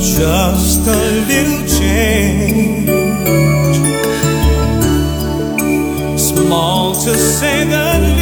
Just 0.00 0.86
a 0.86 0.88
little 1.30 1.62
change, 1.78 2.88
small 6.18 6.94
to 6.94 7.14
say 7.16 7.64
the 7.64 7.98
least, 8.16 8.21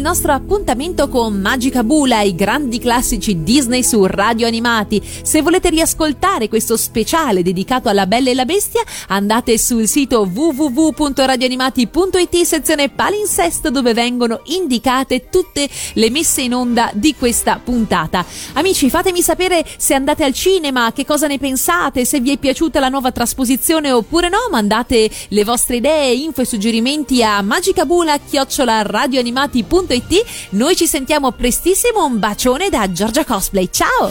il 0.00 0.06
nostro 0.06 0.32
appuntamento 0.70 1.08
con 1.08 1.40
Magica 1.40 1.82
Bula, 1.82 2.22
i 2.22 2.36
grandi 2.36 2.78
classici 2.78 3.42
Disney 3.42 3.82
su 3.82 4.06
Radio 4.06 4.46
Animati. 4.46 5.02
Se 5.22 5.42
volete 5.42 5.68
riascoltare 5.68 6.48
questo 6.48 6.76
speciale 6.76 7.42
dedicato 7.42 7.88
alla 7.88 8.06
Bella 8.06 8.30
e 8.30 8.34
la 8.34 8.44
Bestia, 8.44 8.82
andate 9.08 9.58
sul 9.58 9.88
sito 9.88 10.30
www.radioanimati.it 10.32 12.42
sezione 12.42 12.88
palinsesto 12.88 13.70
dove 13.70 13.94
vengono 13.94 14.42
indicate 14.44 15.28
tutte 15.28 15.68
le 15.94 16.10
messe 16.10 16.42
in 16.42 16.54
onda 16.54 16.92
di 16.94 17.16
questa 17.16 17.60
puntata. 17.62 18.24
Amici, 18.52 18.90
fatemi 18.90 19.22
sapere 19.22 19.66
se 19.76 19.94
andate 19.94 20.22
al 20.22 20.32
cinema, 20.32 20.92
che 20.92 21.04
cosa 21.04 21.26
ne 21.26 21.38
pensate, 21.38 22.04
se 22.04 22.20
vi 22.20 22.30
è 22.30 22.36
piaciuta 22.36 22.78
la 22.78 22.88
nuova 22.88 23.10
trasposizione 23.10 23.90
oppure 23.90 24.28
no, 24.28 24.38
mandate 24.52 25.10
le 25.28 25.42
vostre 25.42 25.74
idee, 25.76 26.12
info 26.12 26.42
e 26.42 26.46
suggerimenti 26.46 27.24
a 27.24 27.42
magicabula.it 27.42 28.64
radioanimati.it. 28.82 30.48
Noi 30.60 30.76
ci 30.76 30.86
sentiamo 30.86 31.32
prestissimo. 31.32 32.04
Un 32.04 32.18
bacione 32.18 32.68
da 32.68 32.92
Giorgia 32.92 33.24
Cosplay. 33.24 33.70
Ciao! 33.72 34.10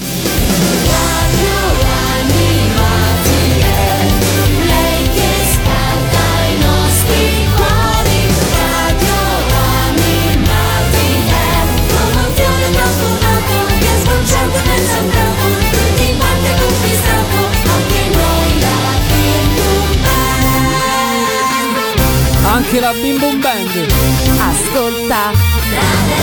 Anche 22.44 22.80
la 22.80 22.92
Bim 22.94 23.20
Bum 23.20 23.40
Band. 23.40 23.92
Ascolta. 24.40 25.59
Nada 25.72 26.16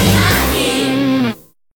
em 0.53 0.56